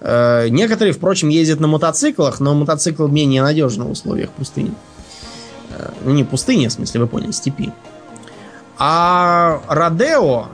Э, 0.00 0.48
некоторые, 0.48 0.94
впрочем, 0.94 1.28
ездят 1.28 1.60
на 1.60 1.68
мотоциклах, 1.68 2.40
но 2.40 2.54
мотоцикл 2.54 3.06
менее 3.06 3.42
надежен 3.42 3.84
в 3.84 3.90
условиях 3.90 4.30
пустыни. 4.30 4.72
Ну, 6.04 6.10
не 6.10 6.24
пустыни, 6.24 6.66
в 6.66 6.72
смысле, 6.72 7.02
вы 7.02 7.06
поняли, 7.06 7.30
степи. 7.30 7.72
А 8.78 9.60
Родео, 9.68 10.46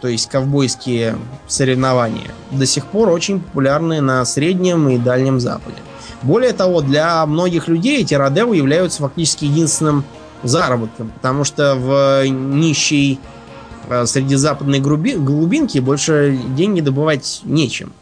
то 0.00 0.08
есть 0.08 0.28
ковбойские 0.28 1.16
соревнования, 1.46 2.30
до 2.50 2.66
сих 2.66 2.86
пор 2.86 3.10
очень 3.10 3.40
популярны 3.40 4.00
на 4.00 4.24
Среднем 4.24 4.88
и 4.88 4.98
Дальнем 4.98 5.40
Западе. 5.40 5.76
Более 6.22 6.52
того, 6.52 6.80
для 6.80 7.24
многих 7.26 7.68
людей 7.68 8.00
эти 8.00 8.14
родео 8.14 8.54
являются 8.54 9.02
фактически 9.02 9.44
единственным 9.44 10.04
заработком, 10.42 11.12
потому 11.14 11.44
что 11.44 11.74
в 11.76 12.26
нищей 12.26 13.14
э, 13.14 13.35
среди 14.06 14.36
западной 14.36 14.80
глубинки 14.80 15.78
больше 15.78 16.38
деньги 16.56 16.80
добывать 16.80 17.40
нечем. 17.44 17.92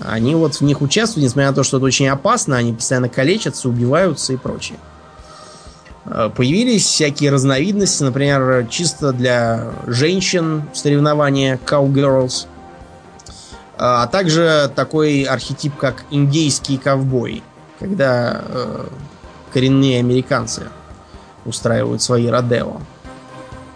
Они 0.00 0.34
вот 0.34 0.54
в 0.54 0.60
них 0.60 0.82
участвуют, 0.82 1.24
несмотря 1.24 1.50
на 1.50 1.54
то, 1.54 1.62
что 1.62 1.78
это 1.78 1.86
очень 1.86 2.08
опасно, 2.08 2.56
они 2.56 2.72
постоянно 2.72 3.08
калечатся, 3.08 3.68
убиваются 3.68 4.32
и 4.32 4.36
прочее. 4.36 4.78
Э, 6.06 6.30
появились 6.34 6.84
всякие 6.84 7.30
разновидности, 7.30 8.04
например, 8.04 8.68
чисто 8.70 9.12
для 9.12 9.72
женщин 9.86 10.64
соревнования 10.72 11.58
Cowgirls– 11.66 12.46
а 13.82 14.06
также 14.08 14.70
такой 14.74 15.22
архетип, 15.22 15.74
как 15.78 16.04
индейский 16.10 16.76
ковбой, 16.76 17.42
когда 17.78 18.42
э, 18.46 18.86
коренные 19.54 20.00
американцы 20.00 20.68
устраивают 21.46 22.02
свои 22.02 22.26
родео. 22.26 22.76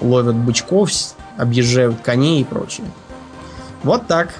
Ловят 0.02 0.36
бычков, 0.36 0.90
объезжают 1.36 2.00
коней 2.02 2.40
и 2.40 2.44
прочее. 2.44 2.86
Вот 3.82 4.06
так. 4.06 4.34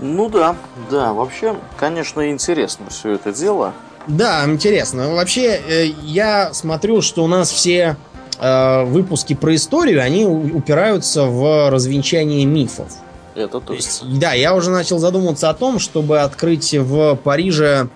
Ну 0.00 0.28
да, 0.28 0.56
да, 0.90 1.12
вообще, 1.12 1.56
конечно, 1.78 2.30
интересно 2.30 2.86
все 2.90 3.12
это 3.12 3.32
дело. 3.32 3.72
Да, 4.06 4.44
интересно. 4.46 5.14
Вообще, 5.14 5.60
э, 5.66 5.86
я 6.02 6.52
смотрю, 6.52 7.02
что 7.02 7.24
у 7.24 7.26
нас 7.26 7.50
все 7.50 7.96
э, 8.38 8.84
выпуски 8.84 9.34
про 9.34 9.54
историю, 9.54 10.02
они 10.02 10.26
упираются 10.26 11.24
в 11.24 11.70
развенчание 11.70 12.44
мифов. 12.44 12.92
Это 13.34 13.48
То 13.48 13.60
точно. 13.60 13.74
есть, 13.74 14.18
да, 14.18 14.32
я 14.32 14.54
уже 14.54 14.70
начал 14.70 14.98
задумываться 14.98 15.50
о 15.50 15.54
том, 15.54 15.78
чтобы 15.78 16.20
открыть 16.20 16.72
в 16.74 17.16
Париже 17.16 17.88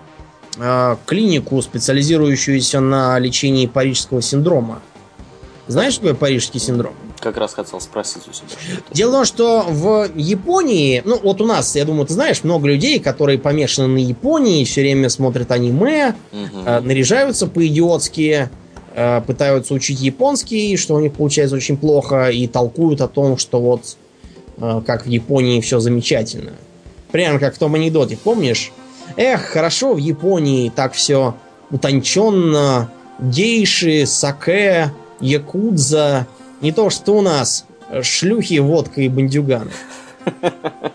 э, 0.57 0.95
клинику, 1.05 1.61
специализирующуюся 1.61 2.79
на 2.79 3.17
лечении 3.19 3.67
парижского 3.67 4.21
синдрома. 4.21 4.81
Знаешь, 5.71 5.93
что 5.93 6.01
такое 6.03 6.15
парижский 6.15 6.59
синдром? 6.59 6.93
Как 7.19 7.37
раз 7.37 7.53
хотел 7.53 7.79
спросить 7.79 8.23
у 8.29 8.33
себя. 8.33 8.47
Дело 8.91 9.09
в 9.09 9.13
том, 9.13 9.25
что 9.25 9.65
в 9.69 10.09
Японии, 10.15 11.01
ну 11.05 11.17
вот 11.23 11.39
у 11.39 11.45
нас, 11.45 11.75
я 11.75 11.85
думаю, 11.85 12.05
ты 12.05 12.13
знаешь, 12.13 12.43
много 12.43 12.67
людей, 12.67 12.99
которые 12.99 13.39
помешаны 13.39 13.87
на 13.87 13.97
Японии, 13.97 14.65
все 14.65 14.81
время 14.81 15.07
смотрят 15.07 15.49
аниме, 15.51 16.15
э, 16.33 16.79
наряжаются 16.81 17.47
по-идиотски, 17.47 18.49
э, 18.93 19.21
пытаются 19.25 19.73
учить 19.73 20.01
японский, 20.01 20.75
что 20.75 20.95
у 20.95 20.99
них 20.99 21.13
получается 21.13 21.55
очень 21.55 21.77
плохо, 21.77 22.29
и 22.29 22.47
толкуют 22.47 22.99
о 22.99 23.07
том, 23.07 23.37
что 23.37 23.61
вот 23.61 23.95
э, 24.57 24.81
как 24.85 25.05
в 25.05 25.09
Японии 25.09 25.61
все 25.61 25.79
замечательно. 25.79 26.51
Прямо 27.13 27.39
как 27.39 27.55
в 27.55 27.57
том 27.57 27.75
анекдоте, 27.75 28.17
помнишь? 28.21 28.73
Эх, 29.15 29.41
хорошо 29.41 29.93
в 29.93 29.97
Японии 29.99 30.69
так 30.75 30.93
все 30.93 31.35
утонченно, 31.69 32.91
гейши, 33.19 34.05
саке, 34.05 34.91
якудза, 35.21 36.27
не 36.61 36.71
то 36.71 36.89
что 36.89 37.13
у 37.17 37.21
нас 37.21 37.65
э, 37.89 38.01
шлюхи, 38.03 38.59
водка 38.59 39.01
и 39.01 39.07
бандюганы. 39.07 39.71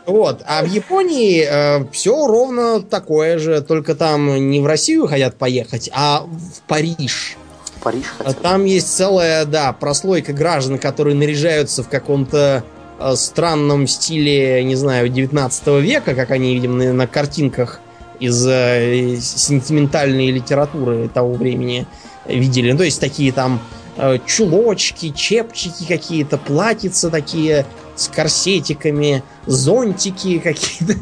Вот, 0.07 0.43
а 0.47 0.63
в 0.63 0.69
Японии 0.69 1.91
все 1.91 2.27
ровно 2.27 2.81
такое 2.81 3.39
же, 3.39 3.61
только 3.61 3.97
там 3.97 4.51
не 4.51 4.61
в 4.61 4.67
Россию 4.67 5.09
хотят 5.09 5.37
поехать, 5.37 5.91
а 5.93 6.21
в 6.21 6.61
Париж. 6.69 7.37
В 7.77 7.83
Париж 7.83 8.05
хотел. 8.17 8.35
Там 8.35 8.65
есть 8.65 8.95
целая, 8.95 9.45
да, 9.45 9.73
прослойка 9.73 10.33
граждан, 10.33 10.79
которые 10.79 11.17
наряжаются 11.17 11.83
в 11.83 11.89
каком-то 11.89 12.63
э, 12.99 13.17
странном 13.17 13.89
стиле, 13.89 14.63
не 14.63 14.77
знаю, 14.77 15.09
19 15.09 15.67
века, 15.83 16.15
как 16.15 16.31
они 16.31 16.55
видим 16.55 16.79
на, 16.79 16.93
на 16.93 17.07
картинках 17.09 17.81
из 18.21 18.47
э, 18.47 19.17
сентиментальной 19.21 20.31
литературы 20.31 21.09
того 21.09 21.35
времени 21.35 21.87
видели. 22.27 22.73
Ну, 22.73 22.79
то 22.79 22.85
есть 22.85 23.01
такие 23.01 23.33
там 23.33 23.61
э, 23.61 23.86
чулочки, 24.27 25.11
чепчики 25.11 25.87
какие-то, 25.87 26.39
платьица 26.39 27.11
такие 27.11 27.67
с 27.97 28.09
корсетиками, 28.09 29.23
зонтики 29.47 30.39
какие-то. 30.39 30.95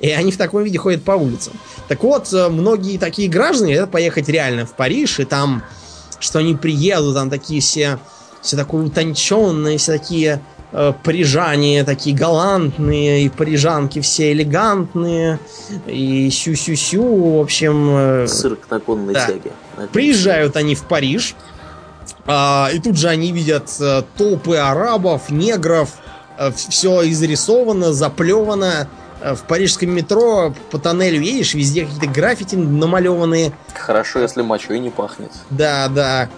И 0.00 0.10
они 0.10 0.32
в 0.32 0.36
таком 0.36 0.64
виде 0.64 0.78
ходят 0.78 1.04
по 1.04 1.12
улицам. 1.12 1.52
Так 1.88 2.02
вот, 2.02 2.32
э, 2.32 2.48
многие 2.48 2.98
такие 2.98 3.28
граждане 3.28 3.74
хотят 3.74 3.90
поехать 3.90 4.28
реально 4.28 4.66
в 4.66 4.74
Париж, 4.74 5.20
и 5.20 5.24
там, 5.24 5.62
что 6.18 6.40
они 6.40 6.54
приедут, 6.54 7.14
там 7.14 7.30
такие 7.30 7.60
все, 7.60 7.98
все 8.42 8.56
такое 8.56 8.84
утонченные, 8.84 9.78
все 9.78 9.92
такие 9.92 10.42
э, 10.72 10.92
парижане, 11.04 11.84
такие 11.84 12.16
галантные, 12.16 13.26
и 13.26 13.28
парижанки 13.28 14.00
все 14.00 14.32
элегантные, 14.32 15.38
и 15.86 16.28
сю-сю-сю, 16.30 17.38
в 17.38 17.40
общем... 17.40 17.90
э, 17.90 18.26
Цирк 18.26 18.68
на 18.70 18.80
конной 18.80 19.14
да. 19.14 19.26
тяге. 19.26 19.52
Приезжают 19.92 20.56
они 20.56 20.74
в 20.74 20.82
Париж, 20.84 21.36
и 22.72 22.78
тут 22.78 22.96
же 22.96 23.08
они 23.08 23.32
видят 23.32 23.68
э, 23.80 24.02
толпы 24.16 24.56
арабов, 24.56 25.30
негров, 25.30 25.90
все 26.54 27.08
изрисовано, 27.10 27.92
заплевано. 27.92 28.88
Э, 29.20 29.34
В 29.34 29.42
парижском 29.42 29.90
метро 29.90 30.54
по 30.70 30.78
тоннелю 30.78 31.20
едешь, 31.20 31.54
везде 31.54 31.84
какие-то 31.84 32.06
граффити 32.06 32.54
намалеванные. 32.56 33.52
Хорошо, 33.74 34.20
если 34.20 34.42
мочой 34.42 34.78
не 34.80 34.90
пахнет. 34.90 35.30
Да, 35.50 35.88
да. 35.88 36.28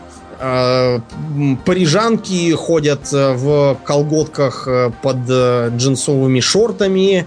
Э, 0.40 0.98
м, 1.36 1.56
Парижанки 1.64 2.50
ходят 2.52 3.12
э, 3.12 3.32
в 3.34 3.78
колготках 3.84 4.66
э, 4.66 4.90
под 5.02 5.18
э, 5.28 5.70
джинсовыми 5.76 6.40
шортами, 6.40 7.26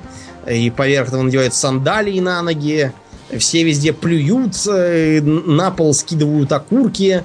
и 0.49 0.69
поверх 0.69 1.07
этого 1.09 1.21
надевают 1.23 1.53
сандалии 1.53 2.19
на 2.19 2.41
ноги. 2.41 2.91
Все 3.39 3.63
везде 3.63 3.93
плюют, 3.93 4.55
э, 4.67 5.21
на 5.21 5.71
пол 5.71 5.93
скидывают 5.93 6.51
окурки. 6.51 7.23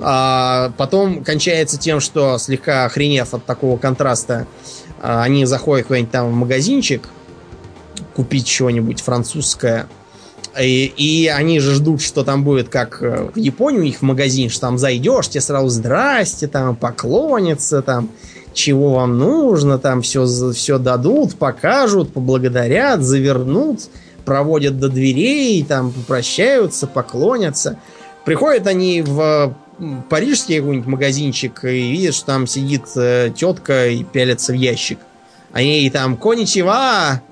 А 0.00 0.72
потом 0.76 1.22
кончается 1.22 1.78
тем, 1.78 2.00
что 2.00 2.38
слегка 2.38 2.86
охренев 2.86 3.34
от 3.34 3.44
такого 3.44 3.76
контраста, 3.76 4.46
а, 5.02 5.22
они 5.22 5.44
заходят 5.44 5.86
куда-нибудь 5.86 6.10
там 6.10 6.30
в 6.30 6.34
магазинчик 6.34 7.08
купить 8.14 8.46
чего-нибудь 8.46 9.00
французское. 9.00 9.86
И, 10.60 10.92
и 10.96 11.28
они 11.28 11.60
же 11.60 11.74
ждут, 11.74 12.02
что 12.02 12.24
там 12.24 12.42
будет, 12.42 12.68
как 12.68 13.02
э, 13.02 13.30
в 13.32 13.38
Японии 13.38 13.78
у 13.78 13.82
них 13.82 13.98
в 13.98 14.02
магазин, 14.02 14.50
что 14.50 14.62
там 14.62 14.78
зайдешь, 14.78 15.28
тебе 15.28 15.40
сразу 15.40 15.68
здрасте, 15.68 16.48
там 16.48 16.74
поклонятся, 16.74 17.82
там 17.82 18.10
чего 18.52 18.94
вам 18.94 19.16
нужно, 19.16 19.78
там 19.78 20.02
все, 20.02 20.26
все 20.52 20.78
дадут, 20.78 21.36
покажут, 21.36 22.12
поблагодарят, 22.12 23.02
завернут, 23.02 23.82
проводят 24.24 24.78
до 24.78 24.88
дверей, 24.88 25.64
там 25.64 25.92
попрощаются, 25.92 26.88
поклонятся. 26.88 27.78
Приходят 28.24 28.66
они 28.66 29.02
в 29.02 29.54
парижский 30.08 30.58
какой-нибудь 30.58 30.86
магазинчик 30.86 31.64
и 31.64 31.92
видят, 31.92 32.14
что 32.14 32.26
там 32.26 32.46
сидит 32.46 32.84
э, 32.96 33.32
тетка 33.34 33.88
и 33.88 34.04
пялится 34.04 34.52
в 34.52 34.56
ящик. 34.56 34.98
Они 35.52 35.80
ей 35.80 35.90
там 35.90 36.16
коничева, 36.16 37.22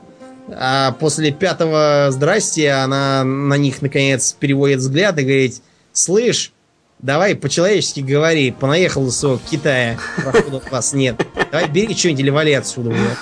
а 0.51 0.93
после 0.93 1.31
пятого 1.31 2.09
здрасте 2.11 2.71
она 2.71 3.23
на 3.25 3.55
них 3.55 3.83
наконец 3.83 4.33
переводит 4.33 4.79
взгляд 4.79 5.19
и 5.19 5.23
говорит, 5.23 5.63
слышь, 5.93 6.53
давай 7.01 7.35
по-человечески 7.37 8.01
говори, 8.01 8.51
понаехал 8.51 9.07
из 9.07 9.17
своего 9.17 9.39
Китая, 9.51 9.99
прохода 10.17 10.59
от 10.59 10.71
вас 10.71 10.93
нет. 10.93 11.21
Давай 11.53 11.69
бери 11.69 11.95
что-нибудь 11.95 12.21
или 12.21 12.31
вали 12.31 12.53
отсюда 12.53 12.91
уже. 12.91 13.17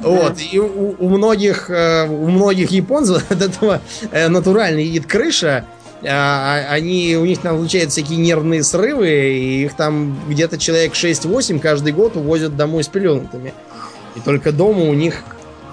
Вот, 0.00 0.34
и 0.52 0.58
у, 0.58 0.94
у 0.98 1.08
многих, 1.08 1.70
э, 1.70 2.06
у 2.06 2.28
многих 2.28 2.70
японцев 2.70 3.24
от 3.30 3.40
этого 3.40 3.80
э, 4.10 4.28
натурально 4.28 4.80
едет 4.80 5.06
крыша, 5.06 5.64
они, 6.06 7.16
у 7.16 7.24
них 7.24 7.40
там 7.40 7.58
случаются 7.58 8.00
всякие 8.00 8.18
нервные 8.18 8.62
срывы, 8.62 9.08
и 9.08 9.64
их 9.64 9.74
там 9.74 10.18
где-то 10.28 10.58
человек 10.58 10.92
6-8 10.92 11.58
каждый 11.58 11.92
год 11.92 12.16
увозят 12.16 12.56
домой 12.56 12.84
с 12.84 12.88
пеленутыми. 12.88 13.52
И 14.14 14.20
только 14.20 14.52
дома 14.52 14.82
у 14.82 14.94
них 14.94 15.22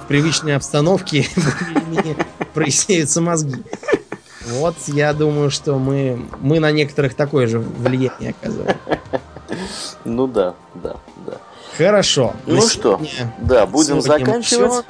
в 0.03 0.07
привычной 0.07 0.55
обстановке 0.55 1.27
проясняются 2.53 3.21
мозги. 3.21 3.63
Вот, 4.47 4.75
я 4.87 5.13
думаю, 5.13 5.49
что 5.49 5.79
мы, 5.79 6.27
мы 6.39 6.59
на 6.59 6.71
некоторых 6.71 7.13
такое 7.13 7.47
же 7.47 7.59
влияние 7.59 8.35
оказываем. 8.41 8.77
Ну 10.03 10.27
да, 10.27 10.55
да, 10.75 10.97
да. 11.25 11.37
Хорошо. 11.77 12.33
Ну 12.45 12.61
что, 12.61 12.99
да, 13.39 13.65
будем 13.65 14.01
заканчивать. 14.01 14.85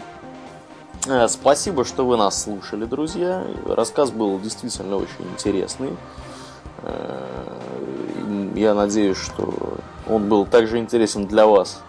Спасибо, 1.27 1.83
что 1.85 2.05
вы 2.05 2.17
нас 2.17 2.43
слушали, 2.43 2.85
друзья. 2.85 3.43
Рассказ 3.65 4.11
был 4.11 4.39
действительно 4.39 4.95
очень 4.97 5.25
интересный. 5.33 5.89
Э, 6.83 7.21
Я 8.55 8.73
надеюсь, 8.73 9.17
что 9.17 9.53
он 10.09 10.29
был 10.29 10.45
также 10.45 10.77
интересен 10.77 11.25
для 11.27 11.45
вас, 11.45 11.81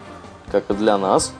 как 0.50 0.64
и 0.70 0.74
для 0.74 0.98
нас. 0.98 1.32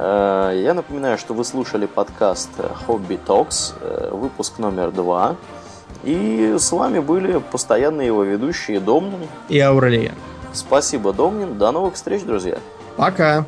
Э, 0.00 0.52
Я 0.62 0.74
напоминаю, 0.74 1.18
что 1.18 1.34
вы 1.34 1.44
слушали 1.44 1.86
подкаст 1.86 2.50
э, 2.58 2.68
Hobby 2.86 3.18
Talks, 3.26 3.72
э, 3.80 4.10
выпуск 4.12 4.58
номер 4.58 4.92
два. 4.92 5.34
И 6.04 6.54
с 6.58 6.70
вами 6.70 7.00
были 7.00 7.38
постоянные 7.50 8.06
его 8.06 8.22
ведущие 8.22 8.78
Домнин. 8.78 9.26
И 9.48 9.58
Аурелия. 9.58 10.14
Спасибо, 10.52 11.12
Домнин. 11.12 11.58
До 11.58 11.72
новых 11.72 11.94
встреч, 11.94 12.22
друзья. 12.22 12.58
Пока. 12.96 13.46